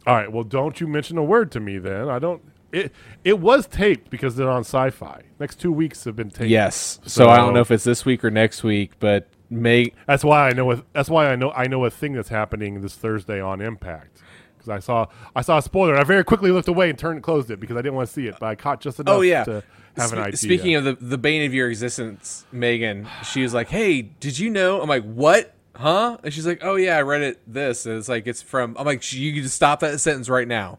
All 0.07 0.17
right. 0.17 0.33
Well, 0.33 0.43
don't 0.43 0.81
you 0.81 0.87
mention 0.87 1.19
a 1.19 1.23
word 1.23 1.53
to 1.53 1.61
me 1.61 1.77
then. 1.77 2.09
I 2.09 2.19
don't. 2.19 2.43
It 2.73 2.93
it 3.25 3.41
was 3.41 3.67
taped 3.67 4.09
because 4.09 4.37
they're 4.37 4.51
on 4.51 4.63
Syfy. 4.63 5.25
Next 5.39 5.61
two 5.61 5.71
weeks 5.71 6.05
have 6.05 6.17
been 6.17 6.31
taped. 6.31 6.49
Yes. 6.49 7.01
So, 7.05 7.29
I 7.29 7.37
don't 7.37 7.53
know 7.53 7.61
if 7.61 7.71
it's 7.71 7.85
this 7.85 8.07
week 8.07 8.25
or 8.25 8.31
next 8.31 8.65
week, 8.65 8.93
but 9.01 9.29
make 9.51 9.95
That's 10.07 10.25
why 10.25 10.49
I 10.49 10.53
know. 10.55 10.73
A, 10.73 10.83
that's 10.95 11.11
why 11.11 11.27
I 11.27 11.37
know. 11.37 11.51
I 11.53 11.67
know 11.67 11.85
a 11.85 11.91
thing 11.91 12.15
that's 12.15 12.31
happening 12.31 12.81
this 12.81 12.95
Thursday 12.95 13.39
on 13.39 13.61
Impact 13.61 14.23
because 14.65 14.77
I 14.77 14.85
saw 14.85 15.07
I 15.35 15.43
saw 15.43 15.59
a 15.59 15.63
spoiler. 15.63 15.97
I 15.97 16.05
very 16.05 16.25
quickly 16.25 16.51
looked 16.51 16.69
away 16.69 16.91
and 16.91 16.99
turned 16.99 17.17
and 17.17 17.23
closed 17.23 17.51
it 17.51 17.61
because 17.61 17.77
I 17.77 17.81
didn't 17.81 17.95
want 17.95 18.09
to 18.09 18.13
see 18.13 18.27
it. 18.27 18.37
But 18.39 18.47
I 18.47 18.55
caught 18.55 18.81
just 18.81 19.01
enough 19.01 19.15
oh 19.15 19.21
yeah. 19.21 19.45
to 19.45 19.63
have 19.97 20.13
an 20.13 20.19
idea. 20.19 20.37
Speaking 20.37 20.75
of 20.75 20.85
the 20.85 20.95
the 20.95 21.19
bane 21.19 21.45
of 21.45 21.55
your 21.55 21.69
existence, 21.69 22.47
Megan, 22.53 23.09
she 23.25 23.43
was 23.43 23.55
like, 23.55 23.69
"Hey, 23.69 24.03
did 24.03 24.39
you 24.39 24.51
know?" 24.51 24.81
I'm 24.81 24.89
like, 24.89 25.05
"What?" 25.05 25.55
Huh? 25.77 26.19
And 26.23 26.33
she's 26.33 26.47
like, 26.47 26.61
"Oh 26.63 26.77
yeah, 26.77 26.97
I 26.97 27.03
read 27.03 27.23
it. 27.23 27.41
This." 27.47 27.87
And 27.87 27.97
it's 27.99 28.09
like 28.09 28.27
it's 28.27 28.43
from. 28.43 28.77
I'm 28.79 28.87
like, 28.87 29.13
"You 29.13 29.33
can 29.33 29.43
just 29.43 29.57
stop 29.57 29.81
that 29.81 30.01
sentence 30.01 30.29
right 30.29 30.49
now." 30.49 30.79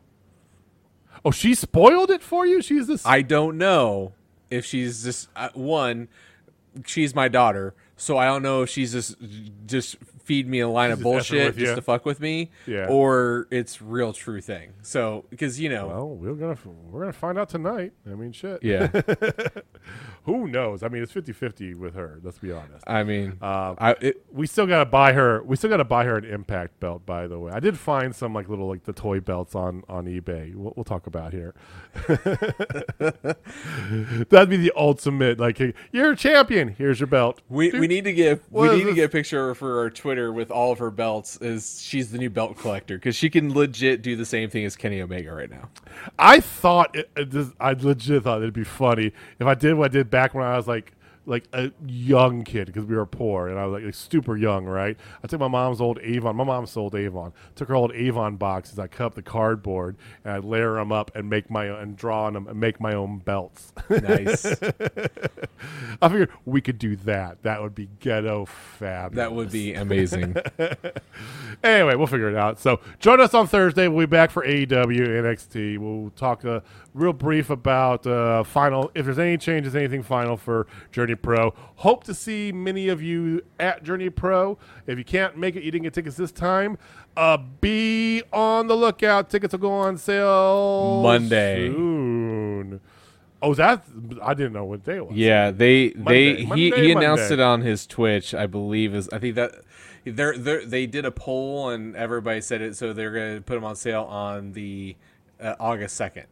oh, 1.25 1.31
she 1.31 1.55
spoiled 1.55 2.11
it 2.11 2.21
for 2.21 2.45
you. 2.45 2.61
She's 2.61 2.87
this. 2.87 3.05
I 3.05 3.23
don't 3.23 3.57
know 3.57 4.13
if 4.49 4.63
she's 4.63 5.03
just 5.03 5.27
uh, 5.35 5.49
one. 5.53 6.07
She's 6.85 7.15
my 7.15 7.27
daughter, 7.27 7.73
so 7.97 8.17
I 8.17 8.25
don't 8.25 8.43
know 8.43 8.61
if 8.61 8.69
she's 8.69 8.93
just 8.93 9.15
just 9.65 9.97
feed 10.25 10.47
me 10.49 10.59
a 10.59 10.67
line 10.67 10.91
of 10.91 11.01
bullshit 11.01 11.55
just 11.55 11.75
to 11.75 11.81
fuck 11.81 12.03
with 12.05 12.19
me, 12.19 12.51
Yeah. 12.67 12.87
or 12.89 13.47
it's 13.51 13.81
real 13.81 14.11
true 14.11 14.41
thing. 14.41 14.73
So 14.81 15.25
because 15.29 15.59
you 15.59 15.69
know, 15.69 15.87
well, 15.87 16.07
we're 16.09 16.33
gonna 16.33 16.57
we're 16.91 17.01
gonna 17.01 17.13
find 17.13 17.37
out 17.39 17.47
tonight. 17.49 17.93
I 18.05 18.15
mean, 18.15 18.31
shit. 18.31 18.61
yeah, 18.63 18.87
Who 20.23 20.47
knows? 20.47 20.81
I 20.81 20.87
mean, 20.87 21.03
it's 21.03 21.11
50-50 21.13 21.75
with 21.75 21.93
her. 21.93 22.19
Let's 22.23 22.39
be 22.39 22.51
honest. 22.51 22.83
I 22.87 23.03
mean, 23.03 23.37
Um, 23.43 23.75
I 23.77 23.95
it, 24.01 24.25
we 24.31 24.47
still 24.47 24.65
gotta 24.65 24.85
buy 24.89 25.13
her. 25.13 25.43
We 25.43 25.55
still 25.55 25.69
gotta 25.69 25.83
buy 25.83 26.05
her 26.05 26.17
an 26.17 26.25
Impact 26.25 26.79
belt. 26.79 27.05
By 27.05 27.27
the 27.27 27.37
way, 27.37 27.51
I 27.51 27.59
did 27.59 27.77
find 27.77 28.15
some 28.15 28.33
like 28.33 28.49
little 28.49 28.67
like 28.67 28.83
the 28.85 28.93
toy 28.93 29.19
belts 29.19 29.53
on 29.53 29.83
on 29.87 30.05
eBay. 30.05 30.55
We'll, 30.55 30.73
we'll 30.75 30.83
talk 30.83 31.05
about 31.05 31.31
here. 31.33 31.53
That'd 34.29 34.49
be 34.49 34.57
the 34.57 34.71
ultimate. 34.75 35.39
Like, 35.39 35.59
you're 35.91 36.11
a 36.11 36.15
champion. 36.15 36.69
Here's 36.69 36.99
your 36.99 37.07
belt. 37.07 37.41
we 37.49 37.71
we 37.71 37.87
need 37.87 38.03
to 38.05 38.13
get 38.13 38.41
we 38.49 38.69
need 38.69 38.83
to 38.85 38.93
get 38.93 39.05
a 39.05 39.09
picture 39.09 39.53
for 39.55 39.79
our 39.79 39.89
Twitter 39.89 40.14
with 40.31 40.51
all 40.51 40.71
of 40.71 40.79
her 40.79 40.91
belts. 40.91 41.37
Is 41.37 41.81
she's 41.81 42.11
the 42.11 42.17
new 42.17 42.29
belt 42.29 42.57
collector 42.57 42.97
because 42.97 43.15
she 43.15 43.29
can 43.29 43.53
legit 43.53 44.01
do 44.01 44.15
the 44.15 44.25
same 44.25 44.49
thing 44.49 44.65
as 44.65 44.75
Kenny 44.75 45.01
Omega 45.01 45.33
right 45.33 45.49
now. 45.49 45.69
I 46.17 46.39
thought 46.39 46.95
it, 46.95 47.09
it 47.15 47.53
I 47.59 47.73
legit 47.73 48.23
thought 48.23 48.41
it'd 48.41 48.53
be 48.53 48.63
funny 48.63 49.11
if 49.39 49.47
I 49.47 49.53
did 49.53 49.75
what 49.75 49.91
I 49.91 49.93
did 49.93 50.09
back 50.09 50.33
when 50.33 50.45
I 50.45 50.57
was 50.57 50.67
like 50.67 50.93
like 51.25 51.45
a 51.53 51.71
young 51.85 52.43
kid 52.43 52.67
because 52.67 52.85
we 52.85 52.95
were 52.95 53.05
poor 53.05 53.47
and 53.47 53.59
I 53.59 53.65
was 53.65 53.73
like, 53.73 53.83
like 53.85 53.95
super 53.95 54.37
young, 54.37 54.65
right? 54.65 54.97
I 55.23 55.27
took 55.27 55.39
my 55.39 55.47
mom's 55.47 55.81
old 55.81 55.99
Avon. 55.99 56.35
My 56.35 56.43
mom 56.43 56.65
sold 56.65 56.95
Avon. 56.95 57.33
Took 57.55 57.69
her 57.69 57.75
old 57.75 57.91
Avon 57.93 58.35
boxes. 58.35 58.79
I 58.79 58.87
cut 58.87 59.05
up 59.05 59.15
the 59.15 59.21
cardboard 59.21 59.97
and 60.23 60.33
I 60.33 60.37
layer 60.39 60.75
them 60.75 60.91
up 60.91 61.11
and 61.15 61.29
make 61.29 61.49
my 61.49 61.69
own, 61.69 61.79
and 61.79 61.97
draw 61.97 62.25
on 62.25 62.33
them 62.33 62.47
and 62.47 62.59
make 62.59 62.79
my 62.79 62.93
own 62.93 63.19
belts. 63.19 63.73
Nice, 63.89 64.45
I 66.01 66.09
figured 66.09 66.29
we 66.45 66.61
could 66.61 66.77
do 66.77 66.95
that. 66.97 67.43
That 67.43 67.61
would 67.61 67.75
be 67.75 67.89
ghetto 67.99 68.45
fab. 68.45 69.13
that 69.15 69.33
would 69.33 69.51
be 69.51 69.73
amazing. 69.73 70.35
Anyway, 71.63 71.95
we'll 71.95 72.07
figure 72.07 72.29
it 72.29 72.35
out. 72.35 72.59
So 72.59 72.79
join 72.99 73.19
us 73.19 73.33
on 73.33 73.47
Thursday. 73.47 73.87
We'll 73.87 74.05
be 74.05 74.11
back 74.11 74.29
for 74.29 74.45
AEW 74.45 74.67
NXT. 74.67 75.77
We'll 75.77 76.11
talk 76.11 76.45
uh, 76.45 76.59
real 76.95 77.13
brief 77.13 77.49
about 77.49 78.07
uh, 78.07 78.43
final. 78.43 78.89
If 78.95 79.05
there's 79.05 79.19
any 79.19 79.37
changes, 79.37 79.75
anything 79.75 80.01
final 80.01 80.37
for 80.37 80.65
Journey 80.91 81.15
Pro. 81.15 81.53
Hope 81.75 82.03
to 82.05 82.13
see 82.13 82.51
many 82.51 82.87
of 82.87 83.01
you 83.03 83.43
at 83.59 83.83
Journey 83.83 84.09
Pro. 84.09 84.57
If 84.87 84.97
you 84.97 85.03
can't 85.03 85.37
make 85.37 85.55
it, 85.55 85.63
you 85.63 85.71
didn't 85.71 85.83
get 85.83 85.93
tickets 85.93 86.15
this 86.15 86.31
time. 86.31 86.77
Uh, 87.15 87.37
be 87.37 88.23
on 88.33 88.67
the 88.67 88.75
lookout. 88.75 89.29
Tickets 89.29 89.51
will 89.51 89.59
go 89.59 89.71
on 89.71 89.97
sale 89.97 91.01
Monday. 91.03 91.69
soon. 91.71 92.79
Oh, 93.41 93.53
that 93.53 93.83
I 94.23 94.33
didn't 94.33 94.53
know 94.53 94.65
what 94.65 94.83
day 94.83 94.97
it 94.97 95.07
was. 95.07 95.15
Yeah, 95.15 95.51
they 95.51 95.93
Monday, 95.95 96.33
they 96.33 96.39
he, 96.41 96.45
Monday, 96.45 96.81
he 96.81 96.91
announced 96.93 97.29
Monday. 97.29 97.33
it 97.35 97.39
on 97.41 97.61
his 97.61 97.85
Twitch, 97.85 98.33
I 98.33 98.47
believe 98.47 98.95
is 98.95 99.07
I 99.09 99.19
think 99.19 99.35
that 99.35 99.51
they're, 100.05 100.37
they're 100.37 100.65
they 100.65 100.87
did 100.87 101.05
a 101.05 101.11
poll 101.11 101.69
and 101.69 101.95
everybody 101.95 102.41
said 102.41 102.61
it, 102.61 102.75
so 102.75 102.93
they're 102.93 103.11
gonna 103.11 103.41
put 103.41 103.55
them 103.55 103.63
on 103.63 103.75
sale 103.75 104.03
on 104.03 104.53
the 104.53 104.95
uh, 105.39 105.55
August 105.59 105.95
second. 105.95 106.25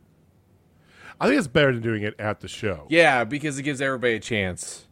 I 1.20 1.28
think 1.28 1.38
it's 1.38 1.48
better 1.48 1.72
than 1.72 1.82
doing 1.82 2.04
it 2.04 2.16
at 2.20 2.40
the 2.40 2.48
show. 2.48 2.86
Yeah, 2.90 3.24
because 3.24 3.58
it 3.58 3.64
gives 3.64 3.82
everybody 3.82 4.16
a 4.16 4.20
chance. 4.20 4.88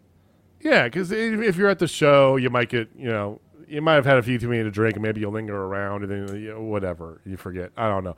Yeah, 0.61 0.83
because 0.85 1.11
if 1.11 1.55
you're 1.55 1.69
at 1.69 1.79
the 1.79 1.87
show, 1.87 2.35
you 2.35 2.49
might 2.49 2.69
get, 2.69 2.89
you 2.95 3.09
know, 3.09 3.41
you 3.67 3.81
might 3.81 3.95
have 3.95 4.05
had 4.05 4.17
a 4.17 4.23
few 4.23 4.37
too 4.37 4.49
many 4.49 4.63
to 4.63 4.71
drink, 4.71 4.95
and 4.95 5.03
maybe 5.03 5.21
you'll 5.21 5.31
linger 5.31 5.55
around, 5.55 6.03
and 6.03 6.11
then 6.29 6.41
you 6.41 6.49
know, 6.53 6.61
whatever 6.61 7.21
you 7.25 7.37
forget. 7.37 7.71
I 7.77 7.87
don't 7.87 8.03
know. 8.03 8.15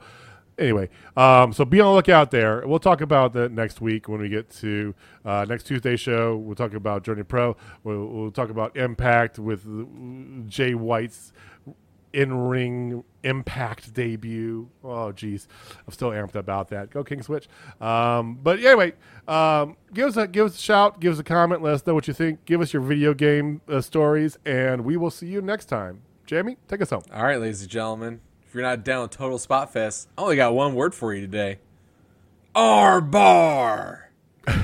Anyway, 0.56 0.88
um, 1.16 1.52
so 1.52 1.64
be 1.64 1.80
on 1.80 1.88
the 1.88 1.94
lookout 1.94 2.30
there. 2.30 2.64
We'll 2.66 2.78
talk 2.78 3.00
about 3.00 3.32
that 3.32 3.50
next 3.50 3.80
week 3.80 4.08
when 4.08 4.20
we 4.20 4.28
get 4.28 4.50
to 4.60 4.94
uh, 5.24 5.44
next 5.48 5.64
Tuesday 5.64 5.96
show. 5.96 6.36
We'll 6.36 6.54
talk 6.54 6.74
about 6.74 7.02
Journey 7.02 7.24
Pro. 7.24 7.56
We'll, 7.82 8.06
we'll 8.06 8.30
talk 8.30 8.50
about 8.50 8.76
Impact 8.76 9.38
with 9.38 10.48
Jay 10.48 10.74
White's 10.74 11.32
in 12.14 12.32
ring 12.48 13.04
Impact 13.24 13.94
debut. 13.94 14.68
Oh, 14.82 15.10
geez, 15.10 15.48
I'm 15.86 15.92
still 15.94 16.10
amped 16.10 16.34
about 16.34 16.68
that. 16.68 16.90
Go 16.90 17.02
King 17.02 17.22
Switch. 17.22 17.48
Um, 17.80 18.38
but 18.42 18.58
anyway, 18.58 18.92
um, 19.26 19.78
give 19.94 20.08
us 20.08 20.16
a 20.18 20.28
give 20.28 20.46
us 20.46 20.58
a 20.58 20.60
shout, 20.60 21.00
give 21.00 21.14
us 21.14 21.18
a 21.18 21.24
comment, 21.24 21.62
let 21.62 21.72
us 21.72 21.86
know 21.86 21.94
what 21.94 22.06
you 22.06 22.12
think. 22.12 22.44
Give 22.44 22.60
us 22.60 22.74
your 22.74 22.82
video 22.82 23.14
game 23.14 23.62
uh, 23.66 23.80
stories, 23.80 24.38
and 24.44 24.84
we 24.84 24.98
will 24.98 25.10
see 25.10 25.26
you 25.26 25.40
next 25.40 25.66
time. 25.66 26.02
Jamie, 26.26 26.58
take 26.68 26.82
us 26.82 26.90
home. 26.90 27.02
All 27.14 27.24
right, 27.24 27.40
ladies 27.40 27.62
and 27.62 27.70
gentlemen, 27.70 28.20
if 28.46 28.54
you're 28.54 28.62
not 28.62 28.84
down 28.84 29.02
with 29.02 29.12
Total 29.12 29.38
Spot 29.38 29.72
Fest, 29.72 30.08
I 30.18 30.22
only 30.22 30.36
got 30.36 30.54
one 30.54 30.74
word 30.74 30.94
for 30.94 31.14
you 31.14 31.22
today. 31.22 31.60
R 32.54 33.00
bar. 33.00 34.10
All 34.46 34.54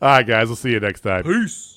right, 0.00 0.26
guys, 0.26 0.46
we'll 0.46 0.56
see 0.56 0.70
you 0.70 0.78
next 0.78 1.00
time. 1.00 1.24
Peace. 1.24 1.73